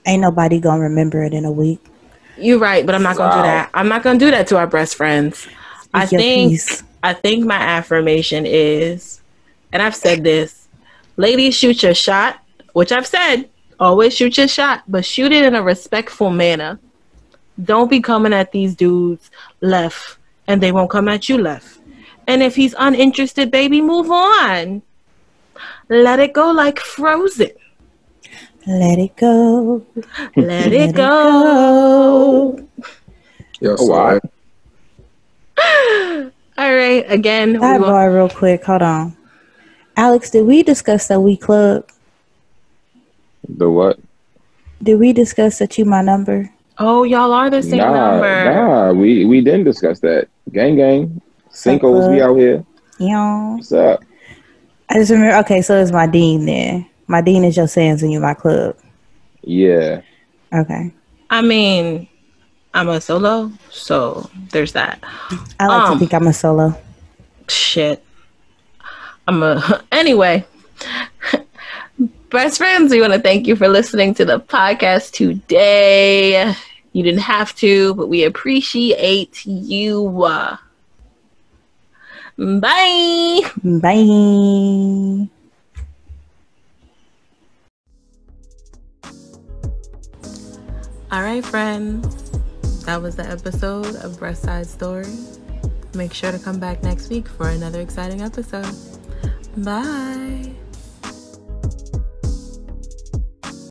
ain't 0.05 0.21
nobody 0.21 0.59
gonna 0.59 0.81
remember 0.83 1.23
it 1.23 1.33
in 1.33 1.45
a 1.45 1.51
week. 1.51 1.79
you're 2.37 2.59
right. 2.59 2.85
But 2.85 2.93
I'm 2.93 3.01
not 3.03 3.17
gonna 3.17 3.29
Wow. 3.35 3.41
do 3.41 3.47
that. 3.47 3.69
I'm 3.73 3.87
not 3.87 4.03
gonna 4.03 4.19
do 4.19 4.29
that 4.29 4.45
to 4.47 4.57
our 4.57 4.67
best 4.67 4.95
friends. 4.95 5.47
I 5.93 6.05
Speak 6.05 6.11
your 6.11 6.21
think 6.21 6.51
piece. 6.51 6.83
I 7.01 7.13
think 7.13 7.45
my 7.45 7.55
affirmation 7.57 8.45
is, 8.45 9.21
and 9.71 9.81
I've 9.81 9.95
said 9.95 10.23
this, 10.23 10.67
ladies, 11.17 11.55
shoot 11.55 11.83
your 11.83 11.93
shot, 11.93 12.39
which 12.73 12.91
I've 12.91 13.07
said, 13.07 13.49
always 13.79 14.15
shoot 14.15 14.37
your 14.37 14.47
shot, 14.47 14.83
but 14.87 15.05
shoot 15.05 15.31
it 15.31 15.45
in 15.45 15.55
a 15.55 15.61
respectful 15.63 16.29
manner. 16.29 16.79
Don't 17.63 17.89
be 17.89 18.01
coming 18.01 18.33
at 18.33 18.51
these 18.51 18.75
dudes 18.75 19.31
left, 19.61 20.17
and 20.47 20.61
they 20.61 20.71
won't 20.71 20.89
come 20.91 21.07
at 21.07 21.27
you 21.27 21.37
left. 21.37 21.79
And 22.27 22.43
if 22.43 22.55
he's 22.55 22.75
uninterested, 22.77 23.51
baby, 23.51 23.81
move 23.81 24.11
on. 24.11 24.81
Let 25.89 26.19
it 26.19 26.33
go 26.33 26.51
like 26.51 26.79
frozen. 26.79 27.49
Let 28.67 28.99
it 28.99 29.15
go. 29.15 29.83
Let 30.35 30.71
it 30.73 30.93
go. 30.93 32.67
Yeah, 33.59 33.69
Oh, 33.71 33.75
so, 33.77 33.85
wow. 33.85 34.19
All 36.59 36.75
right, 36.75 37.05
again, 37.07 37.53
we 37.53 37.57
will- 37.59 37.65
Sidebar, 37.79 38.13
real 38.13 38.29
quick. 38.29 38.63
Hold 38.65 38.81
on. 38.83 39.16
Alex, 39.97 40.29
did 40.29 40.45
we 40.45 40.63
discuss 40.63 41.07
that 41.07 41.19
we 41.19 41.35
club? 41.35 41.89
The 43.49 43.69
what? 43.69 43.99
Did 44.83 44.99
we 44.99 45.11
discuss 45.11 45.57
that 45.59 45.77
you 45.77 45.85
my 45.85 46.01
number? 46.01 46.49
oh, 46.79 47.03
y'all 47.03 47.31
are 47.33 47.49
the 47.49 47.63
same 47.63 47.79
nah, 47.79 48.11
number. 48.11 48.45
nah, 48.53 48.91
we 48.91 49.25
we 49.25 49.41
didn't 49.41 49.63
discuss 49.63 49.99
that. 50.01 50.27
Gang, 50.53 50.75
gang, 50.75 51.19
Cinco's, 51.49 52.07
we 52.07 52.21
out 52.21 52.35
here. 52.35 52.63
Yeah. 52.99 53.55
What's 53.55 53.71
up? 53.71 54.03
I 54.89 54.93
just 54.95 55.09
remember. 55.11 55.35
Okay, 55.37 55.61
so 55.63 55.81
it's 55.81 55.91
my 55.91 56.05
dean 56.05 56.45
there. 56.45 56.85
My 57.07 57.21
dean 57.21 57.43
is 57.43 57.57
your 57.57 57.67
sands 57.67 58.03
and 58.03 58.11
you 58.11 58.19
my 58.19 58.35
club. 58.35 58.77
Yeah, 59.41 60.01
Okay. 60.53 60.93
I 61.29 61.41
mean, 61.41 62.07
I'm 62.73 62.89
a 62.89 63.01
solo, 63.01 63.51
so 63.69 64.29
there's 64.51 64.73
that. 64.73 65.03
I 65.59 65.67
like 65.67 65.89
Um, 65.89 65.93
to 65.93 65.99
think 65.99 66.13
I'm 66.13 66.27
a 66.27 66.33
solo. 66.33 66.77
Shit. 67.47 68.03
I'm 69.27 69.43
a 69.43 69.83
anyway. 69.91 70.45
Best 72.29 72.57
friends, 72.57 72.91
we 72.91 72.99
want 72.99 73.13
to 73.13 73.19
thank 73.19 73.47
you 73.47 73.55
for 73.55 73.67
listening 73.67 74.13
to 74.15 74.25
the 74.25 74.39
podcast 74.39 75.11
today. 75.11 76.53
You 76.91 77.03
didn't 77.03 77.21
have 77.21 77.55
to, 77.57 77.93
but 77.95 78.07
we 78.07 78.23
appreciate 78.23 79.45
you. 79.45 80.09
Bye. 82.37 83.41
Bye. 83.63 85.29
All 91.09 91.21
right, 91.21 91.45
friends. 91.45 92.31
That 92.81 93.01
was 93.01 93.15
the 93.15 93.25
episode 93.25 93.95
of 93.97 94.19
Breast 94.19 94.43
Side 94.43 94.67
Story. 94.67 95.05
Make 95.93 96.13
sure 96.13 96.31
to 96.31 96.39
come 96.39 96.59
back 96.59 96.83
next 96.83 97.09
week 97.09 97.27
for 97.27 97.49
another 97.49 97.79
exciting 97.81 98.21
episode. 98.21 98.75
Bye. 99.57 100.66